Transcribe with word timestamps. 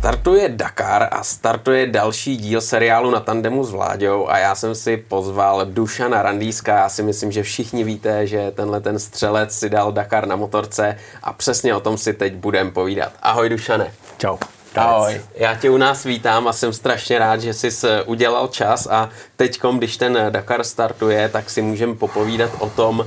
Startuje 0.00 0.48
Dakar 0.48 1.08
a 1.10 1.24
startuje 1.24 1.86
další 1.86 2.36
díl 2.36 2.60
seriálu 2.60 3.10
na 3.10 3.20
tandemu 3.20 3.64
s 3.64 3.70
Vláďou 3.70 4.28
a 4.28 4.38
já 4.38 4.54
jsem 4.54 4.74
si 4.74 4.96
pozval 4.96 5.66
Dušana 5.66 6.22
Randýska. 6.22 6.76
Já 6.76 6.88
si 6.88 7.02
myslím, 7.02 7.32
že 7.32 7.42
všichni 7.42 7.84
víte, 7.84 8.26
že 8.26 8.50
tenhle 8.50 8.80
ten 8.80 8.98
střelec 8.98 9.58
si 9.58 9.70
dal 9.70 9.92
Dakar 9.92 10.26
na 10.26 10.36
motorce 10.36 10.96
a 11.22 11.32
přesně 11.32 11.74
o 11.74 11.80
tom 11.80 11.98
si 11.98 12.12
teď 12.12 12.34
budem 12.34 12.70
povídat. 12.70 13.12
Ahoj 13.22 13.48
Dušane. 13.48 13.92
Čau. 14.18 14.36
Ahoj, 14.74 15.20
já 15.34 15.54
tě 15.54 15.70
u 15.70 15.76
nás 15.76 16.04
vítám 16.04 16.48
a 16.48 16.52
jsem 16.52 16.72
strašně 16.72 17.18
rád, 17.18 17.40
že 17.40 17.54
jsi 17.54 17.86
udělal 18.06 18.48
čas 18.48 18.86
a 18.90 19.08
teď, 19.36 19.60
když 19.76 19.96
ten 19.96 20.18
Dakar 20.30 20.64
startuje, 20.64 21.28
tak 21.28 21.50
si 21.50 21.62
můžeme 21.62 21.94
popovídat 21.94 22.50
o 22.58 22.70
tom, 22.70 23.06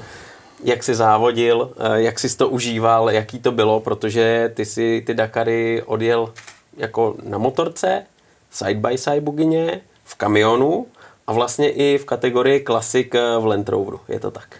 jak 0.64 0.84
jsi 0.84 0.96
závodil, 0.96 1.72
jak 1.94 2.20
jsi 2.20 2.38
to 2.38 2.50
užíval, 2.50 3.10
jaký 3.10 3.40
to 3.40 3.52
bylo, 3.52 3.80
protože 3.80 4.52
ty 4.54 4.66
si 4.66 5.04
ty 5.06 5.14
Dakary 5.14 5.84
odjel 5.86 6.30
jako 6.78 7.16
na 7.24 7.38
motorce, 7.38 8.06
side 8.52 8.80
by 8.80 8.98
side 8.98 9.22
bugině, 9.22 9.82
v 10.04 10.16
kamionu 10.16 10.86
a 11.28 11.34
vlastně 11.34 11.70
i 11.70 11.98
v 11.98 12.06
kategorii 12.06 12.60
klasik 12.60 13.16
eh, 13.16 13.38
v 13.40 13.46
Land 13.46 13.70
Roveru. 13.70 14.00
Je 14.08 14.20
to 14.20 14.32
tak? 14.32 14.56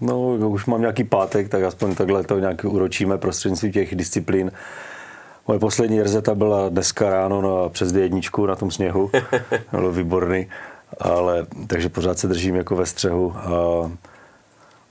No, 0.00 0.28
už 0.28 0.66
mám 0.66 0.80
nějaký 0.80 1.04
pátek, 1.04 1.48
tak 1.48 1.62
aspoň 1.62 1.94
takhle 1.94 2.24
to 2.24 2.38
nějak 2.38 2.64
uročíme 2.64 3.18
prostřednictvím 3.18 3.72
těch 3.72 3.94
disciplín. 3.94 4.52
Moje 5.48 5.60
poslední 5.60 6.02
rezeta 6.02 6.34
byla 6.34 6.68
dneska 6.68 7.10
ráno 7.10 7.40
na 7.40 7.68
přes 7.68 7.92
jedničku 7.92 8.46
na 8.46 8.56
tom 8.56 8.70
sněhu. 8.70 9.10
Bylo 9.72 9.92
výborný. 9.92 10.46
Ale, 11.00 11.46
takže 11.66 11.88
pořád 11.88 12.18
se 12.18 12.28
držím 12.28 12.56
jako 12.56 12.76
ve 12.76 12.86
střehu. 12.86 13.34
A 13.36 13.90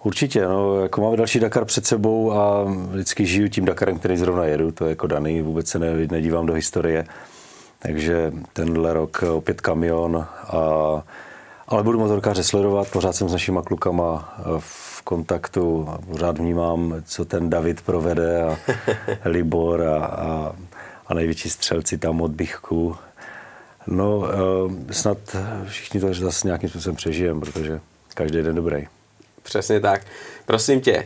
Určitě, 0.05 0.47
no, 0.47 0.79
jako 0.81 1.01
máme 1.01 1.17
další 1.17 1.39
Dakar 1.39 1.65
před 1.65 1.85
sebou 1.85 2.31
a 2.31 2.63
vždycky 2.63 3.25
žiju 3.25 3.49
tím 3.49 3.65
Dakarem, 3.65 3.99
který 3.99 4.17
zrovna 4.17 4.45
jedu, 4.45 4.71
to 4.71 4.85
je 4.85 4.89
jako 4.89 5.07
daný, 5.07 5.41
vůbec 5.41 5.67
se 5.67 5.79
nedívám 5.79 6.45
do 6.45 6.53
historie. 6.53 7.05
Takže 7.79 8.34
tenhle 8.53 8.93
rok 8.93 9.23
opět 9.34 9.62
kamion, 9.62 10.17
a, 10.17 10.57
ale 11.67 11.84
budu 11.84 11.99
motorkáře 11.99 12.43
sledovat, 12.43 12.91
pořád 12.91 13.15
jsem 13.15 13.29
s 13.29 13.31
našimi 13.31 13.59
klukama 13.65 14.35
v 14.59 15.01
kontaktu 15.01 15.87
a 15.89 15.97
pořád 15.97 16.37
vnímám, 16.37 16.95
co 17.05 17.25
ten 17.25 17.49
David 17.49 17.81
provede 17.81 18.43
a 18.43 18.57
Libor 19.25 19.81
a, 19.81 20.05
a, 20.05 20.55
a 21.07 21.13
největší 21.13 21.49
střelci 21.49 21.97
tam 21.97 22.21
od 22.21 22.31
Bichku. 22.31 22.95
No, 23.87 24.23
eh, 24.27 24.93
snad 24.93 25.17
všichni 25.67 25.99
to 25.99 26.13
zase 26.13 26.47
nějakým 26.47 26.69
způsobem 26.69 26.95
přežijeme, 26.95 27.40
protože 27.40 27.79
každý 28.13 28.41
den 28.41 28.55
dobrý. 28.55 28.87
Přesně 29.46 29.79
tak. 29.79 30.01
Prosím 30.46 30.82
tě, 30.82 31.05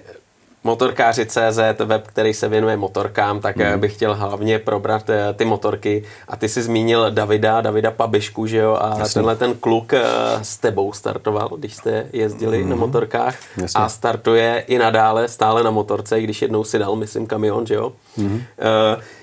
motorkáři.cz, 0.64 1.59
web, 1.86 2.08
který 2.08 2.34
se 2.34 2.48
věnuje 2.48 2.78
motorkám, 2.78 3.40
tak 3.40 3.56
mm. 3.56 3.80
bych 3.80 3.94
chtěl 3.94 4.16
hlavně 4.16 4.59
probrat 4.59 5.09
eh, 5.09 5.34
ty 5.34 5.46
motorky. 5.46 6.04
A 6.28 6.36
ty 6.36 6.50
jsi 6.50 6.62
zmínil 6.62 7.12
Davida, 7.12 7.62
Davida 7.62 7.92
Pabišku, 7.92 8.48
že 8.48 8.58
jo? 8.58 8.78
A 8.81 9.00
Jasně. 9.00 9.14
tenhle 9.14 9.36
ten 9.36 9.54
kluk 9.54 9.94
eh, 9.94 10.04
s 10.42 10.58
tebou 10.58 10.94
startoval, 10.94 11.50
když 11.58 11.76
jste 11.76 12.06
jezdili 12.14 12.64
mm. 12.64 12.70
na 12.70 12.76
motorkách. 12.76 13.36
Jasně. 13.58 13.81
A 13.81 13.90
startuje 13.90 14.64
i 14.68 14.78
nadále, 14.78 15.28
stále 15.28 15.64
na 15.64 15.72
motorce, 15.72 16.22
když 16.22 16.42
jednou 16.42 16.64
si 16.64 16.80
dal, 16.80 16.96
myslím, 16.96 17.28
kamion, 17.28 17.66
že 17.66 17.76
jo? 17.76 17.94
Mm. 18.18 18.42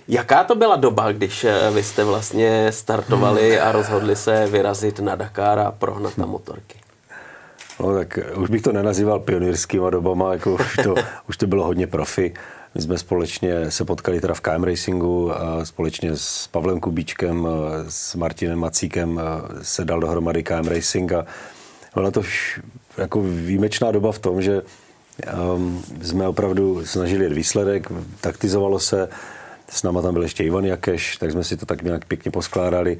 Jaká 0.08 0.44
to 0.44 0.54
byla 0.54 0.76
doba, 0.76 1.12
když 1.12 1.46
vy 1.74 1.82
jste 1.82 2.04
vlastně 2.04 2.72
startovali 2.72 3.60
a 3.60 3.72
rozhodli 3.72 4.16
se 4.16 4.46
vyrazit 4.46 5.00
na 5.00 5.14
Dakar 5.14 5.58
a 5.58 5.70
prohnat 5.70 6.18
na 6.18 6.26
motorky? 6.26 6.78
No 7.80 7.94
tak 7.94 8.18
už 8.36 8.50
bych 8.50 8.62
to 8.62 8.72
nenazýval 8.72 9.18
pionýrskýma 9.18 9.90
dobama, 9.90 10.32
jako 10.32 10.54
už 10.54 10.76
to, 10.82 10.94
už 11.28 11.36
to 11.36 11.46
bylo 11.46 11.64
hodně 11.64 11.86
profi. 11.86 12.34
My 12.74 12.82
jsme 12.82 12.98
společně 12.98 13.70
se 13.70 13.84
potkali 13.84 14.20
teda 14.20 14.34
v 14.34 14.40
KM 14.40 14.64
Racingu 14.64 15.32
a 15.32 15.64
společně 15.64 16.10
s 16.14 16.46
Pavlem 16.46 16.80
Kubíčkem, 16.80 17.48
s 17.88 18.14
Martinem 18.14 18.58
Macíkem 18.58 19.20
se 19.62 19.84
dal 19.84 20.00
dohromady 20.00 20.42
KM 20.42 20.68
Racing 20.68 21.12
a 21.12 21.26
byla 21.94 22.10
to 22.10 22.22
jako 22.98 23.22
výjimečná 23.22 23.90
doba 23.92 24.12
v 24.12 24.18
tom, 24.18 24.42
že 24.42 24.62
um, 25.54 25.82
jsme 26.02 26.28
opravdu 26.28 26.86
snažili 26.86 27.24
jet 27.24 27.32
výsledek, 27.32 27.92
taktizovalo 28.20 28.78
se, 28.78 29.08
s 29.68 29.82
náma 29.82 30.02
tam 30.02 30.12
byl 30.14 30.22
ještě 30.22 30.44
Ivan 30.44 30.64
Jakeš, 30.64 31.16
tak 31.16 31.30
jsme 31.30 31.44
si 31.44 31.56
to 31.56 31.66
tak 31.66 31.82
nějak 31.82 32.04
pěkně 32.04 32.30
poskládali. 32.30 32.98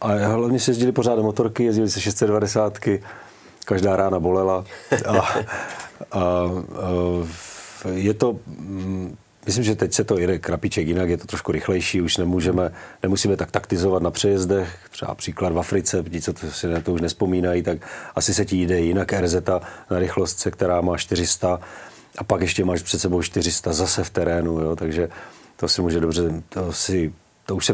A 0.00 0.12
hlavně 0.12 0.60
se 0.60 0.70
jezdili 0.70 0.92
pořád 0.92 1.18
motorky, 1.18 1.64
jezdili 1.64 1.90
se 1.90 2.00
690 2.00 2.78
každá 3.68 3.96
rána 3.96 4.20
bolela. 4.20 4.64
A, 5.06 5.18
a, 5.18 5.38
a 6.12 6.22
je 7.92 8.14
to, 8.14 8.38
myslím, 9.46 9.64
že 9.64 9.74
teď 9.74 9.94
se 9.94 10.04
to 10.04 10.18
jde 10.18 10.38
krapiček 10.38 10.86
jinak, 10.86 11.08
je 11.08 11.16
to 11.16 11.26
trošku 11.26 11.52
rychlejší, 11.52 12.00
už 12.00 12.16
nemůžeme, 12.16 12.72
nemusíme 13.02 13.36
tak 13.36 13.50
taktizovat 13.50 14.02
na 14.02 14.10
přejezdech, 14.10 14.78
třeba 14.90 15.14
příklad 15.14 15.52
v 15.52 15.58
Africe, 15.58 16.04
ti, 16.10 16.20
co 16.20 16.32
to 16.32 16.50
si 16.50 16.66
na 16.66 16.80
to 16.80 16.92
už 16.92 17.00
nespomínají, 17.00 17.62
tak 17.62 17.78
asi 18.14 18.34
se 18.34 18.44
ti 18.44 18.62
jde 18.62 18.80
jinak 18.80 19.12
RZ 19.12 19.34
na 19.90 19.98
rychlostce, 19.98 20.50
která 20.50 20.80
má 20.80 20.96
400 20.96 21.60
a 22.18 22.24
pak 22.24 22.40
ještě 22.40 22.64
máš 22.64 22.82
před 22.82 22.98
sebou 22.98 23.22
400 23.22 23.72
zase 23.72 24.04
v 24.04 24.10
terénu, 24.10 24.60
jo, 24.60 24.76
takže 24.76 25.08
to 25.56 25.68
si 25.68 25.82
může 25.82 26.00
dobře, 26.00 26.42
to 26.48 26.72
si, 26.72 27.12
to 27.46 27.56
už 27.56 27.66
se, 27.66 27.72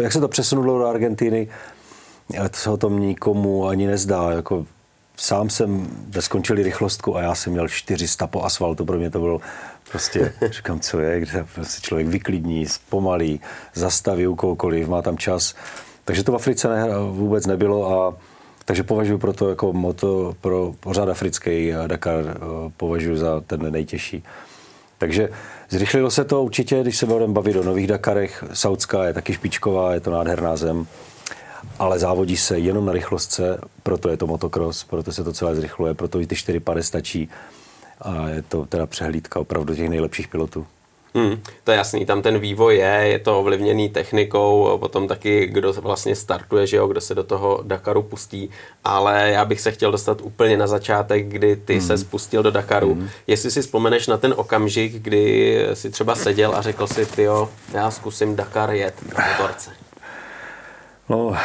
jak 0.00 0.12
se 0.12 0.20
to 0.20 0.28
přesunulo 0.28 0.78
do 0.78 0.86
Argentiny, 0.86 1.48
to 2.50 2.56
se 2.56 2.70
o 2.70 2.76
tom 2.76 3.00
nikomu 3.00 3.66
ani 3.66 3.86
nezdá, 3.86 4.30
jako 4.30 4.66
sám 5.18 5.50
jsem 5.50 5.88
skončili 6.20 6.62
rychlostku 6.62 7.16
a 7.16 7.22
já 7.22 7.34
jsem 7.34 7.52
měl 7.52 7.68
400 7.68 8.26
po 8.26 8.42
asfaltu, 8.42 8.84
pro 8.84 8.98
mě 8.98 9.10
to 9.10 9.18
bylo 9.18 9.40
prostě, 9.90 10.32
říkám, 10.50 10.80
co 10.80 11.00
je, 11.00 11.20
kde 11.20 11.46
prostě 11.54 11.80
člověk 11.80 12.06
vyklidní, 12.06 12.66
zpomalí, 12.66 13.40
zastaví 13.74 14.26
u 14.26 14.34
kohokoliv, 14.34 14.88
má 14.88 15.02
tam 15.02 15.18
čas. 15.18 15.54
Takže 16.04 16.24
to 16.24 16.32
v 16.32 16.34
Africe 16.34 16.68
ne, 16.68 16.88
vůbec 17.10 17.46
nebylo 17.46 17.92
a 17.92 18.16
takže 18.64 18.82
považuji 18.82 19.18
pro 19.18 19.32
to 19.32 19.48
jako 19.48 19.72
moto, 19.72 20.34
pro 20.40 20.74
pořád 20.80 21.08
africký 21.08 21.72
Dakar 21.86 22.24
eh, 22.28 22.34
považuji 22.76 23.16
za 23.16 23.40
ten 23.40 23.72
nejtěžší. 23.72 24.24
Takže 24.98 25.28
zrychlilo 25.70 26.10
se 26.10 26.24
to 26.24 26.42
určitě, 26.42 26.80
když 26.82 26.96
se 26.96 27.06
budeme 27.06 27.32
bavit 27.32 27.56
o 27.56 27.62
nových 27.62 27.86
Dakarech. 27.86 28.44
Saudská 28.52 29.04
je 29.04 29.12
taky 29.12 29.32
špičková, 29.32 29.94
je 29.94 30.00
to 30.00 30.10
nádherná 30.10 30.56
zem 30.56 30.86
ale 31.78 31.98
závodí 31.98 32.36
se 32.36 32.58
jenom 32.58 32.86
na 32.86 32.92
rychlostce, 32.92 33.60
proto 33.82 34.08
je 34.08 34.16
to 34.16 34.26
motocross, 34.26 34.84
proto 34.84 35.12
se 35.12 35.24
to 35.24 35.32
celé 35.32 35.54
zrychluje, 35.54 35.94
proto 35.94 36.20
i 36.20 36.26
ty 36.26 36.36
4 36.36 36.60
pady 36.60 36.82
stačí 36.82 37.28
a 38.00 38.28
je 38.28 38.42
to 38.42 38.66
teda 38.66 38.86
přehlídka 38.86 39.40
opravdu 39.40 39.74
těch 39.74 39.88
nejlepších 39.88 40.28
pilotů. 40.28 40.66
Hmm, 41.14 41.42
to 41.64 41.70
je 41.70 41.76
jasný, 41.76 42.06
tam 42.06 42.22
ten 42.22 42.38
vývoj 42.38 42.76
je, 42.76 43.00
je 43.02 43.18
to 43.18 43.40
ovlivněný 43.40 43.88
technikou, 43.88 44.78
potom 44.78 45.08
taky, 45.08 45.46
kdo 45.46 45.72
vlastně 45.72 46.16
startuje, 46.16 46.66
že 46.66 46.76
jo, 46.76 46.86
kdo 46.86 47.00
se 47.00 47.14
do 47.14 47.24
toho 47.24 47.60
Dakaru 47.62 48.02
pustí, 48.02 48.50
ale 48.84 49.30
já 49.30 49.44
bych 49.44 49.60
se 49.60 49.70
chtěl 49.70 49.92
dostat 49.92 50.20
úplně 50.20 50.56
na 50.56 50.66
začátek, 50.66 51.26
kdy 51.26 51.56
ty 51.56 51.72
hmm. 51.72 51.86
se 51.86 51.98
spustil 51.98 52.42
do 52.42 52.50
Dakaru. 52.50 52.94
Hmm. 52.94 53.08
Jestli 53.26 53.50
si 53.50 53.62
vzpomeneš 53.62 54.06
na 54.06 54.16
ten 54.16 54.34
okamžik, 54.36 54.92
kdy 54.92 55.58
si 55.74 55.90
třeba 55.90 56.14
seděl 56.14 56.54
a 56.56 56.62
řekl 56.62 56.86
si, 56.86 57.06
ty 57.06 57.22
jo, 57.22 57.48
já 57.72 57.90
zkusím 57.90 58.36
Dakar 58.36 58.70
jet 58.70 58.94
na 59.16 59.24
motorce. 59.28 59.70
No, 61.08 61.36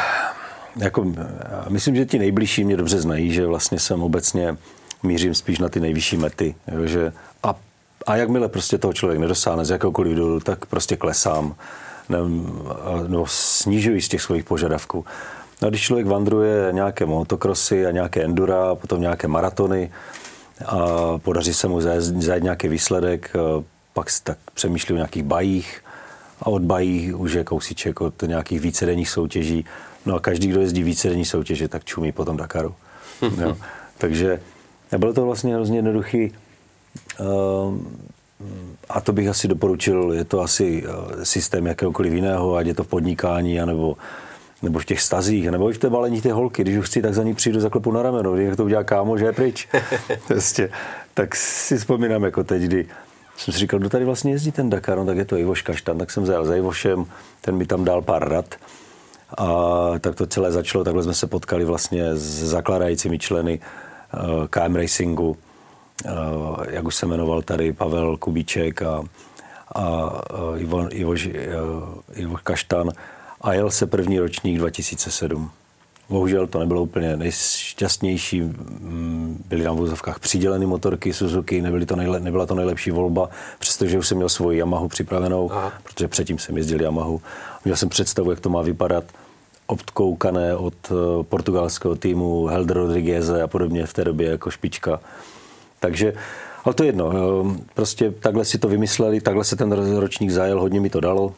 jako, 0.76 1.12
myslím, 1.68 1.96
že 1.96 2.06
ti 2.06 2.18
nejbližší 2.18 2.64
mě 2.64 2.76
dobře 2.76 3.00
znají, 3.00 3.32
že 3.32 3.46
vlastně 3.46 3.78
jsem 3.78 4.02
obecně 4.02 4.56
mířím 5.02 5.34
spíš 5.34 5.58
na 5.58 5.68
ty 5.68 5.80
nejvyšší 5.80 6.16
mety. 6.16 6.54
Jo, 6.72 6.86
že 6.86 7.12
a, 7.42 7.54
a 8.06 8.16
jakmile 8.16 8.48
prostě 8.48 8.78
toho 8.78 8.92
člověk 8.92 9.20
nedosáhne 9.20 9.64
z 9.64 9.70
jakéhokoliv 9.70 10.16
důvodu, 10.16 10.40
tak 10.40 10.66
prostě 10.66 10.96
klesám 10.96 11.54
nebo 13.08 13.26
snižuji 13.26 14.02
z 14.02 14.08
těch 14.08 14.22
svých 14.22 14.44
požadavků. 14.44 15.04
No, 15.62 15.68
když 15.68 15.82
člověk 15.82 16.06
vandruje 16.06 16.68
nějaké 16.72 17.06
motokrosy 17.06 17.86
a 17.86 17.90
nějaké 17.90 18.24
endura, 18.24 18.70
a 18.70 18.74
potom 18.74 19.00
nějaké 19.00 19.28
maratony 19.28 19.92
a 20.66 20.78
podaří 21.18 21.54
se 21.54 21.68
mu 21.68 21.80
zajít 21.80 22.42
nějaký 22.42 22.68
výsledek, 22.68 23.30
pak 23.92 24.06
tak 24.22 24.38
přemýšlí 24.54 24.92
o 24.92 24.96
nějakých 24.96 25.22
bajích, 25.22 25.83
a 26.40 26.46
od 26.46 26.62
bají 26.62 27.14
už 27.14 27.32
je 27.32 27.44
kousíček 27.44 28.00
od 28.00 28.22
nějakých 28.22 28.60
vícedenních 28.60 29.10
soutěží. 29.10 29.64
No 30.06 30.14
a 30.14 30.20
každý, 30.20 30.48
kdo 30.48 30.60
jezdí 30.60 30.82
vícedenní 30.82 31.24
soutěže, 31.24 31.68
tak 31.68 31.84
čumí 31.84 32.12
potom 32.12 32.36
Dakaru. 32.36 32.74
jo. 33.40 33.56
Takže 33.98 34.40
bylo 34.98 35.12
to 35.12 35.24
vlastně 35.24 35.54
hrozně 35.54 35.78
jednoduchý. 35.78 36.32
Ehm, 37.20 37.86
a 38.88 39.00
to 39.00 39.12
bych 39.12 39.28
asi 39.28 39.48
doporučil, 39.48 40.12
je 40.12 40.24
to 40.24 40.40
asi 40.40 40.84
eh, 40.86 41.24
systém 41.24 41.66
jakéhokoliv 41.66 42.12
jiného, 42.12 42.54
ať 42.54 42.66
je 42.66 42.74
to 42.74 42.84
v 42.84 42.88
podnikání, 42.88 43.60
anebo, 43.60 43.96
nebo 44.62 44.78
v 44.78 44.84
těch 44.84 45.00
stazích, 45.00 45.50
nebo 45.50 45.70
i 45.70 45.72
v 45.72 45.78
té 45.78 45.90
balení 45.90 46.20
té 46.20 46.32
holky. 46.32 46.62
Když 46.62 46.76
už 46.76 46.86
chci, 46.86 47.02
tak 47.02 47.14
za 47.14 47.22
ní 47.22 47.34
přijdu, 47.34 47.60
zaklepu 47.60 47.92
na 47.92 48.02
rameno. 48.02 48.32
Když 48.32 48.56
to 48.56 48.64
udělá 48.64 48.84
kámo, 48.84 49.18
že 49.18 49.24
je 49.24 49.32
pryč. 49.32 49.68
prostě. 50.28 50.70
Tak 51.14 51.36
si 51.36 51.78
vzpomínám 51.78 52.24
jako 52.24 52.44
teď, 52.44 52.62
kdy 52.62 52.86
jsem 53.36 53.54
si 53.54 53.60
říkal, 53.60 53.80
kdo 53.80 53.88
tady 53.88 54.04
vlastně 54.04 54.32
jezdí 54.32 54.52
ten 54.52 54.70
Dakar, 54.70 54.98
no 54.98 55.04
tak 55.04 55.16
je 55.16 55.24
to 55.24 55.36
Ivoš 55.36 55.62
Kaštan, 55.62 55.98
tak 55.98 56.10
jsem 56.10 56.26
zajel 56.26 56.44
za 56.44 56.56
Ivošem, 56.56 57.06
ten 57.40 57.56
mi 57.56 57.66
tam 57.66 57.84
dal 57.84 58.02
pár 58.02 58.28
rad. 58.28 58.54
A 59.38 59.46
tak 60.00 60.14
to 60.14 60.26
celé 60.26 60.52
začalo, 60.52 60.84
takhle 60.84 61.02
jsme 61.02 61.14
se 61.14 61.26
potkali 61.26 61.64
vlastně 61.64 62.16
s 62.16 62.44
zakladajícími 62.44 63.18
členy 63.18 63.60
uh, 63.60 64.46
KM 64.46 64.76
Racingu, 64.76 65.30
uh, 65.30 66.64
jak 66.70 66.84
už 66.84 66.94
se 66.94 67.06
jmenoval 67.06 67.42
tady 67.42 67.72
Pavel 67.72 68.16
Kubíček 68.16 68.82
a, 68.82 69.02
a 69.74 70.12
Ivo, 70.56 70.88
Ivo, 70.90 71.14
Ivo 72.12 72.36
Kaštan. 72.42 72.90
A 73.40 73.54
jel 73.54 73.70
se 73.70 73.86
první 73.86 74.18
ročník 74.18 74.58
2007. 74.58 75.50
Bohužel 76.08 76.46
to 76.46 76.58
nebylo 76.58 76.82
úplně 76.82 77.16
nejšťastnější. 77.16 78.40
Mm, 78.40 79.44
byly 79.48 79.64
na 79.64 79.72
vozovkách 79.72 80.18
přiděleny 80.18 80.66
motorky 80.66 81.12
Suzuki, 81.12 81.62
nebyly 81.62 81.86
to 81.86 81.96
nejle, 81.96 82.20
nebyla 82.20 82.46
to 82.46 82.54
nejlepší 82.54 82.90
volba, 82.90 83.28
přestože 83.58 83.98
už 83.98 84.08
jsem 84.08 84.16
měl 84.16 84.28
svoji 84.28 84.58
Yamahu 84.58 84.88
připravenou, 84.88 85.52
Aha. 85.52 85.72
protože 85.82 86.08
předtím 86.08 86.38
jsem 86.38 86.56
jezdil 86.56 86.82
Yamahu. 86.82 87.20
Měl 87.64 87.76
jsem 87.76 87.88
představu, 87.88 88.30
jak 88.30 88.40
to 88.40 88.48
má 88.48 88.62
vypadat 88.62 89.04
obkoukané 89.66 90.56
od 90.56 90.74
eh, 90.90 90.94
portugalského 91.22 91.96
týmu 91.96 92.46
Helder 92.46 92.76
Rodriguez 92.76 93.28
a 93.30 93.46
podobně 93.46 93.86
v 93.86 93.92
té 93.92 94.04
době 94.04 94.30
jako 94.30 94.50
špička. 94.50 95.00
Takže, 95.80 96.12
ale 96.64 96.74
to 96.74 96.82
je 96.82 96.88
jedno. 96.88 97.12
Eh, 97.12 97.60
prostě 97.74 98.10
takhle 98.10 98.44
si 98.44 98.58
to 98.58 98.68
vymysleli, 98.68 99.20
takhle 99.20 99.44
se 99.44 99.56
ten 99.56 99.72
ročník 99.96 100.30
zajel, 100.30 100.60
hodně 100.60 100.80
mi 100.80 100.90
to 100.90 101.00
dalo. 101.00 101.34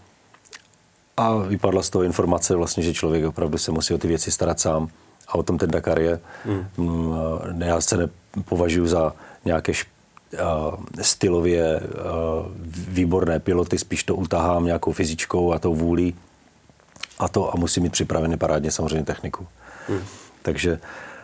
A 1.16 1.36
vypadla 1.36 1.82
z 1.82 1.90
toho 1.90 2.04
informace 2.04 2.56
vlastně, 2.56 2.82
že 2.82 2.94
člověk 2.94 3.24
opravdu 3.24 3.58
se 3.58 3.72
musí 3.72 3.94
o 3.94 3.98
ty 3.98 4.08
věci 4.08 4.30
starat 4.30 4.60
sám. 4.60 4.88
A 5.28 5.34
o 5.34 5.42
tom 5.42 5.58
ten 5.58 5.70
Dakar 5.70 5.98
je. 5.98 6.20
Hmm. 6.44 7.14
Já 7.58 7.80
se 7.80 8.08
nepovažuji 8.36 8.86
za 8.86 9.12
nějaké 9.44 9.72
šp- 9.72 9.86
stylově 11.02 11.80
výborné 12.88 13.40
piloty, 13.40 13.78
spíš 13.78 14.04
to 14.04 14.16
utahám 14.16 14.64
nějakou 14.64 14.92
fyzičkou 14.92 15.52
a 15.52 15.58
tou 15.58 15.74
vůlí 15.74 16.14
a 17.18 17.28
to 17.28 17.54
a 17.54 17.56
musím 17.56 17.82
mít 17.82 17.92
připravený 17.92 18.36
parádně 18.36 18.70
samozřejmě 18.70 19.04
techniku. 19.04 19.46
Hmm. 19.88 20.00
Takže 20.42 20.78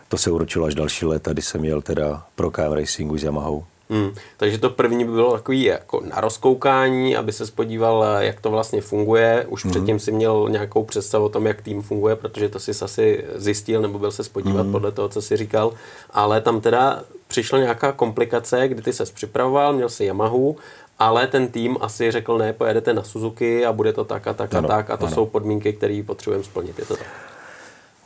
to 0.08 0.18
se 0.18 0.30
uročilo 0.30 0.66
až 0.66 0.74
další 0.74 1.06
léta, 1.06 1.32
kdy 1.32 1.42
jsem 1.42 1.64
jel 1.64 1.82
teda 1.82 2.26
pro 2.34 2.50
KM 2.50 2.72
Racingu 2.72 3.18
s 3.18 3.22
Yamahou. 3.22 3.64
Hmm. 3.92 4.14
Takže 4.36 4.58
to 4.58 4.70
první 4.70 5.04
by 5.04 5.12
bylo 5.12 5.32
takový 5.32 5.62
jako 5.62 6.00
na 6.00 6.20
rozkoukání, 6.20 7.16
aby 7.16 7.32
se 7.32 7.46
spodíval, 7.46 8.06
jak 8.18 8.40
to 8.40 8.50
vlastně 8.50 8.80
funguje. 8.80 9.46
Už 9.48 9.64
hmm. 9.64 9.70
předtím 9.70 9.98
si 9.98 10.12
měl 10.12 10.48
nějakou 10.48 10.84
představu 10.84 11.24
o 11.24 11.28
tom, 11.28 11.46
jak 11.46 11.62
tým 11.62 11.82
funguje, 11.82 12.16
protože 12.16 12.48
to 12.48 12.58
si 12.58 12.70
asi 12.70 13.24
zjistil, 13.34 13.82
nebo 13.82 13.98
byl 13.98 14.10
se 14.10 14.24
spodívat 14.24 14.62
hmm. 14.62 14.72
podle 14.72 14.92
toho, 14.92 15.08
co 15.08 15.22
si 15.22 15.36
říkal. 15.36 15.72
Ale 16.10 16.40
tam 16.40 16.60
teda 16.60 17.02
přišla 17.28 17.58
nějaká 17.58 17.92
komplikace, 17.92 18.68
kdy 18.68 18.82
ty 18.82 18.92
ses 18.92 19.10
připravoval, 19.10 19.72
měl 19.72 19.88
si 19.88 20.04
Yamahu, 20.04 20.56
ale 20.98 21.26
ten 21.26 21.48
tým 21.48 21.76
asi 21.80 22.10
řekl, 22.10 22.38
ne, 22.38 22.52
pojedete 22.52 22.94
na 22.94 23.02
Suzuki 23.02 23.66
a 23.66 23.72
bude 23.72 23.92
to 23.92 24.04
tak 24.04 24.26
a 24.26 24.32
tak 24.32 24.54
ano, 24.54 24.68
a 24.68 24.76
tak 24.76 24.90
a 24.90 24.96
to 24.96 25.06
ano. 25.06 25.14
jsou 25.14 25.26
podmínky, 25.26 25.72
které 25.72 26.02
potřebujeme 26.06 26.44
splnit. 26.44 26.78
Je 26.78 26.84
to 26.84 26.96
tak? 26.96 27.06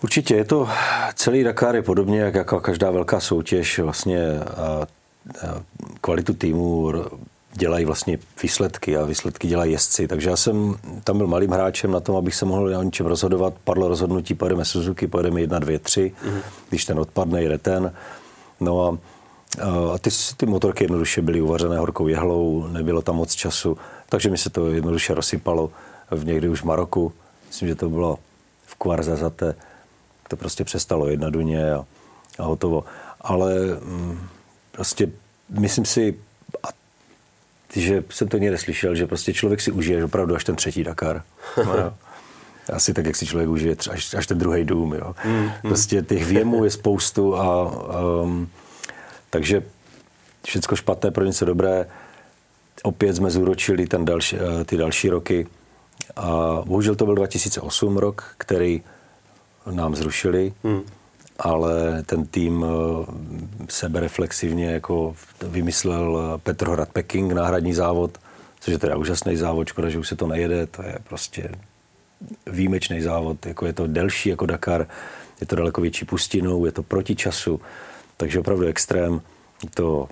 Určitě, 0.02 0.34
je 0.34 0.44
to 0.44 0.68
celý 1.14 1.44
Dakar 1.44 1.76
je 1.76 1.82
podobně, 1.82 2.20
jak 2.20 2.34
jako 2.34 2.60
každá 2.60 2.90
velká 2.90 3.20
soutěž, 3.20 3.78
vlastně 3.78 4.18
kvalitu 6.00 6.34
týmu 6.34 6.92
dělají 7.56 7.84
vlastně 7.84 8.18
výsledky 8.42 8.96
a 8.96 9.04
výsledky 9.04 9.48
dělají 9.48 9.72
jezdci. 9.72 10.08
Takže 10.08 10.30
já 10.30 10.36
jsem 10.36 10.74
tam 11.04 11.18
byl 11.18 11.26
malým 11.26 11.50
hráčem 11.50 11.90
na 11.90 12.00
tom, 12.00 12.16
abych 12.16 12.34
se 12.34 12.44
mohl 12.44 12.76
o 12.76 12.82
něčem 12.82 13.06
rozhodovat. 13.06 13.54
Padlo 13.64 13.88
rozhodnutí, 13.88 14.34
pojedeme 14.34 14.64
Suzuki, 14.64 15.06
pojedeme 15.06 15.40
1, 15.40 15.58
2, 15.58 15.78
3. 15.78 16.12
Mm-hmm. 16.24 16.40
Když 16.68 16.84
ten 16.84 17.00
odpadne, 17.00 17.42
jde 17.42 17.58
ten. 17.58 17.92
No 18.60 18.86
a, 18.86 18.98
a 19.94 19.98
ty, 19.98 20.10
ty 20.36 20.46
motorky 20.46 20.84
jednoduše 20.84 21.22
byly 21.22 21.40
uvařené 21.40 21.78
horkou 21.78 22.08
jehlou, 22.08 22.66
nebylo 22.66 23.02
tam 23.02 23.16
moc 23.16 23.34
času, 23.34 23.78
takže 24.08 24.30
mi 24.30 24.38
se 24.38 24.50
to 24.50 24.66
jednoduše 24.66 25.14
rozsypalo 25.14 25.70
v 26.10 26.26
někdy 26.26 26.48
už 26.48 26.60
v 26.60 26.64
Maroku. 26.64 27.12
Myslím, 27.48 27.68
že 27.68 27.74
to 27.74 27.88
bylo 27.88 28.18
v 28.66 28.74
Kvarzazate. 28.74 29.54
To 30.28 30.36
prostě 30.36 30.64
přestalo 30.64 31.08
jedna 31.08 31.30
duně 31.30 31.72
a, 31.72 31.84
a 32.38 32.42
hotovo. 32.42 32.84
Ale 33.20 33.54
mm, 33.84 34.28
prostě 34.76 35.08
myslím 35.50 35.84
si, 35.84 36.14
že 37.76 38.04
jsem 38.10 38.28
to 38.28 38.38
někde 38.38 38.58
slyšel, 38.58 38.94
že 38.94 39.06
prostě 39.06 39.32
člověk 39.32 39.60
si 39.60 39.70
užije 39.72 40.04
opravdu 40.04 40.34
až 40.34 40.44
ten 40.44 40.56
třetí 40.56 40.84
Dakar. 40.84 41.22
No, 41.64 41.94
Asi 42.72 42.94
tak, 42.94 43.06
jak 43.06 43.16
si 43.16 43.26
člověk 43.26 43.48
užije 43.48 43.76
až, 43.90 44.14
až 44.14 44.26
ten 44.26 44.38
druhý 44.38 44.64
dům. 44.64 44.94
Jo. 44.94 45.14
Mm, 45.24 45.32
mm. 45.32 45.50
Prostě 45.62 46.02
těch 46.02 46.24
věmů 46.24 46.64
je 46.64 46.70
spoustu 46.70 47.36
a 47.36 47.70
um, 48.22 48.48
takže 49.30 49.62
všechno 50.46 50.76
špatné 50.76 51.10
pro 51.10 51.24
něco 51.24 51.44
dobré. 51.44 51.86
Opět 52.82 53.16
jsme 53.16 53.30
zúročili 53.30 53.86
ten 53.86 54.04
další, 54.04 54.36
eh, 54.36 54.64
ty 54.64 54.76
další 54.76 55.08
roky. 55.08 55.46
A 56.16 56.62
bohužel 56.64 56.94
to 56.94 57.04
byl 57.04 57.14
2008 57.14 57.96
rok, 57.96 58.34
který 58.38 58.82
nám 59.70 59.96
zrušili. 59.96 60.52
Mm 60.62 60.82
ale 61.38 62.02
ten 62.02 62.26
tým 62.26 62.64
eh, 62.64 63.66
sebereflexivně 63.68 64.66
jako 64.66 65.16
vymyslel 65.46 66.18
eh, 66.18 66.38
Petrohrad 66.38 66.88
Peking, 66.92 67.32
náhradní 67.32 67.74
závod, 67.74 68.18
což 68.60 68.72
je 68.72 68.78
teda 68.78 68.96
úžasný 68.96 69.36
závod, 69.36 69.68
škoda, 69.68 69.88
že 69.88 69.98
už 69.98 70.08
se 70.08 70.16
to 70.16 70.26
nejede, 70.26 70.66
to 70.66 70.82
je 70.82 70.98
prostě 71.08 71.50
výjimečný 72.46 73.00
závod, 73.00 73.46
jako 73.46 73.66
je 73.66 73.72
to 73.72 73.86
delší 73.86 74.28
jako 74.28 74.46
Dakar, 74.46 74.86
je 75.40 75.46
to 75.46 75.56
daleko 75.56 75.80
větší 75.80 76.04
pustinou, 76.04 76.66
je 76.66 76.72
to 76.72 76.82
proti 76.82 77.16
času, 77.16 77.60
takže 78.16 78.40
opravdu 78.40 78.66
extrém, 78.66 79.20
je 79.62 79.70
to 79.74 80.08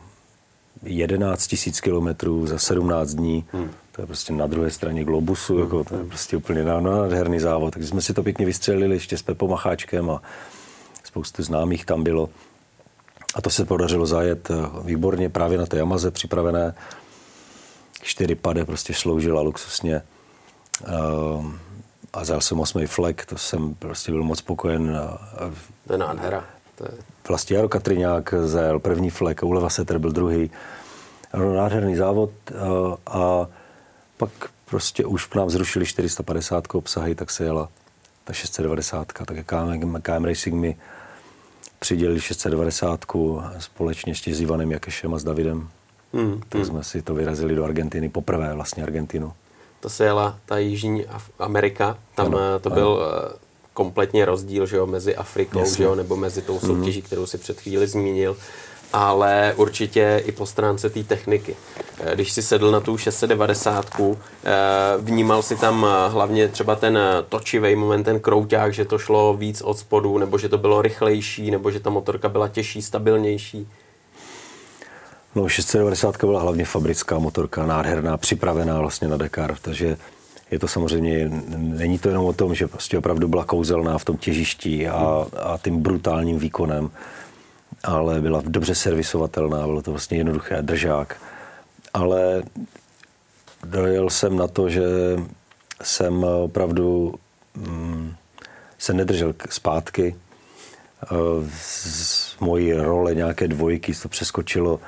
11 0.82 1.46
tisíc 1.46 1.80
kilometrů 1.80 2.46
za 2.46 2.58
17 2.58 3.10
dní, 3.10 3.44
hmm. 3.52 3.70
to 3.92 4.02
je 4.02 4.06
prostě 4.06 4.32
na 4.32 4.46
druhé 4.46 4.70
straně 4.70 5.04
globusu, 5.04 5.58
jako 5.58 5.84
to 5.84 5.96
je 5.96 6.04
prostě 6.04 6.36
úplně 6.36 6.64
nádherný 6.64 7.40
závod, 7.40 7.74
takže 7.74 7.88
jsme 7.88 8.02
si 8.02 8.14
to 8.14 8.22
pěkně 8.22 8.46
vystřelili 8.46 8.96
ještě 8.96 9.18
s 9.18 9.22
Pepou 9.22 9.48
Macháčkem 9.48 10.10
a 10.10 10.22
spoustu 11.14 11.42
známých 11.42 11.84
tam 11.84 12.02
bylo. 12.02 12.28
A 13.34 13.42
to 13.42 13.50
se 13.50 13.64
podařilo 13.64 14.06
zajet 14.06 14.50
eh, 14.50 14.54
výborně 14.84 15.30
právě 15.30 15.58
na 15.58 15.66
té 15.66 15.76
Yamaze 15.76 16.10
připravené. 16.10 16.74
Čtyři 18.02 18.34
pade 18.34 18.64
prostě 18.64 18.94
sloužila 18.94 19.40
luxusně. 19.40 20.02
Eh, 20.84 20.92
a 22.12 22.24
zajel 22.24 22.40
jsem 22.40 22.60
osmý 22.60 22.86
flek, 22.86 23.26
to 23.26 23.38
jsem 23.38 23.74
prostě 23.74 24.12
byl 24.12 24.22
moc 24.22 24.38
spokojen. 24.38 24.98
To 25.86 25.92
je 25.92 25.98
nádhera. 25.98 26.44
To 26.74 26.84
je... 26.84 26.90
Vlastně 27.28 27.56
Jaro 27.56 27.68
Katriňák 27.68 28.34
zajel 28.44 28.78
první 28.78 29.10
flek, 29.10 29.42
Uleva 29.42 29.70
Seter 29.70 29.98
byl 29.98 30.12
druhý. 30.12 30.50
Nádherný 31.54 31.96
závod 31.96 32.30
eh, 32.50 32.54
a 33.06 33.48
pak 34.16 34.30
prostě 34.64 35.06
už 35.06 35.34
nám 35.34 35.50
zrušili 35.50 35.86
450 35.86 36.64
obsahy, 36.74 37.14
tak 37.14 37.30
se 37.30 37.44
jela 37.44 37.68
ta 38.24 38.32
690, 38.32 39.12
tak 39.12 39.46
KM, 39.46 40.00
KM 40.02 40.24
Racing 40.24 40.54
mi 40.54 40.76
přidělili 41.78 42.20
690 42.20 43.04
společně 43.58 44.14
s 44.14 44.40
Ivanem 44.40 44.72
Jakešem 44.72 45.14
a 45.14 45.18
s 45.18 45.24
Davidem. 45.24 45.68
Hmm, 46.12 46.40
tak 46.48 46.54
hmm. 46.54 46.64
jsme 46.64 46.84
si 46.84 47.02
to 47.02 47.14
vyrazili 47.14 47.54
do 47.54 47.64
Argentiny, 47.64 48.08
poprvé 48.08 48.54
vlastně 48.54 48.82
Argentinu. 48.82 49.32
To 49.80 49.88
se 49.88 50.04
jela 50.04 50.38
ta 50.46 50.58
Jižní 50.58 51.04
Amerika, 51.38 51.98
tam 52.14 52.26
ano, 52.26 52.38
eh, 52.38 52.58
to 52.58 52.72
ano. 52.72 52.74
byl 52.74 53.02
eh, 53.02 53.38
kompletně 53.72 54.24
rozdíl 54.24 54.66
že 54.66 54.76
jo, 54.76 54.86
mezi 54.86 55.16
Afrikou 55.16 55.64
že 55.76 55.82
jo, 55.84 55.94
nebo 55.94 56.16
mezi 56.16 56.42
tou 56.42 56.60
soutěží, 56.60 57.00
hmm. 57.00 57.06
kterou 57.06 57.26
si 57.26 57.38
před 57.38 57.60
chvíli 57.60 57.86
zmínil 57.86 58.36
ale 58.94 59.54
určitě 59.56 60.22
i 60.26 60.32
po 60.32 60.46
stránce 60.46 60.90
té 60.90 61.02
techniky. 61.02 61.56
Eh, 62.00 62.14
když 62.14 62.32
si 62.32 62.42
sedl 62.42 62.70
na 62.70 62.80
tu 62.80 62.96
690, 62.96 64.16
eh, 64.44 64.52
vnímal 64.98 65.42
si 65.42 65.56
tam 65.56 65.86
eh, 65.88 66.08
hlavně 66.10 66.48
třeba 66.48 66.76
ten 66.76 66.98
točivý 67.28 67.76
moment, 67.76 68.04
ten 68.04 68.20
krouťák, 68.20 68.74
že 68.74 68.84
to 68.84 68.98
šlo 68.98 69.34
víc 69.34 69.62
od 69.62 69.78
spodu, 69.78 70.18
nebo 70.18 70.38
že 70.38 70.48
to 70.48 70.58
bylo 70.58 70.82
rychlejší, 70.82 71.50
nebo 71.50 71.70
že 71.70 71.80
ta 71.80 71.90
motorka 71.90 72.28
byla 72.28 72.48
těžší, 72.48 72.82
stabilnější? 72.82 73.68
No, 75.34 75.48
690 75.48 76.24
byla 76.24 76.40
hlavně 76.40 76.64
fabrická 76.64 77.18
motorka, 77.18 77.66
nádherná, 77.66 78.16
připravená 78.16 78.80
vlastně 78.80 79.08
na 79.08 79.16
Dakar, 79.16 79.56
takže 79.62 79.96
je 80.50 80.58
to 80.58 80.68
samozřejmě, 80.68 81.30
není 81.56 81.98
to 81.98 82.08
jenom 82.08 82.24
o 82.24 82.32
tom, 82.32 82.54
že 82.54 82.68
prostě 82.68 82.98
opravdu 82.98 83.28
byla 83.28 83.44
kouzelná 83.44 83.98
v 83.98 84.04
tom 84.04 84.16
těžišti 84.16 84.88
a, 84.88 85.26
a 85.42 85.58
tím 85.64 85.82
brutálním 85.82 86.38
výkonem 86.38 86.90
ale 87.84 88.20
byla 88.20 88.42
dobře 88.46 88.74
servisovatelná, 88.74 89.66
bylo 89.66 89.82
to 89.82 89.90
vlastně 89.90 90.18
jednoduché, 90.18 90.62
držák. 90.62 91.16
Ale 91.94 92.42
dojel 93.64 94.10
jsem 94.10 94.36
na 94.36 94.48
to, 94.48 94.70
že 94.70 94.82
jsem 95.82 96.24
opravdu 96.24 97.14
mm, 97.54 98.14
se 98.78 98.92
nedržel 98.92 99.34
zpátky. 99.50 100.16
Z 101.60 102.40
mojí 102.40 102.72
role 102.72 103.14
nějaké 103.14 103.48
dvojky 103.48 103.94
to 103.94 104.08
přeskočilo 104.08 104.80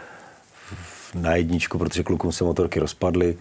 na 1.15 1.37
jedničku, 1.37 1.79
protože 1.79 2.03
klukům 2.03 2.33
se 2.33 2.45
motorky 2.45 2.81
rozpadly. 2.81 3.39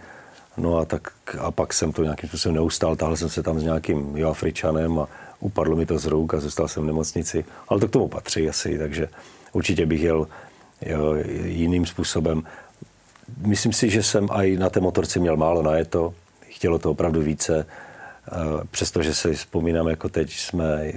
No 0.57 0.77
a, 0.77 0.85
tak, 0.85 1.11
a 1.39 1.51
pak 1.51 1.73
jsem 1.73 1.91
to 1.91 2.03
nějakým 2.03 2.29
způsobem 2.29 2.55
neustál, 2.55 2.95
tahle 2.95 3.17
jsem 3.17 3.29
se 3.29 3.43
tam 3.43 3.59
s 3.59 3.63
nějakým 3.63 4.17
Joafričanem 4.17 4.99
a 4.99 5.07
upadlo 5.39 5.75
mi 5.75 5.85
to 5.85 5.99
z 5.99 6.05
ruk 6.05 6.33
a 6.33 6.39
zůstal 6.39 6.67
jsem 6.67 6.83
v 6.83 6.85
nemocnici. 6.85 7.45
Ale 7.67 7.79
to 7.79 7.87
k 7.87 7.91
tomu 7.91 8.07
patří 8.07 8.49
asi, 8.49 8.77
takže 8.77 9.07
určitě 9.55 9.85
bych 9.85 10.01
jel 10.01 10.27
jo, 10.81 11.15
jiným 11.45 11.85
způsobem. 11.85 12.43
Myslím 13.37 13.73
si, 13.73 13.89
že 13.89 14.03
jsem 14.03 14.27
i 14.31 14.57
na 14.57 14.69
té 14.69 14.79
motorce 14.79 15.19
měl 15.19 15.37
málo 15.37 15.61
najeto, 15.61 16.13
chtělo 16.49 16.79
to 16.79 16.91
opravdu 16.91 17.21
více, 17.21 17.65
přestože 18.71 19.13
si 19.13 19.33
vzpomínám, 19.33 19.87
jako 19.87 20.09
teď 20.09 20.31
jsme 20.33 20.93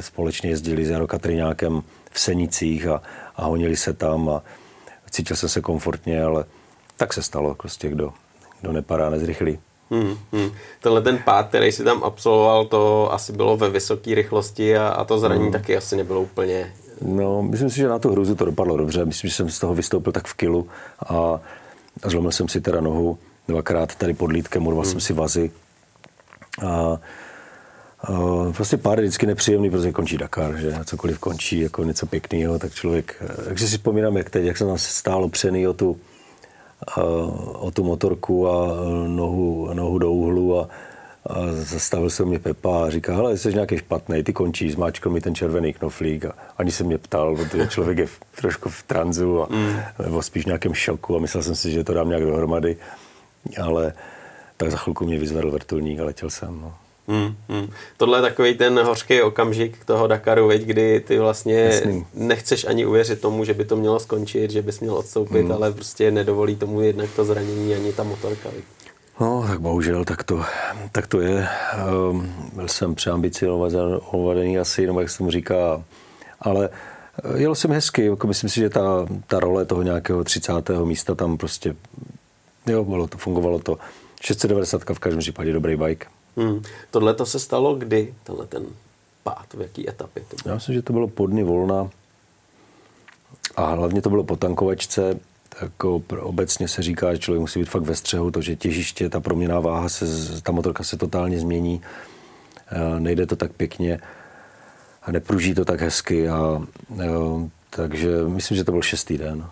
společně 0.00 0.50
jezdili 0.50 0.86
s 0.86 0.90
Jaro 0.90 1.06
Katriňákem 1.06 1.82
v 2.10 2.20
Senicích 2.20 2.86
a, 2.86 3.02
a 3.36 3.44
honili 3.44 3.76
se 3.76 3.92
tam 3.92 4.28
a 4.28 4.42
cítil 5.10 5.36
jsem 5.36 5.48
se 5.48 5.60
komfortně, 5.60 6.22
ale 6.22 6.44
tak 6.96 7.12
se 7.12 7.22
stalo, 7.22 7.54
prostě 7.54 7.88
kdo, 7.88 8.12
kdo 8.60 8.72
nepadá, 8.72 9.10
nezrychlí. 9.10 9.58
Hmm, 9.90 10.18
hmm. 10.32 10.50
Tenhle 10.80 11.02
ten 11.02 11.18
pád, 11.18 11.48
který 11.48 11.72
si 11.72 11.84
tam 11.84 12.04
absolvoval, 12.04 12.64
to 12.64 13.12
asi 13.12 13.32
bylo 13.32 13.56
ve 13.56 13.70
vysoké 13.70 14.14
rychlosti 14.14 14.76
a, 14.76 14.88
a 14.88 15.04
to 15.04 15.18
zranění 15.18 15.44
hmm. 15.44 15.52
taky 15.52 15.76
asi 15.76 15.96
nebylo 15.96 16.20
úplně... 16.20 16.72
No, 17.00 17.42
myslím 17.42 17.70
si, 17.70 17.76
že 17.76 17.88
na 17.88 17.98
tu 17.98 18.12
hruzu 18.12 18.34
to 18.34 18.44
dopadlo 18.44 18.76
dobře. 18.76 19.04
Myslím, 19.04 19.30
že 19.30 19.36
jsem 19.36 19.50
z 19.50 19.58
toho 19.58 19.74
vystoupil 19.74 20.12
tak 20.12 20.26
v 20.26 20.34
kilu 20.34 20.68
a, 21.06 21.40
a 22.02 22.08
zlomil 22.08 22.32
jsem 22.32 22.48
si 22.48 22.60
teda 22.60 22.80
nohu 22.80 23.18
dvakrát 23.48 23.94
tady 23.94 24.14
pod 24.14 24.32
lítkem, 24.32 24.66
urval 24.66 24.82
hmm. 24.82 24.90
jsem 24.90 25.00
si 25.00 25.12
vazy. 25.12 25.50
A, 26.66 26.98
a 28.00 28.12
prostě 28.56 28.76
pár 28.76 28.98
je 28.98 29.02
vždycky 29.02 29.26
nepříjemný, 29.26 29.70
protože 29.70 29.92
končí 29.92 30.18
Dakar, 30.18 30.56
že 30.56 30.72
a 30.72 30.84
cokoliv 30.84 31.18
končí 31.18 31.60
jako 31.60 31.84
něco 31.84 32.06
pěkného, 32.06 32.58
tak 32.58 32.74
člověk, 32.74 33.22
takže 33.44 33.68
si 33.68 33.76
vzpomínám, 33.76 34.16
jak 34.16 34.30
teď, 34.30 34.44
jak 34.44 34.56
jsem 34.56 34.66
tam 34.66 34.78
stálo 34.78 35.28
přený 35.28 35.68
o 35.68 35.72
tu, 35.72 36.00
o 37.52 37.70
tu 37.70 37.84
motorku 37.84 38.48
a 38.48 38.76
nohu, 39.06 39.74
nohu 39.74 39.98
do 39.98 40.12
úhlu 40.12 40.58
a, 40.58 40.68
a 41.26 41.34
zastavil 41.52 42.10
se 42.10 42.24
mě 42.24 42.38
Pepa 42.38 42.84
a 42.84 42.90
říká, 42.90 43.14
hele, 43.14 43.38
jsi 43.38 43.54
nějaký 43.54 43.78
špatný, 43.78 44.22
ty 44.22 44.32
končíš, 44.32 44.72
zmáčkl 44.72 45.10
mi 45.10 45.20
ten 45.20 45.34
červený 45.34 45.72
knoflík 45.72 46.24
a 46.24 46.32
ani 46.58 46.72
se 46.72 46.84
mě 46.84 46.98
ptal, 46.98 47.36
protože 47.36 47.66
člověk 47.66 47.98
je 47.98 48.06
v, 48.06 48.20
trošku 48.40 48.68
v 48.68 48.82
tranzu 48.82 49.42
a, 49.42 49.46
mm. 49.50 49.80
nebo 50.02 50.22
spíš 50.22 50.42
v 50.42 50.46
nějakém 50.46 50.74
šoku 50.74 51.16
a 51.16 51.18
myslel 51.18 51.42
jsem 51.42 51.54
si, 51.54 51.70
že 51.70 51.84
to 51.84 51.94
dám 51.94 52.08
nějak 52.08 52.22
dohromady, 52.22 52.76
ale 53.62 53.92
tak 54.56 54.70
za 54.70 54.76
chvilku 54.76 55.04
mě 55.04 55.18
vyzvedl 55.18 55.50
vrtulník 55.50 56.00
a 56.00 56.04
letěl 56.04 56.30
jsem. 56.30 56.60
No. 56.60 56.74
Hmm, 57.08 57.36
hmm. 57.48 57.70
Tohle 57.96 58.18
je 58.18 58.22
takový 58.22 58.54
ten 58.54 58.80
hořký 58.82 59.22
okamžik 59.22 59.84
toho 59.84 60.06
Dakaru, 60.06 60.46
veď, 60.46 60.62
kdy 60.62 61.00
ty 61.00 61.18
vlastně 61.18 61.60
Jasný. 61.60 62.06
nechceš 62.14 62.64
ani 62.64 62.86
uvěřit 62.86 63.20
tomu, 63.20 63.44
že 63.44 63.54
by 63.54 63.64
to 63.64 63.76
mělo 63.76 64.00
skončit, 64.00 64.50
že 64.50 64.62
bys 64.62 64.80
měl 64.80 64.94
odstoupit, 64.94 65.42
hmm. 65.42 65.52
ale 65.52 65.72
prostě 65.72 66.10
nedovolí 66.10 66.56
tomu 66.56 66.80
jednak 66.80 67.10
to 67.16 67.24
zranění 67.24 67.74
ani 67.74 67.92
ta 67.92 68.02
motorka. 68.02 68.48
Veď. 68.54 68.64
No, 69.20 69.44
tak 69.48 69.60
bohužel, 69.60 70.04
tak 70.04 70.22
to, 70.22 70.44
tak 70.92 71.06
to 71.06 71.20
je. 71.20 71.48
Um, 72.10 72.50
byl 72.54 72.68
jsem 72.68 72.94
přeambicionovaný 72.94 74.58
asi, 74.58 74.86
nebo 74.86 75.00
jak 75.00 75.10
se 75.10 75.18
tomu 75.18 75.30
říká, 75.30 75.84
ale 76.40 76.68
eh, 77.24 77.38
jelo 77.38 77.54
jsem 77.54 77.70
hezky, 77.70 78.04
jako 78.04 78.26
myslím 78.26 78.50
si, 78.50 78.60
že 78.60 78.70
ta, 78.70 79.06
ta 79.26 79.40
role 79.40 79.64
toho 79.64 79.82
nějakého 79.82 80.24
30. 80.24 80.52
místa 80.84 81.14
tam 81.14 81.36
prostě, 81.36 81.76
jo, 82.66 82.84
bylo 82.84 83.06
to, 83.06 83.18
fungovalo 83.18 83.58
to. 83.58 83.78
690 84.22 84.82
v 84.92 84.98
každém 84.98 85.20
případě 85.20 85.52
dobrý 85.52 85.76
bike. 85.76 86.06
Hmm. 86.36 86.62
Tohle 86.90 87.14
to 87.14 87.26
se 87.26 87.38
stalo 87.38 87.74
kdy, 87.74 88.14
tenhle 88.24 88.46
ten 88.46 88.66
pád, 89.22 89.54
v 89.54 89.60
jaký 89.60 89.90
etapě 89.90 90.22
to 90.28 90.36
bylo? 90.42 90.52
Já 90.52 90.54
myslím, 90.54 90.74
že 90.74 90.82
to 90.82 90.92
bylo 90.92 91.08
po 91.08 91.26
dny 91.26 91.44
volna 91.44 91.90
a 93.56 93.74
hlavně 93.74 94.02
to 94.02 94.10
bylo 94.10 94.24
po 94.24 94.36
tankovačce. 94.36 95.20
Jako 95.60 96.02
obecně 96.20 96.68
se 96.68 96.82
říká, 96.82 97.12
že 97.12 97.18
člověk 97.18 97.40
musí 97.40 97.58
být 97.58 97.68
fakt 97.68 97.82
ve 97.82 97.94
střehu, 97.94 98.30
to, 98.30 98.40
že 98.42 98.56
těžiště, 98.56 99.08
ta 99.08 99.20
proměná 99.20 99.60
váha, 99.60 99.88
se, 99.88 100.06
ta 100.42 100.52
motorka 100.52 100.84
se 100.84 100.96
totálně 100.96 101.38
změní, 101.38 101.80
nejde 102.98 103.26
to 103.26 103.36
tak 103.36 103.52
pěkně 103.52 104.00
a 105.02 105.12
nepruží 105.12 105.54
to 105.54 105.64
tak 105.64 105.80
hezky. 105.80 106.28
A, 106.28 106.62
takže 107.70 108.10
myslím, 108.26 108.56
že 108.56 108.64
to 108.64 108.72
byl 108.72 108.82
šestý 108.82 109.18
den. 109.18 109.46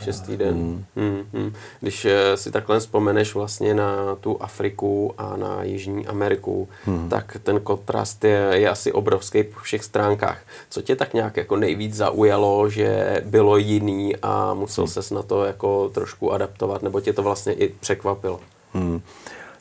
Šestý 0.00 0.36
den. 0.36 0.54
Mm. 0.54 0.84
Mm, 0.96 1.26
mm. 1.32 1.52
Když 1.80 2.04
eh, 2.04 2.36
si 2.36 2.50
takhle 2.50 2.80
vzpomeneš 2.80 3.34
vlastně 3.34 3.74
na 3.74 4.16
tu 4.20 4.42
Afriku 4.42 5.14
a 5.18 5.36
na 5.36 5.62
Jižní 5.62 6.06
Ameriku, 6.06 6.68
mm. 6.86 7.08
tak 7.08 7.36
ten 7.42 7.60
kontrast 7.60 8.24
je, 8.24 8.48
je 8.52 8.70
asi 8.70 8.92
obrovský 8.92 9.42
po 9.42 9.60
všech 9.60 9.84
stránkách. 9.84 10.42
Co 10.70 10.82
tě 10.82 10.96
tak 10.96 11.14
nějak 11.14 11.36
jako 11.36 11.56
nejvíc 11.56 11.94
zaujalo, 11.94 12.70
že 12.70 13.20
bylo 13.24 13.56
jiný 13.56 14.16
a 14.16 14.54
musel 14.54 14.84
mm. 14.84 14.88
ses 14.88 15.10
na 15.10 15.22
to 15.22 15.44
jako 15.44 15.88
trošku 15.94 16.32
adaptovat, 16.32 16.82
nebo 16.82 17.00
tě 17.00 17.12
to 17.12 17.22
vlastně 17.22 17.52
i 17.52 17.68
překvapilo? 17.68 18.40
Mm. 18.74 19.00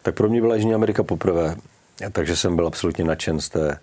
Tak 0.01 0.15
pro 0.15 0.29
mě 0.29 0.41
byla 0.41 0.55
Jižní 0.55 0.73
Amerika 0.73 1.03
poprvé, 1.03 1.55
takže 2.11 2.35
jsem 2.35 2.55
byl 2.55 2.67
absolutně 2.67 3.03
nadšen 3.03 3.41
z 3.41 3.49
té, 3.49 3.79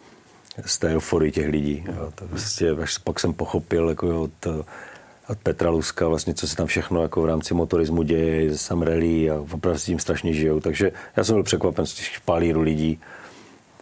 z 0.67 0.79
té 0.79 0.89
euforii 0.89 1.33
těch 1.33 1.49
lidí. 1.49 1.85
Jo. 1.87 2.13
To 2.15 2.27
vlastně, 2.27 2.71
až 2.71 2.99
pak 2.99 3.21
jsem 3.21 3.33
pochopil, 3.33 3.89
jako 3.89 4.07
jo, 4.07 4.29
to, 4.41 4.65
od 5.29 5.39
Petra 5.39 5.71
Luska, 5.71 6.09
vlastně, 6.09 6.35
co 6.35 6.49
se 6.49 6.57
tam 6.57 6.67
všechno 6.67 7.03
jako 7.03 7.23
v 7.23 7.27
rámci 7.27 7.55
motorismu 7.55 8.03
děje, 8.03 8.59
sam 8.59 8.83
rally 8.83 9.31
a 9.31 9.35
opravdu 9.35 9.79
s 9.79 9.85
tím 9.85 9.99
strašně 9.99 10.33
žijou. 10.33 10.61
Takže 10.61 10.93
já 11.17 11.25
jsem 11.25 11.35
byl 11.35 11.43
překvapen 11.43 11.87
z 11.87 11.95
těch 11.95 12.07
špalíru 12.07 12.61
lidí 12.61 13.01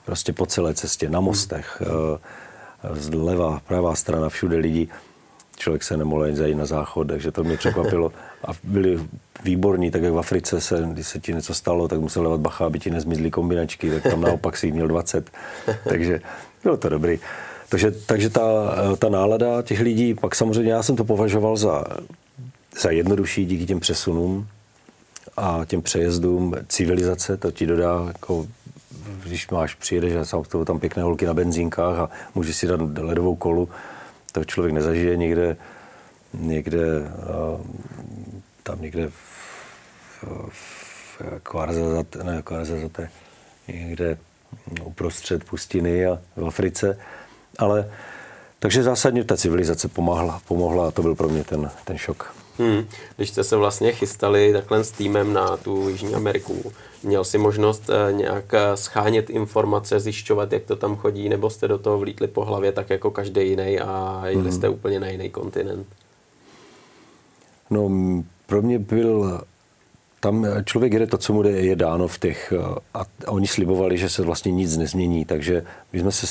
prostě 0.04 0.32
po 0.32 0.46
celé 0.46 0.74
cestě, 0.74 1.10
na 1.10 1.20
mostech, 1.20 1.82
hmm. 1.86 2.96
zleva, 2.96 3.60
pravá 3.68 3.94
strana, 3.94 4.28
všude 4.28 4.56
lidi. 4.56 4.88
Člověk 5.56 5.82
se 5.82 5.96
nemohl 5.96 6.22
ani 6.22 6.36
zajít 6.36 6.56
na 6.56 6.66
záchod, 6.66 7.08
takže 7.08 7.32
to 7.32 7.44
mě 7.44 7.56
překvapilo. 7.56 8.12
A 8.44 8.50
byli 8.64 9.00
výborní, 9.44 9.90
tak 9.90 10.02
jak 10.02 10.12
v 10.12 10.18
Africe 10.18 10.60
se, 10.60 10.88
když 10.92 11.06
se 11.06 11.20
ti 11.20 11.32
něco 11.32 11.54
stalo, 11.54 11.88
tak 11.88 12.00
musel 12.00 12.22
levat 12.22 12.40
bacha, 12.40 12.66
aby 12.66 12.78
ti 12.78 12.90
nezmizly 12.90 13.30
kombinačky, 13.30 13.90
tak 13.90 14.02
tam 14.02 14.20
naopak 14.20 14.56
si 14.56 14.66
jich 14.66 14.74
měl 14.74 14.88
20. 14.88 15.30
Takže 15.88 16.20
bylo 16.62 16.76
to 16.76 16.88
dobrý. 16.88 17.18
Takže, 17.70 17.90
takže 17.90 18.30
ta, 18.30 18.72
ta 18.98 19.08
nálada 19.08 19.62
těch 19.62 19.80
lidí, 19.80 20.14
pak 20.14 20.34
samozřejmě 20.34 20.72
já 20.72 20.82
jsem 20.82 20.96
to 20.96 21.04
považoval 21.04 21.56
za, 21.56 21.84
za 22.80 22.90
jednodušší 22.90 23.46
díky 23.46 23.66
těm 23.66 23.80
přesunům 23.80 24.48
a 25.36 25.60
těm 25.66 25.82
přejezdům 25.82 26.54
civilizace, 26.68 27.36
to 27.36 27.50
ti 27.50 27.66
dodá, 27.66 28.04
jako, 28.06 28.46
když 29.24 29.50
máš, 29.50 29.74
přijedeš 29.74 30.14
a 30.14 30.24
jsou 30.24 30.64
tam 30.64 30.80
pěkné 30.80 31.02
holky 31.02 31.26
na 31.26 31.34
benzínkách 31.34 31.98
a 31.98 32.10
můžeš 32.34 32.56
si 32.56 32.66
dát 32.66 32.80
ledovou 32.98 33.36
kolu, 33.36 33.68
to 34.32 34.44
člověk 34.44 34.74
nezažije 34.74 35.16
někde, 35.16 35.56
někde 36.34 37.12
tam 38.62 38.82
někde 38.82 39.08
v, 39.08 39.14
v, 40.48 41.20
v 41.20 41.22
ne, 42.22 42.42
Kvarzazate, 42.42 43.10
někde 43.68 44.18
uprostřed 44.84 45.44
pustiny 45.44 46.06
a 46.06 46.18
v 46.36 46.46
Africe 46.46 46.98
ale 47.60 47.90
takže 48.58 48.82
zásadně 48.82 49.24
ta 49.24 49.36
civilizace 49.36 49.88
pomáhla, 49.88 50.40
pomohla 50.48 50.88
a 50.88 50.90
to 50.90 51.02
byl 51.02 51.14
pro 51.14 51.28
mě 51.28 51.44
ten, 51.44 51.70
ten 51.84 51.98
šok. 51.98 52.34
Hmm. 52.58 52.84
Když 53.16 53.30
jste 53.30 53.44
se 53.44 53.56
vlastně 53.56 53.92
chystali 53.92 54.52
takhle 54.52 54.84
s 54.84 54.90
týmem 54.90 55.32
na 55.32 55.56
tu 55.56 55.88
Jižní 55.88 56.14
Ameriku, 56.14 56.72
měl 57.02 57.24
si 57.24 57.38
možnost 57.38 57.90
eh, 57.90 58.12
nějak 58.12 58.54
eh, 58.54 58.76
schánět 58.76 59.30
informace, 59.30 60.00
zjišťovat, 60.00 60.52
jak 60.52 60.64
to 60.64 60.76
tam 60.76 60.96
chodí, 60.96 61.28
nebo 61.28 61.50
jste 61.50 61.68
do 61.68 61.78
toho 61.78 61.98
vlítli 61.98 62.28
po 62.28 62.44
hlavě 62.44 62.72
tak 62.72 62.90
jako 62.90 63.10
každý 63.10 63.48
jiný 63.48 63.80
a 63.80 64.22
jeli 64.24 64.42
hmm. 64.42 64.52
jste 64.52 64.68
úplně 64.68 65.00
na 65.00 65.08
jiný 65.08 65.30
kontinent? 65.30 65.86
No, 67.70 67.90
pro 68.46 68.62
mě 68.62 68.78
byl 68.78 69.40
tam 70.20 70.46
člověk 70.64 70.92
jede 70.92 71.06
to, 71.06 71.18
co 71.18 71.32
mu 71.32 71.42
je 71.42 71.76
dáno 71.76 72.08
v 72.08 72.18
těch, 72.18 72.52
eh, 72.56 72.78
a 72.94 73.04
oni 73.26 73.46
slibovali, 73.46 73.98
že 73.98 74.08
se 74.08 74.22
vlastně 74.22 74.52
nic 74.52 74.76
nezmění, 74.76 75.24
takže 75.24 75.64
my 75.92 76.00
jsme 76.00 76.12
se 76.12 76.26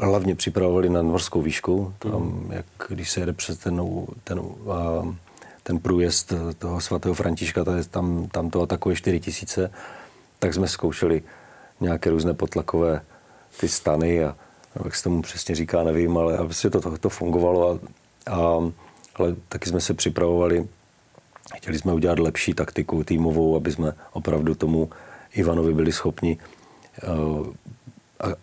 hlavně 0.00 0.34
připravovali 0.34 0.88
na 0.88 1.02
morskou 1.02 1.42
výšku, 1.42 1.94
tam, 1.98 2.12
mm. 2.12 2.52
jak 2.52 2.66
když 2.88 3.10
se 3.10 3.20
jede 3.20 3.32
přes 3.32 3.58
ten, 3.58 3.82
ten, 4.24 4.40
ten 5.62 5.78
průjezd 5.78 6.32
toho 6.58 6.80
svatého 6.80 7.14
Františka, 7.14 7.64
to 7.64 7.72
je, 7.72 7.84
tam, 7.84 8.28
tam 8.32 8.50
to 8.50 8.62
atakuje 8.62 8.96
4 8.96 9.20
tisíce, 9.20 9.70
tak 10.38 10.54
jsme 10.54 10.68
zkoušeli 10.68 11.22
nějaké 11.80 12.10
různé 12.10 12.34
potlakové 12.34 13.00
ty 13.60 13.68
stany 13.68 14.24
a 14.24 14.36
jak 14.84 14.94
se 14.94 15.04
tomu 15.04 15.22
přesně 15.22 15.54
říká, 15.54 15.82
nevím, 15.82 16.18
ale 16.18 16.36
aby 16.36 16.54
se 16.54 16.70
to, 16.70 16.80
to, 16.80 16.98
to 16.98 17.08
fungovalo 17.08 17.70
a, 17.70 17.78
a 18.32 18.72
ale 19.18 19.36
taky 19.48 19.68
jsme 19.68 19.80
se 19.80 19.94
připravovali, 19.94 20.68
chtěli 21.56 21.78
jsme 21.78 21.92
udělat 21.92 22.18
lepší 22.18 22.54
taktiku 22.54 23.04
týmovou, 23.04 23.56
aby 23.56 23.72
jsme 23.72 23.92
opravdu 24.12 24.54
tomu 24.54 24.90
Ivanovi 25.32 25.74
byli 25.74 25.92
schopni 25.92 26.38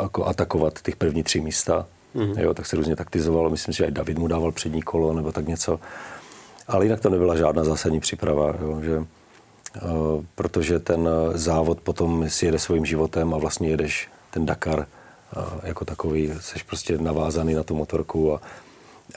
jako 0.02 0.26
atakovat 0.26 0.82
těch 0.82 0.96
první 0.96 1.24
tři 1.24 1.42
místa. 1.42 1.86
Mm-hmm. 2.16 2.40
Jo, 2.40 2.54
tak 2.54 2.66
se 2.66 2.76
různě 2.76 2.96
taktizovalo. 2.96 3.50
Myslím 3.50 3.74
si, 3.74 3.78
že 3.78 3.86
i 3.86 3.92
David 3.92 4.18
mu 4.18 4.28
dával 4.28 4.52
přední 4.52 4.82
kolo 4.82 5.14
nebo 5.14 5.32
tak 5.32 5.48
něco. 5.48 5.80
Ale 6.68 6.86
jinak 6.86 7.00
to 7.00 7.10
nebyla 7.10 7.36
žádná 7.36 7.64
zásadní 7.64 8.00
příprava, 8.00 8.54
jo, 8.62 8.82
že, 8.82 8.98
uh, 8.98 9.06
protože 10.36 10.80
ten 10.80 11.10
závod 11.34 11.82
potom 11.82 12.30
si 12.30 12.46
jede 12.46 12.60
svým 12.60 12.86
životem 12.86 13.34
a 13.34 13.38
vlastně 13.38 13.70
jedeš 13.70 14.10
ten 14.32 14.46
Dakar 14.46 14.80
uh, 14.80 15.44
jako 15.64 15.86
takový, 15.86 16.32
jsi 16.40 16.60
prostě 16.68 16.98
navázaný 16.98 17.54
na 17.54 17.64
tu 17.64 17.76
motorku 17.76 18.34
a 18.34 18.42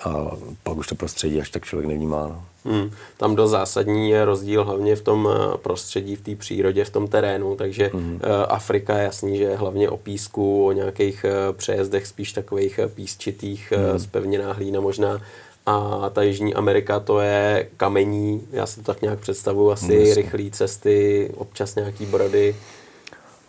a 0.04 0.30
pak 0.62 0.76
už 0.76 0.86
to 0.86 0.94
prostředí 0.94 1.40
až 1.40 1.50
tak 1.50 1.64
člověk 1.64 1.88
nevnímá. 1.88 2.28
No. 2.28 2.44
Hmm. 2.64 2.90
Tam 3.16 3.36
do 3.36 3.48
zásadní 3.48 4.10
je 4.10 4.24
rozdíl 4.24 4.64
hlavně 4.64 4.96
v 4.96 5.02
tom 5.02 5.28
eh, 5.32 5.58
prostředí, 5.58 6.16
v 6.16 6.20
té 6.20 6.34
přírodě, 6.36 6.84
v 6.84 6.90
tom 6.90 7.08
terénu, 7.08 7.56
takže 7.56 7.90
hmm. 7.94 8.20
Afrika 8.48 8.98
je 8.98 9.04
jasný, 9.04 9.38
že 9.38 9.44
je 9.44 9.56
hlavně 9.56 9.90
o 9.90 9.96
písku, 9.96 10.66
o 10.66 10.72
nějakých 10.72 11.24
eh, 11.24 11.52
přejezdech 11.52 12.06
spíš 12.06 12.32
takových 12.32 12.80
písčitých, 12.94 13.72
hmm. 13.76 13.98
zpevněná 13.98 14.52
hlína 14.52 14.80
možná, 14.80 15.20
a 15.66 16.10
ta 16.12 16.22
Jižní 16.22 16.54
Amerika 16.54 17.00
to 17.00 17.20
je 17.20 17.68
kamení, 17.76 18.48
já 18.52 18.66
si 18.66 18.76
to 18.76 18.82
tak 18.82 19.02
nějak 19.02 19.18
představuji, 19.18 19.70
asi 19.70 20.04
hmm, 20.04 20.14
rychlé 20.14 20.50
cesty, 20.50 21.30
občas 21.36 21.74
nějaký 21.74 22.06
brody. 22.06 22.56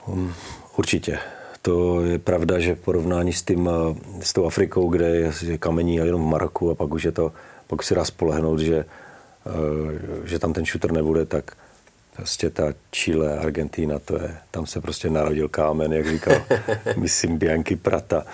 Um, 0.08 0.34
určitě 0.78 1.20
to 1.62 2.02
je 2.02 2.20
pravda, 2.20 2.60
že 2.60 2.76
v 2.76 2.80
porovnání 2.80 3.34
s, 3.34 3.42
tím, 3.42 3.70
eh, 3.70 4.24
s 4.24 4.34
tou 4.34 4.46
Afrikou, 4.46 4.90
kde 4.90 5.32
je 5.42 5.58
kamení 5.58 5.96
jenom 5.96 6.24
v 6.24 6.28
Maroku 6.28 6.72
a 6.72 6.76
pak 6.76 6.94
už 6.94 7.04
je 7.04 7.12
to, 7.12 7.32
pak 7.68 7.84
si 7.84 7.96
dá 7.96 8.06
spolehnout, 8.06 8.60
že, 8.60 8.86
eh, 9.46 10.28
že 10.28 10.40
tam 10.40 10.54
ten 10.54 10.66
šutr 10.66 10.92
nebude, 10.92 11.26
tak 11.26 11.56
Prostě 12.20 12.50
ta 12.50 12.74
Chile, 12.92 13.40
Argentina, 13.40 14.00
to 14.00 14.16
je, 14.16 14.38
tam 14.52 14.66
se 14.66 14.82
prostě 14.82 15.10
narodil 15.10 15.50
kámen, 15.50 15.94
jak 15.94 16.08
říkal, 16.08 16.36
myslím, 16.98 17.38
Bianchi 17.38 17.76
Prata. 17.76 18.26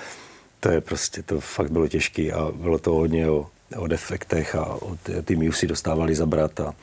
To 0.60 0.70
je 0.70 0.82
prostě, 0.82 1.24
to 1.24 1.40
fakt 1.40 1.72
bylo 1.72 1.88
těžké 1.88 2.32
a 2.32 2.52
bylo 2.52 2.80
to 2.80 2.94
hodně 2.94 3.30
o, 3.30 3.48
o 3.78 3.88
defektech 3.88 4.56
a 4.56 4.66
o 4.66 4.98
ty 5.26 5.52
si 5.52 5.68
dostávali 5.68 6.16
zabrat 6.16 6.60
a, 6.60 6.74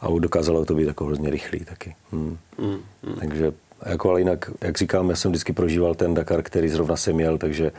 a 0.00 0.08
dokázalo 0.18 0.64
to 0.64 0.74
být 0.74 0.86
jako 0.86 1.04
hrozně 1.04 1.30
rychlý 1.30 1.64
taky. 1.64 1.94
Hmm. 2.12 2.38
Mm, 2.58 2.82
mm. 3.02 3.14
Takže 3.20 3.52
jako 3.86 4.10
ale 4.10 4.20
jinak, 4.20 4.50
jak 4.60 4.78
říkám, 4.78 5.10
já 5.10 5.16
jsem 5.16 5.30
vždycky 5.30 5.52
prožíval 5.52 5.94
ten 5.94 6.14
Dakar, 6.14 6.42
který 6.42 6.68
zrovna 6.68 6.96
jsem 6.96 7.14
měl, 7.14 7.38
takže 7.38 7.72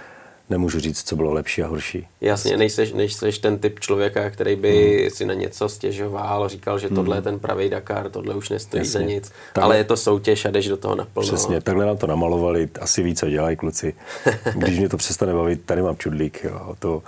nemůžu 0.49 0.79
říct, 0.79 1.03
co 1.03 1.15
bylo 1.15 1.33
lepší 1.33 1.63
a 1.63 1.67
horší. 1.67 2.07
Jasně, 2.21 2.57
nejseš, 2.57 2.93
nejseš 2.93 3.39
ten 3.39 3.57
typ 3.57 3.79
člověka, 3.79 4.29
který 4.29 4.55
by 4.55 4.99
hmm. 5.01 5.09
si 5.09 5.25
na 5.25 5.33
něco 5.33 5.69
stěžoval, 5.69 6.49
říkal, 6.49 6.79
že 6.79 6.89
tohle 6.89 7.03
hmm. 7.03 7.15
je 7.15 7.21
ten 7.21 7.39
pravý 7.39 7.69
Dakar, 7.69 8.09
tohle 8.09 8.35
už 8.35 8.49
nestojí 8.49 8.81
Jasně. 8.81 8.99
za 8.99 9.05
nic, 9.05 9.31
takhle, 9.53 9.63
ale 9.63 9.77
je 9.77 9.83
to 9.83 9.97
soutěž 9.97 10.45
a 10.45 10.51
jdeš 10.51 10.67
do 10.67 10.77
toho 10.77 10.95
naplno. 10.95 11.27
Přesně, 11.27 11.61
takhle 11.61 11.85
nám 11.85 11.97
to 11.97 12.07
namalovali, 12.07 12.69
asi 12.81 13.03
víc, 13.03 13.19
co 13.19 13.29
dělají 13.29 13.55
kluci. 13.55 13.93
Když 14.55 14.79
mě 14.79 14.89
to 14.89 14.97
přestane 14.97 15.33
bavit, 15.33 15.61
tady 15.65 15.81
mám 15.81 15.97
čudlík, 15.97 16.43
jo, 16.43 16.75
to, 16.79 17.03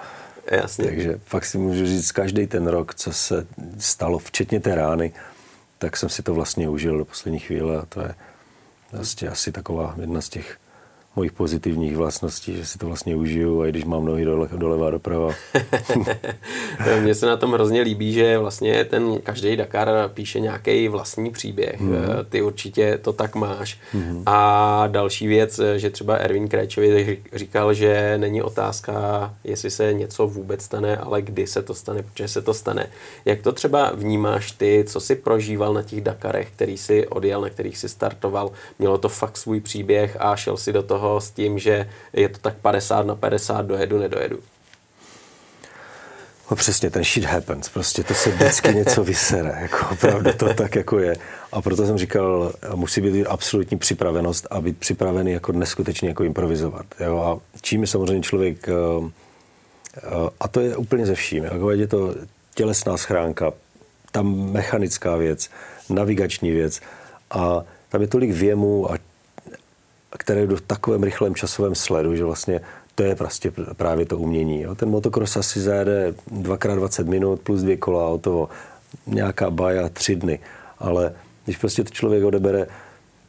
Jasně. 0.51 0.85
Takže 0.85 1.19
fakt 1.25 1.45
si 1.45 1.57
můžu 1.57 1.85
říct, 1.85 2.11
každý 2.11 2.47
ten 2.47 2.67
rok, 2.67 2.95
co 2.95 3.13
se 3.13 3.47
stalo, 3.79 4.19
včetně 4.19 4.59
té 4.59 4.75
rány, 4.75 5.13
tak 5.77 5.97
jsem 5.97 6.09
si 6.09 6.23
to 6.23 6.33
vlastně 6.33 6.69
užil 6.69 6.97
do 6.97 7.05
poslední 7.05 7.39
chvíle 7.39 7.77
a 7.77 7.85
to 7.89 8.01
je 8.01 8.15
vlastně 8.91 9.29
asi 9.29 9.51
taková 9.51 9.96
jedna 10.01 10.22
z 10.22 10.29
těch 10.29 10.60
mojich 11.17 11.31
pozitivních 11.31 11.97
vlastností, 11.97 12.57
že 12.57 12.65
si 12.65 12.77
to 12.77 12.88
vlastně 12.88 13.15
užiju, 13.15 13.62
a 13.62 13.67
i 13.67 13.69
když 13.69 13.86
mám 13.86 14.05
nohy 14.05 14.25
dole, 14.25 14.47
doleva 14.55 14.89
doprava. 14.89 15.33
Mně 17.01 17.15
se 17.15 17.25
na 17.25 17.38
tom 17.38 17.53
hrozně 17.53 17.81
líbí, 17.81 18.13
že 18.13 18.38
vlastně 18.38 18.86
ten 18.86 19.21
každý 19.21 19.55
Dakar 19.55 19.89
píše 20.13 20.39
nějaký 20.39 20.88
vlastní 20.88 21.31
příběh. 21.31 21.79
Mm. 21.79 21.95
Ty 22.29 22.41
určitě 22.41 22.97
to 23.01 23.13
tak 23.13 23.36
máš. 23.36 23.79
Mm. 23.93 24.24
A 24.25 24.88
další 24.88 25.27
věc, 25.27 25.59
že 25.75 25.89
třeba 25.89 26.15
Erwin 26.15 26.47
Krajčovi 26.47 27.19
říkal, 27.33 27.74
že 27.74 28.17
není 28.17 28.41
otázka, 28.41 28.93
jestli 29.43 29.71
se 29.71 29.93
něco 29.93 30.27
vůbec 30.27 30.62
stane, 30.63 30.97
ale 30.97 31.21
kdy 31.21 31.47
se 31.47 31.62
to 31.62 31.74
stane, 31.74 32.03
protože 32.03 32.27
se 32.27 32.41
to 32.41 32.53
stane. 32.53 32.88
Jak 33.25 33.41
to 33.41 33.51
třeba 33.51 33.91
vnímáš 33.95 34.51
ty, 34.51 34.86
co 34.88 35.00
jsi 35.00 35.15
prožíval 35.15 35.74
na 35.74 35.81
těch 35.81 36.01
Dakarech, 36.01 36.51
který 36.51 36.77
si 36.77 37.07
odjel, 37.07 37.41
na 37.41 37.50
kterých 37.50 37.77
si 37.77 37.89
startoval? 37.89 38.51
Mělo 38.79 38.97
to 38.97 39.09
fakt 39.09 39.38
svůj 39.38 39.59
příběh 39.59 40.17
a 40.19 40.36
šel 40.36 40.57
si 40.57 40.74
do 40.74 40.83
toho 40.83 41.06
toho 41.07 41.21
s 41.21 41.31
tím, 41.31 41.59
že 41.59 41.89
je 42.13 42.29
to 42.29 42.37
tak 42.37 42.55
50 42.55 43.05
na 43.05 43.15
50, 43.15 43.61
dojedu, 43.61 43.99
nedojedu. 43.99 44.39
No 46.51 46.57
přesně, 46.57 46.89
ten 46.89 47.03
shit 47.03 47.23
happens, 47.23 47.69
prostě 47.69 48.03
to 48.03 48.13
se 48.13 48.29
vždycky 48.29 48.73
něco 48.75 49.03
vysere, 49.03 49.57
jako 49.61 49.77
opravdu 49.91 50.33
to 50.33 50.53
tak 50.53 50.75
jako 50.75 50.99
je. 50.99 51.15
A 51.51 51.61
proto 51.61 51.85
jsem 51.85 51.97
říkal, 51.97 52.53
musí 52.75 53.01
být 53.01 53.25
absolutní 53.25 53.77
připravenost 53.77 54.47
a 54.51 54.61
být 54.61 54.77
připravený 54.77 55.31
jako 55.31 55.51
neskutečně 55.51 56.09
jako 56.09 56.23
improvizovat. 56.23 56.85
Jo? 56.99 57.17
A 57.17 57.59
čím 57.61 57.81
je 57.81 57.87
samozřejmě 57.87 58.21
člověk, 58.21 58.69
eh, 58.69 58.73
eh, 59.97 60.29
a 60.39 60.47
to 60.47 60.59
je 60.59 60.77
úplně 60.77 61.05
ze 61.05 61.15
vším, 61.15 61.43
jako 61.43 61.71
je 61.71 61.87
to 61.87 62.15
tělesná 62.55 62.97
schránka, 62.97 63.51
tam 64.11 64.51
mechanická 64.51 65.15
věc, 65.15 65.49
navigační 65.89 66.51
věc 66.51 66.81
a 67.31 67.63
tam 67.89 68.01
je 68.01 68.07
tolik 68.07 68.31
věmů 68.31 68.91
a 68.91 68.97
které 70.17 70.45
v 70.45 70.61
takovém 70.61 71.03
rychlém 71.03 71.35
časovém 71.35 71.75
sledu, 71.75 72.15
že 72.15 72.23
vlastně 72.23 72.61
to 72.95 73.03
je 73.03 73.15
prostě 73.15 73.51
právě 73.73 74.05
to 74.05 74.17
umění. 74.17 74.61
Jo. 74.61 74.75
Ten 74.75 74.89
motocross 74.89 75.37
asi 75.37 75.59
zajede 75.59 76.13
2x20 76.31 77.05
minut 77.05 77.41
plus 77.41 77.61
dvě 77.61 77.77
kola 77.77 78.13
a 78.13 78.17
toho 78.17 78.49
nějaká 79.07 79.49
baja 79.49 79.89
tři 79.89 80.15
dny. 80.15 80.39
Ale 80.79 81.13
když 81.45 81.58
prostě 81.58 81.84
to 81.84 81.89
člověk 81.89 82.23
odebere 82.23 82.67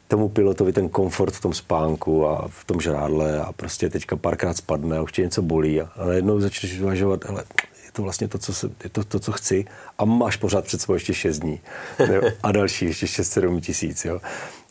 tomu 0.07 0.29
pilotovi 0.29 0.73
ten 0.73 0.89
komfort 0.89 1.33
v 1.33 1.41
tom 1.41 1.53
spánku 1.53 2.27
a 2.27 2.47
v 2.47 2.65
tom 2.65 2.81
žrádle 2.81 3.41
a 3.41 3.53
prostě 3.53 3.89
teďka 3.89 4.15
párkrát 4.15 4.57
spadne 4.57 4.97
a 4.97 5.01
už 5.01 5.11
tě 5.11 5.21
něco 5.21 5.41
bolí 5.41 5.81
a, 5.81 5.89
najednou 6.05 6.39
začneš 6.39 6.79
uvažovat, 6.79 7.25
hele, 7.25 7.43
je 7.85 7.91
to 7.91 8.01
vlastně 8.01 8.27
to, 8.27 8.37
co, 8.37 8.53
se, 8.53 8.69
je 8.83 8.89
to, 8.89 9.03
to, 9.03 9.19
co 9.19 9.31
chci 9.31 9.65
a 9.97 10.05
máš 10.05 10.35
pořád 10.35 10.65
před 10.65 10.81
sebou 10.81 10.93
ještě 10.93 11.13
6 11.13 11.39
dní 11.39 11.59
jo? 12.13 12.21
a 12.43 12.51
další 12.51 12.85
ještě 12.85 13.05
6-7 13.05 13.61
tisíc. 13.61 14.05
Jo? 14.05 14.21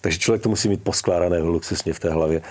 Takže 0.00 0.18
člověk 0.18 0.42
to 0.42 0.48
musí 0.48 0.68
mít 0.68 0.82
poskládané 0.82 1.38
luxusně 1.38 1.92
v 1.92 2.00
té 2.00 2.11
hlavě 2.11 2.42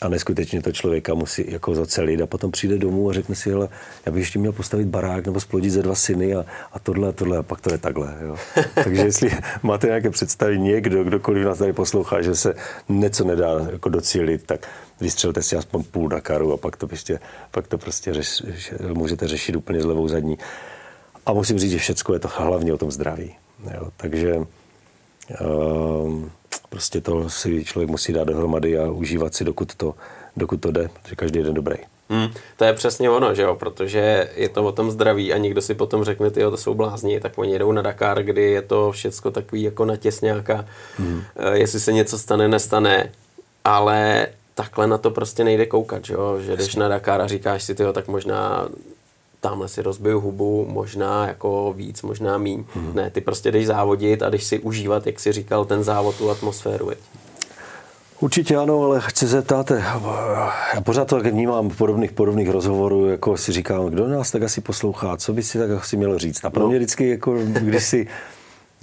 a 0.00 0.08
neskutečně 0.08 0.62
to 0.62 0.72
člověka 0.72 1.14
musí 1.14 1.44
jako 1.48 1.74
zacelit 1.74 2.20
a 2.20 2.26
potom 2.26 2.50
přijde 2.50 2.78
domů 2.78 3.10
a 3.10 3.12
řekne 3.12 3.34
si, 3.34 3.50
hele, 3.50 3.68
já 4.06 4.12
bych 4.12 4.20
ještě 4.20 4.38
měl 4.38 4.52
postavit 4.52 4.86
barák 4.86 5.26
nebo 5.26 5.40
splodit 5.40 5.70
ze 5.70 5.82
dva 5.82 5.94
syny 5.94 6.34
a, 6.34 6.44
a 6.72 6.78
tohle 6.78 7.08
a 7.08 7.12
tohle 7.12 7.38
a 7.38 7.42
pak 7.42 7.60
to 7.60 7.72
je 7.72 7.78
takhle. 7.78 8.14
Jo. 8.22 8.36
Takže 8.84 9.02
jestli 9.02 9.30
máte 9.62 9.86
nějaké 9.86 10.10
představy 10.10 10.58
někdo, 10.58 11.04
kdokoliv 11.04 11.44
nás 11.44 11.58
tady 11.58 11.72
poslouchá, 11.72 12.22
že 12.22 12.34
se 12.34 12.54
něco 12.88 13.24
nedá 13.24 13.66
jako 13.70 13.88
docílit, 13.88 14.42
tak 14.46 14.68
vystřelte 15.00 15.42
si 15.42 15.56
aspoň 15.56 15.82
půl 15.82 16.08
Dakaru 16.08 16.52
a 16.52 16.56
pak 16.56 16.76
to 16.76 16.86
prostě, 16.86 17.18
pak 17.50 17.66
to 17.66 17.78
prostě 17.78 18.14
řeš, 18.14 18.42
můžete 18.92 19.28
řešit 19.28 19.56
úplně 19.56 19.82
s 19.82 19.84
levou 19.84 20.08
zadní. 20.08 20.38
A 21.26 21.32
musím 21.32 21.58
říct, 21.58 21.70
že 21.70 21.78
všechno 21.78 22.14
je 22.14 22.20
to 22.20 22.28
hlavně 22.36 22.72
o 22.72 22.78
tom 22.78 22.90
zdraví. 22.90 23.36
Jo. 23.74 23.90
Takže 23.96 24.36
um, 25.40 26.30
Prostě 26.68 27.00
to 27.00 27.30
si 27.30 27.64
člověk 27.64 27.90
musí 27.90 28.12
dát 28.12 28.24
dohromady 28.24 28.78
a 28.78 28.90
užívat 28.90 29.34
si, 29.34 29.44
dokud 29.44 29.74
to, 29.74 29.94
dokud 30.36 30.60
to 30.60 30.70
jde, 30.70 30.88
protože 31.02 31.16
každý 31.16 31.42
den 31.42 31.54
dobrý. 31.54 31.76
Hmm, 32.10 32.28
to 32.56 32.64
je 32.64 32.72
přesně 32.72 33.10
ono, 33.10 33.34
že 33.34 33.42
jo, 33.42 33.54
protože 33.54 34.30
je 34.34 34.48
to 34.48 34.64
o 34.64 34.72
tom 34.72 34.90
zdraví 34.90 35.32
a 35.32 35.38
někdo 35.38 35.62
si 35.62 35.74
potom 35.74 36.04
řekne, 36.04 36.30
ty 36.30 36.40
to 36.40 36.56
jsou 36.56 36.74
blázni, 36.74 37.20
tak 37.20 37.38
oni 37.38 37.52
jedou 37.52 37.72
na 37.72 37.82
Dakar, 37.82 38.22
kdy 38.22 38.42
je 38.42 38.62
to 38.62 38.92
všecko 38.92 39.30
takový 39.30 39.62
jako 39.62 39.84
na 39.84 39.96
těsňáka, 39.96 40.64
hmm. 40.96 41.22
jestli 41.52 41.80
se 41.80 41.92
něco 41.92 42.18
stane, 42.18 42.48
nestane, 42.48 43.12
ale 43.64 44.28
takhle 44.54 44.86
na 44.86 44.98
to 44.98 45.10
prostě 45.10 45.44
nejde 45.44 45.66
koukat, 45.66 46.04
že 46.04 46.14
jo, 46.14 46.40
že 46.40 46.56
jdeš 46.56 46.74
na 46.74 46.88
Dakar 46.88 47.20
a 47.20 47.26
říkáš 47.26 47.62
si, 47.62 47.74
tyjo, 47.74 47.92
tak 47.92 48.08
možná 48.08 48.68
tamhle 49.48 49.68
si 49.68 49.82
rozbiju 49.82 50.20
hubu, 50.20 50.66
možná 50.68 51.26
jako 51.26 51.74
víc, 51.76 52.02
možná 52.02 52.38
míň. 52.38 52.64
Hmm. 52.74 52.92
Ne, 52.94 53.10
ty 53.10 53.20
prostě 53.20 53.52
jdeš 53.52 53.66
závodit 53.66 54.22
a 54.22 54.30
jdeš 54.30 54.44
si 54.44 54.58
užívat, 54.58 55.06
jak 55.06 55.20
si 55.20 55.32
říkal, 55.32 55.64
ten 55.64 55.82
závod, 55.82 56.16
tu 56.16 56.30
atmosféru. 56.30 56.90
Je. 56.90 56.96
Určitě 58.20 58.56
ano, 58.56 58.82
ale 58.82 59.00
chci 59.00 59.26
se 59.26 59.30
zeptat, 59.30 59.70
já 60.74 60.80
pořád 60.84 61.04
to 61.04 61.16
tak 61.16 61.26
vnímám 61.26 61.70
podobných, 61.70 62.12
podobných 62.12 62.50
rozhovorů, 62.50 63.06
jako 63.06 63.36
si 63.36 63.52
říkám, 63.52 63.86
kdo 63.86 64.08
nás 64.08 64.30
tak 64.30 64.42
asi 64.42 64.60
poslouchá, 64.60 65.16
co 65.16 65.32
by 65.32 65.42
si 65.42 65.58
tak 65.58 65.70
asi 65.70 65.96
mělo 65.96 66.18
říct. 66.18 66.44
A 66.44 66.50
pro 66.50 66.62
no. 66.62 66.68
mě 66.68 66.78
vždycky, 66.78 67.08
jako, 67.08 67.34
když 67.60 67.84
si, 67.84 68.06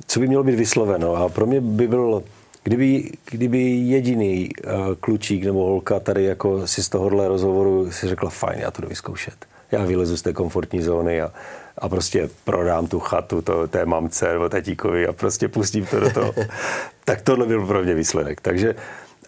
co 0.08 0.20
by 0.20 0.28
mělo 0.28 0.44
být 0.44 0.56
vysloveno. 0.56 1.16
A 1.16 1.30
pro 1.30 1.46
mě 1.46 1.62
by 1.62 1.88
byl, 1.88 2.24
kdyby, 2.64 3.12
kdyby 3.32 3.62
jediný 3.72 4.50
uh, 4.50 4.72
klučík 5.00 5.46
nebo 5.46 5.66
holka 5.66 6.00
tady 6.00 6.24
jako 6.24 6.68
si 6.68 6.84
z 6.84 6.90
tohohle 6.90 7.28
rozhovoru 7.28 7.92
si 7.92 8.08
řekla, 8.08 8.30
fajn, 8.30 8.60
já 8.60 8.72
to 8.72 8.82
jdu 8.82 8.88
vyzkoušet 8.88 9.53
já 9.74 9.86
vylezu 9.86 10.18
z 10.18 10.22
té 10.22 10.34
komfortní 10.34 10.82
zóny 10.82 11.22
a, 11.22 11.32
a 11.78 11.90
prostě 11.90 12.30
prodám 12.44 12.88
tu 12.88 13.00
chatu 13.00 13.42
to, 13.42 13.68
té 13.68 13.86
mamce 13.86 14.34
nebo 14.34 14.50
tatíkovi 14.50 15.08
a 15.08 15.14
prostě 15.14 15.48
pustím 15.48 15.86
to 15.86 16.00
do 16.00 16.14
toho. 16.14 16.34
tak 17.06 17.22
tohle 17.22 17.46
byl 17.46 17.68
pro 17.68 17.84
mě 17.84 17.94
výsledek. 17.94 18.42
Takže 18.42 18.76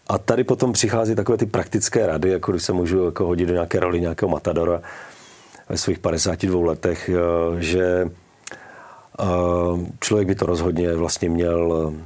a 0.08 0.18
tady 0.18 0.44
potom 0.44 0.74
přichází 0.74 1.16
takové 1.16 1.38
ty 1.38 1.46
praktické 1.46 2.08
rady, 2.08 2.30
jako 2.30 2.52
když 2.52 2.64
se 2.64 2.74
můžu 2.74 3.06
jako 3.06 3.26
hodit 3.26 3.46
do 3.46 3.54
nějaké 3.54 3.80
roli 3.80 4.02
nějakého 4.02 4.30
matadora 4.30 4.82
ve 5.70 5.78
svých 5.78 6.00
52 6.00 6.66
letech, 6.66 7.10
eh, 7.10 7.62
že 7.62 8.10
eh, 9.20 9.26
člověk 10.00 10.28
by 10.28 10.36
to 10.36 10.46
rozhodně 10.46 10.94
vlastně 10.94 11.30
měl 11.30 11.94
eh, 11.98 12.04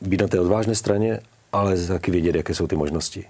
být 0.00 0.20
na 0.20 0.28
té 0.28 0.40
odvážné 0.40 0.74
straně, 0.74 1.20
ale 1.52 1.76
taky 1.76 2.10
vědět, 2.10 2.34
jaké 2.34 2.54
jsou 2.54 2.66
ty 2.66 2.76
možnosti 2.76 3.26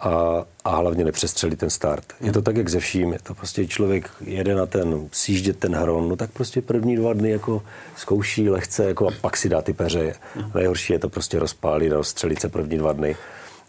a, 0.00 0.44
a 0.64 0.76
hlavně 0.76 1.04
nepřestřelit 1.04 1.58
ten 1.58 1.70
start. 1.70 2.04
Je 2.20 2.32
to 2.32 2.42
tak, 2.42 2.56
jak 2.56 2.68
ze 2.68 2.80
vším. 2.80 3.12
Je 3.12 3.18
to 3.22 3.34
prostě 3.34 3.66
člověk 3.66 4.10
jede 4.20 4.54
na 4.54 4.66
ten, 4.66 5.08
sjíždět 5.12 5.58
ten 5.58 5.74
hron, 5.74 6.08
no 6.08 6.16
tak 6.16 6.30
prostě 6.30 6.62
první 6.62 6.96
dva 6.96 7.12
dny 7.12 7.30
jako 7.30 7.62
zkouší 7.96 8.50
lehce 8.50 8.84
jako 8.84 9.08
a 9.08 9.10
pak 9.20 9.36
si 9.36 9.48
dá 9.48 9.62
ty 9.62 9.72
peřeje. 9.72 10.14
Mm. 10.36 10.50
Nejhorší 10.54 10.92
je 10.92 10.98
to 10.98 11.08
prostě 11.08 11.38
rozpálit 11.38 11.92
a 11.92 11.96
rozstřelit 11.96 12.40
se 12.40 12.48
první 12.48 12.78
dva 12.78 12.92
dny. 12.92 13.16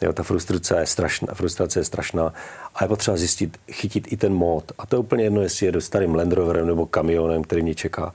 Jo, 0.01 0.13
ta 0.13 0.23
frustrace 0.23 0.79
je 0.79 0.85
strašná, 0.85 1.33
frustrace 1.33 1.79
je 1.79 1.83
strašná 1.83 2.33
a 2.75 2.83
je 2.83 2.87
potřeba 2.87 3.17
zjistit, 3.17 3.57
chytit 3.71 4.13
i 4.13 4.17
ten 4.17 4.33
mód. 4.33 4.71
A 4.77 4.85
to 4.85 4.95
je 4.95 4.99
úplně 4.99 5.23
jedno, 5.23 5.41
jestli 5.41 5.65
jedu 5.65 5.81
starým 5.81 6.15
Land 6.15 6.33
Roverem 6.33 6.67
nebo 6.67 6.85
kamionem, 6.85 7.43
který 7.43 7.61
mě 7.61 7.75
čeká. 7.75 8.13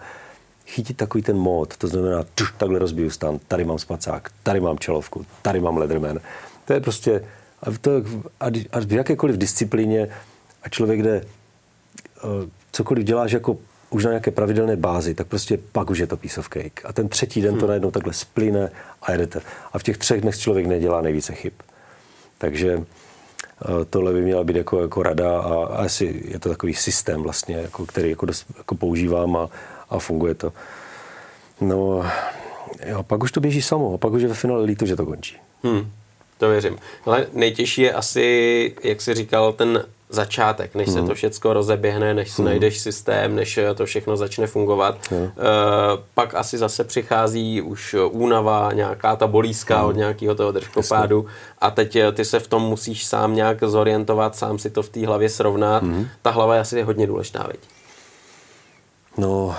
Chytit 0.67 0.97
takový 0.97 1.23
ten 1.23 1.37
mód, 1.37 1.77
to 1.77 1.89
znamená, 1.89 2.25
tuš, 2.35 2.55
takhle 2.59 2.79
rozbiju 2.79 3.11
stan, 3.11 3.39
tady 3.49 3.65
mám 3.65 3.79
spacák, 3.79 4.31
tady 4.43 4.61
mám 4.61 4.79
čelovku, 4.79 5.27
tady 5.43 5.61
mám 5.61 5.77
Leatherman. 5.77 6.19
To 6.65 6.73
je 6.73 6.81
prostě 6.81 7.25
a, 7.65 7.71
to, 7.81 7.91
a, 8.41 8.47
a 8.73 8.81
v 8.81 8.93
jakékoliv 8.93 9.37
disciplíně 9.37 10.09
a 10.63 10.69
člověk 10.69 11.03
jde, 11.03 11.25
uh, 12.25 12.31
cokoliv 12.73 13.05
děláš 13.05 13.33
jako 13.33 13.57
už 13.91 14.05
na 14.05 14.11
nějaké 14.11 14.31
pravidelné 14.31 14.77
bázi, 14.77 15.15
tak 15.15 15.27
prostě 15.27 15.59
pak 15.73 15.91
už 15.91 15.99
je 15.99 16.07
to 16.07 16.17
piece 16.17 16.41
of 16.41 16.49
cake. 16.49 16.85
A 16.85 16.93
ten 16.93 17.09
třetí 17.09 17.43
den 17.43 17.55
to 17.55 17.61
hmm. 17.61 17.69
najednou 17.69 17.91
takhle 17.91 18.13
splyne 18.13 18.71
a 19.03 19.13
jedete. 19.13 19.41
A 19.73 19.79
v 19.79 19.83
těch 19.83 19.99
třech 19.99 20.21
dnech 20.21 20.39
člověk 20.39 20.67
nedělá 20.67 21.01
nejvíce 21.01 21.35
chyb. 21.35 21.53
Takže 22.39 22.77
uh, 22.77 22.85
tohle 23.91 24.13
by 24.13 24.23
měla 24.23 24.45
být 24.45 24.57
jako, 24.57 24.83
jako 24.83 25.03
rada 25.03 25.41
a, 25.41 25.55
a 25.55 25.85
asi 25.85 26.23
je 26.29 26.39
to 26.39 26.49
takový 26.49 26.75
systém 26.75 27.23
vlastně, 27.23 27.57
jako, 27.57 27.87
který 27.87 28.11
jako, 28.11 28.27
dost, 28.27 28.47
jako 28.59 28.75
používám 28.75 29.37
a, 29.37 29.49
a 29.91 29.99
funguje 29.99 30.35
to. 30.35 30.53
No, 31.61 32.07
jo, 32.87 33.03
pak 33.03 33.23
už 33.23 33.33
to 33.33 33.41
běží 33.41 33.63
samo 33.63 33.95
a 33.95 33.99
pak 33.99 34.13
už 34.13 34.23
je 34.23 34.29
ve 34.29 34.35
finále 34.35 34.65
líto, 34.65 34.87
že 34.87 34.97
to 34.97 35.07
končí. 35.07 35.37
Hmm, 35.63 35.91
to 36.45 36.51
věřím. 36.51 36.79
Ale 37.05 37.27
nejtěžší 37.33 37.83
je 37.83 37.93
asi, 37.93 38.75
jak 38.85 39.03
jsi 39.03 39.15
říkal, 39.15 39.53
ten 39.53 39.85
začátek, 40.09 40.75
než 40.75 40.89
hmm. 40.89 40.97
se 40.97 41.09
to 41.09 41.15
všechno 41.15 41.53
rozeběhne, 41.53 42.15
než 42.15 42.39
hmm. 42.39 42.47
najdeš 42.47 42.79
systém, 42.79 43.35
než 43.35 43.59
to 43.75 43.87
všechno 43.87 44.17
začne 44.17 44.47
fungovat. 44.47 44.99
Hmm. 45.11 45.25
E, 45.25 45.31
pak 46.15 46.35
asi 46.35 46.59
zase 46.59 46.85
přichází 46.85 47.61
už 47.61 47.97
únava, 48.11 48.73
nějaká 48.73 49.17
ta 49.17 49.27
bolízka 49.27 49.79
hmm. 49.79 49.89
od 49.89 49.97
nějakého 49.97 50.35
toho 50.35 50.53
držkopádu 50.53 51.17
Jasně. 51.17 51.57
a 51.59 51.71
teď 51.71 51.97
eh, 51.97 52.13
ty 52.13 52.25
se 52.25 52.41
v 52.41 52.47
tom 52.47 52.63
musíš 52.63 53.07
sám 53.07 53.35
nějak 53.35 53.65
zorientovat, 53.65 54.37
sám 54.37 54.59
si 54.59 54.71
to 54.71 54.83
v 54.83 54.89
té 54.89 55.07
hlavě 55.07 55.29
srovnat. 55.29 55.83
Hmm. 55.83 56.07
Ta 56.23 56.31
hlava 56.31 56.55
je 56.55 56.61
asi 56.61 56.83
hodně 56.83 57.07
důležitá, 57.07 57.47
viď? 57.53 57.61
No, 59.19 59.57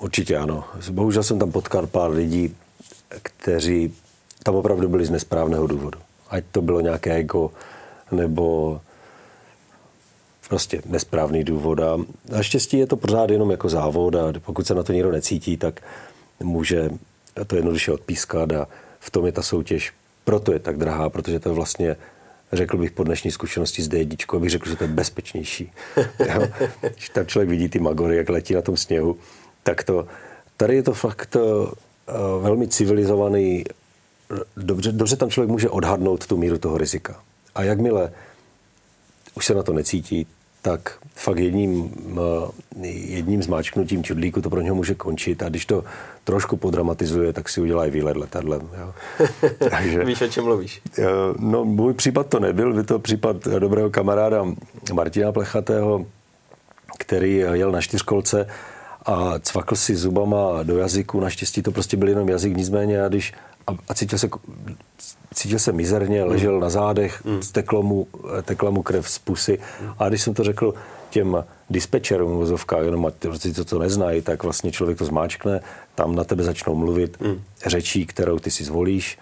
určitě 0.00 0.36
ano. 0.36 0.64
Bohužel 0.90 1.22
jsem 1.22 1.38
tam 1.38 1.52
potkal 1.52 1.86
pár 1.86 2.10
lidí, 2.10 2.56
kteří 3.22 3.94
tam 4.44 4.54
opravdu 4.54 4.88
byli 4.88 5.06
z 5.06 5.10
nesprávného 5.10 5.66
důvodu. 5.66 5.98
Ať 6.28 6.44
to 6.52 6.62
bylo 6.62 6.80
nějaké 6.80 7.14
ego, 7.14 7.50
nebo 8.12 8.80
prostě 10.48 10.82
nesprávný 10.86 11.44
důvod. 11.44 11.80
A 11.80 11.98
naštěstí 12.28 12.78
je 12.78 12.86
to 12.86 12.96
pořád 12.96 13.30
jenom 13.30 13.50
jako 13.50 13.68
závod 13.68 14.14
a 14.14 14.32
pokud 14.44 14.66
se 14.66 14.74
na 14.74 14.82
to 14.82 14.92
někdo 14.92 15.12
necítí, 15.12 15.56
tak 15.56 15.80
může 16.42 16.90
to 17.46 17.56
jednoduše 17.56 17.92
odpískat 17.92 18.52
a 18.52 18.68
v 19.00 19.10
tom 19.10 19.26
je 19.26 19.32
ta 19.32 19.42
soutěž. 19.42 19.92
Proto 20.24 20.52
je 20.52 20.58
tak 20.58 20.76
drahá, 20.76 21.10
protože 21.10 21.40
to 21.40 21.48
je 21.48 21.54
vlastně 21.54 21.96
řekl 22.52 22.76
bych 22.76 22.90
po 22.90 23.04
dnešní 23.04 23.30
zkušenosti 23.30 23.82
s 23.82 23.88
D1, 23.88 24.38
bych 24.38 24.50
řekl, 24.50 24.68
že 24.68 24.76
to 24.76 24.84
je 24.84 24.88
bezpečnější. 24.88 25.72
Když 26.92 27.08
tam 27.08 27.26
člověk 27.26 27.48
vidí 27.48 27.68
ty 27.68 27.78
magory, 27.78 28.16
jak 28.16 28.28
letí 28.28 28.54
na 28.54 28.62
tom 28.62 28.76
sněhu, 28.76 29.16
tak 29.62 29.84
to, 29.84 30.06
tady 30.56 30.76
je 30.76 30.82
to 30.82 30.94
fakt 30.94 31.36
uh, 31.36 31.68
velmi 32.42 32.68
civilizovaný, 32.68 33.64
dobře, 34.56 34.92
dobře 34.92 35.16
tam 35.16 35.30
člověk 35.30 35.50
může 35.50 35.70
odhadnout 35.70 36.26
tu 36.26 36.36
míru 36.36 36.58
toho 36.58 36.78
rizika. 36.78 37.20
A 37.54 37.62
jakmile 37.62 38.12
už 39.34 39.46
se 39.46 39.54
na 39.54 39.62
to 39.62 39.72
necítí, 39.72 40.26
tak 40.62 40.98
fakt 41.14 41.38
jedním, 41.38 41.90
eh, 42.82 42.86
jedním 42.86 43.42
zmáčknutím 43.42 44.04
čudlíku 44.04 44.40
to 44.40 44.50
pro 44.50 44.60
něho 44.60 44.76
může 44.76 44.94
končit 44.94 45.42
a 45.42 45.48
když 45.48 45.66
to 45.66 45.84
trošku 46.24 46.56
podramatizuje, 46.56 47.32
tak 47.32 47.48
si 47.48 47.60
udělá 47.60 47.86
i 47.86 47.90
výlet 47.90 48.16
letadlem. 48.16 48.60
Jo. 48.80 48.94
Takže, 49.70 50.04
Víš, 50.04 50.20
o 50.20 50.28
čem 50.28 50.44
mluvíš? 50.44 50.82
Eh, 50.98 51.04
no, 51.38 51.64
můj 51.64 51.94
případ 51.94 52.26
to 52.26 52.40
nebyl, 52.40 52.72
byl 52.72 52.84
to 52.84 52.98
případ 52.98 53.36
dobrého 53.44 53.90
kamaráda 53.90 54.44
Martina 54.92 55.32
Plechatého, 55.32 56.06
který 56.98 57.36
jel 57.36 57.72
na 57.72 57.80
čtyřkolce 57.80 58.46
a 59.06 59.38
cvakl 59.38 59.76
si 59.76 59.96
zubama 59.96 60.62
do 60.62 60.78
jazyku, 60.78 61.20
naštěstí 61.20 61.62
to 61.62 61.72
prostě 61.72 61.96
byl 61.96 62.08
jenom 62.08 62.28
jazyk, 62.28 62.56
nicméně 62.56 63.02
a 63.02 63.08
když 63.08 63.32
a, 63.66 63.72
a 63.88 63.94
cítil 63.94 64.18
se 64.18 64.28
cítil 65.34 65.58
se 65.58 65.72
mizerně, 65.72 66.20
hmm. 66.22 66.30
ležel 66.30 66.54
mm. 66.54 66.60
na 66.60 66.68
zádech, 66.70 67.24
mm. 67.24 67.40
teklo 67.52 67.82
mu, 67.82 68.06
tekla 68.42 68.70
mu 68.70 68.82
krev 68.82 69.08
z 69.08 69.18
pusy. 69.18 69.58
Mm. 69.82 69.88
A 69.98 70.08
když 70.08 70.22
jsem 70.22 70.34
to 70.34 70.44
řekl 70.44 70.74
těm 71.10 71.44
dispečerům 71.70 72.32
v 72.32 72.36
vozovkách, 72.36 72.84
jenom 72.84 73.12
ti 73.38 73.52
to, 73.52 73.64
to 73.64 73.78
neznají, 73.78 74.22
tak 74.22 74.42
vlastně 74.42 74.72
člověk 74.72 74.98
to 74.98 75.04
zmáčkne, 75.04 75.60
tam 75.94 76.14
na 76.14 76.24
tebe 76.24 76.44
začnou 76.44 76.74
mluvit 76.74 77.20
mm. 77.20 77.42
řečí, 77.66 78.06
kterou 78.06 78.38
ty 78.38 78.50
si 78.50 78.64
zvolíš 78.64 79.18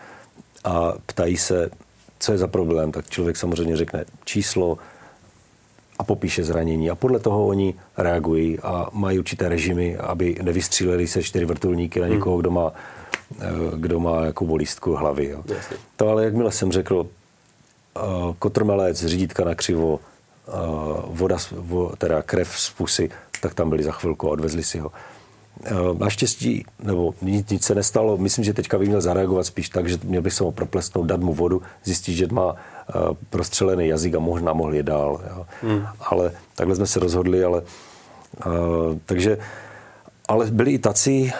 a 0.64 0.92
ptají 1.06 1.36
se, 1.36 1.70
co 2.18 2.32
je 2.32 2.38
za 2.38 2.46
problém, 2.46 2.92
tak 2.92 3.10
člověk 3.10 3.36
samozřejmě 3.36 3.76
řekne 3.76 4.04
číslo 4.24 4.78
a 5.98 6.04
popíše 6.04 6.44
zranění. 6.44 6.90
A 6.90 6.94
podle 6.94 7.18
toho 7.18 7.46
oni 7.46 7.74
reagují 7.96 8.58
a 8.60 8.88
mají 8.92 9.18
určité 9.18 9.48
režimy, 9.48 9.96
aby 9.96 10.36
nevystříleli 10.42 11.06
se 11.06 11.22
čtyři 11.22 11.44
vrtulníky 11.44 12.00
na 12.00 12.06
hmm. 12.06 12.14
někoho, 12.14 12.36
kdo 12.36 12.50
má 12.50 12.72
Eh, 12.72 12.76
kdo 13.76 14.00
má 14.00 14.24
jako 14.24 14.44
bolístku 14.44 14.94
hlavy. 14.94 15.28
Jo. 15.28 15.42
To 15.96 16.08
ale 16.08 16.24
jakmile 16.24 16.52
jsem 16.52 16.72
řekl, 16.72 16.96
uh, 16.96 18.34
kotrmelec, 18.38 19.04
řídítka 19.04 19.44
na 19.44 19.54
křivo, 19.54 19.92
uh, 19.92 21.16
voda, 21.16 21.36
vo, 21.50 21.92
teda 21.98 22.22
krev 22.22 22.58
z 22.58 22.70
pusy, 22.70 23.10
tak 23.40 23.54
tam 23.54 23.70
byli 23.70 23.82
za 23.82 23.92
chvilku 23.92 24.28
a 24.28 24.30
odvezli 24.30 24.62
si 24.62 24.78
ho. 24.78 24.92
Naštěstí, 25.98 26.64
nebo 26.82 27.14
nic, 27.22 27.50
nic 27.50 27.64
se 27.64 27.74
nestalo, 27.74 28.16
myslím, 28.16 28.44
že 28.44 28.52
teďka 28.52 28.78
bych 28.78 28.88
měl 28.88 29.00
zareagovat 29.00 29.46
spíš 29.46 29.68
tak, 29.68 29.88
že 29.88 29.98
měl 30.04 30.22
bych 30.22 30.32
se 30.32 30.44
ho 30.44 30.52
proplesnout, 30.52 31.06
dát 31.06 31.20
mu 31.20 31.34
vodu, 31.34 31.62
zjistit, 31.84 32.14
že 32.14 32.26
má 32.30 32.56
prostřelený 33.30 33.88
jazyk 33.88 34.14
a 34.14 34.18
možná 34.18 34.52
mohl 34.52 34.74
je 34.74 34.82
dál. 34.82 35.20
Jo. 35.30 35.46
Hmm. 35.62 35.86
Ale 36.00 36.32
takhle 36.54 36.76
jsme 36.76 36.86
se 36.86 37.00
rozhodli, 37.00 37.44
ale 37.44 37.62
takže 39.06 39.38
ale 40.28 40.50
byli 40.50 40.72
i 40.72 40.78
tací, 40.78 41.32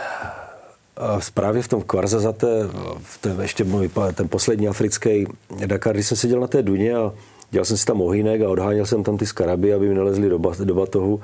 právě 1.35 1.63
v 1.63 1.69
tom 1.69 1.83
Kvarzazate, 1.83 2.69
v 3.03 3.19
té, 3.19 3.37
ještě 3.43 3.65
můj, 3.65 3.91
ten 4.15 4.29
poslední 4.29 4.69
africký 4.69 5.27
Dakar, 5.67 5.95
když 5.95 6.07
jsem 6.07 6.17
seděl 6.17 6.41
na 6.41 6.47
té 6.47 6.63
duně 6.63 6.95
a 6.95 7.13
dělal 7.51 7.65
jsem 7.65 7.77
si 7.77 7.87
tam 7.87 8.01
ohýnek 8.01 8.43
a 8.43 8.49
odháněl 8.49 8.87
jsem 8.87 9.03
tam 9.03 9.17
ty 9.19 9.27
skaraby, 9.27 9.75
aby 9.75 9.89
mi 9.89 9.95
nalezli 9.95 10.29
do, 10.29 10.39
do 10.65 10.75
batohu, 10.75 11.21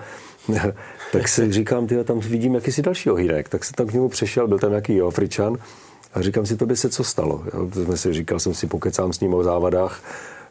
tak 1.13 1.29
si 1.29 1.53
říkám, 1.53 1.87
tyhle, 1.87 2.05
tam 2.05 2.21
vidím 2.21 2.55
jakýsi 2.55 2.83
další 2.83 3.11
ohýnek. 3.11 3.49
Tak 3.49 3.65
jsem 3.65 3.75
tam 3.75 3.87
k 3.87 3.93
němu 3.93 4.09
přešel, 4.09 4.49
byl 4.49 4.59
tam 4.59 4.71
nějaký 4.71 5.01
Afričan 5.01 5.57
a 6.15 6.23
říkám 6.23 6.47
si, 6.47 6.57
to 6.57 6.67
by 6.67 6.77
se 6.77 6.91
co 6.91 7.05
stalo. 7.05 7.43
To 7.75 7.85
jsme 7.85 7.97
si, 7.97 8.15
říkal 8.15 8.41
jsem 8.41 8.55
si, 8.55 8.67
pokecám 8.67 9.13
s 9.13 9.21
ním 9.21 9.35
o 9.35 9.43
závadách. 9.43 10.03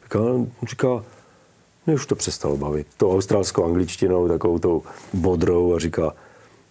Říká, 0.04 0.20
říká 0.70 1.04
mě 1.86 1.96
už 1.96 2.06
to 2.06 2.16
přestalo 2.16 2.58
bavit. 2.58 2.88
To 2.98 3.12
australskou 3.12 3.66
angličtinou, 3.66 4.28
takovou 4.28 4.60
tou 4.60 4.84
bodrou 5.14 5.76
a 5.76 5.80
říká, 5.80 6.14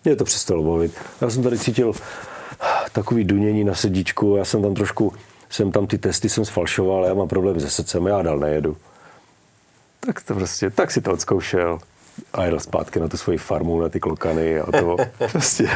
mě 0.04 0.16
to 0.16 0.24
přestalo 0.24 0.62
bavit. 0.62 0.92
Já 1.20 1.30
jsem 1.30 1.42
tady 1.42 1.58
cítil 1.58 1.92
takový 2.92 3.24
dunění 3.24 3.64
na 3.64 3.74
sedíčku, 3.74 4.36
já 4.36 4.44
jsem 4.44 4.62
tam 4.62 4.74
trošku, 4.74 5.12
jsem 5.50 5.72
tam 5.72 5.86
ty 5.86 5.98
testy 5.98 6.28
jsem 6.28 6.44
sfalšoval, 6.44 7.04
já 7.04 7.14
mám 7.14 7.28
problém 7.28 7.60
se 7.60 7.70
srdcem, 7.70 8.06
já 8.06 8.22
dál 8.22 8.38
nejedu. 8.38 8.76
Tak 10.00 10.22
to 10.22 10.34
prostě, 10.34 10.70
tak 10.70 10.90
si 10.90 11.00
to 11.00 11.12
odzkoušel 11.12 11.78
a 12.32 12.44
jel 12.44 12.60
zpátky 12.60 13.00
na 13.00 13.08
tu 13.08 13.16
svoji 13.16 13.38
farmu, 13.38 13.80
na 13.80 13.88
ty 13.88 14.00
klokany 14.00 14.60
a 14.60 14.72
to 14.72 14.96
prostě, 15.32 15.68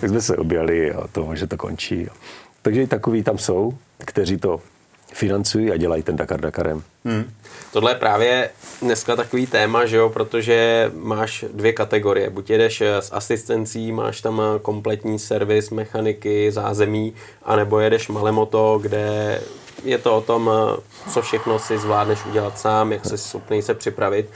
tak 0.00 0.10
jsme 0.10 0.20
se 0.20 0.36
objeli 0.36 0.92
a 0.92 1.06
to, 1.12 1.34
že 1.34 1.46
to 1.46 1.56
končí. 1.56 2.08
Takže 2.62 2.82
i 2.82 2.86
takový 2.86 3.22
tam 3.22 3.38
jsou, 3.38 3.78
kteří 3.98 4.36
to 4.36 4.60
financují 5.12 5.70
a 5.70 5.76
dělají 5.76 6.02
ten 6.02 6.16
Dakar 6.16 6.40
Dakarem. 6.40 6.82
Hmm. 7.04 7.30
Tohle 7.72 7.90
je 7.90 7.94
právě 7.94 8.50
dneska 8.82 9.16
takový 9.16 9.46
téma, 9.46 9.86
že 9.86 9.96
jo, 9.96 10.08
protože 10.08 10.90
máš 10.94 11.44
dvě 11.52 11.72
kategorie. 11.72 12.30
Buď 12.30 12.50
jedeš 12.50 12.80
s 12.80 13.12
asistencí, 13.12 13.92
máš 13.92 14.20
tam 14.20 14.42
kompletní 14.62 15.18
servis, 15.18 15.70
mechaniky, 15.70 16.52
zázemí, 16.52 17.14
anebo 17.42 17.80
jedeš 17.80 18.08
malemoto, 18.08 18.78
kde 18.82 19.40
je 19.84 19.98
to 19.98 20.16
o 20.16 20.20
tom, 20.20 20.50
co 21.10 21.22
všechno 21.22 21.58
si 21.58 21.78
zvládneš 21.78 22.26
udělat 22.26 22.58
sám, 22.58 22.92
jak 22.92 23.06
se 23.06 23.18
schopný 23.18 23.62
se 23.62 23.74
připravit. 23.74 24.30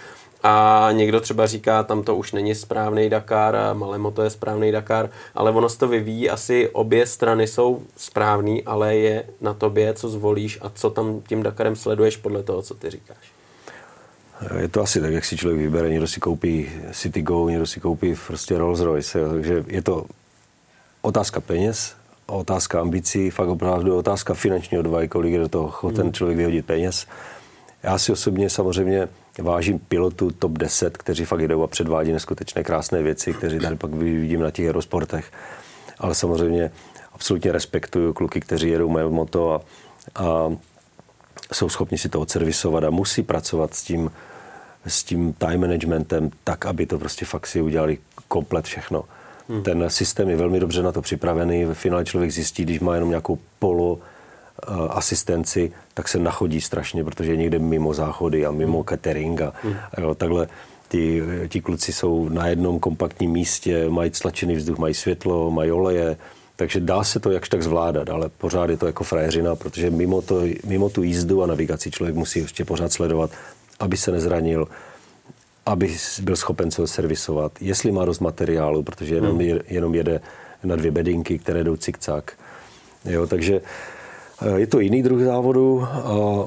A 0.46 0.88
někdo 0.92 1.20
třeba 1.20 1.46
říká, 1.46 1.82
tam 1.82 2.02
to 2.02 2.16
už 2.16 2.32
není 2.32 2.54
správný 2.54 3.10
Dakar, 3.10 3.56
Malemo 3.72 4.10
to 4.10 4.22
je 4.22 4.30
správný 4.30 4.72
Dakar, 4.72 5.10
ale 5.34 5.50
ono 5.50 5.68
se 5.68 5.78
to 5.78 5.88
vyvíjí, 5.88 6.30
asi 6.30 6.68
obě 6.68 7.06
strany 7.06 7.46
jsou 7.46 7.82
správný, 7.96 8.64
ale 8.64 8.96
je 8.96 9.24
na 9.40 9.54
tobě, 9.54 9.94
co 9.94 10.08
zvolíš 10.08 10.58
a 10.62 10.70
co 10.74 10.90
tam 10.90 11.20
tím 11.28 11.42
Dakarem 11.42 11.76
sleduješ 11.76 12.16
podle 12.16 12.42
toho, 12.42 12.62
co 12.62 12.74
ty 12.74 12.90
říkáš. 12.90 13.32
Je 14.58 14.68
to 14.68 14.82
asi 14.82 15.00
tak, 15.00 15.12
jak 15.12 15.24
si 15.24 15.36
člověk 15.36 15.60
vybere, 15.60 15.88
někdo 15.88 16.06
si 16.06 16.20
koupí 16.20 16.70
City 16.92 17.22
Go, 17.22 17.48
někdo 17.48 17.66
si 17.66 17.80
koupí 17.80 18.14
prostě 18.26 18.58
Rolls 18.58 18.80
Royce, 18.80 19.18
jo. 19.18 19.30
takže 19.30 19.64
je 19.66 19.82
to 19.82 20.06
otázka 21.02 21.40
peněz, 21.40 21.94
otázka 22.26 22.80
ambicí, 22.80 23.30
fakt 23.30 23.48
opravdu 23.48 23.96
otázka 23.96 24.34
finanční 24.34 24.78
odvahy, 24.78 25.08
kolik 25.08 25.32
je 25.32 25.38
do 25.38 25.48
toho 25.48 25.90
ten 25.90 26.02
hmm. 26.02 26.12
člověk 26.12 26.38
vyhodit 26.38 26.66
peněz. 26.66 27.06
Já 27.82 27.98
si 27.98 28.12
osobně 28.12 28.50
samozřejmě 28.50 29.08
vážím 29.42 29.78
pilotů 29.78 30.30
top 30.30 30.52
10, 30.52 30.96
kteří 30.96 31.24
fakt 31.24 31.40
jdou 31.40 31.62
a 31.62 31.66
předvádí 31.66 32.12
neskutečné 32.12 32.64
krásné 32.64 33.02
věci, 33.02 33.32
kteří 33.32 33.58
tady 33.58 33.76
pak 33.76 33.94
vidím 33.94 34.40
na 34.40 34.50
těch 34.50 34.66
aerosportech. 34.66 35.32
Ale 35.98 36.14
samozřejmě 36.14 36.70
absolutně 37.12 37.52
respektuju 37.52 38.12
kluky, 38.12 38.40
kteří 38.40 38.68
jedou 38.68 38.88
mail 38.88 39.10
moto 39.10 39.52
a, 39.52 39.60
a 40.14 40.52
jsou 41.52 41.68
schopni 41.68 41.98
si 41.98 42.08
to 42.08 42.20
odservisovat 42.20 42.84
a 42.84 42.90
musí 42.90 43.22
pracovat 43.22 43.74
s 43.74 43.82
tím, 43.82 44.10
s 44.86 45.04
tím 45.04 45.32
time 45.32 45.60
managementem 45.60 46.30
tak, 46.44 46.66
aby 46.66 46.86
to 46.86 46.98
prostě 46.98 47.24
fakt 47.24 47.46
si 47.46 47.60
udělali 47.60 47.98
komplet 48.28 48.64
všechno. 48.64 49.04
Hmm. 49.48 49.62
Ten 49.62 49.90
systém 49.90 50.30
je 50.30 50.36
velmi 50.36 50.60
dobře 50.60 50.82
na 50.82 50.92
to 50.92 51.02
připravený. 51.02 51.64
Ve 51.64 51.74
finále 51.74 52.04
člověk 52.04 52.32
zjistí, 52.32 52.62
když 52.62 52.80
má 52.80 52.94
jenom 52.94 53.08
nějakou 53.08 53.38
polo 53.58 53.98
asistenci, 54.90 55.72
tak 55.94 56.08
se 56.08 56.18
nachodí 56.18 56.60
strašně, 56.60 57.04
protože 57.04 57.32
je 57.32 57.36
někde 57.36 57.58
mimo 57.58 57.94
záchody 57.94 58.46
a 58.46 58.50
mimo 58.50 58.78
hmm. 58.78 58.84
catering 58.84 59.40
a, 59.40 59.52
hmm. 59.62 59.74
jo, 59.98 60.14
takhle 60.14 60.48
ti, 60.88 61.22
ti 61.48 61.60
kluci 61.60 61.92
jsou 61.92 62.28
na 62.28 62.46
jednom 62.46 62.80
kompaktním 62.80 63.30
místě, 63.30 63.88
mají 63.88 64.10
stlačený 64.14 64.56
vzduch, 64.56 64.78
mají 64.78 64.94
světlo, 64.94 65.50
mají 65.50 65.72
oleje, 65.72 66.16
takže 66.56 66.80
dá 66.80 67.04
se 67.04 67.20
to 67.20 67.30
jakž 67.30 67.48
tak 67.48 67.62
zvládat, 67.62 68.08
ale 68.08 68.28
pořád 68.28 68.70
je 68.70 68.76
to 68.76 68.86
jako 68.86 69.04
frajeřina, 69.04 69.56
protože 69.56 69.90
mimo, 69.90 70.22
to, 70.22 70.42
mimo 70.66 70.88
tu 70.88 71.02
jízdu 71.02 71.42
a 71.42 71.46
navigaci 71.46 71.90
člověk 71.90 72.16
musí 72.16 72.38
ještě 72.38 72.64
pořád 72.64 72.92
sledovat, 72.92 73.30
aby 73.80 73.96
se 73.96 74.12
nezranil, 74.12 74.68
aby 75.66 75.96
byl 76.22 76.36
schopen 76.36 76.70
se 76.70 76.86
servisovat, 76.86 77.52
jestli 77.60 77.92
má 77.92 78.04
dost 78.04 78.20
materiálu, 78.20 78.82
protože 78.82 79.14
jenom, 79.14 79.38
hmm. 79.38 79.58
jenom 79.68 79.94
jede 79.94 80.20
na 80.64 80.76
dvě 80.76 80.90
bedinky, 80.90 81.38
které 81.38 81.64
jdou 81.64 81.76
cikcak. 81.76 82.32
Jo, 83.04 83.26
takže 83.26 83.56
eh, 83.56 83.93
je 84.56 84.66
to 84.66 84.80
jiný 84.80 85.02
druh 85.02 85.22
závodu 85.22 85.82
a 85.82 86.44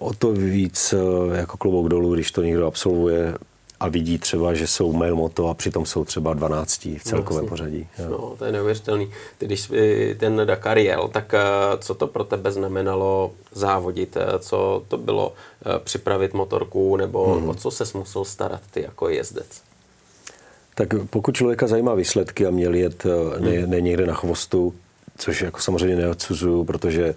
o 0.00 0.14
to 0.18 0.32
víc 0.32 0.92
eh, 0.92 1.36
jako 1.36 1.56
klobouk 1.56 1.88
dolů, 1.88 2.14
když 2.14 2.32
to 2.32 2.42
někdo 2.42 2.66
absolvuje 2.66 3.34
a 3.80 3.88
vidí 3.88 4.18
třeba, 4.18 4.54
že 4.54 4.66
jsou 4.66 4.92
mail 4.92 5.16
moto 5.16 5.48
a 5.48 5.54
přitom 5.54 5.86
jsou 5.86 6.04
třeba 6.04 6.34
12 6.34 6.84
v 6.84 7.04
celkovém 7.04 7.44
no, 7.44 7.48
pořadí. 7.48 7.88
Jo. 7.98 8.06
No, 8.10 8.34
to 8.38 8.44
je 8.44 8.52
neuvěřitelný. 8.52 9.10
Ty, 9.38 9.46
když 9.46 9.72
ten 10.16 10.42
Dakar 10.44 10.78
jel, 10.78 11.08
tak 11.08 11.34
eh, 11.34 11.40
co 11.78 11.94
to 11.94 12.06
pro 12.06 12.24
tebe 12.24 12.52
znamenalo 12.52 13.32
závodit? 13.52 14.16
Co 14.38 14.82
to 14.88 14.98
bylo 14.98 15.32
připravit 15.84 16.34
motorku 16.34 16.96
nebo 16.96 17.34
hmm. 17.34 17.48
o 17.48 17.54
co 17.54 17.70
se 17.70 17.84
musel 17.98 18.24
starat 18.24 18.60
ty 18.70 18.82
jako 18.82 19.08
jezdec? 19.08 19.62
Tak 20.74 20.88
pokud 21.10 21.34
člověka 21.34 21.66
zajímá 21.66 21.94
výsledky 21.94 22.46
a 22.46 22.50
měl 22.50 22.74
jet 22.74 23.06
ne, 23.38 23.50
hmm. 23.50 23.70
ne 23.70 23.80
někde 23.80 24.06
na 24.06 24.14
chvostu, 24.14 24.74
což 25.20 25.42
jako 25.42 25.60
samozřejmě 25.60 25.96
neodsuzuju, 25.96 26.64
protože 26.64 27.14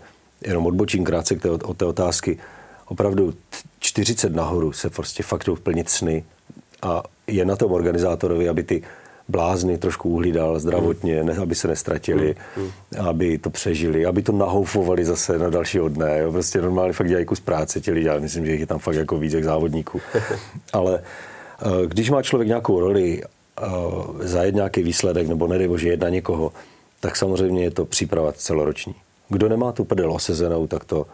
jenom 0.48 0.66
odbočím 0.66 1.04
krátce 1.04 1.36
k 1.36 1.42
té, 1.42 1.50
od 1.50 1.78
té 1.78 1.86
otázky. 1.86 2.38
Opravdu 2.86 3.34
40 3.80 4.36
nahoru 4.36 4.72
se 4.74 4.90
prostě 4.90 5.24
fakt 5.24 5.44
jdou 5.44 5.56
plnit 5.56 5.90
sny 5.90 6.24
a 6.82 7.04
je 7.28 7.46
na 7.46 7.56
tom 7.56 7.72
organizátorovi, 7.72 8.50
aby 8.50 8.64
ty 8.64 8.84
blázny 9.28 9.78
trošku 9.78 10.10
uhlídal 10.10 10.60
zdravotně, 10.60 11.24
ne, 11.24 11.34
aby 11.38 11.56
se 11.56 11.68
nestratili, 11.68 12.36
mm, 12.58 12.72
aby 13.08 13.38
to 13.38 13.50
přežili, 13.50 14.06
aby 14.06 14.22
to 14.22 14.32
nahoufovali 14.32 15.06
zase 15.06 15.40
na 15.40 15.50
další 15.50 15.80
dne. 15.88 16.20
Jo. 16.20 16.32
Prostě 16.32 16.62
normálně 16.62 16.94
fakt 16.94 17.08
dělají 17.08 17.26
kus 17.26 17.40
práce 17.40 17.82
ti 17.82 17.92
lidi, 17.92 18.08
já 18.08 18.20
myslím, 18.20 18.46
že 18.46 18.56
je 18.56 18.68
tam 18.68 18.80
fakt 18.80 18.96
jako 18.96 19.18
víc 19.18 19.34
jak 19.34 19.44
závodníků. 19.44 20.02
Ale 20.74 21.00
eh, 21.62 21.88
když 21.88 22.10
má 22.10 22.22
člověk 22.22 22.48
nějakou 22.48 22.80
roli, 22.80 23.24
eh, 23.24 23.68
zajet 24.20 24.56
nějaký 24.56 24.84
výsledek, 24.84 25.28
nebo 25.28 25.48
nedej 25.48 25.68
bože, 25.68 25.90
jet 25.90 26.02
na 26.02 26.10
někoho, 26.10 26.52
tak 27.04 27.16
samozřejmě 27.16 27.64
je 27.64 27.72
to 27.72 27.86
příprava 27.86 28.32
celoroční. 28.32 28.96
Kdo 29.30 29.50
nemá 29.50 29.72
tu 29.72 29.84
prdel 29.84 30.12
osezenou, 30.12 30.68
tak 30.68 30.86
to 30.86 31.08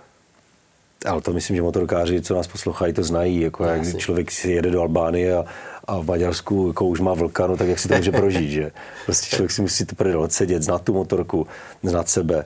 ale 1.06 1.22
to 1.22 1.34
myslím, 1.34 1.56
že 1.56 1.62
motorkáři, 1.62 2.22
co 2.22 2.36
nás 2.36 2.48
poslouchají, 2.48 2.94
to 2.94 3.04
znají. 3.04 3.42
Jako 3.42 3.64
jak 3.64 3.98
člověk 3.98 4.32
si 4.32 4.52
jede 4.52 4.72
do 4.72 4.82
Albánie 4.82 5.38
a, 5.38 5.46
a 5.88 6.00
v 6.00 6.06
Maďarsku 6.06 6.68
jako 6.68 6.86
už 6.86 7.00
má 7.00 7.14
vlka, 7.14 7.48
no 7.48 7.58
tak 7.58 7.68
jak 7.68 7.80
si 7.80 7.88
to 7.88 7.96
může 7.96 8.12
prožít, 8.12 8.50
že? 8.50 8.72
Prostě 9.06 9.36
člověk 9.36 9.52
si 9.52 9.62
musí 9.62 9.86
to 9.86 9.96
prdel 9.96 10.22
odsedět, 10.22 10.64
znát 10.64 10.82
tu 10.82 10.94
motorku, 10.94 11.48
znát 11.84 12.10
sebe, 12.10 12.46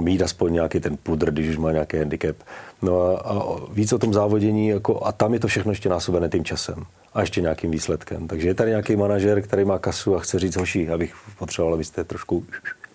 mít 0.00 0.22
aspoň 0.22 0.52
nějaký 0.52 0.80
ten 0.80 0.96
pudr, 0.96 1.30
když 1.30 1.48
už 1.48 1.56
má 1.56 1.72
nějaký 1.72 1.96
handicap. 1.96 2.36
No 2.82 3.02
a, 3.02 3.14
a 3.14 3.42
víc 3.72 3.92
o 3.92 3.98
tom 3.98 4.12
závodění, 4.12 4.68
jako, 4.68 5.06
a 5.06 5.12
tam 5.12 5.34
je 5.34 5.40
to 5.40 5.48
všechno 5.48 5.72
ještě 5.72 5.88
násobené 5.88 6.28
tím 6.28 6.44
časem 6.44 6.84
a 7.14 7.20
ještě 7.20 7.40
nějakým 7.40 7.70
výsledkem. 7.70 8.28
Takže 8.28 8.48
je 8.48 8.54
tady 8.54 8.70
nějaký 8.70 8.96
manažer, 8.96 9.42
který 9.42 9.64
má 9.64 9.78
kasu 9.78 10.16
a 10.16 10.20
chce 10.20 10.38
říct, 10.38 10.56
hoší, 10.56 10.88
abych 10.88 11.14
potřeboval, 11.38 11.74
abyste 11.74 12.04
trošku 12.04 12.44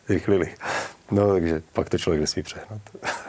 rychlili. 0.09 0.49
No, 1.11 1.31
takže 1.31 1.61
pak 1.73 1.89
to 1.89 1.97
člověk 1.97 2.21
nesmí 2.21 2.43
přehnat. 2.43 2.81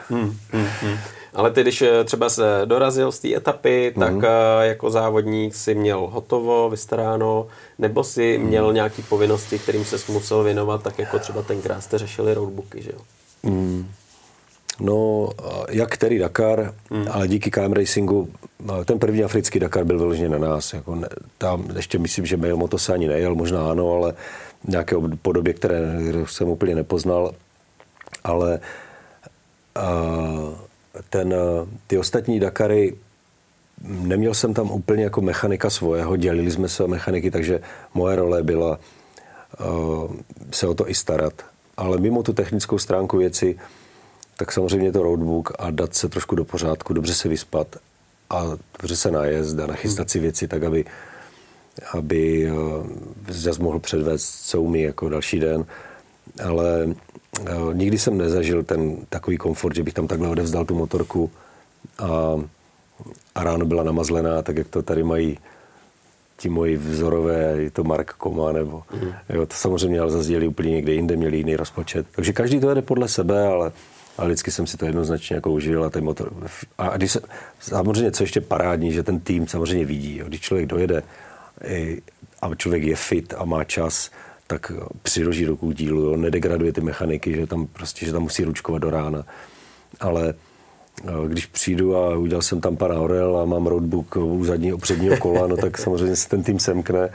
Hmm, 0.09 0.37
hmm, 0.51 0.67
hmm. 0.81 0.97
Ale 1.33 1.51
ty, 1.51 1.61
když 1.61 1.81
eh, 1.81 2.03
třeba 2.03 2.29
se 2.29 2.61
dorazil 2.65 3.11
z 3.11 3.19
té 3.19 3.35
etapy, 3.35 3.93
tak 3.99 4.11
hmm. 4.11 4.23
jako 4.61 4.89
závodník 4.89 5.55
si 5.55 5.75
měl 5.75 5.99
hotovo, 5.99 6.69
vystaráno, 6.69 7.47
nebo 7.79 8.03
si 8.03 8.37
hmm. 8.37 8.47
měl 8.47 8.73
nějaké 8.73 9.01
povinnosti, 9.01 9.59
kterým 9.59 9.85
se 9.85 10.11
musel 10.11 10.43
věnovat, 10.43 10.83
tak 10.83 10.99
jako 10.99 11.19
třeba 11.19 11.41
tenkrát 11.41 11.81
jste 11.81 11.97
řešili 11.97 12.33
roadbooky, 12.33 12.81
že 12.81 12.89
jo? 12.93 12.99
Hmm. 13.43 13.91
No, 14.79 15.29
jak 15.69 15.89
který 15.89 16.19
Dakar, 16.19 16.73
hmm. 16.91 17.07
ale 17.11 17.27
díky 17.27 17.51
KM 17.51 17.73
Racingu, 17.73 18.29
ten 18.85 18.99
první 18.99 19.23
africký 19.23 19.59
Dakar 19.59 19.83
byl 19.83 19.99
vyloženě 19.99 20.29
na 20.29 20.37
nás. 20.37 20.73
Jako 20.73 20.95
ne, 20.95 21.07
tam 21.37 21.65
ještě 21.75 21.99
myslím, 21.99 22.25
že 22.25 22.37
Mail 22.37 22.57
Moto 22.57 22.77
se 22.77 22.93
ani 22.93 23.07
nejel, 23.07 23.35
možná 23.35 23.71
ano, 23.71 23.93
ale 23.93 24.13
nějaké 24.67 24.95
podobě, 25.21 25.53
které 25.53 25.79
jsem 26.25 26.47
úplně 26.47 26.75
nepoznal. 26.75 27.33
Ale 28.23 28.59
a, 29.75 29.81
ten, 31.09 31.33
ty 31.87 31.97
ostatní 31.97 32.39
Dakary, 32.39 32.95
neměl 33.83 34.33
jsem 34.33 34.53
tam 34.53 34.71
úplně 34.71 35.03
jako 35.03 35.21
mechanika 35.21 35.69
svého, 35.69 36.15
dělili 36.15 36.51
jsme 36.51 36.69
se 36.69 36.83
o 36.83 36.87
mechaniky, 36.87 37.31
takže 37.31 37.61
moje 37.93 38.15
role 38.15 38.43
byla 38.43 38.79
uh, 39.59 40.11
se 40.51 40.67
o 40.67 40.73
to 40.73 40.89
i 40.89 40.95
starat. 40.95 41.33
Ale 41.77 41.97
mimo 41.97 42.23
tu 42.23 42.33
technickou 42.33 42.77
stránku 42.77 43.17
věci, 43.17 43.59
tak 44.37 44.51
samozřejmě 44.51 44.91
to 44.91 45.03
roadbook 45.03 45.51
a 45.59 45.71
dát 45.71 45.95
se 45.95 46.09
trošku 46.09 46.35
do 46.35 46.45
pořádku, 46.45 46.93
dobře 46.93 47.13
se 47.13 47.29
vyspat 47.29 47.75
a 48.29 48.43
dobře 48.81 48.95
se 48.95 49.11
najezd 49.11 49.59
a 49.59 49.67
nachystat 49.67 50.09
si 50.09 50.19
věci 50.19 50.47
tak, 50.47 50.63
aby, 50.63 50.85
aby 51.93 52.51
eh, 52.51 53.33
zase 53.33 53.63
mohl 53.63 53.79
předvést, 53.79 54.49
co 54.49 54.61
umí 54.61 54.81
jako 54.81 55.09
další 55.09 55.39
den. 55.39 55.65
Ale 56.43 56.95
eh, 57.45 57.53
nikdy 57.73 57.97
jsem 57.97 58.17
nezažil 58.17 58.63
ten 58.63 58.97
takový 59.09 59.37
komfort, 59.37 59.75
že 59.75 59.83
bych 59.83 59.93
tam 59.93 60.07
takhle 60.07 60.27
odevzdal 60.27 60.65
tu 60.65 60.75
motorku 60.75 61.31
a, 61.97 62.07
a 63.35 63.43
ráno 63.43 63.65
byla 63.65 63.83
namazlená, 63.83 64.41
tak 64.41 64.57
jak 64.57 64.67
to 64.67 64.81
tady 64.81 65.03
mají 65.03 65.37
ti 66.41 66.49
moji 66.49 66.77
vzorové, 66.77 67.53
je 67.57 67.71
to 67.71 67.83
Mark 67.83 68.13
Koma, 68.13 68.51
nebo 68.51 68.83
mm. 68.93 69.11
jo, 69.29 69.45
to 69.45 69.55
samozřejmě 69.55 69.99
ale 69.99 70.11
zase 70.11 70.47
úplně 70.47 70.71
někde 70.71 70.93
jinde, 70.93 71.15
měli 71.15 71.37
jiný 71.37 71.55
rozpočet. 71.55 72.07
Takže 72.11 72.33
každý 72.33 72.59
to 72.59 72.69
jede 72.69 72.81
podle 72.81 73.07
sebe, 73.07 73.47
ale 73.47 73.71
a 74.17 74.25
vždycky 74.25 74.51
jsem 74.51 74.67
si 74.67 74.77
to 74.77 74.85
jednoznačně 74.85 75.35
jako 75.35 75.51
užil 75.51 75.83
a 75.83 75.89
ten 75.89 76.03
motor. 76.03 76.33
A 76.77 76.97
když 76.97 77.11
se, 77.11 77.21
samozřejmě, 77.59 78.11
co 78.11 78.23
ještě 78.23 78.41
parádní, 78.41 78.91
že 78.91 79.03
ten 79.03 79.19
tým 79.19 79.47
samozřejmě 79.47 79.85
vidí, 79.85 80.17
jo, 80.17 80.25
když 80.27 80.41
člověk 80.41 80.67
dojede 80.67 81.03
a 82.41 82.55
člověk 82.55 82.83
je 82.83 82.95
fit 82.95 83.33
a 83.37 83.45
má 83.45 83.63
čas, 83.63 84.11
tak 84.47 84.71
přiloží 85.01 85.45
k 85.45 85.73
dílu, 85.73 86.01
jo, 86.01 86.17
nedegraduje 86.17 86.73
ty 86.73 86.81
mechaniky, 86.81 87.35
že 87.35 87.47
tam 87.47 87.67
prostě, 87.67 88.05
že 88.05 88.11
tam 88.11 88.21
musí 88.21 88.43
ručkovat 88.43 88.81
do 88.81 88.89
rána. 88.89 89.23
Ale 89.99 90.33
když 91.27 91.45
přijdu 91.45 91.95
a 91.95 92.17
udělal 92.17 92.41
jsem 92.41 92.61
tam 92.61 92.77
pana 92.77 92.95
Orel 92.95 93.37
a 93.37 93.45
mám 93.45 93.67
roadbook 93.67 94.15
u 94.15 94.45
zadního 94.45 94.77
předního 94.77 95.17
kola, 95.17 95.47
no 95.47 95.57
tak 95.57 95.77
samozřejmě 95.77 96.15
se 96.15 96.29
ten 96.29 96.43
tým 96.43 96.59
semkne 96.59 97.09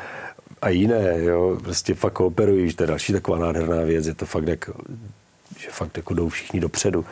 a 0.63 0.69
jiné, 0.69 1.25
jo, 1.25 1.59
prostě 1.63 1.95
fakt 1.95 2.13
kooperují, 2.13 2.75
to 2.75 2.83
je 2.83 2.87
další 2.87 3.13
taková 3.13 3.39
nádherná 3.39 3.83
věc, 3.83 4.07
je 4.07 4.15
to 4.15 4.27
fakt 4.27 4.49
jak 4.49 4.71
že 5.59 5.69
fakt 5.71 5.97
jako 5.97 6.15
jdou 6.15 6.29
všichni 6.29 6.61
dopředu 6.61 7.05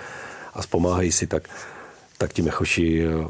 a 0.55 0.63
zpomáhají 0.63 1.13
si, 1.13 1.27
tak, 1.27 1.49
tak 2.19 2.33
ti 2.33 2.43
mechoši 2.43 3.07
eh, 3.07 3.27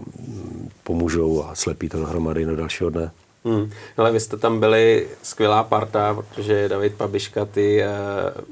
pomůžou 0.82 1.44
a 1.44 1.54
slepí 1.54 1.88
to 1.88 1.98
dohromady 1.98 2.44
do 2.44 2.56
dalšího 2.56 2.90
dne. 2.90 3.10
Hmm. 3.44 3.70
Ale 3.96 4.12
vy 4.12 4.20
jste 4.20 4.36
tam 4.36 4.60
byli 4.60 5.08
skvělá 5.22 5.64
parta, 5.64 6.14
protože 6.14 6.68
David 6.68 6.94
Pabiška, 6.94 7.44
ty 7.44 7.82
uh, 7.82 8.44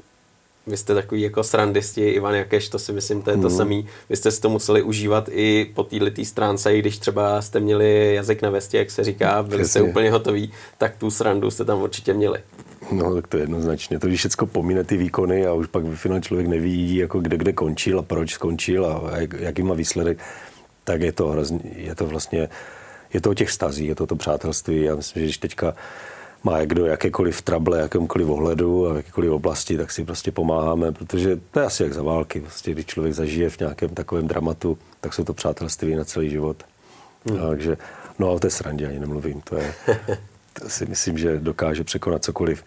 vy 0.67 0.77
jste 0.77 0.93
takový 0.93 1.21
jako 1.21 1.43
srandisti, 1.43 2.09
Ivan 2.09 2.35
Jakeš, 2.35 2.69
to 2.69 2.79
si 2.79 2.93
myslím, 2.93 3.21
to 3.21 3.29
je 3.29 3.37
to 3.37 3.49
mm. 3.49 3.57
samý. 3.57 3.87
Vy 4.09 4.15
jste 4.15 4.31
si 4.31 4.41
to 4.41 4.49
museli 4.49 4.81
užívat 4.81 5.29
i 5.31 5.71
po 5.73 5.83
této 5.83 6.25
stránce, 6.25 6.75
i 6.75 6.79
když 6.79 6.97
třeba 6.97 7.41
jste 7.41 7.59
měli 7.59 8.15
jazyk 8.15 8.41
na 8.41 8.49
vestě, 8.49 8.77
jak 8.77 8.91
se 8.91 9.03
říká, 9.03 9.43
byli 9.43 9.65
jste 9.65 9.81
úplně 9.81 10.11
hotoví, 10.11 10.51
tak 10.77 10.95
tu 10.97 11.11
srandu 11.11 11.51
jste 11.51 11.65
tam 11.65 11.81
určitě 11.81 12.13
měli. 12.13 12.39
No, 12.91 13.15
tak 13.15 13.27
to 13.27 13.37
je 13.37 13.43
jednoznačně. 13.43 13.99
To, 13.99 14.07
když 14.07 14.19
všechno 14.19 14.47
pomíne 14.47 14.83
ty 14.83 14.97
výkony 14.97 15.45
a 15.45 15.53
už 15.53 15.67
pak 15.67 15.83
v 15.83 15.95
finále 15.95 16.21
člověk 16.21 16.47
nevidí, 16.47 16.95
jako 16.95 17.19
kde, 17.19 17.37
kde 17.37 17.53
končil 17.53 17.99
a 17.99 18.03
proč 18.03 18.33
skončil 18.33 18.85
a 18.85 19.19
jak, 19.19 19.33
jaký 19.33 19.63
má 19.63 19.73
výsledek, 19.73 20.17
tak 20.83 21.01
je 21.01 21.11
to, 21.11 21.27
hrozně, 21.27 21.59
je 21.75 21.95
to 21.95 22.05
vlastně, 22.05 22.49
je 23.13 23.21
to 23.21 23.29
o 23.29 23.33
těch 23.33 23.49
vztazích, 23.49 23.87
je 23.87 23.95
to 23.95 24.07
to 24.07 24.15
přátelství. 24.15 24.81
Já 24.81 24.95
myslím, 24.95 25.21
že 25.21 25.25
když 25.25 25.37
teďka 25.37 25.75
má 26.43 26.65
kdo 26.65 26.85
jakékoliv 26.85 27.41
trable, 27.41 27.79
jakémkoliv 27.79 28.29
ohledu 28.29 28.87
a 28.87 28.93
v 28.93 28.95
jakékoliv 28.95 29.31
oblasti, 29.31 29.77
tak 29.77 29.91
si 29.91 30.05
prostě 30.05 30.31
pomáháme, 30.31 30.91
protože 30.91 31.39
to 31.51 31.59
je 31.59 31.65
asi 31.65 31.83
jak 31.83 31.93
za 31.93 32.03
války. 32.03 32.39
Prostě, 32.39 32.71
když 32.71 32.85
člověk 32.85 33.13
zažije 33.13 33.49
v 33.49 33.59
nějakém 33.59 33.89
takovém 33.89 34.27
dramatu, 34.27 34.77
tak 35.01 35.13
jsou 35.13 35.23
to 35.23 35.33
přátelství 35.33 35.95
na 35.95 36.03
celý 36.03 36.29
život. 36.29 36.63
Hmm. 37.29 37.39
Takže, 37.49 37.77
no 38.19 38.27
a 38.27 38.31
o 38.31 38.39
té 38.39 38.49
srandě 38.49 38.87
ani 38.87 38.99
nemluvím. 38.99 39.41
To, 39.41 39.55
je, 39.55 39.73
to 40.53 40.69
si 40.69 40.85
myslím, 40.85 41.17
že 41.17 41.39
dokáže 41.39 41.83
překonat 41.83 42.23
cokoliv. 42.23 42.63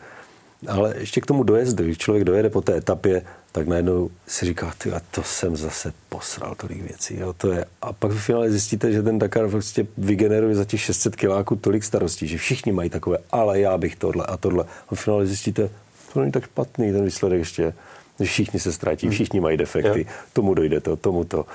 Ale 0.68 0.94
ještě 0.98 1.20
k 1.20 1.26
tomu 1.26 1.42
dojezdu, 1.42 1.84
když 1.84 1.98
člověk 1.98 2.24
dojede 2.24 2.50
po 2.50 2.60
té 2.60 2.76
etapě, 2.76 3.22
tak 3.56 3.66
najednou 3.66 4.10
si 4.26 4.46
říká, 4.46 4.74
ty 4.78 4.92
a 4.92 5.00
to 5.10 5.22
jsem 5.22 5.56
zase 5.56 5.92
posral 6.08 6.54
tolik 6.54 6.82
věcí. 6.82 7.18
Jo, 7.18 7.32
to 7.32 7.52
je. 7.52 7.64
A 7.82 7.92
pak 7.92 8.10
v 8.10 8.18
finále 8.18 8.50
zjistíte, 8.50 8.92
že 8.92 9.02
ten 9.02 9.18
Dakar 9.18 9.46
vlastně 9.46 9.86
vygeneruje 9.98 10.54
za 10.54 10.64
těch 10.64 10.80
600 10.80 11.16
kiláků 11.16 11.56
tolik 11.56 11.84
starostí, 11.84 12.26
že 12.26 12.38
všichni 12.38 12.72
mají 12.72 12.90
takové, 12.90 13.18
ale 13.30 13.60
já 13.60 13.78
bych 13.78 13.96
tohle 13.96 14.26
a 14.26 14.36
tohle. 14.36 14.64
A 14.88 14.94
v 14.94 15.00
finále 15.00 15.26
zjistíte, 15.26 15.70
to 16.12 16.20
není 16.20 16.32
tak 16.32 16.44
špatný 16.44 16.92
ten 16.92 17.04
výsledek 17.04 17.38
ještě, 17.38 17.74
že 18.20 18.24
všichni 18.24 18.60
se 18.60 18.72
ztratí, 18.72 19.06
hmm. 19.06 19.14
všichni 19.14 19.40
mají 19.40 19.56
defekty, 19.56 20.00
jo. 20.00 20.14
tomu 20.32 20.54
dojde 20.54 20.80
to, 20.80 20.96
tomu 20.96 21.24
to. 21.24 21.46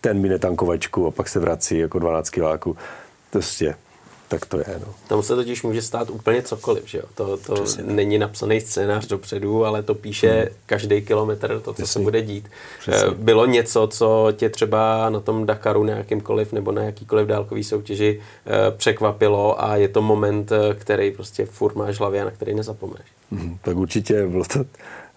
Ten 0.00 0.20
mine 0.20 0.38
tankovačku 0.38 1.06
a 1.06 1.10
pak 1.10 1.28
se 1.28 1.40
vrací 1.40 1.78
jako 1.78 1.98
12 1.98 2.30
kiláků. 2.30 2.76
Prostě 3.30 3.74
tak 4.28 4.46
to 4.46 4.58
je. 4.58 4.80
No. 4.86 4.94
Tam 5.06 5.22
se 5.22 5.34
totiž 5.34 5.62
může 5.62 5.82
stát 5.82 6.10
úplně 6.10 6.42
cokoliv, 6.42 6.82
že 6.86 6.98
jo? 6.98 7.04
To, 7.14 7.36
to 7.36 7.54
Přesně, 7.54 7.82
není 7.82 8.18
napsaný 8.18 8.60
scénář 8.60 9.06
dopředu, 9.06 9.64
ale 9.64 9.82
to 9.82 9.94
píše 9.94 10.30
hmm. 10.30 10.48
každý 10.66 11.02
kilometr 11.02 11.48
to, 11.48 11.60
co 11.60 11.72
Přesně. 11.72 11.86
se 11.86 12.00
bude 12.00 12.22
dít. 12.22 12.48
Přesně. 12.80 13.08
Eh, 13.08 13.14
bylo 13.14 13.46
něco, 13.46 13.86
co 13.86 14.32
tě 14.36 14.48
třeba 14.48 15.10
na 15.10 15.20
tom 15.20 15.46
Dakaru 15.46 15.84
nějakýmkoliv 15.84 16.52
nebo 16.52 16.72
na 16.72 16.82
jakýkoliv 16.82 17.26
dálkový 17.26 17.64
soutěži 17.64 18.20
eh, 18.46 18.50
překvapilo 18.76 19.64
a 19.64 19.76
je 19.76 19.88
to 19.88 20.02
moment, 20.02 20.52
eh, 20.52 20.74
který 20.74 21.10
prostě 21.10 21.46
furt 21.46 21.76
máš 21.76 21.96
v 21.96 22.00
hlavě 22.00 22.22
a 22.22 22.24
na 22.24 22.30
který 22.30 22.54
nezapomeneš. 22.54 23.06
Hmm, 23.30 23.58
tak 23.62 23.76
určitě 23.76 24.26
bylo 24.26 24.44
to, 24.44 24.64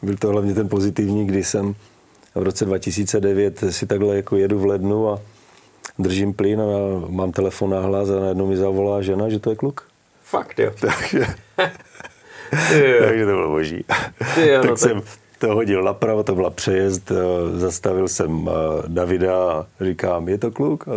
byl 0.02 0.17
to 0.17 0.28
hlavně 0.28 0.54
ten 0.54 0.69
pozitivní, 0.69 1.28
kdy 1.28 1.43
jsem 1.43 1.76
v 2.36 2.43
roce 2.43 2.65
2009 2.65 3.63
si 3.69 3.86
takhle 3.86 4.15
jako 4.15 4.36
jedu 4.36 4.60
v 4.60 4.65
lednu 4.65 5.10
a 5.10 5.19
držím 5.99 6.33
plyn 6.33 6.61
a 6.61 6.65
mám 7.09 7.31
telefon 7.31 7.69
na 7.69 7.79
hlas 7.79 8.09
a 8.09 8.19
najednou 8.19 8.47
mi 8.47 8.57
zavolá 8.57 9.01
žena, 9.01 9.29
že 9.29 9.39
to 9.39 9.49
je 9.49 9.55
kluk. 9.55 9.83
Fakt 10.23 10.59
jo. 10.59 10.71
Takže, 10.81 11.25
takže 13.07 13.25
to 13.25 13.31
bylo 13.31 13.49
boží. 13.49 13.85
jo, 14.45 14.61
tak 14.61 14.69
no, 14.69 14.77
jsem 14.77 15.01
to 15.39 15.55
hodil 15.55 15.83
napravo, 15.83 16.23
to 16.23 16.35
byla 16.35 16.49
přejezd, 16.49 17.11
eh, 17.11 17.59
zastavil 17.59 18.07
jsem 18.07 18.49
eh, 18.49 18.83
Davida 18.87 19.51
a 19.51 19.65
říkám, 19.81 20.29
je 20.29 20.37
to 20.37 20.51
kluk? 20.51 20.87
A 20.87 20.91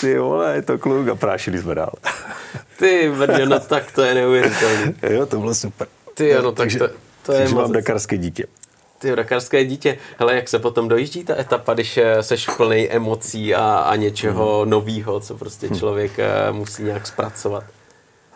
ty 0.00 0.18
vole, 0.18 0.54
je 0.54 0.62
to 0.62 0.78
kluk 0.78 1.08
a 1.08 1.14
prášili 1.14 1.58
jsme 1.58 1.74
dál. 1.74 1.92
Ty 2.78 3.12
brďo, 3.18 3.46
no 3.46 3.60
tak 3.60 3.92
to 3.92 4.02
je 4.02 4.14
neuvěřitelné. 4.14 4.94
jo, 5.10 5.26
to 5.26 5.38
bylo 5.38 5.54
super. 5.54 5.88
Ty 6.14 6.28
jo, 6.28 6.42
no 6.42 6.52
tak 6.52 6.56
takže, 6.56 6.78
to, 6.78 6.88
to 7.22 7.32
je 7.32 7.38
takže 7.38 7.54
mám 7.54 7.72
dakarské 7.72 8.18
dítě. 8.18 8.46
Ty 9.00 9.16
dakarské 9.16 9.64
dítě. 9.64 9.98
Hele, 10.18 10.34
jak 10.34 10.48
se 10.48 10.58
potom 10.58 10.88
dojíždí 10.88 11.24
ta 11.24 11.40
etapa, 11.40 11.74
když 11.74 11.96
eh, 11.96 12.22
seš 12.22 12.48
plný 12.56 12.90
emocí 12.90 13.54
a, 13.54 13.78
a 13.78 13.96
něčeho 13.96 14.60
hmm. 14.60 14.70
nového, 14.70 15.20
co 15.20 15.36
prostě 15.36 15.66
hmm. 15.66 15.78
člověk 15.78 16.12
hmm. 16.18 16.58
musí 16.58 16.82
nějak 16.82 17.06
zpracovat? 17.06 17.64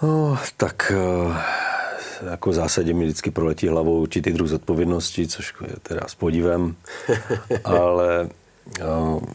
No, 0.02 0.38
tak 0.56 0.92
eh, 0.94 2.30
jako 2.30 2.50
v 2.50 2.52
zásadě 2.52 2.94
mi 2.94 3.04
vždycky 3.04 3.30
proletí 3.30 3.68
hlavou 3.68 4.00
určitý 4.00 4.32
druh 4.32 4.48
zodpovědnosti, 4.48 5.28
což 5.28 5.54
je 5.66 5.76
teda 5.82 6.00
s 6.06 6.14
podívem, 6.14 6.76
ale 7.64 8.28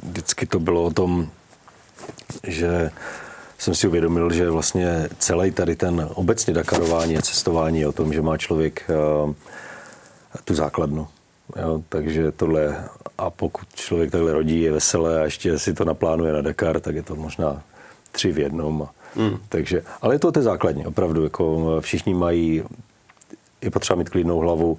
vždycky 0.03 0.45
to 0.45 0.59
bylo 0.59 0.83
o 0.83 0.91
tom, 0.91 1.29
že 2.43 2.91
jsem 3.57 3.75
si 3.75 3.87
uvědomil, 3.87 4.33
že 4.33 4.49
vlastně 4.49 5.09
celý 5.19 5.51
tady 5.51 5.75
ten 5.75 6.09
obecně 6.13 6.53
Dakarování 6.53 7.17
a 7.17 7.21
cestování 7.21 7.79
je 7.79 7.87
o 7.87 7.91
tom, 7.91 8.13
že 8.13 8.21
má 8.21 8.37
člověk 8.37 8.89
tu 10.45 10.55
základnu. 10.55 11.07
Jo, 11.55 11.81
takže 11.89 12.31
tohle, 12.31 12.83
a 13.17 13.29
pokud 13.29 13.67
člověk 13.73 14.11
takhle 14.11 14.33
rodí, 14.33 14.61
je 14.61 14.71
veselé 14.71 15.21
a 15.21 15.23
ještě 15.23 15.59
si 15.59 15.73
to 15.73 15.85
naplánuje 15.85 16.33
na 16.33 16.41
Dakar, 16.41 16.79
tak 16.79 16.95
je 16.95 17.03
to 17.03 17.15
možná 17.15 17.63
tři 18.11 18.31
v 18.31 18.39
jednom. 18.39 18.87
Mm. 19.15 19.37
Takže, 19.49 19.83
ale 20.01 20.15
je 20.15 20.19
to 20.19 20.31
té 20.31 20.41
základně, 20.41 20.87
opravdu. 20.87 21.23
Jako 21.23 21.75
všichni 21.81 22.13
mají, 22.13 22.63
je 23.61 23.71
potřeba 23.71 23.97
mít 23.97 24.09
klidnou 24.09 24.39
hlavu 24.39 24.77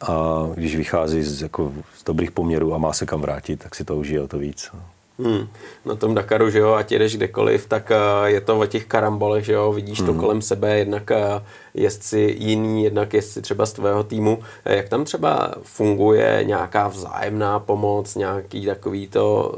a 0.00 0.42
když 0.54 0.76
vychází 0.76 1.22
z, 1.22 1.42
jako, 1.42 1.72
z 1.98 2.04
dobrých 2.04 2.30
poměrů 2.30 2.74
a 2.74 2.78
má 2.78 2.92
se 2.92 3.06
kam 3.06 3.20
vrátit, 3.20 3.62
tak 3.62 3.74
si 3.74 3.84
to 3.84 3.96
užije 3.96 4.22
o 4.22 4.28
to 4.28 4.38
víc. 4.38 4.70
Hmm. 5.18 5.48
Na 5.84 5.94
tom 5.94 6.14
Dakaru, 6.14 6.50
že 6.50 6.58
jo, 6.58 6.72
ať 6.72 6.92
jdeš 6.92 7.16
kdekoliv, 7.16 7.66
tak 7.66 7.90
uh, 7.90 8.26
je 8.26 8.40
to 8.40 8.58
o 8.58 8.66
těch 8.66 8.84
karambolech, 8.84 9.44
že 9.44 9.52
jo, 9.52 9.72
vidíš 9.72 9.98
hmm. 9.98 10.06
to 10.06 10.14
kolem 10.14 10.42
sebe, 10.42 10.78
jednak 10.78 11.10
uh, 11.10 11.42
jezdci 11.74 12.36
jiný, 12.38 12.84
jednak 12.84 13.14
jezdci 13.14 13.42
třeba 13.42 13.66
z 13.66 13.72
tvého 13.72 14.04
týmu. 14.04 14.42
Jak 14.64 14.88
tam 14.88 15.04
třeba 15.04 15.54
funguje 15.62 16.40
nějaká 16.42 16.88
vzájemná 16.88 17.58
pomoc, 17.58 18.14
nějaký 18.14 18.66
takový 18.66 19.08
to 19.08 19.52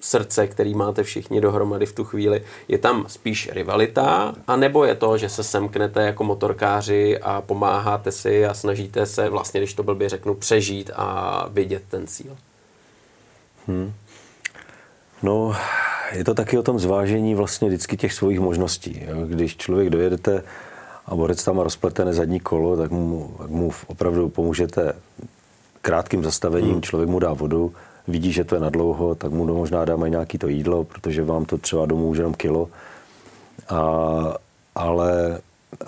srdce, 0.00 0.46
který 0.46 0.74
máte 0.74 1.02
všichni 1.02 1.40
dohromady 1.40 1.86
v 1.86 1.92
tu 1.92 2.04
chvíli. 2.04 2.42
Je 2.68 2.78
tam 2.78 3.04
spíš 3.08 3.50
rivalita, 3.52 4.34
anebo 4.46 4.84
je 4.84 4.94
to, 4.94 5.18
že 5.18 5.28
se 5.28 5.42
semknete 5.42 6.02
jako 6.02 6.24
motorkáři 6.24 7.18
a 7.18 7.40
pomáháte 7.40 8.12
si 8.12 8.46
a 8.46 8.54
snažíte 8.54 9.06
se, 9.06 9.28
vlastně, 9.28 9.60
když 9.60 9.74
to 9.74 9.82
blbě 9.82 10.08
řeknu, 10.08 10.34
přežít 10.34 10.90
a 10.96 11.46
vidět 11.50 11.82
ten 11.88 12.06
cíl? 12.06 12.36
Hmm. 13.66 13.92
No, 15.22 15.52
je 16.12 16.24
to 16.24 16.34
taky 16.34 16.58
o 16.58 16.62
tom 16.62 16.78
zvážení 16.78 17.34
vlastně 17.34 17.68
vždycky 17.68 17.96
těch 17.96 18.12
svých 18.12 18.40
možností. 18.40 19.02
Když 19.26 19.56
člověk 19.56 19.90
dojedete 19.90 20.42
a 21.06 21.14
borec 21.14 21.44
tam 21.44 21.56
má 21.56 21.62
rozpletené 21.62 22.12
zadní 22.12 22.40
kolo, 22.40 22.76
tak 22.76 22.90
mu, 22.90 23.34
tak 23.38 23.50
mu 23.50 23.70
opravdu 23.86 24.28
pomůžete 24.28 24.92
krátkým 25.82 26.24
zastavením, 26.24 26.72
hmm. 26.72 26.82
člověk 26.82 27.08
mu 27.10 27.18
dá 27.18 27.32
vodu, 27.32 27.72
vidí, 28.08 28.32
že 28.32 28.44
to 28.44 28.54
je 28.54 28.60
nadlouho, 28.60 29.14
tak 29.14 29.30
mu 29.32 29.54
možná 29.54 29.84
dáme 29.84 30.10
nějaký 30.10 30.38
to 30.38 30.48
jídlo, 30.48 30.84
protože 30.84 31.24
vám 31.24 31.44
to 31.44 31.58
třeba 31.58 31.86
domů 31.86 32.08
už 32.08 32.18
jenom 32.18 32.34
kilo. 32.34 32.68
A, 33.68 34.34
ale 34.74 35.40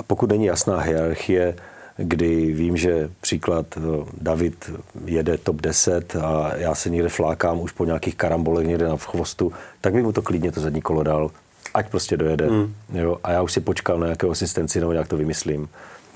pokud 0.06 0.30
není 0.30 0.44
jasná 0.44 0.80
hierarchie, 0.80 1.56
kdy 1.96 2.52
vím, 2.52 2.76
že 2.76 3.11
příklad 3.20 3.66
eh, 3.76 3.81
David 4.20 4.70
jede 5.05 5.38
top 5.38 5.61
10 5.61 6.16
a 6.16 6.57
já 6.57 6.74
se 6.74 6.90
někde 6.90 7.09
flákám 7.09 7.61
už 7.61 7.72
po 7.72 7.85
nějakých 7.85 8.16
karambolech 8.16 8.66
někde 8.66 8.88
na 8.88 8.96
chvostu, 8.96 9.52
tak 9.81 9.92
bych 9.92 10.05
mu 10.05 10.12
to 10.12 10.22
klidně 10.22 10.52
to 10.52 10.61
zadní 10.61 10.83
kolo 10.83 11.02
dal, 11.02 11.31
ať 11.74 11.90
prostě 11.90 12.16
dojede. 12.16 12.50
Mm. 12.50 12.74
Jo? 12.92 13.18
A 13.24 13.33
já 13.33 13.42
už 13.42 13.52
si 13.52 13.61
počkal 13.61 13.98
na 13.98 14.07
nějakou 14.07 14.31
asistenci 14.31 14.81
nebo 14.81 14.92
nějak 14.92 15.09
to 15.09 15.16
vymyslím. 15.16 15.68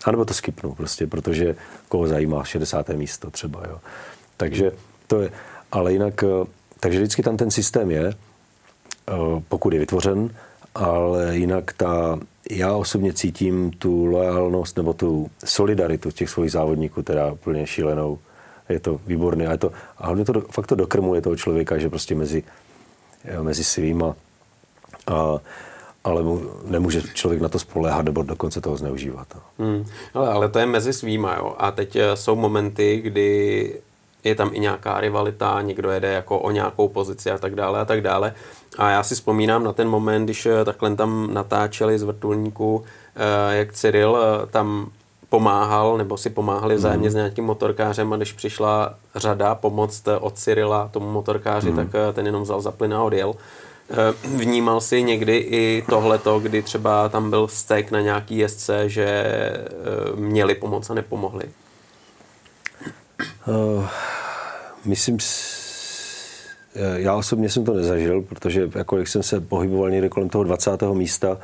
A 0.04 0.10
nebo 0.10 0.24
to 0.24 0.34
skipnu 0.34 0.74
prostě, 0.74 1.06
protože 1.06 1.56
koho 1.88 2.08
zajímá 2.08 2.44
60. 2.44 2.88
místo 2.88 3.30
třeba. 3.30 3.62
Jo? 3.68 3.78
Takže 4.36 4.72
to 5.06 5.22
je, 5.22 5.30
ale 5.72 5.92
jinak, 5.92 6.24
eh, 6.24 6.46
takže 6.80 6.98
vždycky 6.98 7.22
tam 7.22 7.36
ten 7.36 7.50
systém 7.50 7.90
je, 7.90 8.06
eh, 8.08 9.12
pokud 9.48 9.72
je 9.72 9.78
vytvořen, 9.78 10.30
ale 10.74 11.36
jinak 11.36 11.72
ta, 11.72 12.18
já 12.50 12.76
osobně 12.76 13.12
cítím 13.12 13.70
tu 13.70 14.04
lojalnost 14.04 14.76
nebo 14.76 14.92
tu 14.92 15.30
solidaritu 15.44 16.10
těch 16.10 16.30
svých 16.30 16.52
závodníků, 16.52 17.02
teda 17.02 17.32
úplně 17.32 17.66
šílenou. 17.66 18.18
Je 18.68 18.80
to 18.80 19.00
výborné. 19.06 19.46
A, 19.46 19.56
to, 19.56 19.72
a 19.98 20.06
hlavně 20.06 20.24
to 20.24 20.40
fakt 20.40 20.66
to 20.66 20.74
dokrmuje 20.74 21.20
toho 21.20 21.36
člověka, 21.36 21.78
že 21.78 21.88
prostě 21.88 22.14
mezi, 22.14 22.42
mezi 23.42 23.64
svýma 23.64 24.14
a, 25.06 25.38
ale 26.04 26.22
mu, 26.22 26.42
nemůže 26.64 27.02
člověk 27.14 27.42
na 27.42 27.48
to 27.48 27.58
spoléhat 27.58 28.04
nebo 28.04 28.22
dokonce 28.22 28.60
toho 28.60 28.76
zneužívat. 28.76 29.26
Hmm. 29.58 29.84
Ale, 30.14 30.28
ale 30.28 30.48
to 30.48 30.58
je 30.58 30.66
mezi 30.66 30.92
svýma, 30.92 31.34
jo. 31.34 31.54
A 31.58 31.70
teď 31.70 31.96
eh, 31.96 32.16
jsou 32.16 32.36
momenty, 32.36 33.00
kdy 33.00 33.80
je 34.28 34.34
tam 34.34 34.50
i 34.52 34.60
nějaká 34.60 35.00
rivalita, 35.00 35.62
někdo 35.62 35.90
jede 35.90 36.12
jako 36.12 36.38
o 36.38 36.50
nějakou 36.50 36.88
pozici 36.88 37.30
a 37.30 37.38
tak 37.38 37.54
dále 37.54 37.80
a 37.80 37.84
tak 37.84 38.00
dále. 38.00 38.34
A 38.78 38.90
já 38.90 39.02
si 39.02 39.14
vzpomínám 39.14 39.64
na 39.64 39.72
ten 39.72 39.88
moment, 39.88 40.24
když 40.24 40.46
eh, 40.46 40.64
takhle 40.64 40.96
tam 40.96 41.34
natáčeli 41.34 41.98
z 41.98 42.02
vrtulníku, 42.02 42.84
eh, 43.16 43.56
jak 43.56 43.72
Cyril 43.72 44.18
eh, 44.18 44.46
tam 44.46 44.90
pomáhal, 45.28 45.98
nebo 45.98 46.16
si 46.16 46.30
pomáhali 46.30 46.74
vzájemně 46.74 47.08
mm. 47.08 47.12
s 47.12 47.14
nějakým 47.14 47.44
motorkářem 47.44 48.12
a 48.12 48.16
když 48.16 48.32
přišla 48.32 48.94
řada 49.14 49.54
pomoct 49.54 50.08
od 50.20 50.38
Cyrila 50.38 50.88
tomu 50.92 51.12
motorkáři, 51.12 51.70
mm. 51.70 51.76
tak 51.76 51.86
ten 52.12 52.26
jenom 52.26 52.42
vzal 52.42 52.60
za 52.60 52.70
plyn 52.70 52.94
a 52.94 53.02
odjel. 53.02 53.34
Vnímal 54.24 54.80
si 54.80 55.02
někdy 55.02 55.36
i 55.36 55.84
tohleto, 55.90 56.40
kdy 56.40 56.62
třeba 56.62 57.08
tam 57.08 57.30
byl 57.30 57.48
stek 57.48 57.90
na 57.90 58.00
nějaký 58.00 58.38
jezdce, 58.38 58.88
že 58.88 59.24
měli 60.14 60.54
pomoc 60.54 60.90
a 60.90 60.94
nepomohli? 60.94 61.44
Uh, 63.46 63.88
myslím, 64.84 65.18
já 66.96 67.14
osobně 67.14 67.50
jsem 67.50 67.64
to 67.64 67.74
nezažil, 67.74 68.22
protože 68.22 68.70
jako 68.74 68.98
jak 68.98 69.08
jsem 69.08 69.22
se 69.22 69.40
pohyboval 69.40 69.90
někde 69.90 70.08
kolem 70.08 70.28
toho 70.28 70.44
20. 70.44 70.82
místa, 70.92 71.38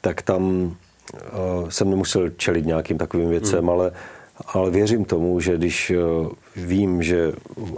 tak 0.00 0.22
tam 0.22 0.42
uh, 0.52 1.68
jsem 1.68 1.90
nemusel 1.90 2.30
čelit 2.30 2.66
nějakým 2.66 2.98
takovým 2.98 3.28
věcem, 3.28 3.58
hmm. 3.58 3.70
ale, 3.70 3.92
ale 4.46 4.70
věřím 4.70 5.04
tomu, 5.04 5.40
že 5.40 5.56
když 5.56 5.90
uh, 5.90 6.28
vím, 6.56 7.02
že 7.02 7.32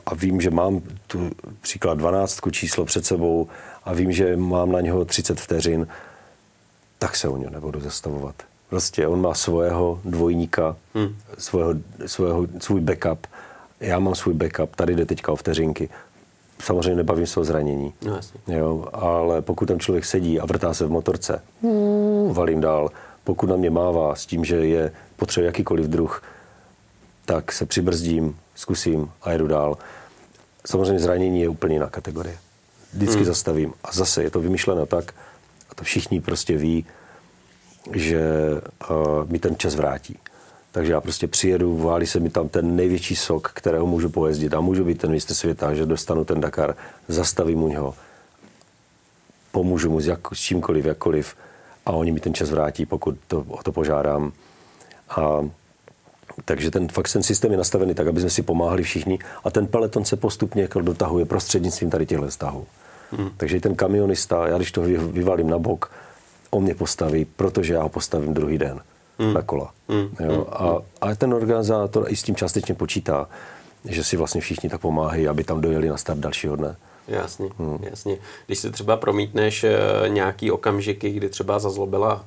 a 0.06 0.14
vím, 0.14 0.40
že 0.40 0.50
mám 0.50 0.80
tu 1.06 1.30
příklad 1.60 1.98
12 1.98 2.40
číslo 2.50 2.84
před 2.84 3.06
sebou 3.06 3.48
a 3.84 3.92
vím, 3.92 4.12
že 4.12 4.36
mám 4.36 4.72
na 4.72 4.80
něho 4.80 5.04
30 5.04 5.40
vteřin, 5.40 5.86
tak 6.98 7.16
se 7.16 7.28
o 7.28 7.36
něj 7.36 7.50
nebudu 7.50 7.80
zastavovat. 7.80 8.34
Prostě 8.72 9.06
on 9.06 9.20
má 9.20 9.34
svého 9.34 10.00
dvojníka, 10.04 10.76
hmm. 10.94 11.16
svého, 11.38 11.74
svého, 12.06 12.46
svůj 12.60 12.80
backup. 12.80 13.26
Já 13.80 13.98
mám 13.98 14.14
svůj 14.14 14.34
backup, 14.34 14.76
tady 14.76 14.94
jde 14.94 15.06
teďka 15.06 15.32
o 15.32 15.36
vteřinky. 15.36 15.88
Samozřejmě 16.62 16.94
nebavím 16.94 17.26
se 17.26 17.40
o 17.40 17.44
zranění. 17.44 17.94
No, 18.06 18.16
jasně. 18.16 18.40
Jo, 18.48 18.88
ale 18.92 19.42
pokud 19.42 19.66
tam 19.66 19.78
člověk 19.78 20.04
sedí 20.04 20.40
a 20.40 20.46
vrtá 20.46 20.74
se 20.74 20.86
v 20.86 20.90
motorce, 20.90 21.42
valím 22.32 22.60
dál. 22.60 22.90
Pokud 23.24 23.48
na 23.48 23.56
mě 23.56 23.70
mává 23.70 24.14
s 24.14 24.26
tím, 24.26 24.44
že 24.44 24.56
je 24.56 24.92
potřeba 25.16 25.46
jakýkoliv 25.46 25.86
druh, 25.86 26.22
tak 27.24 27.52
se 27.52 27.66
přibrzdím, 27.66 28.36
zkusím 28.54 29.10
a 29.22 29.32
jedu 29.32 29.46
dál. 29.46 29.78
Samozřejmě 30.66 30.98
zranění 30.98 31.40
je 31.40 31.48
úplně 31.48 31.74
jiná 31.74 31.90
kategorie. 31.90 32.38
Vždycky 32.92 33.16
hmm. 33.16 33.26
zastavím. 33.26 33.72
A 33.84 33.92
zase 33.92 34.22
je 34.22 34.30
to 34.30 34.40
vymyšleno 34.40 34.86
tak, 34.86 35.14
a 35.70 35.74
to 35.74 35.84
všichni 35.84 36.20
prostě 36.20 36.56
ví, 36.56 36.86
že 37.90 38.20
uh, 38.90 39.30
mi 39.30 39.38
ten 39.38 39.56
čas 39.56 39.74
vrátí. 39.74 40.18
Takže 40.72 40.92
já 40.92 41.00
prostě 41.00 41.26
přijedu, 41.26 41.78
válí 41.78 42.06
se 42.06 42.20
mi 42.20 42.30
tam 42.30 42.48
ten 42.48 42.76
největší 42.76 43.16
sok, 43.16 43.50
kterého 43.54 43.86
můžu 43.86 44.08
pojezdit 44.08 44.54
a 44.54 44.60
můžu 44.60 44.84
být 44.84 45.00
ten 45.00 45.10
mistr 45.10 45.34
světa, 45.34 45.74
že 45.74 45.86
dostanu 45.86 46.24
ten 46.24 46.40
Dakar, 46.40 46.74
zastavím 47.08 47.62
u 47.62 47.68
něho, 47.68 47.94
pomůžu 49.52 49.90
mu 49.90 50.00
s, 50.00 50.06
jak, 50.06 50.20
s 50.32 50.38
čímkoliv, 50.38 50.84
jakkoliv 50.84 51.36
a 51.86 51.92
oni 51.92 52.12
mi 52.12 52.20
ten 52.20 52.34
čas 52.34 52.50
vrátí, 52.50 52.86
pokud 52.86 53.16
to, 53.28 53.44
o 53.48 53.62
to 53.62 53.72
požádám. 53.72 54.32
A 55.08 55.48
takže 56.44 56.70
ten, 56.70 56.88
fakt 56.88 57.12
ten 57.12 57.22
systém 57.22 57.50
je 57.50 57.58
nastavený 57.58 57.94
tak, 57.94 58.06
aby 58.06 58.20
jsme 58.20 58.30
si 58.30 58.42
pomáhali 58.42 58.82
všichni 58.82 59.18
a 59.44 59.50
ten 59.50 59.66
peleton 59.66 60.04
se 60.04 60.16
postupně 60.16 60.62
jako 60.62 60.80
dotahuje 60.80 61.24
prostřednictvím 61.24 61.90
tady 61.90 62.06
těchto 62.06 62.28
vztahů. 62.28 62.66
Hmm. 63.10 63.30
Takže 63.36 63.60
ten 63.60 63.74
kamionista, 63.74 64.48
já 64.48 64.56
když 64.56 64.72
to 64.72 64.82
vyvalím 64.82 65.50
na 65.50 65.58
bok, 65.58 65.90
on 66.54 66.62
mě 66.62 66.74
postaví, 66.74 67.24
protože 67.24 67.74
já 67.74 67.82
ho 67.82 67.88
postavím 67.88 68.34
druhý 68.34 68.58
den 68.58 68.80
hmm. 69.18 69.34
na 69.34 69.42
kola. 69.42 69.72
Hmm. 69.88 70.08
Jo? 70.20 70.34
Hmm. 70.34 70.44
A, 70.52 70.76
a 71.00 71.14
ten 71.14 71.34
organizátor 71.34 72.06
i 72.08 72.16
s 72.16 72.22
tím 72.22 72.36
částečně 72.36 72.74
počítá, 72.74 73.28
že 73.84 74.04
si 74.04 74.16
vlastně 74.16 74.40
všichni 74.40 74.68
tak 74.68 74.80
pomáhají, 74.80 75.28
aby 75.28 75.44
tam 75.44 75.60
dojeli 75.60 75.88
na 75.88 75.96
start 75.96 76.20
dalšího 76.20 76.56
dne. 76.56 76.76
Jasně, 77.08 77.48
hmm. 77.58 77.78
jasně. 77.80 78.18
Když 78.46 78.58
si 78.58 78.70
třeba 78.70 78.96
promítneš 78.96 79.64
eh, 79.64 79.78
nějaký 80.08 80.50
okamžiky, 80.50 81.10
kdy 81.10 81.28
třeba 81.28 81.58
zazlobila 81.58 82.24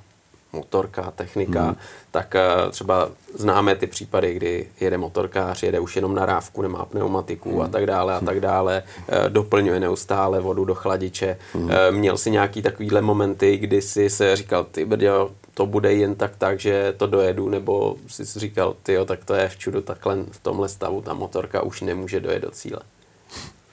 motorka, 0.56 1.12
technika, 1.16 1.64
hmm. 1.64 1.76
tak 2.12 2.36
uh, 2.36 2.72
třeba 2.72 3.10
známe 3.34 3.76
ty 3.76 3.88
případy, 3.88 4.34
kdy 4.34 4.68
jede 4.80 4.98
motorkář, 4.98 5.64
jede 5.64 5.80
už 5.80 5.96
jenom 5.96 6.16
na 6.16 6.26
rávku, 6.26 6.62
nemá 6.62 6.86
pneumatiku 6.86 7.52
hmm. 7.52 7.62
a 7.62 7.68
tak 7.68 7.86
dále 7.86 8.16
a 8.16 8.20
tak 8.20 8.40
dále, 8.40 8.84
uh, 8.98 9.30
doplňuje 9.30 9.80
neustále 9.80 10.42
vodu 10.42 10.66
do 10.66 10.76
chladiče. 10.76 11.38
Hmm. 11.54 11.64
Uh, 11.64 11.72
měl 11.92 12.18
si 12.18 12.32
nějaký 12.32 12.62
takovýhle 12.62 13.02
momenty, 13.02 13.58
kdy 13.58 13.82
si 13.82 14.10
se 14.10 14.36
říkal, 14.36 14.64
ty 14.64 14.86
brďo, 14.86 15.32
to 15.54 15.66
bude 15.66 15.94
jen 15.94 16.16
tak 16.16 16.32
tak, 16.38 16.60
že 16.60 16.94
to 16.98 17.08
dojedu, 17.08 17.50
nebo 17.50 17.96
jsi 18.08 18.26
si 18.26 18.40
říkal, 18.40 18.76
ty 18.84 18.98
tak 19.06 19.26
to 19.26 19.34
je 19.34 19.50
v 19.50 19.58
čudu, 19.58 19.82
takhle 19.82 20.18
v 20.32 20.40
tomhle 20.40 20.70
stavu 20.70 21.02
ta 21.02 21.14
motorka 21.14 21.62
už 21.62 21.82
nemůže 21.82 22.20
dojet 22.20 22.40
do 22.40 22.52
cíle. 22.52 22.80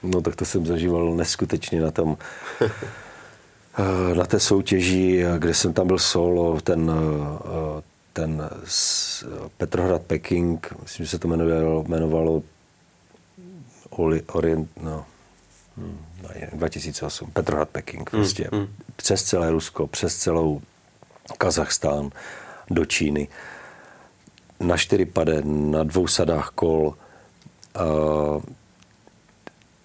No 0.03 0.21
tak 0.21 0.35
to 0.35 0.45
jsem 0.45 0.65
zažíval 0.65 1.15
neskutečně 1.15 1.81
na 1.81 1.91
tom 1.91 2.17
Eh, 2.61 2.69
na 4.13 4.25
té 4.25 4.39
soutěži, 4.39 5.23
kde 5.37 5.53
jsem 5.53 5.73
tam 5.73 5.87
byl 5.87 5.99
solo, 5.99 6.61
ten, 6.61 6.91
eh, 6.91 7.81
ten 8.13 8.49
Petrohrad 9.57 10.01
Peking, 10.01 10.73
myslím, 10.81 11.05
že 11.05 11.09
se 11.09 11.19
to 11.19 11.27
jmenovalo, 11.27 11.83
jmenovalo 11.87 12.43
Orient, 14.33 14.69
no, 14.81 15.05
2008, 16.53 17.27
hm, 17.27 17.31
Petrohrad 17.31 17.69
Peking, 17.69 18.13
hmm, 18.13 18.21
prostě 18.21 18.49
mm, 18.51 18.59
mm. 18.59 18.67
přes 18.95 19.23
celé 19.23 19.51
Rusko, 19.51 19.87
přes 19.87 20.17
celou 20.17 20.61
Kazachstán 21.37 22.09
do 22.69 22.85
Číny. 22.85 23.27
Na 24.59 24.77
čtyři 24.77 25.05
pade, 25.05 25.41
na 25.43 25.83
dvou 25.83 26.07
sadách 26.07 26.49
kol. 26.49 26.95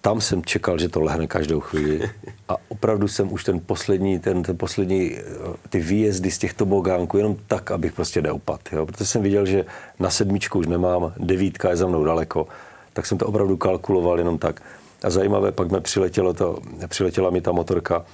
Tam 0.01 0.21
jsem 0.21 0.45
čekal, 0.45 0.79
že 0.79 0.89
to 0.89 1.01
lehne 1.01 1.27
každou 1.27 1.59
chvíli. 1.59 2.09
A 2.49 2.55
opravdu 2.67 3.07
jsem 3.07 3.33
už 3.33 3.43
ten 3.43 3.59
poslední, 3.59 4.19
ten, 4.19 4.43
ten 4.43 4.57
poslední, 4.57 5.15
eh, 5.15 5.21
ty 5.69 5.79
výjezdy 5.79 6.31
z 6.31 6.37
těch 6.37 6.53
tobogánků 6.53 7.17
jenom 7.17 7.37
tak, 7.47 7.71
abych 7.71 7.93
prostě 7.93 8.21
neupad. 8.21 8.61
Jo? 8.71 8.85
Protože 8.85 9.05
jsem 9.05 9.21
viděl, 9.21 9.45
že 9.45 9.65
na 9.99 10.09
sedmičku 10.09 10.59
už 10.59 10.67
nemám, 10.67 11.13
devítka 11.17 11.69
je 11.69 11.75
za 11.75 11.87
mnou 11.87 12.03
daleko, 12.03 12.47
tak 12.93 13.05
jsem 13.05 13.17
to 13.17 13.27
opravdu 13.27 13.57
kalkuloval 13.57 14.17
jenom 14.17 14.37
tak. 14.37 14.61
A 15.03 15.09
zajímavé, 15.09 15.51
pak 15.51 15.71
mi 15.71 15.81
přiletělo 15.81 16.33
to, 16.33 16.59
přiletěla 16.87 17.29
mi 17.29 17.41
ta 17.41 17.51
motorka 17.51 18.05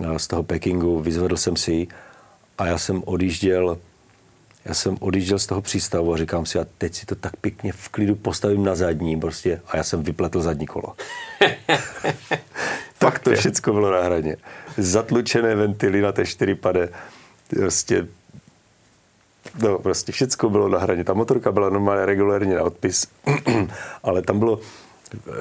eh, 0.00 0.18
z 0.18 0.26
toho 0.26 0.42
Pekingu, 0.42 1.00
vyzvedl 1.00 1.36
jsem 1.36 1.56
si 1.56 1.72
ji 1.72 1.88
a 2.58 2.66
já 2.66 2.78
jsem 2.78 3.02
odjížděl 3.06 3.78
já 4.64 4.74
jsem 4.74 4.96
odjížděl 5.00 5.38
z 5.38 5.46
toho 5.46 5.62
přístavu 5.62 6.14
a 6.14 6.16
říkám 6.16 6.46
si, 6.46 6.58
a 6.58 6.66
teď 6.78 6.94
si 6.94 7.06
to 7.06 7.14
tak 7.14 7.36
pěkně 7.36 7.72
v 7.72 7.88
klidu 7.88 8.14
postavím 8.14 8.64
na 8.64 8.74
zadní 8.74 9.20
prostě 9.20 9.60
a 9.68 9.76
já 9.76 9.82
jsem 9.82 10.02
vypletl 10.02 10.42
zadní 10.42 10.66
kolo. 10.66 10.94
tak 12.98 13.18
to 13.18 13.30
všechno 13.34 13.72
bylo 13.72 13.90
na 13.90 14.02
hraně. 14.02 14.36
Zatlučené 14.76 15.54
ventily 15.54 16.00
na 16.00 16.12
té 16.12 16.26
čtyřipade, 16.26 16.88
prostě 17.48 18.06
No, 19.62 19.78
prostě 19.78 20.12
všechno 20.12 20.50
bylo 20.50 20.68
na 20.68 20.78
hraně. 20.78 21.04
Ta 21.04 21.12
motorka 21.14 21.52
byla 21.52 21.70
normálně 21.70 22.06
regulérně 22.06 22.54
na 22.54 22.62
odpis, 22.62 23.06
ale 24.02 24.22
tam 24.22 24.38
bylo 24.38 24.60
eh, 25.14 25.32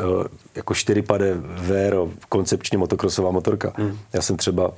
jako 0.55 0.73
čtyřipade 0.73 1.33
Vero, 1.39 2.09
koncepčně 2.29 2.77
motokrosová 2.77 3.31
motorka. 3.31 3.73
Hmm. 3.75 3.99
Já 4.13 4.21
jsem 4.21 4.37
třeba 4.37 4.71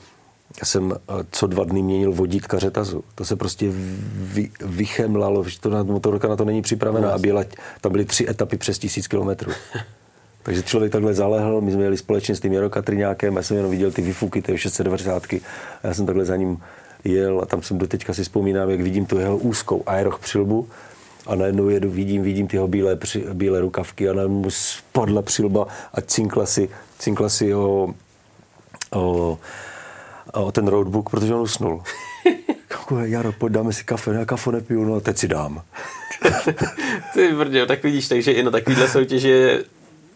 já 0.60 0.66
jsem 0.66 0.94
eh, 0.94 1.14
co 1.32 1.48
dva 1.48 1.64
dny 1.64 1.82
měnil 1.82 2.12
vodítka 2.14 2.60
řetazu. 2.60 3.04
To 3.16 3.26
se 3.26 3.36
prostě 3.36 3.72
vy, 4.14 4.52
vychemlalo, 4.66 5.44
že 5.44 5.60
to 5.60 5.70
na, 5.70 5.84
motorka 5.84 6.28
na 6.28 6.36
to 6.36 6.46
není 6.46 6.62
připravená 6.62 7.12
a 7.12 7.18
byla, 7.18 7.44
tam 7.82 7.92
byly 7.92 8.06
tři 8.06 8.30
etapy 8.30 8.58
přes 8.58 8.80
tisíc 8.80 9.08
kilometrů. 9.08 9.52
Takže 10.44 10.64
člověk 10.64 10.92
takhle 10.92 11.14
zalehl, 11.14 11.62
my 11.62 11.72
jsme 11.72 11.84
jeli 11.84 11.98
společně 11.98 12.36
s 12.36 12.40
tím 12.40 12.54
Jarokatryňákem, 12.54 13.36
já 13.36 13.44
jsem 13.44 13.58
jenom 13.58 13.72
viděl 13.72 13.92
ty 13.92 14.02
vyfuky, 14.02 14.42
ty 14.42 14.58
690 14.58 15.24
a 15.34 15.38
já 15.84 15.94
jsem 15.94 16.06
takhle 16.06 16.26
za 16.26 16.36
ním 16.36 16.62
jel 17.04 17.40
a 17.42 17.46
tam 17.46 17.62
jsem 17.62 17.78
do 17.78 17.88
teďka 17.88 18.14
si 18.14 18.24
vzpomínám, 18.24 18.70
jak 18.70 18.82
vidím 18.82 19.06
tu 19.06 19.20
jeho 19.20 19.38
úzkou 19.38 19.84
aeroch 19.86 20.20
přilbu 20.20 20.68
a 21.28 21.36
najednou 21.36 21.70
jedu, 21.70 21.90
vidím, 21.90 22.24
vidím 22.24 22.48
ty 22.48 22.58
jeho 22.58 22.68
bílé, 22.68 22.96
při, 22.96 23.26
bílé 23.34 23.60
rukavky 23.60 24.10
a 24.10 24.14
najednou 24.14 24.42
mu 24.42 24.50
spadla 24.50 25.22
přilba 25.22 25.68
a 25.94 26.02
cinkla 26.02 26.46
si, 26.46 26.70
cinkla 27.00 27.30
si 27.30 27.56
o, 27.56 27.94
o 30.34 30.46
o 30.46 30.52
ten 30.52 30.68
roadbook, 30.68 31.10
protože 31.10 31.34
on 31.34 31.42
usnul. 31.42 31.82
Jaro, 33.04 33.32
pojď 33.32 33.54
dáme 33.54 33.74
si 33.74 33.84
kafe, 33.84 34.14
já 34.14 34.26
kafe 34.26 34.52
nepiju, 34.52 34.84
no 34.84 35.02
teď 35.02 35.18
si 35.18 35.28
dám. 35.28 35.62
Ty 37.14 37.34
brdě, 37.34 37.66
tak 37.66 37.84
vidíš, 37.84 38.08
takže 38.08 38.32
i 38.32 38.44
na 38.44 38.52
takovýhle 38.52 38.88
soutěži 38.88 39.30
je 39.30 39.64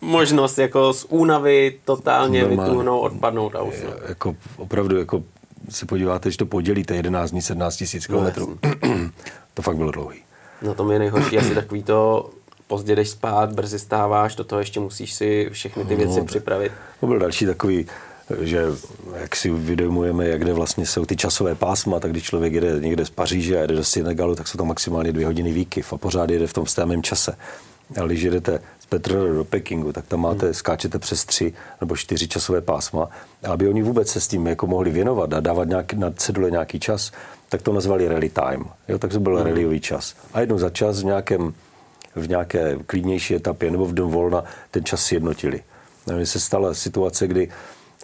možnost 0.01 0.57
jako 0.57 0.93
z 0.93 1.05
únavy 1.09 1.79
totálně 1.85 2.45
vytuhnout, 2.45 3.01
odpadnout 3.01 3.55
a 3.55 3.61
usnout. 3.61 3.93
Jako 4.07 4.35
opravdu, 4.57 4.97
jako 4.97 5.23
se 5.69 5.85
podíváte, 5.85 6.31
že 6.31 6.37
to 6.37 6.45
podělíte 6.45 6.95
11 6.95 7.31
dní, 7.31 7.41
17 7.41 7.75
tisíc 7.75 8.07
no, 8.07 8.13
kilometrů. 8.13 8.59
to 9.53 9.61
fakt 9.61 9.77
bylo 9.77 9.91
dlouhý. 9.91 10.19
No 10.61 10.73
to 10.73 10.83
mi 10.83 10.95
je 10.95 10.99
nejhorší 10.99 11.37
asi 11.37 11.55
takový 11.55 11.83
to 11.83 12.29
pozdě 12.67 12.95
jdeš 12.95 13.09
spát, 13.09 13.53
brzy 13.53 13.79
stáváš, 13.79 14.35
do 14.35 14.43
toho 14.43 14.59
ještě 14.59 14.79
musíš 14.79 15.13
si 15.13 15.49
všechny 15.51 15.85
ty 15.85 15.95
věci 15.95 16.19
no, 16.19 16.25
připravit. 16.25 16.71
To 16.99 17.07
byl 17.07 17.19
další 17.19 17.45
takový 17.45 17.87
že 18.39 18.65
jak 19.15 19.35
si 19.35 19.51
uvědomujeme, 19.51 20.27
jak 20.27 20.41
kde 20.41 20.53
vlastně 20.53 20.85
jsou 20.85 21.05
ty 21.05 21.15
časové 21.15 21.55
pásma, 21.55 21.99
tak 21.99 22.11
když 22.11 22.23
člověk 22.23 22.53
jede 22.53 22.79
někde 22.79 23.05
z 23.05 23.09
Paříže 23.09 23.57
a 23.57 23.61
jede 23.61 23.75
do 23.75 23.83
Senegalu, 23.83 24.35
tak 24.35 24.47
jsou 24.47 24.57
to 24.57 24.65
maximálně 24.65 25.11
dvě 25.11 25.25
hodiny 25.25 25.51
výkyv 25.51 25.93
a 25.93 25.97
pořád 25.97 26.29
jede 26.29 26.47
v 26.47 26.53
tom 26.53 26.65
stejném 26.65 27.03
čase. 27.03 27.35
Ale 27.97 28.07
když 28.07 28.21
jedete 28.21 28.61
z 28.79 28.85
Petrohradu 28.85 29.35
do 29.35 29.45
Pekingu, 29.45 29.93
tak 29.93 30.05
tam 30.07 30.19
máte, 30.21 30.45
hmm. 30.45 30.53
skáčete 30.53 30.99
přes 30.99 31.25
tři 31.25 31.53
nebo 31.81 31.95
čtyři 31.95 32.27
časové 32.27 32.61
pásma. 32.61 33.09
A 33.43 33.51
aby 33.51 33.67
oni 33.67 33.83
vůbec 33.83 34.09
se 34.09 34.21
s 34.21 34.27
tím 34.27 34.47
jako 34.47 34.67
mohli 34.67 34.91
věnovat 34.91 35.33
a 35.33 35.39
dávat 35.39 35.67
nějaký, 35.67 35.95
na 35.95 36.11
cedule 36.11 36.51
nějaký 36.51 36.79
čas, 36.79 37.11
tak 37.49 37.61
to 37.61 37.73
nazvali 37.73 38.07
rally 38.07 38.29
time. 38.29 38.65
Jo, 38.87 38.99
tak 38.99 39.11
to 39.11 39.19
byl 39.19 39.35
hmm. 39.35 39.45
rallyový 39.45 39.79
čas. 39.79 40.15
A 40.33 40.39
jednou 40.39 40.57
za 40.57 40.69
čas 40.69 41.01
v, 41.01 41.05
nějakém, 41.05 41.53
v 42.15 42.29
nějaké 42.29 42.77
klidnější 42.85 43.35
etapě 43.35 43.71
nebo 43.71 43.85
v 43.85 43.93
den 43.93 44.05
volna 44.05 44.43
ten 44.71 44.83
čas 44.83 45.05
si 45.05 45.15
jednotili. 45.15 45.63
Mně 46.15 46.25
se 46.25 46.39
stala 46.39 46.73
situace, 46.73 47.27
kdy 47.27 47.49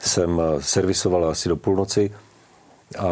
jsem 0.02 0.41
eh, 0.41 0.62
servisoval 0.62 1.26
asi 1.26 1.50
do 1.50 1.56
půlnoci 1.56 2.12
a 3.00 3.08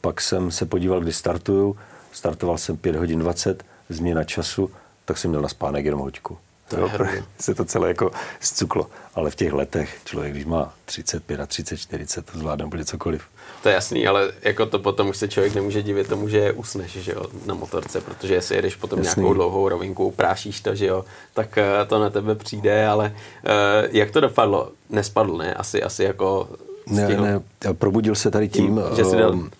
pak 0.00 0.20
jsem 0.20 0.50
se 0.50 0.66
podíval, 0.66 1.00
kdy 1.00 1.12
startuju. 1.12 1.76
Startoval 2.12 2.58
jsem 2.58 2.76
5 2.76 2.96
hodin 2.96 3.18
20, 3.18 3.64
změna 3.88 4.24
času, 4.24 4.70
tak 5.04 5.18
jsem 5.18 5.30
měl 5.30 5.42
na 5.42 5.48
spánek 5.48 5.84
jenom 5.84 6.00
hoďku. 6.00 6.38
To 6.68 6.80
jo, 6.80 6.90
se 7.40 7.54
to 7.54 7.64
celé 7.64 7.88
jako 7.88 8.10
zcuklo. 8.40 8.90
Ale 9.14 9.30
v 9.30 9.34
těch 9.34 9.52
letech 9.52 10.00
člověk, 10.04 10.32
když 10.32 10.44
má 10.44 10.74
35 10.84 11.40
a 11.40 11.46
30, 11.46 11.76
40, 11.76 12.26
to 12.26 12.38
zvládne 12.38 12.66
bude 12.66 12.84
cokoliv. 12.84 13.22
To 13.66 13.70
je 13.70 13.74
jasný, 13.74 14.06
ale 14.06 14.32
jako 14.42 14.66
to 14.66 14.78
potom 14.78 15.08
už 15.08 15.16
se 15.16 15.28
člověk 15.28 15.54
nemůže 15.54 15.82
divit 15.82 16.08
tomu, 16.08 16.28
že 16.28 16.52
usneš 16.52 16.92
že 16.92 17.12
jo, 17.12 17.22
na 17.46 17.54
motorce, 17.54 18.00
protože 18.00 18.34
jestli 18.34 18.56
jedeš 18.56 18.76
potom 18.76 18.98
jasný. 18.98 19.20
nějakou 19.20 19.34
dlouhou 19.34 19.68
rovinku, 19.68 20.10
prášíš 20.10 20.60
to, 20.60 20.74
že 20.74 20.86
jo, 20.86 21.04
tak 21.34 21.58
eh, 21.58 21.86
to 21.86 21.98
na 21.98 22.10
tebe 22.10 22.34
přijde, 22.34 22.86
ale 22.86 23.12
uh, 23.14 23.52
jak 23.90 24.10
to 24.10 24.20
dopadlo? 24.20 24.70
Nespadl, 24.90 25.36
ne? 25.36 25.54
Asi, 25.54 25.82
asi 25.82 26.04
jako 26.04 26.48
stihl. 26.92 27.22
Ne, 27.22 27.42
ne, 27.64 27.74
probudil 27.74 28.14
se 28.14 28.30
tady 28.30 28.48
tím, 28.48 28.66
tím 28.66 28.80
že 28.96 29.04
jsi 29.04 29.16
dal... 29.16 29.30
Um, 29.30 29.50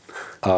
a 0.42 0.52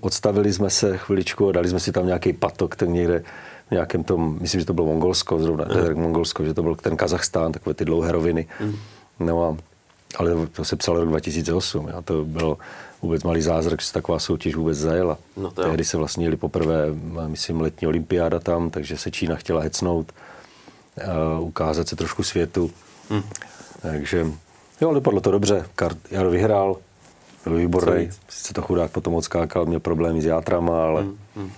odstavili 0.00 0.52
jsme 0.52 0.70
se 0.70 0.98
chviličku 0.98 1.48
a 1.48 1.52
dali 1.52 1.68
jsme 1.68 1.80
si 1.80 1.92
tam 1.92 2.06
nějaký 2.06 2.32
patok, 2.32 2.76
ten 2.76 2.92
někde 2.92 3.22
v 3.68 3.70
nějakém 3.70 4.04
tom, 4.04 4.38
myslím, 4.40 4.60
že 4.60 4.66
to 4.66 4.74
bylo 4.74 4.86
Mongolsko, 4.86 5.38
zrovna, 5.38 5.64
ne, 5.64 5.94
Mongolsko, 5.94 6.44
že 6.44 6.54
to 6.54 6.62
byl 6.62 6.74
ten 6.74 6.96
Kazachstán, 6.96 7.52
takové 7.52 7.74
ty 7.74 7.84
dlouhé 7.84 8.12
roviny. 8.12 8.46
Mm. 8.60 8.76
No 9.20 9.42
a, 9.42 9.56
ale 10.16 10.46
to 10.46 10.64
se 10.64 10.76
psalo 10.76 11.00
rok 11.00 11.08
2008, 11.08 11.88
a 11.98 12.02
to 12.02 12.24
bylo 12.24 12.58
vůbec 13.02 13.22
malý 13.22 13.42
zázrak, 13.42 13.80
že 13.80 13.86
se 13.86 13.92
taková 13.92 14.18
soutěž 14.18 14.54
vůbec 14.54 14.78
zajela. 14.78 15.18
No 15.36 15.50
to 15.50 15.62
Tehdy 15.62 15.84
se 15.84 15.96
vlastně 15.96 16.26
jeli 16.26 16.36
poprvé, 16.36 16.86
myslím, 17.26 17.60
letní 17.60 17.86
olympiáda 17.86 18.38
tam, 18.40 18.70
takže 18.70 18.98
se 18.98 19.10
Čína 19.10 19.36
chtěla 19.36 19.62
hecnout, 19.62 20.12
a 21.08 21.38
ukázat 21.38 21.88
se 21.88 21.96
trošku 21.96 22.22
světu. 22.22 22.70
Mm. 23.10 23.22
Takže 23.82 24.26
jo, 24.80 24.94
dopadlo 24.94 25.20
to 25.20 25.30
dobře. 25.30 25.64
Kart, 25.74 25.98
Jaro 26.10 26.30
vyhrál, 26.30 26.76
byl 27.44 27.56
výborný. 27.56 28.10
Sice 28.28 28.54
to 28.54 28.62
chudák 28.62 28.90
potom 28.90 29.14
odskákal, 29.14 29.66
měl 29.66 29.80
problémy 29.80 30.22
s 30.22 30.24
játrama, 30.24 30.84
ale, 30.84 31.02
mm, 31.02 31.18
mm 31.36 31.50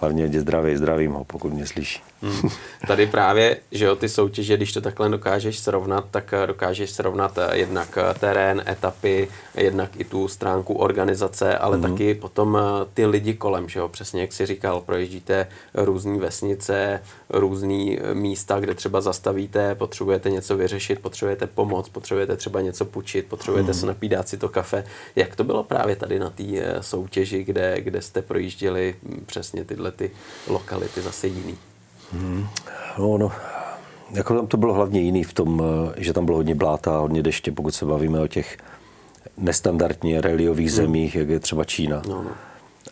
hlavně 0.00 0.24
je 0.24 0.40
zdravý, 0.40 0.76
zdravím 0.76 1.12
ho, 1.12 1.24
pokud 1.24 1.52
mě 1.52 1.66
slyší. 1.66 2.02
Hmm. 2.22 2.50
Tady 2.86 3.06
právě, 3.06 3.56
že 3.72 3.84
jo, 3.84 3.96
ty 3.96 4.08
soutěže, 4.08 4.56
když 4.56 4.72
to 4.72 4.80
takhle 4.80 5.08
dokážeš 5.08 5.58
srovnat, 5.58 6.04
tak 6.10 6.32
eh, 6.32 6.46
dokážeš 6.46 6.90
srovnat 6.90 7.38
eh, 7.38 7.56
jednak 7.56 7.98
eh, 7.98 8.14
terén, 8.18 8.62
etapy, 8.68 9.28
jednak 9.54 9.90
i 10.00 10.04
tu 10.04 10.28
stránku 10.28 10.74
organizace, 10.74 11.58
ale 11.58 11.76
hmm. 11.76 11.90
taky 11.90 12.14
potom 12.14 12.58
ty 12.94 13.06
lidi 13.06 13.34
kolem, 13.34 13.68
že 13.68 13.78
jo, 13.78 13.88
přesně 13.88 14.20
jak 14.20 14.32
jsi 14.32 14.46
říkal, 14.46 14.80
projíždíte 14.80 15.46
různé 15.74 16.18
vesnice, 16.18 17.02
různé 17.30 17.96
místa, 18.12 18.60
kde 18.60 18.74
třeba 18.74 19.00
zastavíte, 19.00 19.74
potřebujete 19.74 20.30
něco 20.30 20.56
vyřešit, 20.56 20.98
potřebujete 20.98 21.46
pomoc, 21.46 21.88
potřebujete 21.88 22.36
třeba 22.36 22.60
něco 22.60 22.84
půjčit, 22.84 23.26
potřebujete 23.26 23.70
hmm. 23.70 23.80
se 23.80 23.86
napít, 23.86 24.12
dát 24.12 24.28
si 24.28 24.36
to 24.36 24.48
kafe. 24.48 24.84
Jak 25.16 25.36
to 25.36 25.44
bylo 25.44 25.62
právě 25.62 25.96
tady 25.96 26.18
na 26.18 26.30
té 26.30 26.44
soutěži, 26.80 27.44
kde, 27.44 27.80
kde 27.80 28.02
jste 28.02 28.22
projížděli 28.22 28.94
hm, 29.02 29.22
přesně 29.26 29.64
tyhle 29.64 29.92
ty 29.92 30.10
lokality 30.46 31.00
zase 31.00 31.26
jiný? 31.26 31.58
Hmm. 32.12 32.46
No, 32.98 33.18
no, 33.18 33.32
jako 34.10 34.34
tam 34.34 34.46
to 34.46 34.56
bylo 34.56 34.74
hlavně 34.74 35.00
jiný 35.00 35.24
v 35.24 35.32
tom, 35.32 35.62
eh, 35.64 35.94
že 35.96 36.12
tam 36.12 36.24
bylo 36.24 36.36
hodně 36.36 36.54
bláta, 36.54 36.98
hodně 36.98 37.22
deště, 37.22 37.52
pokud 37.52 37.74
se 37.74 37.84
bavíme 37.84 38.20
o 38.20 38.26
těch 38.26 38.58
nestandardně 39.36 40.20
reliových 40.20 40.68
hmm. 40.68 40.76
zemích, 40.76 41.14
jak 41.14 41.28
je 41.28 41.40
třeba 41.40 41.64
Čína. 41.64 42.02
No, 42.08 42.22
no. 42.22 42.30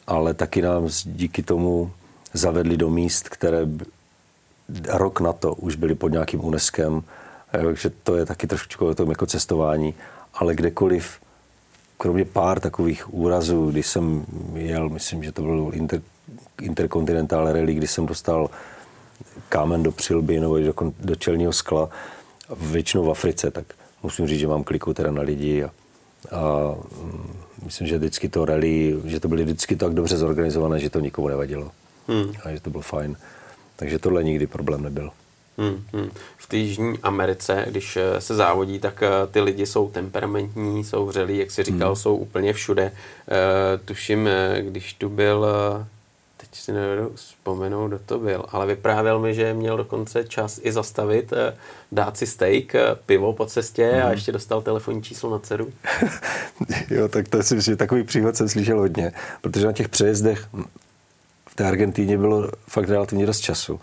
Ale 0.07 0.35
taky 0.35 0.63
nám 0.63 0.89
díky 1.05 1.43
tomu 1.43 1.91
zavedli 2.33 2.77
do 2.77 2.91
míst, 2.91 3.29
které 3.29 3.67
rok 4.89 5.21
na 5.21 5.33
to 5.33 5.55
už 5.55 5.77
byly 5.77 5.95
pod 5.95 6.13
nějakým 6.13 6.45
UNESCO, 6.45 7.03
takže 7.51 7.91
to 8.03 8.17
je 8.17 8.27
taky 8.27 8.47
trošku 8.47 8.87
o 8.87 8.95
tom 8.95 9.11
jako 9.11 9.27
cestování, 9.27 9.95
ale 10.35 10.55
kdekoliv, 10.55 11.19
kromě 11.99 12.25
pár 12.25 12.61
takových 12.61 13.15
úrazů, 13.15 13.71
když 13.71 13.87
jsem 13.87 14.27
jel, 14.55 14.89
myslím, 14.89 15.25
že 15.25 15.33
to 15.33 15.43
byl 15.43 15.71
inter, 15.73 16.01
Intercontinental 16.63 17.53
Rally, 17.53 17.75
kdy 17.75 17.87
jsem 17.87 18.07
dostal 18.07 18.51
kámen 19.49 19.83
do 19.83 19.93
přilby 19.93 20.41
nebo 20.41 20.59
do, 20.59 20.75
do 21.01 21.15
čelního 21.17 21.53
skla, 21.53 21.89
většinou 22.61 23.05
v 23.05 23.11
Africe, 23.11 23.51
tak 23.51 23.65
musím 24.03 24.27
říct, 24.27 24.41
že 24.41 24.49
mám 24.49 24.65
kliku 24.65 24.95
teda 24.95 25.11
na 25.11 25.23
lidi 25.23 25.65
a, 25.65 25.71
a 26.31 26.75
mm, 27.03 27.37
myslím, 27.65 27.87
že 27.87 27.99
vždycky 27.99 28.29
to 28.29 28.45
rally, 28.45 29.01
že 29.05 29.21
to 29.21 29.29
byly 29.29 29.45
vždycky 29.45 29.77
tak 29.77 29.95
dobře 29.95 30.17
zorganizované, 30.17 30.81
že 30.81 30.91
to 30.91 31.01
nikomu 31.01 31.29
nevadilo 31.29 31.71
hmm. 32.09 32.33
a 32.45 32.51
že 32.51 32.61
to 32.61 32.71
bylo 32.71 32.83
fajn. 32.83 33.17
Takže 33.79 33.99
tohle 33.99 34.25
nikdy 34.25 34.47
problém 34.47 34.83
nebyl. 34.83 35.11
Hmm, 35.59 35.85
hmm. 35.93 36.11
V 36.37 36.47
té 36.47 36.57
Jižní 36.57 36.99
Americe, 37.03 37.67
když 37.69 37.97
eh, 37.97 38.21
se 38.21 38.35
závodí, 38.35 38.79
tak 38.79 39.03
eh, 39.03 39.09
ty 39.31 39.41
lidi 39.41 39.67
jsou 39.67 39.91
temperamentní, 39.91 40.85
jsou 40.85 41.07
vřelí, 41.07 41.39
jak 41.39 41.51
si 41.51 41.63
říkal, 41.63 41.89
hmm. 41.89 41.97
jsou 41.97 42.17
úplně 42.17 42.53
všude. 42.53 42.83
E, 42.83 42.93
tuším, 43.79 44.29
když 44.61 44.95
tu 44.95 45.09
byl 45.09 45.47
teď 46.37 46.49
si 46.53 46.73
nevedu 46.73 47.13
vzpomenout, 47.15 47.89
kdo 47.89 47.99
to 48.07 48.19
byl, 48.19 48.45
ale 48.49 48.67
vyprávěl 48.67 49.19
mi, 49.19 49.35
že 49.35 49.55
měl 49.55 49.77
dokonce 49.77 50.25
čas 50.25 50.61
i 50.63 50.73
zastavit, 50.73 51.33
dát 51.93 52.17
si 52.17 52.27
steak, 52.27 52.73
pivo 53.07 53.33
po 53.33 53.47
cestě 53.47 53.93
mm. 53.97 54.07
a 54.07 54.11
ještě 54.11 54.33
dostal 54.33 54.63
telefonní 54.63 55.03
číslo 55.03 55.31
na 55.31 55.39
dceru. 55.39 55.73
jo, 56.91 57.09
tak 57.09 57.29
to 57.29 57.43
si 57.43 57.55
myslím, 57.55 57.73
že 57.73 57.77
takový 57.77 58.03
příhod 58.03 58.37
jsem 58.37 58.49
slyšel 58.49 58.79
hodně, 58.79 59.13
protože 59.41 59.67
na 59.67 59.73
těch 59.73 59.89
přejezdech 59.89 60.49
té 61.59 61.65
Argentíně 61.65 62.19
bylo 62.19 62.51
fakt 62.69 62.89
relativně 62.89 63.27
dost 63.27 63.41
času. 63.41 63.81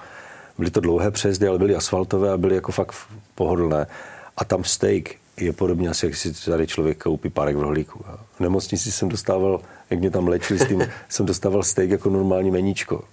Byly 0.57 0.71
to 0.71 0.79
dlouhé 0.79 1.11
přejezdy, 1.11 1.47
ale 1.47 1.57
byly 1.57 1.75
asfaltové 1.75 2.31
a 2.31 2.37
byly 2.37 2.55
jako 2.55 2.71
fakt 2.71 2.95
pohodlné. 3.35 3.87
A 4.37 4.45
tam 4.45 4.63
steak 4.63 5.09
je 5.37 5.53
podobně 5.53 5.89
asi, 5.89 6.05
jak 6.05 6.15
si 6.15 6.45
tady 6.45 6.67
člověk 6.67 7.03
koupí 7.03 7.29
párek 7.29 7.55
v 7.55 7.61
rohlíku. 7.61 8.05
V 8.35 8.39
nemocnici 8.39 8.91
jsem 8.91 9.09
dostával, 9.09 9.61
jak 9.89 9.99
mě 9.99 10.11
tam 10.11 10.27
léčili 10.27 10.59
s 10.59 10.67
tím, 10.67 10.87
jsem 11.09 11.25
dostával 11.25 11.63
steak 11.63 11.89
jako 11.89 12.09
normální 12.09 12.51
meníčko. 12.51 13.03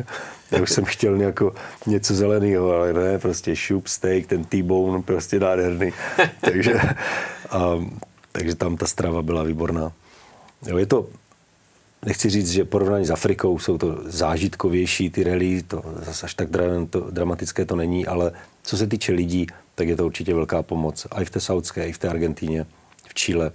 Já 0.50 0.62
už 0.62 0.70
jsem 0.70 0.84
chtěl 0.84 1.16
nějako, 1.16 1.54
něco 1.86 2.14
zeleného, 2.14 2.72
ale 2.72 2.92
ne, 2.92 3.18
prostě 3.18 3.56
šup, 3.56 3.86
steak, 3.86 4.26
ten 4.26 4.44
T-bone, 4.44 5.02
prostě 5.02 5.40
nádherný. 5.40 5.92
takže, 6.40 6.74
a, 7.50 7.84
takže 8.32 8.54
tam 8.54 8.76
ta 8.76 8.86
strava 8.86 9.22
byla 9.22 9.42
výborná. 9.42 9.92
Jo, 10.66 10.78
je 10.78 10.86
to, 10.86 11.06
nechci 12.06 12.30
říct, 12.30 12.50
že 12.50 12.64
porovnání 12.64 13.06
s 13.06 13.10
Afrikou 13.10 13.58
jsou 13.58 13.78
to 13.78 13.98
zážitkovější 14.04 15.10
ty 15.10 15.24
rally, 15.24 15.62
to 15.62 15.82
zase 16.02 16.26
až 16.26 16.34
tak 16.34 16.48
dramatické 17.10 17.64
to 17.64 17.76
není, 17.76 18.06
ale 18.06 18.32
co 18.62 18.76
se 18.76 18.86
týče 18.86 19.12
lidí, 19.12 19.46
tak 19.74 19.88
je 19.88 19.96
to 19.96 20.06
určitě 20.06 20.34
velká 20.34 20.62
pomoc. 20.62 21.06
A 21.10 21.22
i 21.22 21.24
v 21.24 21.30
té 21.30 21.40
Saudské, 21.40 21.88
i 21.88 21.92
v 21.92 21.98
té 21.98 22.08
Argentíně, 22.08 22.66
v 23.08 23.14
Chile. 23.14 23.52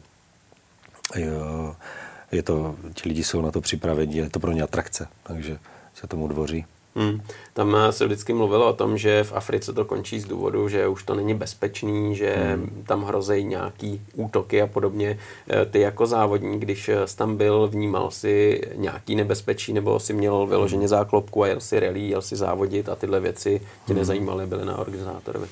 Je 2.32 2.44
to, 2.44 2.76
ti 2.94 3.10
lidi 3.10 3.24
jsou 3.24 3.42
na 3.42 3.52
to 3.52 3.62
připraveni, 3.62 4.18
je 4.18 4.30
to 4.30 4.40
pro 4.40 4.52
ně 4.52 4.62
atrakce, 4.62 5.08
takže 5.24 5.58
se 5.94 6.08
tomu 6.08 6.28
dvoří. 6.28 6.66
Hmm. 6.98 7.22
Tam 7.54 7.78
se 7.90 8.06
vždycky 8.06 8.34
mluvilo 8.34 8.70
o 8.70 8.74
tom, 8.74 8.98
že 8.98 9.24
v 9.24 9.34
Africe 9.34 9.74
to 9.74 9.86
končí 9.86 10.20
z 10.20 10.26
důvodu, 10.26 10.70
že 10.70 10.88
už 10.88 11.04
to 11.04 11.16
není 11.16 11.34
bezpečný, 11.34 12.16
že 12.16 12.36
hmm. 12.36 12.84
tam 12.88 13.04
hrozejí 13.04 13.46
nějaký 13.46 14.02
útoky 14.16 14.62
a 14.62 14.68
podobně. 14.68 15.20
E, 15.50 15.66
ty 15.66 15.80
jako 15.80 16.06
závodník, 16.06 16.62
když 16.62 16.90
jsi 17.06 17.18
tam 17.18 17.38
byl, 17.38 17.68
vnímal 17.68 18.12
si 18.12 18.62
nějaký 18.76 19.16
nebezpečí 19.16 19.74
nebo 19.74 20.00
si 20.00 20.14
měl 20.14 20.48
vyloženě 20.48 20.88
záklopku 20.88 21.44
a 21.44 21.48
jel 21.48 21.60
si 21.60 21.80
rally, 21.80 22.00
jel 22.00 22.22
si 22.22 22.36
závodit 22.36 22.90
a 22.90 22.96
tyhle 22.96 23.20
věci 23.20 23.62
tě 23.86 23.94
hmm. 23.94 23.98
nezajímaly, 23.98 24.46
byly 24.46 24.66
na 24.66 24.78
organizátorovi. 24.78 25.48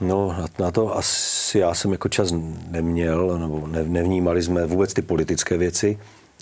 No, 0.00 0.28
na, 0.28 0.46
na 0.58 0.70
to 0.70 0.96
asi 0.96 1.58
já 1.58 1.74
jsem 1.74 1.92
jako 1.92 2.08
čas 2.08 2.32
neměl, 2.70 3.38
nebo 3.38 3.66
ne, 3.66 3.84
nevnímali 3.84 4.42
jsme 4.42 4.66
vůbec 4.66 4.94
ty 4.94 5.02
politické 5.02 5.58
věci, 5.58 5.98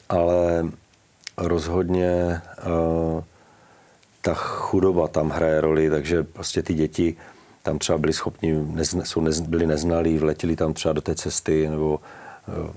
ale 0.09 0.65
rozhodně 1.37 2.41
uh, 2.67 3.23
ta 4.27 4.35
chudoba 4.35 5.09
tam 5.09 5.31
hraje 5.31 5.61
roli, 5.61 5.91
takže 5.91 6.23
prostě 6.23 6.63
ty 6.63 6.75
děti 6.75 7.17
tam 7.63 7.79
třeba 7.79 7.99
byli 7.99 8.13
schopni, 8.13 8.55
nezna, 8.67 9.05
jsou 9.05 9.21
nez, 9.21 9.41
byli 9.41 9.67
neznalí, 9.67 10.19
vletěli 10.19 10.57
tam 10.57 10.75
třeba 10.75 10.93
do 10.93 11.01
té 11.01 11.15
cesty, 11.15 11.69
nebo 11.71 12.01
uh, 12.49 12.71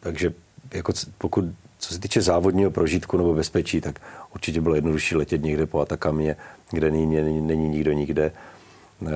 takže 0.00 0.32
jako 0.74 0.92
pokud 1.18 1.44
co 1.78 1.94
se 1.94 2.00
týče 2.00 2.22
závodního 2.22 2.70
prožitku 2.70 3.16
nebo 3.16 3.34
bezpečí, 3.34 3.80
tak 3.80 4.00
určitě 4.34 4.60
bylo 4.60 4.74
jednodušší 4.74 5.16
letět 5.16 5.42
někde 5.42 5.66
po 5.66 5.80
Atakamě, 5.80 6.36
kde 6.70 6.90
není, 6.90 7.06
není, 7.06 7.40
není 7.40 7.68
nikdo 7.68 7.92
nikde 7.92 8.32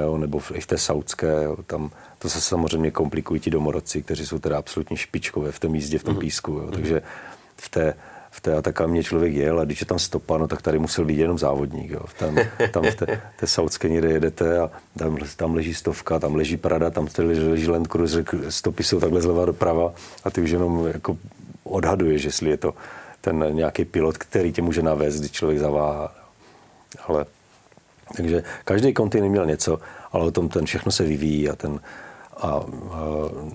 jo, 0.00 0.18
nebo 0.18 0.40
i 0.54 0.60
v 0.60 0.66
té 0.66 0.78
saudské, 0.78 1.44
jo, 1.44 1.56
tam 1.66 1.90
to 2.18 2.28
se 2.28 2.40
samozřejmě 2.40 2.90
komplikují 2.90 3.40
ti 3.40 3.50
domorodci, 3.50 4.02
kteří 4.02 4.26
jsou 4.26 4.38
teda 4.38 4.58
absolutně 4.58 4.96
špičkové 4.96 5.52
v 5.52 5.58
tom 5.58 5.74
jízdě, 5.74 5.98
v 5.98 6.04
tom 6.04 6.14
mhm. 6.14 6.20
písku, 6.20 6.52
jo, 6.52 6.70
takže 6.70 7.02
v 7.56 7.68
té, 7.68 7.94
v 8.38 8.40
té 8.40 8.54
Atakamě 8.54 9.04
člověk 9.04 9.34
jel 9.34 9.60
a 9.60 9.64
když 9.64 9.80
je 9.80 9.86
tam 9.86 9.98
stopa, 9.98 10.38
no 10.38 10.46
tak 10.48 10.62
tady 10.62 10.78
musel 10.78 11.04
být 11.04 11.18
jenom 11.18 11.38
závodník. 11.38 11.90
Jo. 11.90 12.00
Tam, 12.18 12.36
tam 12.72 12.84
v 12.84 12.94
té, 12.94 13.20
té 13.36 13.46
saudské 13.46 13.88
někde 13.88 14.10
jedete 14.10 14.58
a 14.58 14.70
tam, 14.98 15.18
tam 15.36 15.54
leží 15.54 15.74
stovka, 15.74 16.18
tam 16.18 16.34
leží 16.34 16.56
Prada, 16.56 16.90
tam 16.90 17.08
leží 17.18 17.68
Land 17.68 17.86
Cruiser, 17.86 18.24
stopy 18.48 18.82
jsou 18.84 19.00
takhle 19.00 19.20
zleva 19.20 19.44
doprava 19.44 19.92
a 20.24 20.30
ty 20.30 20.40
už 20.40 20.50
jenom 20.50 20.86
jako 20.86 21.16
odhaduješ, 21.64 22.24
jestli 22.24 22.50
je 22.50 22.56
to 22.56 22.74
ten 23.20 23.44
nějaký 23.52 23.84
pilot, 23.84 24.18
který 24.18 24.52
tě 24.52 24.62
může 24.62 24.82
navést, 24.82 25.18
když 25.18 25.30
člověk 25.30 25.58
zaváhá. 25.58 26.14
Ale 27.06 27.26
takže 28.16 28.42
každý 28.64 28.94
kontinent 28.94 29.30
měl 29.30 29.46
něco, 29.46 29.78
ale 30.12 30.24
o 30.24 30.30
tom 30.30 30.48
ten 30.48 30.66
všechno 30.66 30.92
se 30.92 31.04
vyvíjí 31.04 31.48
a 31.48 31.56
ten 31.56 31.80
a, 32.40 32.62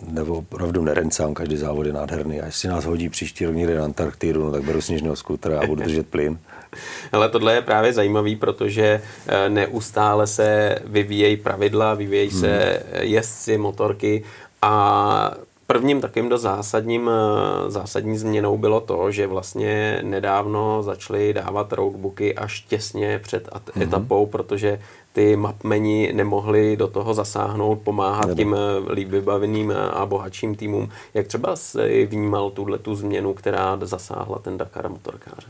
nebo 0.07 0.35
opravdu 0.35 0.83
nerencám, 0.83 1.33
každý 1.33 1.57
závod 1.57 1.85
je 1.85 1.93
nádherný. 1.93 2.41
A 2.41 2.45
jestli 2.45 2.69
nás 2.69 2.85
hodí 2.85 3.09
příští 3.09 3.45
rok 3.45 3.55
někde 3.55 3.77
na 3.77 3.83
Antarktidu, 3.83 4.43
no, 4.43 4.51
tak 4.51 4.63
beru 4.63 4.81
sněžného 4.81 5.15
skútra 5.15 5.59
a 5.59 5.67
budu 5.67 5.83
držet 5.83 6.07
plyn. 6.07 6.39
Ale 7.11 7.29
tohle 7.29 7.53
je 7.53 7.61
právě 7.61 7.93
zajímavý, 7.93 8.35
protože 8.35 9.01
e, 9.27 9.49
neustále 9.49 10.27
se 10.27 10.79
vyvíjejí 10.85 11.37
pravidla, 11.37 11.93
vyvíjejí 11.93 12.29
hmm. 12.29 12.39
se 12.39 12.83
jezdci, 13.01 13.57
motorky 13.57 14.23
a 14.61 15.33
Prvním 15.67 16.01
takým 16.01 16.29
do 16.29 16.37
zásadním, 16.37 17.09
eh, 17.09 17.71
zásadní 17.71 18.17
změnou 18.17 18.57
bylo 18.57 18.81
to, 18.81 19.11
že 19.11 19.27
vlastně 19.27 19.99
nedávno 20.03 20.83
začali 20.83 21.33
dávat 21.33 21.73
roadbooky 21.73 22.35
až 22.35 22.61
těsně 22.61 23.19
před 23.19 23.47
mm-hmm. 23.47 23.83
etapou, 23.83 24.25
protože 24.25 24.79
ty 25.13 25.35
mapmeni 25.35 26.13
nemohli 26.13 26.77
do 26.77 26.87
toho 26.87 27.13
zasáhnout, 27.13 27.79
pomáhat 27.79 28.35
tím 28.35 28.55
eh, 28.55 28.93
líp 28.93 29.09
vybaveným 29.09 29.71
eh, 29.71 29.75
a 29.75 30.05
bohatším 30.05 30.55
týmům. 30.55 30.89
Jak 31.13 31.27
třeba 31.27 31.55
si 31.55 32.05
vnímal 32.05 32.49
tuhle 32.49 32.77
tu 32.77 32.95
změnu, 32.95 33.33
která 33.33 33.77
zasáhla 33.81 34.39
ten 34.39 34.57
Dakar 34.57 34.89
motorkáře? 34.89 35.47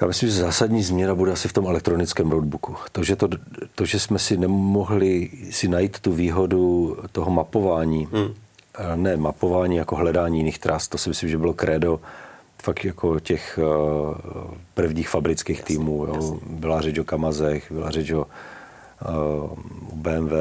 Já 0.00 0.06
myslím, 0.06 0.28
že 0.28 0.34
zásadní 0.34 0.82
změna 0.82 1.14
bude 1.14 1.32
asi 1.32 1.48
v 1.48 1.52
tom 1.52 1.66
elektronickém 1.66 2.30
roadbooku. 2.30 2.76
To, 2.92 3.04
že, 3.04 3.16
to, 3.16 3.28
to, 3.74 3.84
že 3.84 3.98
jsme 3.98 4.18
si 4.18 4.36
nemohli 4.36 5.30
si 5.50 5.68
najít 5.68 6.00
tu 6.00 6.12
výhodu 6.12 6.96
toho 7.12 7.30
mapování, 7.30 8.08
hmm. 8.12 8.34
ne 8.94 9.16
mapování 9.16 9.76
jako 9.76 9.96
hledání 9.96 10.38
jiných 10.38 10.58
tras, 10.58 10.88
to 10.88 10.98
si 10.98 11.08
myslím, 11.08 11.28
že 11.30 11.38
bylo 11.38 11.52
krédo 11.52 12.00
fakt 12.62 12.84
jako 12.84 13.20
těch 13.20 13.58
uh, 13.62 14.14
prvních 14.74 15.08
fabrických 15.08 15.62
týmů. 15.62 16.06
Jo. 16.06 16.38
Byla 16.46 16.80
řeč 16.80 16.98
o 16.98 17.04
Kamazech, 17.04 17.72
byla 17.72 17.90
řeč 17.90 18.10
o 18.10 18.26
uh, 18.26 19.50
BMW, 19.94 20.32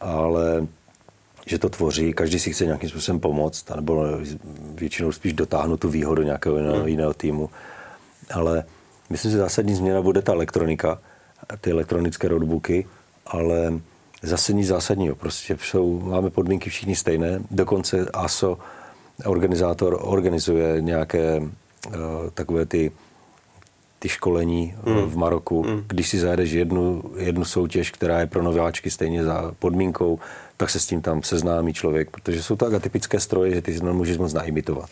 ale 0.00 0.66
že 1.46 1.58
to 1.58 1.68
tvoří, 1.68 2.12
každý 2.12 2.38
si 2.38 2.52
chce 2.52 2.64
nějakým 2.64 2.88
způsobem 2.88 3.20
pomoct, 3.20 3.70
nebo 3.76 4.06
většinou 4.74 5.12
spíš 5.12 5.32
dotáhnout 5.32 5.80
tu 5.80 5.88
výhodu 5.88 6.22
nějakého 6.22 6.56
jiného, 6.56 6.78
hmm. 6.78 6.88
jiného 6.88 7.14
týmu 7.14 7.50
ale 8.34 8.64
myslím, 9.10 9.30
že 9.30 9.38
zásadní 9.38 9.74
změna 9.74 10.02
bude 10.02 10.22
ta 10.22 10.32
elektronika, 10.32 10.98
ty 11.60 11.70
elektronické 11.70 12.28
roadbooky, 12.28 12.86
ale 13.26 13.80
zase 14.22 14.52
nic 14.52 14.66
zásadního. 14.66 15.14
Prostě 15.14 15.56
jsou, 15.62 16.00
máme 16.00 16.30
podmínky 16.30 16.70
všichni 16.70 16.96
stejné. 16.96 17.40
Dokonce 17.50 18.06
ASO, 18.12 18.58
organizátor, 19.24 19.98
organizuje 20.00 20.80
nějaké 20.80 21.40
uh, 21.40 21.94
takové 22.34 22.66
ty 22.66 22.92
ty 23.98 24.08
školení 24.08 24.74
mm. 24.86 25.10
v 25.10 25.16
Maroku. 25.16 25.64
Mm. 25.64 25.84
Když 25.88 26.08
si 26.08 26.18
zajedeš 26.18 26.50
jednu, 26.52 27.02
jednu 27.16 27.44
soutěž, 27.44 27.90
která 27.90 28.20
je 28.20 28.26
pro 28.26 28.42
nováčky 28.42 28.90
stejně 28.90 29.24
za 29.24 29.52
podmínkou, 29.58 30.18
tak 30.56 30.70
se 30.70 30.80
s 30.80 30.86
tím 30.86 31.00
tam 31.02 31.22
seznámí 31.22 31.74
člověk, 31.74 32.10
protože 32.10 32.42
jsou 32.42 32.56
to 32.56 32.64
tak 32.64 32.74
atypické 32.74 33.20
stroje, 33.20 33.54
že 33.54 33.62
ty 33.62 33.74
si 33.74 33.84
nemůžeš 33.84 34.18
moc 34.18 34.32
naimitovat. 34.32 34.90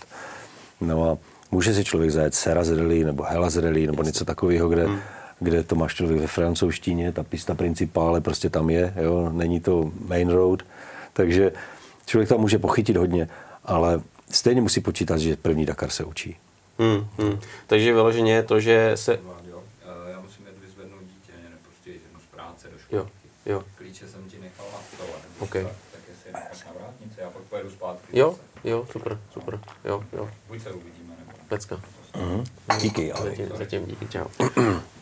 No 0.81 1.11
a 1.11 1.18
může 1.51 1.74
si 1.74 1.85
člověk 1.85 2.11
zajet 2.11 2.35
Serraz 2.35 2.70
Rally 2.70 3.05
nebo 3.05 3.22
Hellas 3.22 3.57
Rally 3.57 3.87
nebo 3.87 4.03
něco 4.03 4.24
takového, 4.24 4.68
kde, 4.68 4.87
mm. 4.87 4.99
kde 5.41 5.62
to 5.62 5.74
máš 5.74 5.95
člověk 5.95 6.20
ve 6.20 6.27
francouzštině, 6.27 7.12
ta 7.12 7.22
pista 7.22 7.55
principále 7.55 8.20
prostě 8.20 8.51
tam 8.51 8.70
je, 8.70 8.95
jo? 8.97 9.31
není 9.33 9.61
to 9.61 9.93
main 10.09 10.29
road, 10.29 10.62
takže 11.12 11.53
člověk 12.07 12.29
tam 12.29 12.41
může 12.41 12.59
pochytit 12.59 12.97
hodně, 12.97 13.29
ale 13.64 14.01
stejně 14.31 14.61
musí 14.61 14.81
počítat, 14.81 15.18
že 15.18 15.37
první 15.37 15.66
Dakar 15.66 15.91
se 15.91 16.05
učí. 16.05 16.37
Hmm, 16.79 17.09
hmm. 17.18 17.41
Takže 17.66 17.93
vyloženě 17.93 18.33
je 18.35 18.43
to, 18.43 18.61
že 18.61 18.93
se... 18.95 19.20
Já 20.11 20.20
musím 20.20 20.47
jet 20.47 20.59
vyzvednout 20.66 21.03
dítě, 21.03 21.33
mě 21.41 21.51
nepustí 21.51 21.91
jednu 21.91 22.20
z 22.20 22.35
práce 22.35 22.68
do 22.72 22.79
školky. 22.79 22.97
Jo, 22.97 23.09
jo. 23.47 23.62
Klíče 23.74 24.09
jsem 24.09 24.24
ti 24.31 24.39
nechal 24.39 24.66
na 24.72 24.79
stole. 24.95 25.18
Okay. 25.39 25.62
Tak, 25.64 25.72
tak 25.93 26.01
jestli 26.09 26.29
je 26.29 26.33
necháš 26.33 26.64
na 26.64 26.72
vrátnici, 26.79 27.20
já 27.20 27.31
pak 27.31 27.43
pojedu 27.43 27.70
zpátky. 27.70 28.18
Jo, 28.18 28.37
jo, 28.64 28.87
super, 28.93 29.18
super. 29.33 29.61
Jo, 29.85 30.05
jo. 30.12 30.31
Buď 30.49 30.62
se 30.62 30.70
uvidíme, 30.70 31.14
nebo... 31.18 31.33
Pecka. 31.49 31.81
Uh-huh. 32.14 32.45
Díky, 32.81 33.12
ale. 33.12 33.31
Zatím, 33.31 33.49
zatím 33.57 33.87
díky, 33.87 34.09
čau. 34.09 34.24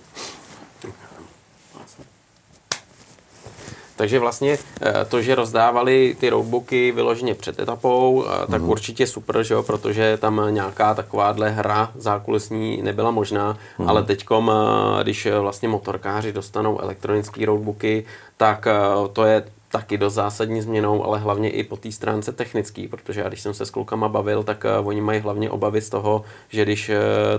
Takže 3.96 4.18
vlastně 4.18 4.58
eh, 4.82 5.04
to, 5.04 5.22
že 5.22 5.34
rozdávali 5.34 6.16
ty 6.20 6.30
roadbooky 6.30 6.92
vyloženě 6.92 7.34
před 7.34 7.58
etapou, 7.60 8.24
eh, 8.26 8.46
tak 8.50 8.62
mm. 8.62 8.68
určitě 8.68 9.06
super, 9.06 9.42
že 9.42 9.54
jo, 9.54 9.62
protože 9.62 10.18
tam 10.20 10.42
nějaká 10.50 10.94
takováhle 10.94 11.50
hra 11.50 11.90
zákulisní 11.94 12.82
nebyla 12.82 13.10
možná, 13.10 13.58
mm. 13.78 13.88
ale 13.88 14.02
teďkom, 14.02 14.50
eh, 14.50 15.02
když 15.02 15.28
vlastně 15.40 15.68
motorkáři 15.68 16.32
dostanou 16.32 16.80
elektronické 16.80 17.46
roadbooky, 17.46 18.04
tak 18.36 18.66
to 19.12 19.24
je 19.24 19.44
taky 19.70 19.98
dost 19.98 20.14
zásadní 20.14 20.62
změnou, 20.62 21.04
ale 21.04 21.18
hlavně 21.18 21.50
i 21.50 21.64
po 21.64 21.76
té 21.76 21.92
stránce 21.92 22.32
technický, 22.32 22.88
protože 22.88 23.20
já 23.20 23.28
když 23.28 23.40
jsem 23.40 23.54
se 23.54 23.66
s 23.66 23.70
klukama 23.70 24.08
bavil, 24.08 24.42
tak 24.42 24.64
oni 24.84 25.00
mají 25.00 25.20
hlavně 25.20 25.50
obavy 25.50 25.80
z 25.80 25.90
toho, 25.90 26.24
že 26.48 26.62
když 26.62 26.90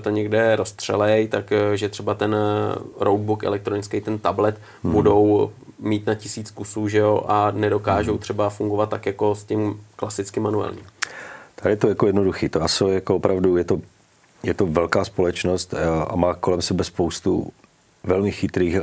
to 0.01 0.10
někde 0.10 0.56
rozstřelej, 0.56 1.28
tak 1.28 1.53
že 1.76 1.89
třeba 1.89 2.14
ten 2.14 2.36
roadbook 2.99 3.43
elektronický, 3.43 4.01
ten 4.01 4.20
tablet 4.20 4.60
hmm. 4.84 4.93
budou 4.93 5.51
mít 5.80 6.07
na 6.07 6.15
tisíc 6.15 6.51
kusů, 6.51 6.88
že 6.88 6.97
jo, 6.97 7.23
a 7.28 7.51
nedokážou 7.51 8.11
hmm. 8.11 8.19
třeba 8.19 8.49
fungovat 8.49 8.89
tak 8.89 9.05
jako 9.05 9.36
s 9.36 9.43
tím 9.43 9.82
klasickým 9.95 10.43
manuálním. 10.43 10.84
Tady 11.55 11.73
je 11.73 11.78
to 11.78 11.89
jako 11.89 12.07
jednoduchý. 12.07 12.49
To 12.49 12.63
ASO 12.63 12.89
jako 12.89 13.15
opravdu 13.15 13.57
je 13.57 13.63
to, 13.63 13.82
je 14.43 14.53
to 14.53 14.65
velká 14.65 15.05
společnost 15.05 15.73
a 16.07 16.15
má 16.15 16.34
kolem 16.34 16.61
sebe 16.61 16.84
spoustu 16.84 17.51
velmi 18.03 18.32
chytrých 18.32 18.78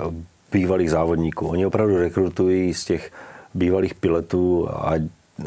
bývalých 0.52 0.90
závodníků. 0.90 1.48
Oni 1.48 1.66
opravdu 1.66 1.96
rekrutují 1.96 2.74
z 2.74 2.84
těch 2.84 3.12
bývalých 3.54 3.94
pilotů, 3.94 4.68
ať, 4.70 5.02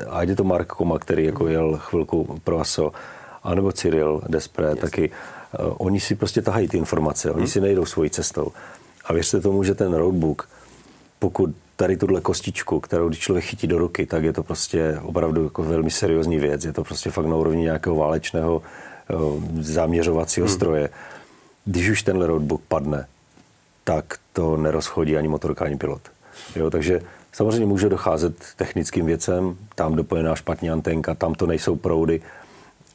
ať 0.09 0.29
je 0.29 0.35
to 0.35 0.43
Mark 0.43 0.67
Koma, 0.67 0.99
který 0.99 1.25
jako 1.25 1.47
jel 1.47 1.77
chvilku 1.77 2.39
pro 2.43 2.59
ASO, 2.59 2.91
anebo 3.43 3.71
Cyril 3.71 4.21
Despre, 4.27 4.69
yes. 4.69 4.79
taky. 4.79 5.11
Uh, 5.59 5.73
oni 5.77 5.99
si 5.99 6.15
prostě 6.15 6.41
tahají 6.41 6.67
ty 6.67 6.77
informace, 6.77 7.31
oni 7.31 7.39
hmm. 7.39 7.47
si 7.47 7.61
nejdou 7.61 7.85
svojí 7.85 8.09
cestou. 8.09 8.51
A 9.05 9.13
věřte 9.13 9.41
tomu, 9.41 9.63
že 9.63 9.75
ten 9.75 9.93
roadbook, 9.93 10.49
pokud 11.25 11.55
tady 11.75 11.97
tuhle 11.97 12.21
kostičku, 12.21 12.79
kterou 12.79 13.07
když 13.07 13.19
člověk 13.19 13.45
chytí 13.45 13.67
do 13.67 13.77
ruky, 13.77 14.05
tak 14.05 14.23
je 14.23 14.33
to 14.33 14.43
prostě 14.43 14.99
opravdu 15.01 15.43
jako 15.43 15.63
velmi 15.63 15.91
seriózní 15.91 16.37
věc. 16.39 16.65
Je 16.65 16.73
to 16.73 16.83
prostě 16.83 17.09
fakt 17.11 17.25
na 17.25 17.35
úrovni 17.35 17.61
nějakého 17.61 17.95
válečného 17.95 18.61
uh, 18.61 19.43
zaměřovacího 19.61 20.47
hmm. 20.47 20.55
stroje. 20.55 20.89
Když 21.65 21.89
už 21.89 22.03
tenhle 22.03 22.27
roadbook 22.27 22.61
padne, 22.67 23.07
tak 23.83 24.05
to 24.33 24.57
nerozchodí 24.57 25.17
ani 25.17 25.27
motorka, 25.27 25.65
ani 25.65 25.77
pilot. 25.77 26.01
Jo, 26.55 26.69
takže 26.69 27.01
Samozřejmě 27.31 27.65
může 27.65 27.89
docházet 27.89 28.35
technickým 28.55 29.05
věcem, 29.05 29.57
tam 29.75 29.95
dopojená 29.95 30.35
špatně 30.35 30.71
antenka, 30.71 31.15
tam 31.15 31.35
to 31.35 31.47
nejsou 31.47 31.75
proudy, 31.75 32.21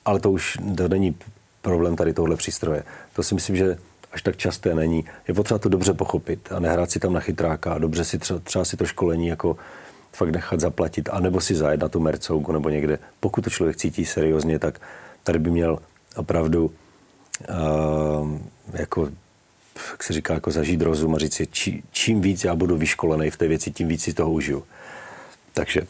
ale 0.05 0.21
to 0.21 0.31
už 0.31 0.59
to 0.77 0.89
není 0.89 1.17
problém 1.63 1.97
tady 1.97 2.13
tohle 2.13 2.37
přístroje. 2.37 2.83
To 3.13 3.23
si 3.23 3.35
myslím, 3.35 3.57
že 3.57 3.79
až 4.13 4.23
tak 4.23 4.37
časté 4.37 4.75
není. 4.75 5.05
Je 5.29 5.35
potřeba 5.35 5.59
to 5.59 5.69
dobře 5.69 5.93
pochopit 5.93 6.53
a 6.53 6.61
nehrát 6.61 6.91
si 6.91 6.99
tam 6.99 7.13
na 7.13 7.21
chytráka 7.21 7.73
a 7.73 7.79
dobře 7.79 8.05
si 8.05 8.19
třeba, 8.19 8.41
třeba 8.41 8.65
si 8.65 8.77
to 8.77 8.87
školení 8.87 9.29
jako 9.29 9.57
fakt 10.13 10.31
nechat 10.31 10.61
zaplatit, 10.61 11.09
anebo 11.13 11.41
si 11.41 11.55
zajet 11.55 11.81
na 11.81 11.89
tu 11.89 12.01
Mercougu 12.01 12.53
nebo 12.53 12.69
někde. 12.69 12.99
Pokud 13.21 13.45
to 13.45 13.51
člověk 13.51 13.77
cítí 13.77 14.05
seriózně, 14.05 14.59
tak 14.59 14.81
tady 15.23 15.39
by 15.39 15.51
měl 15.51 15.79
opravdu 16.17 16.65
uh, 17.49 18.39
jako 18.73 19.09
jak 19.91 20.03
se 20.03 20.13
říká, 20.13 20.35
jako 20.35 20.51
zažít 20.51 20.83
rozum 20.83 21.15
a 21.15 21.19
říct 21.19 21.35
si, 21.35 21.47
či, 21.47 21.83
čím 21.91 22.21
víc 22.21 22.45
já 22.45 22.55
budu 22.55 22.77
vyškolený 22.77 23.31
v 23.31 23.37
té 23.37 23.49
věci, 23.49 23.71
tím 23.71 23.89
víc 23.89 24.03
si 24.03 24.15
toho 24.15 24.33
užiju. 24.33 24.65
Takže 25.55 25.81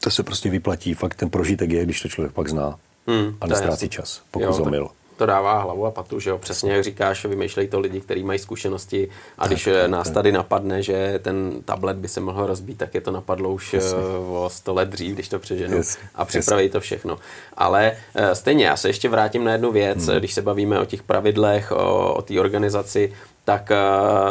to 0.00 0.10
se 0.10 0.22
prostě 0.22 0.50
vyplatí. 0.50 0.94
Fakt 0.94 1.14
ten 1.14 1.30
prožitek 1.30 1.70
je, 1.70 1.84
když 1.84 2.02
to 2.02 2.08
člověk 2.08 2.32
pak 2.32 2.48
zná 2.48 2.78
hmm, 3.06 3.36
a 3.40 3.46
nestrácí 3.46 3.88
čas, 3.88 4.22
pokud 4.30 4.44
jo, 4.44 4.52
zomil 4.52 4.90
to 5.20 5.26
dává 5.26 5.62
hlavu 5.62 5.86
a 5.86 5.90
patu, 5.90 6.20
že 6.20 6.30
jo, 6.30 6.38
přesně 6.38 6.72
jak 6.72 6.84
říkáš, 6.84 7.24
vymýšlej 7.24 7.68
to 7.68 7.80
lidi, 7.80 8.00
kteří 8.00 8.24
mají 8.24 8.38
zkušenosti 8.38 9.08
a 9.38 9.42
tak, 9.42 9.50
když 9.50 9.64
tak, 9.64 9.90
nás 9.90 10.06
tak. 10.06 10.14
tady 10.14 10.32
napadne, 10.32 10.82
že 10.82 11.20
ten 11.22 11.62
tablet 11.64 11.96
by 11.96 12.08
se 12.08 12.20
mohl 12.20 12.46
rozbít, 12.46 12.78
tak 12.78 12.94
je 12.94 13.00
to 13.00 13.10
napadlo 13.10 13.50
už 13.50 13.74
Jasně. 13.74 13.98
Eh, 13.98 14.18
o 14.18 14.50
100 14.52 14.74
let 14.74 14.88
dřív, 14.88 15.14
když 15.14 15.28
to 15.28 15.38
přeženu 15.38 15.76
Jasně. 15.76 16.02
a 16.14 16.24
připraví 16.24 16.62
Jasně. 16.62 16.72
to 16.72 16.80
všechno. 16.80 17.18
Ale 17.56 17.92
uh, 18.18 18.30
stejně, 18.30 18.66
já 18.66 18.76
se 18.76 18.88
ještě 18.88 19.08
vrátím 19.08 19.44
na 19.44 19.52
jednu 19.52 19.72
věc, 19.72 20.06
hmm. 20.06 20.16
když 20.16 20.34
se 20.34 20.42
bavíme 20.42 20.80
o 20.80 20.84
těch 20.84 21.02
pravidlech, 21.02 21.72
o, 21.72 22.14
o 22.14 22.22
té 22.22 22.40
organizaci, 22.40 23.12
tak 23.44 23.70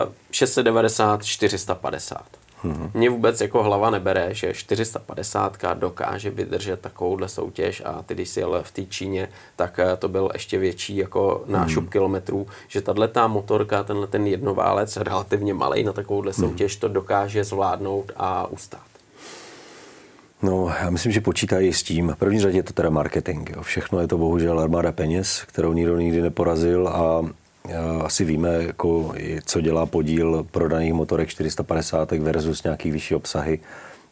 uh, 0.04 0.12
690, 0.32 1.26
450. 1.26 2.22
Hmm. 2.64 2.91
Mě 2.93 3.10
vůbec 3.10 3.41
jako 3.41 3.64
hlava 3.64 3.89
nebere, 3.89 4.34
že 4.34 4.53
450 4.53 5.57
dokáže 5.74 6.30
vydržet 6.30 6.80
takovouhle 6.80 7.30
soutěž 7.30 7.82
a 7.86 8.03
ty, 8.03 8.14
když 8.14 8.30
si 8.30 8.39
jel 8.39 8.64
v 8.64 8.72
té 8.72 8.86
Číně, 8.86 9.30
tak 9.55 9.80
eh, 9.80 9.97
to 9.97 10.07
byl 10.07 10.30
ještě 10.34 10.57
větší 10.57 10.97
jako 10.97 11.43
nášup 11.47 11.84
hmm. 11.84 11.91
kilometrů, 11.91 12.47
že 12.68 12.82
tahle 12.82 13.07
ta 13.07 13.28
motorka, 13.28 13.84
tenhle 13.84 14.07
ten 14.07 14.28
jednoválec, 14.28 14.97
relativně 14.97 15.53
malý 15.53 15.84
na 15.84 15.93
takovouhle 15.93 16.32
hmm. 16.38 16.49
soutěž, 16.49 16.76
to 16.76 16.88
dokáže 16.88 17.43
zvládnout 17.43 18.12
a 18.18 18.47
ustát. 18.47 18.89
No, 20.41 20.72
já 20.82 20.89
myslím, 20.89 21.12
že 21.12 21.22
počítají 21.22 21.74
s 21.74 21.84
tím. 21.84 22.10
V 22.10 22.16
první 22.16 22.39
řadě 22.39 22.57
je 22.57 22.64
to 22.64 22.74
teda 22.74 22.89
marketing. 22.89 23.49
Jo. 23.55 23.62
Všechno 23.62 23.99
je 23.99 24.07
to 24.07 24.18
bohužel 24.18 24.60
armáda 24.60 24.91
peněz, 24.91 25.43
kterou 25.47 25.74
nikdo 25.74 25.97
nikdy 25.97 26.22
neporazil 26.22 26.88
a 26.88 27.26
asi 28.03 28.26
víme, 28.26 28.63
jako, 28.63 29.13
co 29.45 29.61
dělá 29.61 29.86
podíl 29.86 30.47
prodaných 30.51 30.93
motorek 30.93 31.30
450 31.30 32.11
versus 32.11 32.63
nějaký 32.63 32.91
vyšší 32.91 33.15
obsahy. 33.15 33.59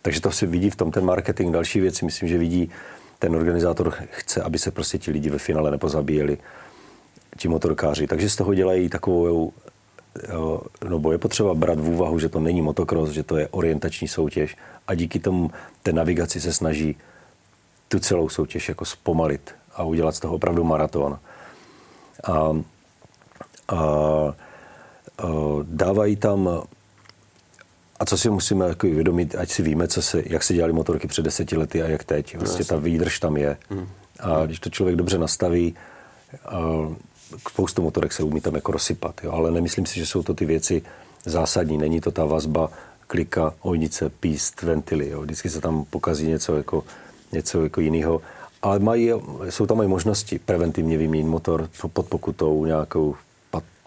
Takže 0.01 0.22
to 0.22 0.32
se 0.32 0.45
vidí 0.45 0.70
v 0.70 0.76
tom 0.76 0.91
ten 0.91 1.05
marketing. 1.05 1.53
Další 1.53 1.80
věci 1.80 2.05
myslím, 2.05 2.30
že 2.30 2.38
vidí 2.38 2.70
ten 3.20 3.36
organizátor 3.36 3.93
chce, 4.10 4.41
aby 4.41 4.60
se 4.60 4.72
prostě 4.72 4.97
ti 4.97 5.12
lidi 5.12 5.30
ve 5.30 5.38
finále 5.38 5.72
nepozabíjeli, 5.72 6.38
ti 7.38 7.47
motorkáři. 7.47 8.08
Takže 8.08 8.30
z 8.30 8.36
toho 8.36 8.53
dělají 8.53 8.89
takovou, 8.89 9.53
no 10.89 11.12
je 11.12 11.18
potřeba 11.18 11.53
brát 11.53 11.80
v 11.80 11.89
úvahu, 11.89 12.20
že 12.20 12.30
to 12.30 12.39
není 12.39 12.62
motocross, 12.62 13.10
že 13.10 13.24
to 13.24 13.38
je 13.38 13.47
orientační 13.47 14.08
soutěž 14.08 14.58
a 14.88 14.95
díky 14.95 15.20
tomu 15.20 15.51
té 15.84 15.93
navigaci 15.93 16.41
se 16.41 16.53
snaží 16.53 16.95
tu 17.88 17.99
celou 17.99 18.30
soutěž 18.30 18.70
jako 18.70 18.86
zpomalit 18.86 19.55
a 19.76 19.84
udělat 19.84 20.16
z 20.16 20.20
toho 20.20 20.36
opravdu 20.36 20.64
maraton. 20.64 21.20
A 22.24 22.62
a, 23.68 23.76
a 23.78 24.34
dávají 25.63 26.15
tam 26.15 26.49
a 27.99 28.05
co 28.05 28.18
si 28.18 28.30
musíme 28.30 28.68
jako 28.68 28.88
vědomit, 28.88 29.36
ať 29.36 29.51
si 29.51 29.63
víme, 29.63 29.88
co 29.88 30.01
se, 30.01 30.24
jak 30.26 30.43
se 30.43 30.53
dělali 30.53 30.74
motorky 30.74 31.07
před 31.07 31.22
deseti 31.22 31.57
lety 31.57 31.84
a 31.84 31.88
jak 31.88 32.03
teď. 32.03 32.38
Vlastně 32.38 32.65
ta 32.65 32.76
výdrž 32.76 33.20
tam 33.20 33.38
je. 33.38 33.57
Hmm. 33.70 33.88
A 34.20 34.45
když 34.45 34.59
to 34.59 34.70
člověk 34.70 34.95
dobře 34.95 35.18
nastaví, 35.18 35.76
spoustu 37.49 37.82
motorek 37.82 38.13
se 38.13 38.24
umí 38.24 38.41
tam 38.41 38.55
jako 38.55 38.72
rozsypat. 38.72 39.22
Jo? 39.24 39.32
Ale 39.32 39.51
nemyslím 39.51 39.86
si, 39.86 39.99
že 39.99 40.05
jsou 40.05 40.24
to 40.24 40.34
ty 40.34 40.45
věci 40.45 40.82
zásadní. 41.26 41.78
Není 41.78 42.01
to 42.01 42.11
ta 42.11 42.26
vazba 42.26 42.70
klika, 43.07 43.53
ojnice, 43.61 44.09
píst, 44.09 44.61
ventily. 44.61 45.09
Jo? 45.09 45.22
Vždycky 45.22 45.49
se 45.49 45.61
tam 45.61 45.86
pokazí 45.89 46.28
něco 46.28 46.57
jako, 46.57 46.84
něco 47.32 47.63
jako 47.63 47.82
jiného. 47.82 48.22
Ale 48.61 48.80
mají, 48.80 49.11
jsou 49.49 49.65
tam 49.65 49.82
i 49.82 49.88
možnosti 49.88 50.39
preventivně 50.39 50.97
vyměnit 50.97 51.30
motor 51.30 51.70
pod 51.93 52.07
pokutou 52.07 52.65
nějakou 52.65 53.15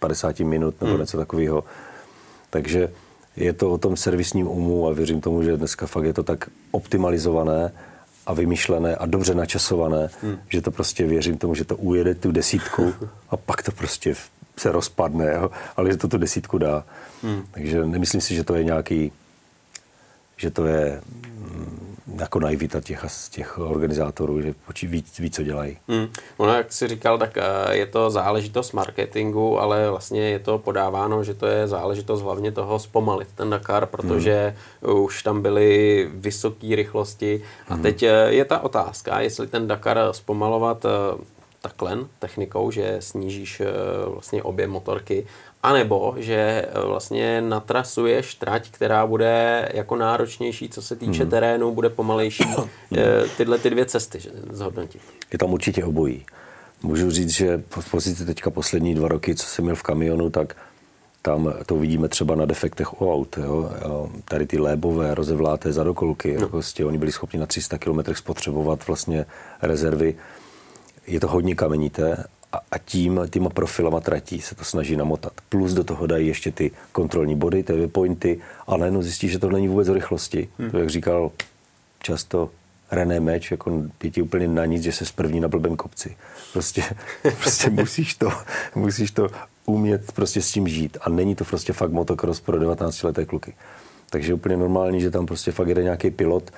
50 0.00 0.40
minut 0.40 0.80
nebo 0.80 0.92
hmm. 0.92 1.00
něco 1.00 1.16
takového. 1.16 1.64
Takže 2.50 2.88
je 3.36 3.52
to 3.52 3.70
o 3.70 3.78
tom 3.78 3.96
servisním 3.96 4.48
umu 4.48 4.88
a 4.88 4.92
věřím 4.92 5.20
tomu, 5.20 5.42
že 5.42 5.56
dneska 5.56 5.86
fakt 5.86 6.04
je 6.04 6.12
to 6.12 6.22
tak 6.22 6.50
optimalizované 6.70 7.72
a 8.26 8.34
vymyšlené 8.34 8.96
a 8.96 9.06
dobře 9.06 9.34
načasované, 9.34 10.10
hmm. 10.22 10.38
že 10.48 10.62
to 10.62 10.70
prostě 10.70 11.06
věřím 11.06 11.38
tomu, 11.38 11.54
že 11.54 11.64
to 11.64 11.76
ujede 11.76 12.14
tu 12.14 12.32
desítku 12.32 12.94
a 13.30 13.36
pak 13.36 13.62
to 13.62 13.72
prostě 13.72 14.14
se 14.56 14.72
rozpadne, 14.72 15.32
jo? 15.34 15.50
ale 15.76 15.90
že 15.90 15.96
to 15.96 16.08
tu 16.08 16.18
desítku 16.18 16.58
dá. 16.58 16.84
Hmm. 17.22 17.42
Takže 17.50 17.86
nemyslím 17.86 18.20
si, 18.20 18.34
že 18.34 18.44
to 18.44 18.54
je 18.54 18.64
nějaký, 18.64 19.12
že 20.36 20.50
to 20.50 20.66
je 20.66 21.00
mm, 21.38 21.89
jako 22.18 22.40
naivita 22.40 22.80
těch, 22.80 23.04
těch 23.30 23.58
organizátorů, 23.58 24.42
že 24.42 24.54
ví, 24.82 25.04
ví 25.18 25.30
co 25.30 25.42
dělají. 25.42 25.78
Hmm. 25.88 26.08
Ono, 26.36 26.54
jak 26.54 26.72
jsi 26.72 26.88
říkal, 26.88 27.18
tak 27.18 27.38
eh, 27.38 27.42
je 27.76 27.86
to 27.86 28.10
záležitost 28.10 28.72
marketingu, 28.72 29.60
ale 29.60 29.90
vlastně 29.90 30.30
je 30.30 30.38
to 30.38 30.58
podáváno, 30.58 31.24
že 31.24 31.34
to 31.34 31.46
je 31.46 31.68
záležitost 31.68 32.22
hlavně 32.22 32.52
toho 32.52 32.78
zpomalit 32.78 33.28
ten 33.34 33.50
Dakar, 33.50 33.86
protože 33.86 34.56
hmm. 34.82 35.00
už 35.00 35.22
tam 35.22 35.42
byly 35.42 36.08
vysoké 36.14 36.76
rychlosti 36.76 37.42
a 37.68 37.74
hmm. 37.74 37.82
teď 37.82 38.02
eh, 38.02 38.26
je 38.28 38.44
ta 38.44 38.60
otázka, 38.60 39.20
jestli 39.20 39.46
ten 39.46 39.68
Dakar 39.68 39.98
zpomalovat 40.12 40.84
eh, 40.84 40.88
takhle 41.62 41.98
technikou, 42.18 42.70
že 42.70 42.96
snížíš 43.00 43.62
vlastně 44.06 44.42
obě 44.42 44.66
motorky 44.66 45.26
anebo, 45.62 46.14
že 46.16 46.34
eh, 46.34 46.80
vlastně 46.86 47.40
natrasuješ 47.40 48.34
trať, 48.34 48.70
která 48.70 49.06
bude 49.06 49.68
jako 49.74 49.96
náročnější, 49.96 50.68
co 50.68 50.82
se 50.82 50.96
týče 50.96 51.22
hmm. 51.22 51.30
terénu, 51.30 51.74
bude 51.74 51.88
pomalejší. 51.88 52.44
Eh, 52.96 53.24
tyhle 53.36 53.58
ty 53.58 53.70
dvě 53.70 53.86
cesty 53.86 54.20
že, 54.20 54.30
zhodnotit. 54.50 55.02
Je 55.32 55.38
tam 55.38 55.52
určitě 55.52 55.84
obojí. 55.84 56.26
Můžu 56.82 57.10
říct, 57.10 57.30
že 57.30 57.62
v 57.68 57.90
pozici 57.90 58.26
teďka 58.26 58.50
poslední 58.50 58.94
dva 58.94 59.08
roky, 59.08 59.34
co 59.34 59.46
jsem 59.46 59.64
měl 59.64 59.76
v 59.76 59.82
kamionu, 59.82 60.30
tak 60.30 60.56
tam 61.22 61.54
to 61.66 61.76
vidíme 61.76 62.08
třeba 62.08 62.34
na 62.34 62.44
defektech 62.44 63.00
u 63.00 63.12
aut. 63.12 63.38
Jo? 63.38 63.70
Tady 64.24 64.46
ty 64.46 64.58
lébové, 64.58 65.14
rozevláté 65.14 65.72
zadokolky, 65.72 66.36
no. 66.40 66.48
prostě 66.48 66.84
oni 66.84 66.98
byli 66.98 67.12
schopni 67.12 67.38
na 67.38 67.46
300 67.46 67.78
km 67.78 68.14
spotřebovat 68.14 68.86
vlastně 68.86 69.26
rezervy. 69.62 70.14
Je 71.06 71.20
to 71.20 71.28
hodně 71.28 71.54
kamenité 71.54 72.24
a, 72.52 72.60
a 72.70 72.78
tím, 72.78 73.20
těma 73.30 73.50
profilama 73.50 74.00
tratí 74.00 74.40
se 74.40 74.54
to 74.54 74.64
snaží 74.64 74.96
namotat. 74.96 75.32
Plus 75.48 75.72
do 75.72 75.84
toho 75.84 76.06
dají 76.06 76.26
ještě 76.26 76.52
ty 76.52 76.70
kontrolní 76.92 77.36
body, 77.36 77.62
ty 77.62 77.86
pointy 77.86 78.40
a 78.66 78.76
najednou 78.76 79.02
zjistí, 79.02 79.28
že 79.28 79.38
to 79.38 79.50
není 79.50 79.68
vůbec 79.68 79.88
o 79.88 79.94
rychlosti. 79.94 80.48
Hmm. 80.58 80.70
To, 80.70 80.78
jak 80.78 80.90
říkal 80.90 81.30
často 82.02 82.50
René 82.90 83.20
Meč, 83.20 83.50
jako 83.50 83.82
je 84.02 84.10
ti 84.10 84.22
úplně 84.22 84.48
na 84.48 84.64
nic, 84.64 84.82
že 84.82 84.92
se 84.92 85.04
první 85.14 85.40
na 85.40 85.48
blbém 85.48 85.76
kopci. 85.76 86.16
Prostě, 86.52 86.82
prostě 87.38 87.70
musíš, 87.70 88.14
to, 88.14 88.32
musíš 88.74 89.10
to 89.10 89.28
umět 89.66 90.12
prostě 90.12 90.42
s 90.42 90.52
tím 90.52 90.68
žít. 90.68 90.98
A 91.00 91.10
není 91.10 91.34
to 91.34 91.44
prostě 91.44 91.72
fakt 91.72 91.92
motocross 91.92 92.40
pro 92.40 92.58
19 92.58 93.02
leté 93.02 93.24
kluky. 93.24 93.54
Takže 94.10 94.30
je 94.30 94.34
úplně 94.34 94.56
normální, 94.56 95.00
že 95.00 95.10
tam 95.10 95.26
prostě 95.26 95.52
fakt 95.52 95.68
jede 95.68 95.82
nějaký 95.82 96.10
pilot, 96.10 96.50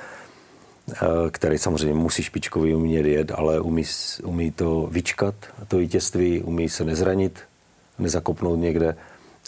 který 1.31 1.59
samozřejmě 1.59 1.95
musí 1.95 2.23
špičkový 2.23 2.75
umět 2.75 3.07
jet, 3.07 3.33
ale 3.35 3.61
umí, 3.61 3.85
umí 4.25 4.51
to 4.51 4.89
vyčkat, 4.91 5.35
to 5.69 5.77
vítězství, 5.77 6.43
umí 6.43 6.69
se 6.69 6.85
nezranit, 6.85 7.41
nezakopnout 7.99 8.59
někde 8.59 8.97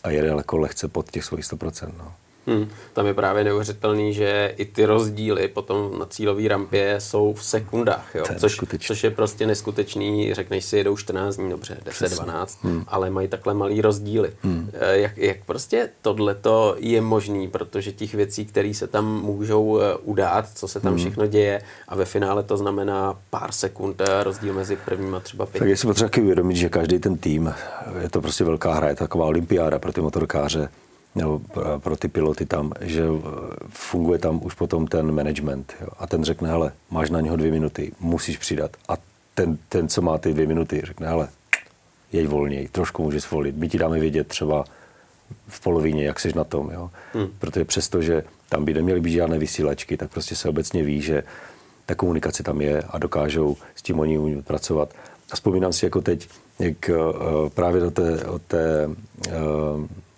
a 0.02 0.10
jede 0.10 0.28
jako 0.28 0.58
lehce 0.58 0.88
pod 0.88 1.10
těch 1.10 1.24
svých 1.24 1.44
100%. 1.44 1.92
No. 1.98 2.12
Hmm, 2.46 2.68
tam 2.92 3.06
je 3.06 3.14
právě 3.14 3.44
neuvěřitelný, 3.44 4.14
že 4.14 4.54
i 4.56 4.64
ty 4.64 4.84
rozdíly 4.84 5.48
potom 5.48 5.98
na 5.98 6.06
cílové 6.06 6.48
rampě 6.48 6.96
jsou 6.98 7.34
v 7.34 7.44
sekundách, 7.44 8.14
jo? 8.14 8.24
Což, 8.38 8.60
což 8.78 9.04
je 9.04 9.10
prostě 9.10 9.46
neskutečný. 9.46 10.34
Řekneš 10.34 10.64
si, 10.64 10.76
jedou 10.76 10.96
14 10.96 11.36
dní, 11.36 11.50
dobře, 11.50 11.78
10-12, 11.84 12.46
hmm. 12.62 12.84
ale 12.86 13.10
mají 13.10 13.28
takhle 13.28 13.54
malý 13.54 13.80
rozdíly. 13.80 14.32
Hmm. 14.42 14.70
Jak, 14.92 15.18
jak 15.18 15.36
prostě 15.46 15.88
tohleto 16.02 16.76
je 16.78 17.00
možný, 17.00 17.48
protože 17.48 17.92
těch 17.92 18.14
věcí, 18.14 18.46
které 18.46 18.74
se 18.74 18.86
tam 18.86 19.22
můžou 19.22 19.80
eh, 19.80 19.96
udát, 20.02 20.48
co 20.54 20.68
se 20.68 20.80
tam 20.80 20.92
hmm. 20.92 21.00
všechno 21.00 21.26
děje 21.26 21.62
a 21.88 21.96
ve 21.96 22.04
finále 22.04 22.42
to 22.42 22.56
znamená 22.56 23.18
pár 23.30 23.52
sekund 23.52 24.00
eh, 24.00 24.24
rozdíl 24.24 24.54
mezi 24.54 24.76
prvním 24.76 25.14
a 25.14 25.20
třeba 25.20 25.46
pět. 25.46 25.58
Tak 25.58 25.68
je 25.68 25.76
si 25.76 25.86
potřeba 25.86 26.10
uvědomit, 26.18 26.56
že 26.56 26.68
každý 26.68 26.98
ten 26.98 27.16
tým, 27.16 27.54
je 28.02 28.10
to 28.10 28.20
prostě 28.20 28.44
velká 28.44 28.74
hra, 28.74 28.88
je 28.88 28.94
taková 28.94 29.26
olympiáda 29.26 29.78
pro 29.78 29.92
ty 29.92 30.00
motorkáře, 30.00 30.68
nebo 31.14 31.40
pro 31.78 31.96
ty 31.96 32.08
piloty 32.08 32.46
tam, 32.46 32.72
že 32.80 33.02
eh, 33.02 33.28
funguje 33.68 34.18
tam 34.18 34.40
už 34.44 34.54
potom 34.54 34.86
ten 34.86 35.12
management. 35.12 35.74
Jo. 35.80 35.88
A 35.98 36.06
ten 36.06 36.24
řekne, 36.24 36.48
hele, 36.48 36.72
máš 36.90 37.10
na 37.10 37.20
něho 37.20 37.36
dvě 37.36 37.50
minuty, 37.50 37.92
musíš 38.00 38.38
přidat. 38.38 38.76
A 38.88 38.94
ten, 39.34 39.58
ten 39.68 39.88
co 39.88 40.02
má 40.02 40.18
ty 40.18 40.32
dvě 40.32 40.46
minuty, 40.46 40.82
řekne, 40.84 41.08
hele, 41.08 41.28
jeď 42.12 42.28
volněji, 42.28 42.68
trošku 42.68 43.02
můžeš 43.02 43.22
zvolit. 43.22 43.56
My 43.56 43.68
ti 43.68 43.78
dáme 43.78 43.98
vědět 43.98 44.28
třeba 44.28 44.64
v 45.48 45.60
polovině, 45.60 46.06
jak 46.06 46.20
jsi 46.20 46.32
na 46.36 46.44
tom. 46.44 46.70
Jo. 46.70 46.90
Hmm. 47.12 47.28
Protože 47.38 47.64
přesto, 47.64 48.02
že 48.02 48.24
tam 48.48 48.64
by 48.64 48.74
neměly 48.74 49.00
být 49.00 49.12
žádné 49.12 49.38
vysílačky, 49.38 49.96
tak 49.96 50.10
prostě 50.10 50.36
se 50.36 50.48
obecně 50.48 50.82
ví, 50.82 51.00
že 51.00 51.22
ta 51.86 51.94
komunikace 51.94 52.42
tam 52.42 52.60
je 52.60 52.82
a 52.82 52.98
dokážou 52.98 53.56
s 53.74 53.82
tím 53.82 54.00
oni 54.00 54.42
pracovat. 54.42 54.94
A 55.30 55.34
vzpomínám 55.34 55.72
si 55.72 55.86
jako 55.86 56.00
teď, 56.00 56.28
jak 56.58 56.90
uh, 56.90 57.48
právě 57.48 57.80
do 57.80 57.90
té, 57.90 58.24
od 58.24 58.42
té 58.42 58.88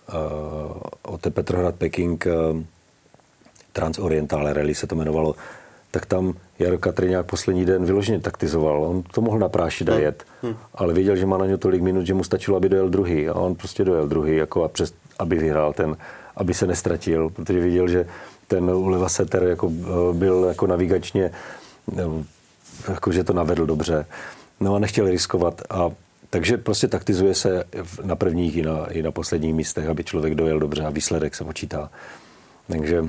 uh, 0.09 0.15
uh, 0.15 0.77
o 1.03 1.19
té 1.19 1.31
Petrohrad 1.31 1.75
Peking 1.75 2.27
uh, 2.27 2.63
Transoriental 3.73 4.53
Rally 4.53 4.75
se 4.75 4.87
to 4.87 4.95
jmenovalo, 4.95 5.35
tak 5.91 6.07
tam 6.07 6.35
Jaro 6.59 6.79
Katriňák 6.79 7.27
poslední 7.27 7.65
den 7.65 7.85
vyloženě 7.85 8.21
taktizoval. 8.21 8.85
On 8.85 9.03
to 9.03 9.21
mohl 9.21 9.39
naprášit 9.39 9.89
a 9.89 9.93
hmm. 9.93 10.03
jet, 10.03 10.25
hmm. 10.43 10.57
ale 10.75 10.95
věděl, 10.95 11.17
že 11.17 11.27
má 11.27 11.39
na 11.39 11.47
něj 11.47 11.59
tolik 11.59 11.83
minut, 11.83 12.07
že 12.07 12.15
mu 12.15 12.25
stačilo, 12.25 12.57
aby 12.57 12.69
dojel 12.69 12.89
druhý. 12.89 13.29
A 13.29 13.35
on 13.35 13.55
prostě 13.55 13.85
dojel 13.85 14.09
druhý, 14.09 14.37
jako 14.37 14.65
a 14.65 14.69
přes, 14.69 14.95
aby 15.19 15.37
vyhrál 15.39 15.73
ten, 15.73 15.97
aby 16.37 16.55
se 16.55 16.67
nestratil, 16.67 17.31
protože 17.31 17.61
viděl, 17.61 17.89
že 17.89 18.07
ten 18.47 18.71
Uleva 18.71 19.09
Seter 19.09 19.43
jako, 19.43 19.71
byl 20.13 20.45
jako 20.49 20.67
navigačně, 20.67 21.31
jako, 22.89 23.13
že 23.13 23.25
to 23.25 23.33
navedl 23.33 23.67
dobře. 23.67 24.07
No 24.61 24.75
a 24.75 24.79
nechtěl 24.79 25.09
riskovat 25.09 25.63
a 25.71 25.91
takže 26.37 26.57
prostě 26.59 26.89
taktizuje 26.89 27.35
se 27.35 27.65
na 28.05 28.17
prvních 28.17 28.57
i 28.57 28.63
na, 28.63 28.87
i 28.87 29.03
na 29.03 29.11
posledních 29.11 29.55
místech, 29.55 29.89
aby 29.89 30.05
člověk 30.05 30.35
dojel 30.35 30.59
dobře 30.59 30.85
a 30.85 30.91
výsledek 30.91 31.35
se 31.35 31.45
počítá. 31.45 31.91
Takže 32.67 33.01
uh, 33.01 33.09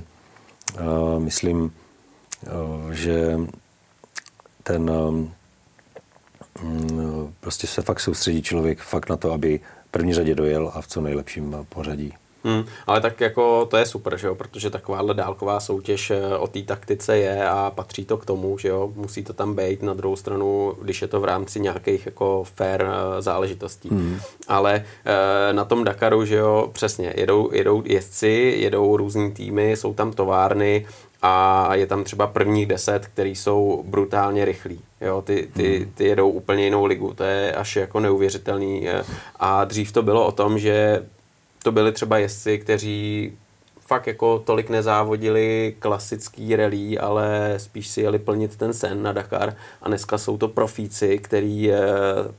myslím, 1.19 1.61
uh, 1.61 2.91
že 2.91 3.39
ten 4.63 4.89
uh, 4.89 5.25
prostě 7.39 7.67
se 7.67 7.82
fakt 7.82 7.99
soustředí 7.99 8.41
člověk 8.41 8.80
fakt 8.80 9.09
na 9.09 9.17
to, 9.17 9.32
aby 9.32 9.59
první 9.91 10.13
řadě 10.13 10.36
dojel 10.36 10.71
a 10.73 10.82
v 10.82 10.88
co 10.88 11.01
nejlepším 11.01 11.55
pořadí. 11.69 12.13
Hmm, 12.47 12.65
ale 12.87 13.01
tak 13.01 13.21
jako 13.21 13.65
to 13.65 13.77
je 13.77 13.85
super, 13.85 14.17
že 14.17 14.27
jo, 14.27 14.35
protože 14.35 14.69
takováhle 14.69 15.13
dálková 15.13 15.59
soutěž 15.59 16.11
eh, 16.11 16.37
o 16.37 16.47
té 16.47 16.61
taktice 16.61 17.17
je 17.17 17.49
a 17.49 17.71
patří 17.75 18.05
to 18.05 18.17
k 18.17 18.25
tomu, 18.25 18.57
že 18.57 18.67
jo, 18.67 18.91
musí 18.95 19.23
to 19.23 19.33
tam 19.33 19.55
být 19.55 19.83
na 19.83 19.93
druhou 19.93 20.15
stranu, 20.15 20.73
když 20.81 21.01
je 21.01 21.07
to 21.07 21.19
v 21.19 21.25
rámci 21.25 21.59
nějakých 21.59 22.05
jako 22.05 22.43
fair 22.55 22.81
eh, 22.81 23.21
záležitostí. 23.21 23.89
Hmm. 23.89 24.19
Ale 24.47 24.85
e, 25.05 25.53
na 25.53 25.65
tom 25.65 25.83
Dakaru, 25.83 26.25
že 26.25 26.35
jo, 26.35 26.69
přesně, 26.73 27.13
jedou, 27.17 27.49
jedou 27.53 27.83
jezdci, 27.85 28.55
jedou 28.57 28.97
různý 28.97 29.31
týmy, 29.31 29.71
jsou 29.71 29.93
tam 29.93 30.11
továrny, 30.11 30.85
a 31.21 31.75
je 31.75 31.87
tam 31.87 32.03
třeba 32.03 32.27
prvních 32.27 32.65
deset, 32.65 33.07
který 33.07 33.35
jsou 33.35 33.83
brutálně 33.87 34.45
rychlí. 34.45 34.81
Jo, 35.01 35.21
ty, 35.21 35.49
ty, 35.53 35.77
hmm. 35.77 35.91
ty 35.95 36.05
jedou 36.05 36.29
úplně 36.29 36.63
jinou 36.63 36.85
ligu, 36.85 37.13
to 37.13 37.23
je 37.23 37.53
až 37.53 37.75
jako 37.75 37.99
neuvěřitelný. 37.99 38.87
A 39.39 39.65
dřív 39.65 39.91
to 39.91 40.03
bylo 40.03 40.25
o 40.25 40.31
tom, 40.31 40.59
že 40.59 41.05
to 41.68 41.72
byli 41.72 41.91
třeba 41.91 42.18
jezdci, 42.18 42.57
kteří 42.57 43.32
fakt 43.88 44.07
jako 44.07 44.39
tolik 44.45 44.70
nezávodili 44.70 45.76
klasický 45.80 46.55
rally, 46.55 46.99
ale 46.99 47.53
spíš 47.57 47.88
si 47.88 48.01
jeli 48.01 48.20
plnit 48.20 48.55
ten 48.55 48.74
sen 48.74 49.03
na 49.03 49.11
Dakar 49.11 49.55
a 49.82 49.88
dneska 49.88 50.18
jsou 50.18 50.38
to 50.38 50.47
profíci, 50.47 51.18
který 51.18 51.72
eh, 51.72 51.80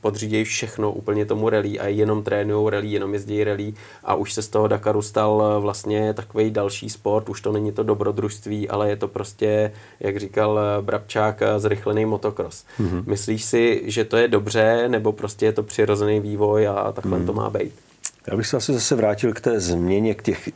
podřídějí 0.01 0.43
všechno 0.43 0.91
úplně 0.91 1.25
tomu 1.25 1.49
rally 1.49 1.79
a 1.79 1.87
jenom 1.87 2.23
trénují 2.23 2.69
rally, 2.69 2.87
jenom 2.87 3.13
jezdí 3.13 3.43
rally 3.43 3.73
a 4.03 4.15
už 4.15 4.33
se 4.33 4.41
z 4.41 4.47
toho 4.47 4.67
Dakaru 4.67 5.01
stal 5.01 5.43
eh, 5.43 5.61
vlastně 5.61 6.13
takový 6.13 6.51
další 6.51 6.89
sport, 6.89 7.29
už 7.29 7.41
to 7.41 7.51
není 7.51 7.71
to 7.71 7.83
dobrodružství, 7.83 8.69
ale 8.69 8.89
je 8.89 8.95
to 8.95 9.07
prostě, 9.07 9.71
jak 9.99 10.17
říkal 10.17 10.59
eh, 10.59 10.81
Brabčák, 10.81 11.43
zrychlený 11.57 12.05
motocross. 12.05 12.65
Mm-hmm. 12.79 13.03
Myslíš 13.05 13.43
si, 13.43 13.81
že 13.85 14.05
to 14.05 14.17
je 14.17 14.27
dobře, 14.27 14.87
nebo 14.87 15.11
prostě 15.11 15.45
je 15.45 15.53
to 15.53 15.63
přirozený 15.63 16.19
vývoj 16.19 16.67
a 16.67 16.91
takhle 16.91 17.19
mm-hmm. 17.19 17.25
to 17.25 17.33
má 17.33 17.49
být? 17.49 17.88
Já 18.31 18.37
bych 18.37 18.47
se 18.47 18.57
asi 18.57 18.73
zase 18.73 18.95
vrátil 18.95 19.33
k 19.33 19.41
té 19.41 19.59
změně, 19.59 20.15
k 20.15 20.23
těch, 20.23 20.49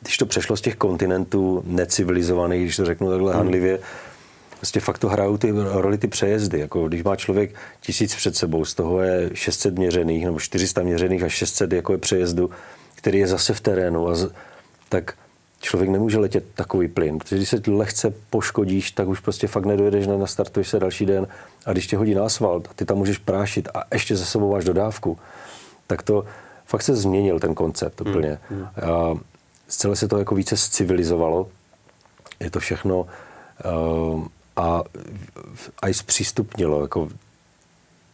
když 0.00 0.16
to 0.16 0.26
přešlo 0.26 0.56
z 0.56 0.60
těch 0.60 0.76
kontinentů 0.76 1.62
necivilizovaných, 1.66 2.62
když 2.62 2.76
to 2.76 2.84
řeknu 2.84 3.10
takhle 3.10 3.32
hmm. 3.32 3.38
handlivě, 3.38 3.78
prostě 4.56 4.80
fakt 4.80 4.98
to 4.98 5.08
hrajou 5.08 5.36
ty 5.36 5.52
roli 5.64 5.98
ty 5.98 6.08
přejezdy. 6.08 6.60
Jako 6.60 6.88
když 6.88 7.02
má 7.02 7.16
člověk 7.16 7.54
tisíc 7.80 8.14
před 8.14 8.36
sebou, 8.36 8.64
z 8.64 8.74
toho 8.74 9.02
je 9.02 9.30
600 9.34 9.78
měřených 9.78 10.24
nebo 10.24 10.40
400 10.40 10.82
měřených 10.82 11.22
a 11.22 11.28
600 11.28 11.72
jako 11.72 11.92
je 11.92 11.98
přejezdu, 11.98 12.50
který 12.94 13.18
je 13.18 13.26
zase 13.26 13.54
v 13.54 13.60
terénu. 13.60 14.08
A 14.08 14.14
z, 14.14 14.30
tak 14.88 15.14
člověk 15.60 15.90
nemůže 15.90 16.18
letět 16.18 16.44
takový 16.54 16.88
plyn, 16.88 17.18
protože 17.18 17.36
když 17.36 17.48
se 17.48 17.62
lehce 17.66 18.14
poškodíš, 18.30 18.90
tak 18.90 19.08
už 19.08 19.20
prostě 19.20 19.46
fakt 19.46 19.64
nedojedeš, 19.64 20.06
nastartuješ 20.06 20.68
se 20.68 20.78
další 20.78 21.06
den 21.06 21.26
a 21.66 21.72
když 21.72 21.86
tě 21.86 21.96
hodí 21.96 22.14
na 22.14 22.24
asfalt 22.24 22.68
a 22.70 22.74
ty 22.74 22.84
tam 22.84 22.96
můžeš 22.96 23.18
prášit 23.18 23.68
a 23.74 23.82
ještě 23.92 24.16
za 24.16 24.24
sebou 24.24 24.52
máš 24.52 24.64
dodávku, 24.64 25.18
tak 25.86 26.02
to 26.02 26.24
fakt 26.68 26.82
se 26.82 26.96
změnil 26.96 27.40
ten 27.40 27.54
koncept 27.54 28.00
hmm, 28.00 28.10
úplně. 28.10 28.38
Hmm. 28.48 28.64
A 28.64 29.18
celé 29.68 29.96
se 29.96 30.08
to 30.08 30.18
jako 30.18 30.34
více 30.34 30.56
civilizovalo. 30.56 31.48
Je 32.40 32.50
to 32.50 32.60
všechno 32.60 33.00
uh, 33.00 34.24
a, 34.56 34.82
a 35.82 35.88
i 35.88 35.94
zpřístupnilo. 35.94 36.82
Jako 36.82 37.08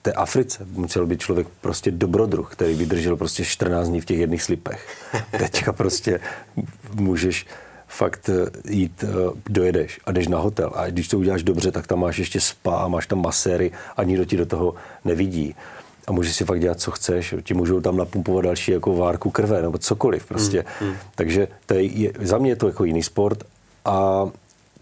té 0.02 0.12
Africe 0.12 0.66
musel 0.70 1.06
být 1.06 1.20
člověk 1.20 1.46
prostě 1.60 1.90
dobrodruh, 1.90 2.52
který 2.52 2.74
vydržel 2.74 3.16
prostě 3.16 3.44
14 3.44 3.88
dní 3.88 4.00
v 4.00 4.04
těch 4.04 4.18
jedných 4.18 4.42
slipech. 4.42 4.88
Teďka 5.38 5.72
prostě 5.72 6.20
můžeš 6.94 7.46
fakt 7.88 8.28
eh, 8.28 8.72
jít, 8.72 9.04
eh, 9.04 9.40
dojedeš 9.48 10.00
a 10.04 10.12
jdeš 10.12 10.28
na 10.28 10.38
hotel 10.38 10.70
a 10.74 10.86
když 10.86 11.08
to 11.08 11.18
uděláš 11.18 11.42
dobře, 11.42 11.72
tak 11.72 11.86
tam 11.86 12.00
máš 12.00 12.18
ještě 12.18 12.40
spa 12.40 12.76
a 12.76 12.88
máš 12.88 13.06
tam 13.06 13.22
maséry 13.22 13.70
a 13.96 14.04
nikdo 14.04 14.24
ti 14.24 14.36
do 14.36 14.46
toho 14.46 14.74
nevidí. 15.04 15.54
A 16.06 16.12
můžeš 16.12 16.36
si 16.36 16.44
fakt 16.44 16.60
dělat, 16.60 16.80
co 16.80 16.90
chceš. 16.90 17.34
Ti 17.42 17.54
můžou 17.54 17.80
tam 17.80 17.96
napumpovat 17.96 18.44
další 18.44 18.72
jako 18.72 18.94
várku 18.94 19.30
krve 19.30 19.62
nebo 19.62 19.78
cokoliv 19.78 20.26
prostě. 20.26 20.64
Mm, 20.80 20.86
mm. 20.88 20.94
Takže 21.14 21.48
to 21.66 21.74
je, 21.74 22.12
za 22.20 22.38
mě 22.38 22.50
je 22.50 22.56
to 22.56 22.66
jako 22.66 22.84
jiný 22.84 23.02
sport. 23.02 23.44
A 23.84 24.28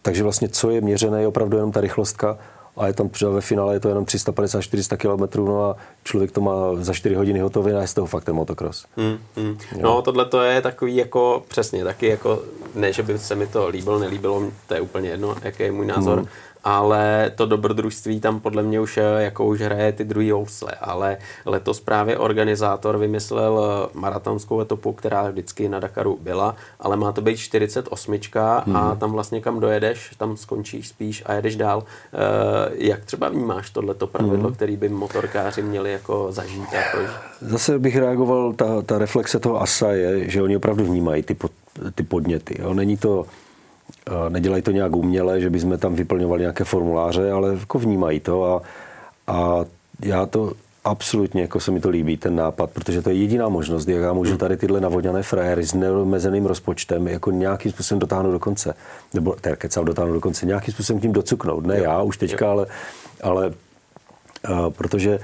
takže 0.03 0.23
vlastně, 0.23 0.49
co 0.49 0.71
je 0.71 0.81
měřené, 0.81 1.21
je 1.21 1.27
opravdu 1.27 1.57
jenom 1.57 1.73
ta 1.73 1.81
rychlostka 1.81 2.39
a 2.77 2.87
je 2.87 2.93
tam 2.93 3.09
třeba 3.09 3.31
ve 3.31 3.41
finále 3.41 3.75
je 3.75 3.81
to 3.81 3.89
jenom 3.89 4.05
350-400 4.05 4.97
km, 4.97 5.45
no 5.45 5.65
a 5.65 5.77
člověk 6.05 6.33
to 6.33 6.41
má 6.41 6.55
za 6.75 6.93
4 6.93 7.15
hodiny 7.15 7.41
hotově 7.41 7.77
a 7.77 7.81
je 7.81 7.87
z 7.87 7.95
toho 7.95 8.07
fakt 8.07 8.25
ten 8.25 8.35
motocross. 8.35 8.87
Hmm, 8.97 9.19
hmm. 9.37 9.59
No 9.81 10.03
tohle 10.03 10.25
to 10.25 10.41
je 10.41 10.63
takový 10.63 10.97
jako 10.97 11.45
přesně, 11.49 11.85
taky 11.85 12.07
jako, 12.07 12.43
ne, 12.75 12.93
že 12.93 13.03
by 13.03 13.19
se 13.19 13.35
mi 13.35 13.47
to 13.47 13.69
líbilo, 13.69 13.99
nelíbilo, 13.99 14.51
to 14.67 14.75
je 14.75 14.81
úplně 14.81 15.09
jedno, 15.09 15.37
jaký 15.43 15.63
je 15.63 15.73
můj 15.73 15.87
názor, 15.87 16.19
hmm 16.19 16.27
ale 16.65 17.33
to 17.35 17.47
dobrodružství 17.47 18.21
tam 18.21 18.41
podle 18.41 18.63
mě 18.63 18.81
už 18.81 18.97
eh, 18.97 19.03
jako 19.23 19.45
už 19.45 19.61
hraje 19.61 19.93
ty 19.93 20.05
druhý 20.05 20.31
housle, 20.31 20.73
ale 20.81 21.17
letos 21.47 21.81
právě 21.81 22.19
organizátor 22.19 22.99
vymyslel 22.99 23.65
eh, 23.65 23.89
maratonskou 23.95 24.61
etapu, 24.61 24.93
která 24.93 25.31
vždycky 25.31 25.69
na 25.69 25.81
Dakaru 25.81 26.19
byla, 26.23 26.57
ale 26.81 26.97
má 26.97 27.13
to 27.13 27.21
být 27.21 27.37
48 27.37 28.15
hmm. 28.65 28.77
a 28.77 28.95
tam 28.95 29.13
vlastně 29.13 29.41
kam 29.41 29.61
dojedeš, 29.61 30.11
tam 30.19 30.37
skončíš, 30.37 30.89
spíš 30.89 31.23
a 31.27 31.33
jedeš 31.33 31.57
dál. 31.57 31.85
E, 32.13 32.87
jak 32.87 33.05
třeba 33.05 33.29
vnímáš 33.29 33.71
tohleto 33.71 34.07
pravidlo, 34.07 34.47
hmm. 34.47 34.55
který 34.55 34.77
by 34.77 34.89
motorkáři 34.89 35.63
měli 35.63 35.93
jako 35.93 36.33
zažít 36.33 36.69
a 36.69 36.91
prožít? 36.93 37.11
Zase 37.41 37.79
bych 37.79 37.97
reagoval, 37.97 38.53
ta, 38.53 38.83
ta 38.83 38.99
reflexe 38.99 39.39
toho 39.39 39.63
ASA 39.63 39.93
je, 39.93 40.31
že 40.31 40.43
oni 40.43 40.57
opravdu 40.57 40.85
vnímají 40.85 41.23
ty, 41.23 41.35
pod, 41.35 41.53
ty 41.95 42.03
podněty. 42.03 42.57
Jo? 42.63 42.75
Není 42.75 42.97
to 42.97 43.27
Nedělají 44.29 44.63
to 44.63 44.71
nějak 44.71 44.97
uměle, 44.97 45.41
že 45.41 45.51
bychom 45.51 45.79
tam 45.79 45.95
vyplňovali 45.95 46.41
nějaké 46.41 46.65
formuláře, 46.65 47.31
ale 47.31 47.57
jako 47.61 47.79
vnímají 47.79 48.21
to 48.21 48.45
a, 48.45 48.63
a 49.27 49.65
já 50.05 50.27
to 50.27 50.53
absolutně 50.85 51.43
jako 51.43 51.61
se 51.61 51.71
mi 51.71 51.81
to 51.81 51.89
líbí, 51.89 52.17
ten 52.17 52.37
nápad, 52.37 52.71
protože 52.71 53.03
to 53.03 53.11
je 53.11 53.17
jediná 53.17 53.49
možnost, 53.49 53.89
jak 53.89 54.03
já 54.03 54.13
můžu 54.13 54.31
hmm. 54.31 54.39
tady 54.39 54.57
tyhle 54.57 54.81
navodňané 54.81 55.23
frajery 55.23 55.65
s 55.65 55.75
neomezeným 55.75 56.47
rozpočtem 56.47 57.09
jako 57.09 57.31
nějakým 57.31 57.73
způsobem 57.73 57.99
dotáhnout 57.99 58.33
do 58.33 58.39
konce. 58.39 58.75
Nebo 59.15 59.37
teda 59.41 59.57
kecám 59.57 59.85
dotáhnout 59.85 60.13
do 60.13 60.21
konce, 60.21 60.47
nějakým 60.47 60.75
způsobem 60.75 61.01
tím 61.03 61.13
docuknout. 61.13 61.67
Ne 61.67 61.79
jo. 61.79 61.85
já 61.85 62.03
už 62.03 62.17
teďka, 62.17 62.47
jo. 62.47 62.51
ale, 62.51 62.67
ale 63.23 63.53
a, 64.45 64.71
protože 64.71 65.19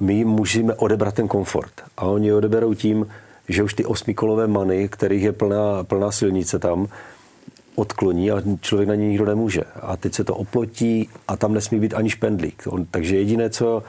my 0.00 0.24
musíme 0.24 0.74
odebrat 0.74 1.14
ten 1.14 1.28
komfort. 1.28 1.72
A 1.96 2.04
oni 2.04 2.32
odeberou 2.32 2.74
tím, 2.74 3.06
že 3.48 3.62
už 3.62 3.74
ty 3.74 3.84
osmikolové 3.84 4.46
many, 4.46 4.88
kterých 4.88 5.22
je 5.22 5.32
plná, 5.32 5.84
plná 5.84 6.12
silnice 6.12 6.58
tam, 6.58 6.88
odkloní 7.78 8.30
a 8.30 8.42
člověk 8.60 8.88
na 8.88 8.94
ně 8.94 9.08
nikdo 9.08 9.24
nemůže. 9.24 9.62
A 9.82 9.96
teď 9.96 10.14
se 10.14 10.24
to 10.24 10.34
oplotí 10.34 11.08
a 11.28 11.36
tam 11.36 11.54
nesmí 11.54 11.80
být 11.80 11.94
ani 11.94 12.10
špendlík. 12.10 12.68
Takže 12.90 13.16
jediné, 13.16 13.50
co, 13.50 13.82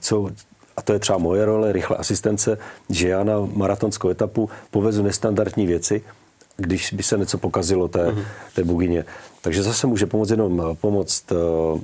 co 0.00 0.30
a 0.76 0.82
to 0.82 0.92
je 0.92 0.98
třeba 0.98 1.18
moje 1.18 1.44
role, 1.44 1.72
rychle 1.72 1.96
asistence, 1.96 2.58
že 2.90 3.08
já 3.08 3.24
na 3.24 3.34
maratonskou 3.54 4.08
etapu 4.08 4.50
povezu 4.70 5.02
nestandardní 5.02 5.66
věci, 5.66 6.02
když 6.56 6.92
by 6.92 7.02
se 7.02 7.18
něco 7.18 7.38
pokazilo 7.38 7.88
té, 7.88 8.10
mm-hmm. 8.10 8.24
té 8.54 8.64
bugině. 8.64 9.04
Takže 9.40 9.62
zase 9.62 9.86
může 9.86 10.06
pomoct 10.06 10.30
jenom 10.30 10.76
pomoct 10.80 11.32
uh, 11.32 11.38
uh, 11.38 11.82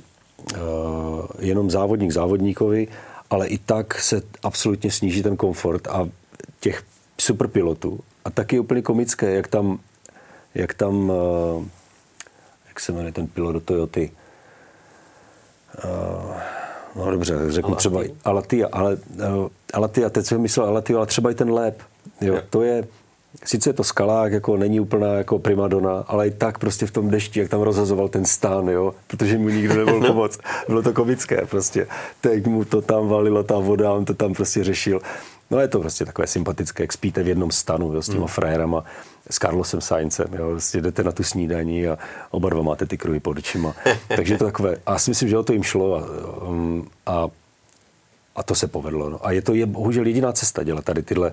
jenom 1.39 1.71
závodník 1.71 2.11
závodníkovi, 2.11 2.87
ale 3.29 3.47
i 3.47 3.57
tak 3.57 3.99
se 3.99 4.21
absolutně 4.43 4.91
sníží 4.91 5.23
ten 5.23 5.37
komfort 5.37 5.87
a 5.87 6.09
těch 6.59 6.83
superpilotů. 7.19 7.99
A 8.25 8.29
taky 8.29 8.55
je 8.55 8.59
úplně 8.59 8.81
komické, 8.81 9.33
jak 9.33 9.47
tam 9.47 9.79
jak 10.55 10.73
tam, 10.73 11.11
eh, 11.11 11.69
jak 12.67 12.79
se 12.79 12.91
jmenuje 12.91 13.11
ten 13.11 13.27
pilot 13.27 13.53
do 13.53 13.59
Toyoty, 13.59 14.11
eh, 15.77 16.53
no 16.95 17.11
dobře, 17.11 17.35
řeknu 17.47 17.67
Alatia. 17.67 17.77
třeba 17.77 18.01
Alatia, 18.23 18.67
ale 18.71 18.95
uh, 18.95 19.47
Alatia, 19.73 20.09
teď 20.09 20.25
jsem 20.25 20.41
myslel 20.41 20.65
Alatia, 20.67 20.97
ale 20.97 21.07
třeba 21.07 21.31
i 21.31 21.35
ten 21.35 21.51
lép, 21.51 21.81
jo, 22.21 22.41
to 22.49 22.61
je, 22.61 22.87
sice 23.45 23.69
je 23.69 23.73
to 23.73 23.83
skalák, 23.83 24.31
jako 24.31 24.57
není 24.57 24.79
úplná 24.79 25.07
jako 25.13 25.39
primadona, 25.39 26.03
ale 26.07 26.27
i 26.27 26.31
tak 26.31 26.59
prostě 26.59 26.85
v 26.85 26.91
tom 26.91 27.09
dešti, 27.09 27.39
jak 27.39 27.49
tam 27.49 27.61
rozhazoval 27.61 28.09
ten 28.09 28.25
stán, 28.25 28.67
jo, 28.67 28.95
protože 29.07 29.37
mu 29.37 29.49
nikdo 29.49 29.75
nebyl 29.75 29.99
no. 29.99 30.07
pomoc. 30.13 30.39
Bylo 30.67 30.81
to 30.81 30.93
komické 30.93 31.45
prostě. 31.49 31.87
Teď 32.21 32.47
mu 32.47 32.65
to 32.65 32.81
tam 32.81 33.07
valilo, 33.07 33.43
ta 33.43 33.59
voda, 33.59 33.93
on 33.93 34.05
to 34.05 34.13
tam 34.13 34.33
prostě 34.33 34.63
řešil. 34.63 35.01
No 35.53 35.59
je 35.59 35.67
to 35.67 35.79
prostě 35.79 36.05
takové 36.05 36.27
sympatické, 36.27 36.83
jak 36.83 36.93
spíte 36.93 37.23
v 37.23 37.27
jednom 37.27 37.51
stanu 37.51 37.93
jo, 37.93 38.01
s 38.01 38.05
těma 38.05 38.19
hmm. 38.19 38.27
frajerama, 38.27 38.83
s 39.29 39.39
Carlosem 39.39 39.81
Saincem. 39.81 40.27
Jo, 40.33 40.49
prostě 40.49 40.81
jdete 40.81 41.03
na 41.03 41.11
tu 41.11 41.23
snídaní 41.23 41.87
a 41.87 41.97
oba 42.31 42.49
dva 42.49 42.61
máte 42.61 42.85
ty 42.85 42.97
kruhy 42.97 43.19
pod 43.19 43.37
očima. 43.37 43.75
Takže 44.15 44.37
to 44.37 44.45
takové, 44.45 44.75
a 44.85 44.91
já 44.91 44.99
si 44.99 45.11
myslím, 45.11 45.29
že 45.29 45.37
o 45.37 45.43
to 45.43 45.53
jim 45.53 45.63
šlo 45.63 45.95
a, 45.95 46.03
um, 46.47 46.87
a, 47.05 47.27
a 48.35 48.43
to 48.43 48.55
se 48.55 48.67
povedlo. 48.67 49.09
No. 49.09 49.25
A 49.25 49.31
je 49.31 49.41
to 49.41 49.53
je 49.53 49.65
bohužel 49.65 50.05
jediná 50.05 50.31
cesta 50.31 50.63
dělat 50.63 50.85
tady 50.85 51.03
tyhle 51.03 51.31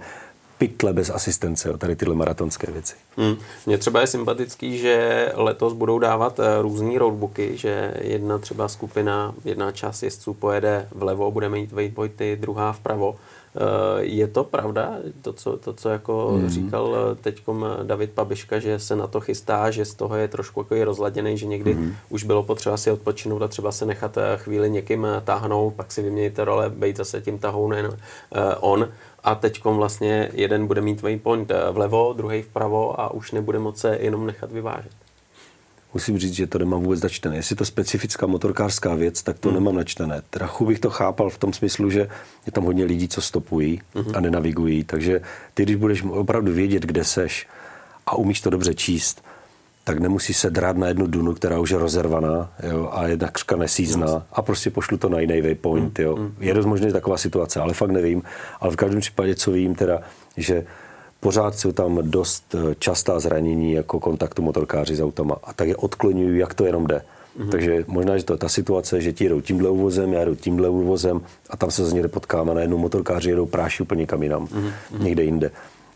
pytle 0.59 0.93
bez 0.93 1.11
asistence, 1.11 1.69
jo, 1.69 1.79
tady 1.79 1.97
tyhle 1.97 2.15
maratonské 2.15 2.73
věci. 2.73 2.95
Hmm. 3.17 3.37
Mně 3.67 3.79
třeba 3.79 4.01
je 4.01 4.07
sympatický, 4.07 4.79
že 4.79 5.29
letos 5.35 5.73
budou 5.73 5.99
dávat 5.99 6.41
eh, 6.41 6.63
různé 6.63 6.99
roadbooky, 6.99 7.57
že 7.57 7.95
jedna 8.01 8.39
třeba 8.39 8.69
skupina, 8.69 9.35
jedna 9.45 9.73
část 9.73 10.03
jezdců 10.03 10.35
pojede 10.35 10.89
vlevo, 10.95 11.31
bude 11.31 11.49
mít 11.49 11.73
waypointy, 11.73 12.37
druhá 12.41 12.73
vpravo. 12.73 13.17
Eh, 13.57 14.03
je 14.03 14.27
to 14.29 14.45
pravda, 14.45 14.95
to, 15.23 15.33
co, 15.33 15.57
to, 15.57 15.73
co 15.73 15.89
jako 15.89 16.29
hmm. 16.29 16.49
říkal 16.49 16.97
eh, 16.97 17.15
teď 17.15 17.43
David 17.83 18.11
Pabiška, 18.11 18.59
že 18.59 18.79
se 18.79 18.97
na 18.97 19.07
to 19.07 19.21
chystá, 19.21 19.71
že 19.71 19.85
z 19.85 19.95
toho 19.95 20.17
je 20.17 20.29
trošku 20.29 20.61
jako 20.61 20.75
je 20.75 20.85
rozladěný, 20.85 21.39
že 21.39 21.47
někdy 21.47 21.73
hmm. 21.73 21.95
už 22.09 22.25
bylo 22.25 22.43
potřeba 22.43 22.77
si 22.77 22.91
odpočinout 22.91 23.43
a 23.43 23.49
třeba 23.49 23.73
se 23.73 23.87
nechat 23.87 24.19
chvíli 24.37 24.71
někým 24.71 25.07
táhnout, 25.25 25.75
pak 25.75 25.93
si 25.93 26.03
vyměnit 26.03 26.39
role, 26.39 26.71
být 26.71 26.97
zase 26.97 27.21
tím 27.21 27.39
tahounem 27.39 27.97
on 28.61 28.89
a 29.25 29.35
teď 29.35 29.65
vlastně 29.65 30.31
jeden 30.33 30.67
bude 30.67 30.81
mít 30.81 31.03
waypoint 31.03 31.51
eh, 31.51 31.71
vlevo, 31.71 32.13
druhý 32.13 32.43
vpravo 32.43 33.01
a 33.01 33.11
už 33.11 33.33
nebude 33.33 33.59
moci 33.59 33.89
jenom 34.01 34.27
nechat 34.27 34.53
vyvážet. 34.53 34.93
Musím 35.95 36.19
říct, 36.19 36.35
že 36.35 36.47
to 36.47 36.59
nemám 36.59 36.83
vůbec 36.83 37.03
načtené. 37.03 37.37
Jestli 37.37 37.57
to 37.57 37.65
specifická 37.65 38.27
motorkářská 38.27 38.95
věc, 38.95 39.23
tak 39.23 39.39
to 39.39 39.49
hmm. 39.49 39.59
nemám 39.59 39.77
načtené. 39.77 40.23
Trachu 40.31 40.67
bych 40.67 40.79
to 40.79 40.91
chápal 40.91 41.31
v 41.31 41.39
tom 41.39 41.53
smyslu, 41.53 41.91
že 41.91 42.09
je 42.47 42.53
tam 42.53 42.65
hodně 42.65 42.85
lidí, 42.85 43.09
co 43.09 43.21
stopují 43.21 43.81
hmm. 43.95 44.13
a 44.15 44.21
nenavigují. 44.21 44.85
Takže 44.85 45.21
ty, 45.55 45.63
když 45.63 45.77
budeš 45.77 46.03
opravdu 46.03 46.53
vědět, 46.53 46.83
kde 46.83 47.05
seš 47.05 47.47
a 48.07 48.15
umíš 48.15 48.41
to 48.41 48.51
dobře 48.51 48.75
číst, 48.75 49.23
tak 49.85 49.99
nemusí 49.99 50.35
se 50.35 50.51
drát 50.51 50.77
na 50.77 50.89
jednu 50.89 51.07
dunu, 51.07 51.35
která 51.35 51.59
už 51.59 51.71
je 51.71 51.79
rozervaná 51.79 52.53
jo, 52.71 52.91
a 52.93 53.07
je 53.07 53.17
takřka 53.17 53.57
nesízná 53.57 54.27
a 54.33 54.43
prostě 54.43 54.71
pošlu 54.71 54.97
to 54.97 55.09
na 55.09 55.21
jiný 55.21 55.41
waypoint. 55.41 55.99
Jo. 55.99 56.17
Mm, 56.17 56.23
mm. 56.23 56.35
Je 56.41 56.55
dost 56.55 56.67
možné 56.67 56.93
taková 56.93 57.17
situace, 57.17 57.61
ale 57.61 57.75
fakt 57.75 57.91
nevím. 57.91 58.23
Ale 58.61 58.73
v 58.73 58.77
každém 58.77 59.01
případě, 59.01 59.35
co 59.35 59.51
vím, 59.51 59.75
teda, 59.75 60.01
že 60.37 60.65
pořád 61.21 61.59
jsou 61.59 61.73
tam 61.73 61.99
dost 62.03 62.55
eh, 62.55 62.75
častá 62.79 63.21
zranění 63.21 63.73
jako 63.73 64.01
kontaktu 64.01 64.43
motorkáři 64.43 64.97
s 64.97 65.01
autama 65.01 65.37
a 65.45 65.53
tak 65.53 65.69
je 65.69 65.77
odklonují, 65.77 66.39
jak 66.39 66.55
to 66.55 66.65
jenom 66.65 66.87
jde. 66.87 67.03
Mm-hmm. 67.39 67.51
Takže 67.51 67.85
možná, 67.87 68.19
že 68.19 68.25
to 68.25 68.33
je 68.33 68.39
ta 68.39 68.49
situace, 68.49 69.01
že 69.01 69.13
ti 69.13 69.25
jedou 69.25 69.41
tímhle 69.41 69.71
uvozem, 69.71 70.13
já 70.13 70.21
jedu 70.21 70.35
tímhle 70.35 70.69
uvozem 70.69 71.21
a 71.51 71.57
tam 71.57 71.71
se 71.71 71.87
z 71.87 71.93
někde 71.93 72.09
potkáme. 72.09 72.55
Najednou 72.55 72.79
motorkáři 72.79 73.31
jedou 73.31 73.47
práši 73.47 73.83
úplně 73.83 74.01
někam 74.01 74.23
jinam, 74.23 74.47
mm-hmm. 74.47 74.73
někde 74.99 75.25
jinde. 75.25 75.51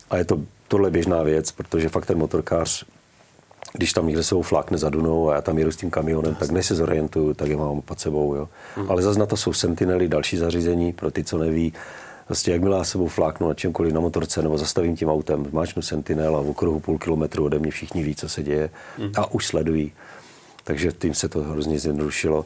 A 0.09 0.17
je 0.17 0.25
to 0.25 0.39
tohle 0.67 0.91
běžná 0.91 1.23
věc, 1.23 1.51
protože 1.51 1.89
fakt 1.89 2.05
ten 2.05 2.17
motorkář 2.17 2.85
když 3.77 3.93
tam 3.93 4.07
někde 4.07 4.23
sebou 4.23 4.41
flákne 4.41 4.77
za 4.77 4.89
Dunou 4.89 5.29
a 5.29 5.35
já 5.35 5.41
tam 5.41 5.57
jedu 5.57 5.71
s 5.71 5.75
tím 5.75 5.89
kamionem, 5.89 6.35
tak 6.35 6.51
než 6.51 6.65
se 6.65 6.75
zorientuju, 6.75 7.33
tak 7.33 7.49
je 7.49 7.57
mám 7.57 7.81
pod 7.81 7.99
sebou. 7.99 8.35
Jo. 8.35 8.49
Hmm. 8.75 8.91
Ale 8.91 9.01
zase 9.01 9.19
na 9.19 9.25
to 9.25 9.37
jsou 9.37 9.53
sentinely, 9.53 10.07
další 10.07 10.37
zařízení, 10.37 10.93
pro 10.93 11.11
ty, 11.11 11.23
co 11.23 11.37
neví. 11.37 11.73
Vlastně 12.29 12.53
jakmile 12.53 12.77
já 12.77 12.83
sebou 12.83 13.07
fláknu 13.07 13.47
na 13.47 13.53
čemkoliv 13.53 13.93
na 13.93 13.99
motorce 13.99 14.41
nebo 14.41 14.57
zastavím 14.57 14.95
tím 14.95 15.09
autem, 15.09 15.47
máčnu 15.51 15.81
sentinel 15.81 16.35
a 16.35 16.41
v 16.41 16.49
okruhu 16.49 16.79
půl 16.79 16.97
kilometru 16.97 17.45
ode 17.45 17.59
mě 17.59 17.71
všichni 17.71 18.03
ví, 18.03 18.15
co 18.15 18.29
se 18.29 18.43
děje 18.43 18.69
hmm. 18.97 19.11
a 19.17 19.33
už 19.33 19.47
sledují. 19.47 19.91
Takže 20.63 20.91
tím 20.91 21.13
se 21.13 21.29
to 21.29 21.39
hrozně 21.39 21.79
zjednodušilo 21.79 22.45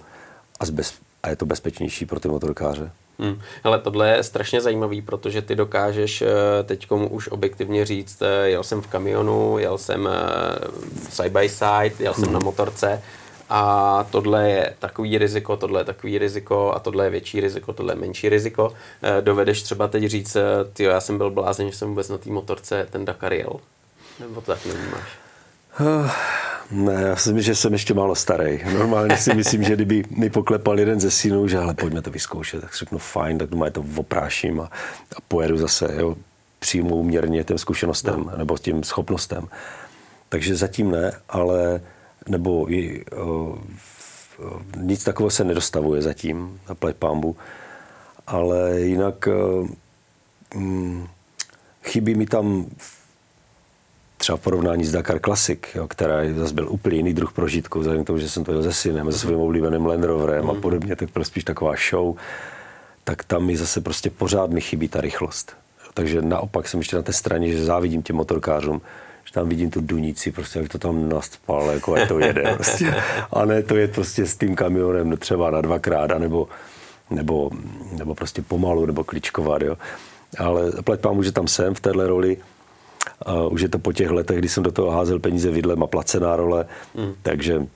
a, 0.59 0.65
zbez, 0.65 0.93
a 1.23 1.29
je 1.29 1.35
to 1.35 1.45
bezpečnější 1.45 2.05
pro 2.05 2.19
ty 2.19 2.27
motorkáře. 2.27 2.91
Hmm. 3.19 3.41
Ale 3.63 3.79
tohle 3.79 4.09
je 4.09 4.23
strašně 4.23 4.61
zajímavý, 4.61 5.01
protože 5.01 5.41
ty 5.41 5.55
dokážeš 5.55 6.21
eh, 6.21 6.27
teď 6.63 6.87
už 7.09 7.27
objektivně 7.27 7.85
říct, 7.85 8.21
eh, 8.21 8.49
jel 8.49 8.63
jsem 8.63 8.81
v 8.81 8.87
kamionu, 8.87 9.57
jel 9.57 9.77
jsem 9.77 10.07
eh, 10.07 11.09
side 11.09 11.29
by 11.29 11.49
side, 11.49 11.95
jel 11.99 12.13
jsem 12.13 12.23
hmm. 12.23 12.33
na 12.33 12.39
motorce 12.39 13.01
a 13.49 14.05
tohle 14.11 14.49
je 14.49 14.73
takový 14.79 15.17
riziko, 15.17 15.57
tohle 15.57 15.81
je 15.81 15.85
takový 15.85 16.17
riziko 16.17 16.73
a 16.75 16.79
tohle 16.79 17.05
je 17.05 17.09
větší 17.09 17.41
riziko, 17.41 17.73
tohle 17.73 17.93
je 17.93 17.97
menší 17.97 18.29
riziko. 18.29 18.73
Dovedeš 19.21 19.61
třeba 19.63 19.87
teď 19.87 20.03
říct, 20.03 20.37
ty 20.73 20.83
já 20.83 21.01
jsem 21.01 21.17
byl 21.17 21.31
blázen, 21.31 21.69
že 21.69 21.77
jsem 21.77 21.87
vůbec 21.87 22.09
na 22.09 22.17
té 22.17 22.29
motorce 22.29 22.87
ten 22.91 23.05
Dakar 23.05 23.33
jel? 23.33 23.59
Nebo 24.19 24.41
to 24.41 24.51
tak 24.51 24.65
nevnímáš? 24.65 25.09
Ne, 26.71 26.93
já 26.93 27.15
si 27.15 27.33
myslím, 27.33 27.41
že 27.41 27.55
jsem 27.55 27.73
ještě 27.73 27.93
málo 27.93 28.15
starý. 28.15 28.59
Normálně 28.73 29.17
si 29.17 29.33
myslím, 29.33 29.63
že 29.63 29.75
kdyby 29.75 30.03
mi 30.09 30.29
poklepal 30.29 30.79
jeden 30.79 30.99
ze 30.99 31.11
synů, 31.11 31.47
že 31.47 31.57
ale 31.57 31.73
pojďme 31.73 32.01
to 32.01 32.11
vyzkoušet, 32.11 32.61
tak 32.61 32.75
řeknu 32.75 32.97
fajn, 32.97 33.37
tak 33.37 33.49
doma 33.49 33.65
je 33.65 33.71
to 33.71 33.83
opráším 33.95 34.61
a, 34.61 34.63
a 35.15 35.21
pojedu 35.27 35.57
zase, 35.57 35.95
jo, 35.97 36.15
přijmu 36.59 36.95
uměrně 36.95 37.43
těm 37.43 37.57
zkušenostem 37.57 38.23
no. 38.31 38.37
nebo 38.37 38.57
tím 38.57 38.83
schopnostem. 38.83 39.47
Takže 40.29 40.55
zatím 40.55 40.91
ne, 40.91 41.11
ale 41.29 41.81
nebo 42.27 42.71
i, 42.71 43.05
uh, 43.05 43.57
nic 44.77 45.03
takového 45.03 45.29
se 45.29 45.43
nedostavuje 45.43 46.01
zatím 46.01 46.59
na 46.69 46.75
pambu, 46.93 47.35
ale 48.27 48.79
jinak 48.81 49.27
uh, 49.27 49.69
um, 50.55 51.09
chybí 51.83 52.15
mi 52.15 52.25
tam 52.25 52.65
třeba 54.17 54.37
v 54.37 54.41
porovnání 54.41 54.85
s 54.85 54.91
Dakar 54.91 55.19
Classic, 55.19 55.59
jo, 55.75 55.87
která 55.87 56.15
zase 56.35 56.53
byl 56.53 56.69
úplně 56.69 56.97
jiný 56.97 57.13
druh 57.13 57.33
prožitku, 57.33 57.79
vzhledem 57.79 58.03
k 58.03 58.07
tomu, 58.07 58.19
že 58.19 58.29
jsem 58.29 58.43
to 58.43 58.51
jel 58.51 58.63
se 58.63 58.73
synem, 58.73 59.11
se 59.11 59.19
svým 59.19 59.39
oblíbeným 59.39 59.85
Land 59.85 60.03
Roverem 60.03 60.43
mm. 60.43 60.49
a 60.49 60.53
podobně, 60.53 60.95
tak 60.95 61.09
byl 61.13 61.23
spíš 61.23 61.43
taková 61.43 61.73
show, 61.89 62.15
tak 63.03 63.23
tam 63.23 63.45
mi 63.45 63.57
zase 63.57 63.81
prostě 63.81 64.09
pořád 64.09 64.49
mi 64.49 64.61
chybí 64.61 64.87
ta 64.87 65.01
rychlost. 65.01 65.55
Takže 65.93 66.21
naopak 66.21 66.67
jsem 66.67 66.79
ještě 66.79 66.95
na 66.95 67.01
té 67.01 67.13
straně, 67.13 67.51
že 67.51 67.65
závidím 67.65 68.01
těm 68.01 68.15
motorkářům, 68.15 68.81
že 69.29 69.33
tam 69.33 69.49
vidím 69.49 69.69
tu 69.69 69.81
duníci, 69.81 70.31
prostě 70.31 70.59
jak 70.59 70.69
to 70.69 70.77
tam 70.77 71.09
naspal, 71.09 71.69
jako 71.69 71.95
jak 71.95 72.07
to 72.07 72.19
jede. 72.19 72.43
Prostě. 72.55 72.95
A 73.31 73.45
ne 73.45 73.63
to 73.63 73.75
je 73.75 73.87
prostě 73.87 74.25
s 74.25 74.37
tím 74.37 74.55
kamionem 74.55 75.17
třeba 75.17 75.51
na 75.51 75.61
dvakrát, 75.61 76.19
nebo, 76.19 76.47
nebo, 77.09 77.49
nebo 77.97 78.15
prostě 78.15 78.41
pomalu, 78.41 78.85
nebo 78.85 79.03
kličkovat. 79.03 79.61
Jo. 79.61 79.77
Ale 80.37 80.71
plať 80.83 80.99
pámu, 80.99 81.23
že 81.23 81.31
tam 81.31 81.47
jsem 81.47 81.73
v 81.73 81.79
téhle 81.79 82.07
roli, 82.07 82.37
a 83.21 83.33
už 83.47 83.61
je 83.61 83.69
to 83.69 83.79
po 83.79 83.93
těch 83.93 84.09
letech, 84.09 84.37
kdy 84.37 84.49
jsem 84.49 84.63
do 84.63 84.71
toho 84.71 84.91
házel 84.91 85.19
peníze 85.19 85.51
vidlem 85.51 85.83
a 85.83 85.87
placená 85.87 86.35
role, 86.35 86.65
mm. 86.95 87.13
takže 87.21 87.67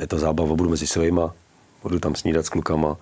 je 0.00 0.06
to 0.06 0.18
zábava, 0.18 0.54
budu 0.54 0.70
mezi 0.70 0.86
svýma, 0.86 1.34
budu 1.82 1.98
tam 1.98 2.14
snídat 2.14 2.46
s 2.46 2.48
klukama 2.48 2.96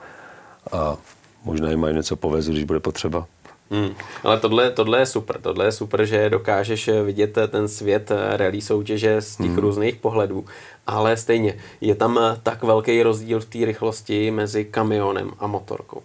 a 0.72 0.96
možná 1.44 1.70
jim 1.70 1.80
mají 1.80 1.96
něco 1.96 2.16
povezu, 2.16 2.52
když 2.52 2.64
bude 2.64 2.80
potřeba. 2.80 3.26
Hmm. 3.70 3.94
Ale 4.22 4.40
tohle, 4.40 4.70
tohle 4.70 4.98
je 4.98 5.06
super, 5.06 5.40
tohle 5.40 5.64
je 5.64 5.72
super, 5.72 6.04
že 6.04 6.30
dokážeš 6.30 6.90
vidět 7.04 7.38
ten 7.48 7.68
svět 7.68 8.12
rally 8.30 8.60
soutěže 8.60 9.20
z 9.20 9.36
těch 9.36 9.46
hmm. 9.46 9.58
různých 9.58 9.96
pohledů, 9.96 10.44
ale 10.86 11.16
stejně 11.16 11.56
je 11.80 11.94
tam 11.94 12.20
tak 12.42 12.62
velký 12.62 13.02
rozdíl 13.02 13.40
v 13.40 13.44
té 13.44 13.58
rychlosti 13.64 14.30
mezi 14.30 14.64
kamionem 14.64 15.30
a 15.38 15.46
motorkou. 15.46 16.02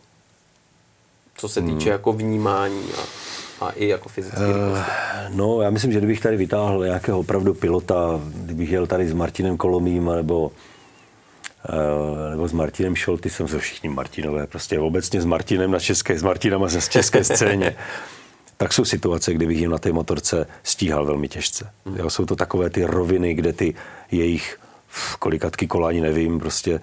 Co 1.36 1.49
se 1.49 1.62
týče 1.62 1.86
hmm. 1.86 1.91
jako 1.91 2.14
vnímání 2.14 2.84
a, 2.97 3.66
a 3.66 3.70
i 3.70 3.88
jako 3.88 4.09
fyzické 4.09 4.45
uh, 4.45 4.78
No, 5.30 5.62
já 5.62 5.70
myslím, 5.70 5.91
že 5.91 5.97
kdybych 5.97 6.22
tady 6.22 6.38
vytáhl 6.38 6.86
nějakého 6.86 7.20
opravdu 7.20 7.53
pilota, 7.53 8.20
kdybych 8.36 8.72
jel 8.72 8.88
tady 8.88 9.07
s 9.07 9.14
Martinem 9.14 9.57
Kolomým 9.57 10.05
nebo 10.05 10.51
Eh, 10.51 10.71
nebo 12.32 12.47
s 12.47 12.53
Martinem 12.53 12.95
Šoltysem, 12.95 13.47
se 13.47 13.59
všichni 13.59 13.89
Martinové, 13.89 14.47
prostě 14.47 14.80
obecně 14.80 15.22
s 15.22 15.26
Martinem 15.26 15.72
na 15.72 15.80
české, 15.80 16.20
s 16.20 16.24
Martinama 16.24 16.68
z 16.68 16.89
české 16.89 17.24
scéně, 17.24 17.76
tak 18.57 18.74
jsou 18.74 18.86
situace, 18.86 19.34
kdy 19.34 19.45
bych 19.45 19.57
jim 19.57 19.72
na 19.72 19.78
té 19.78 19.91
motorce 19.91 20.47
stíhal 20.64 21.05
velmi 21.05 21.28
těžce. 21.28 21.70
Mm. 21.86 21.97
Jo, 21.97 22.09
jsou 22.09 22.26
to 22.26 22.36
takové 22.36 22.70
ty 22.70 22.86
roviny, 22.86 23.34
kde 23.34 23.53
ty 23.53 23.76
jejich 24.12 24.57
kolikatky 25.20 25.68
kola 25.68 25.88
ani 25.88 26.01
nevím, 26.01 26.39
prostě 26.39 26.82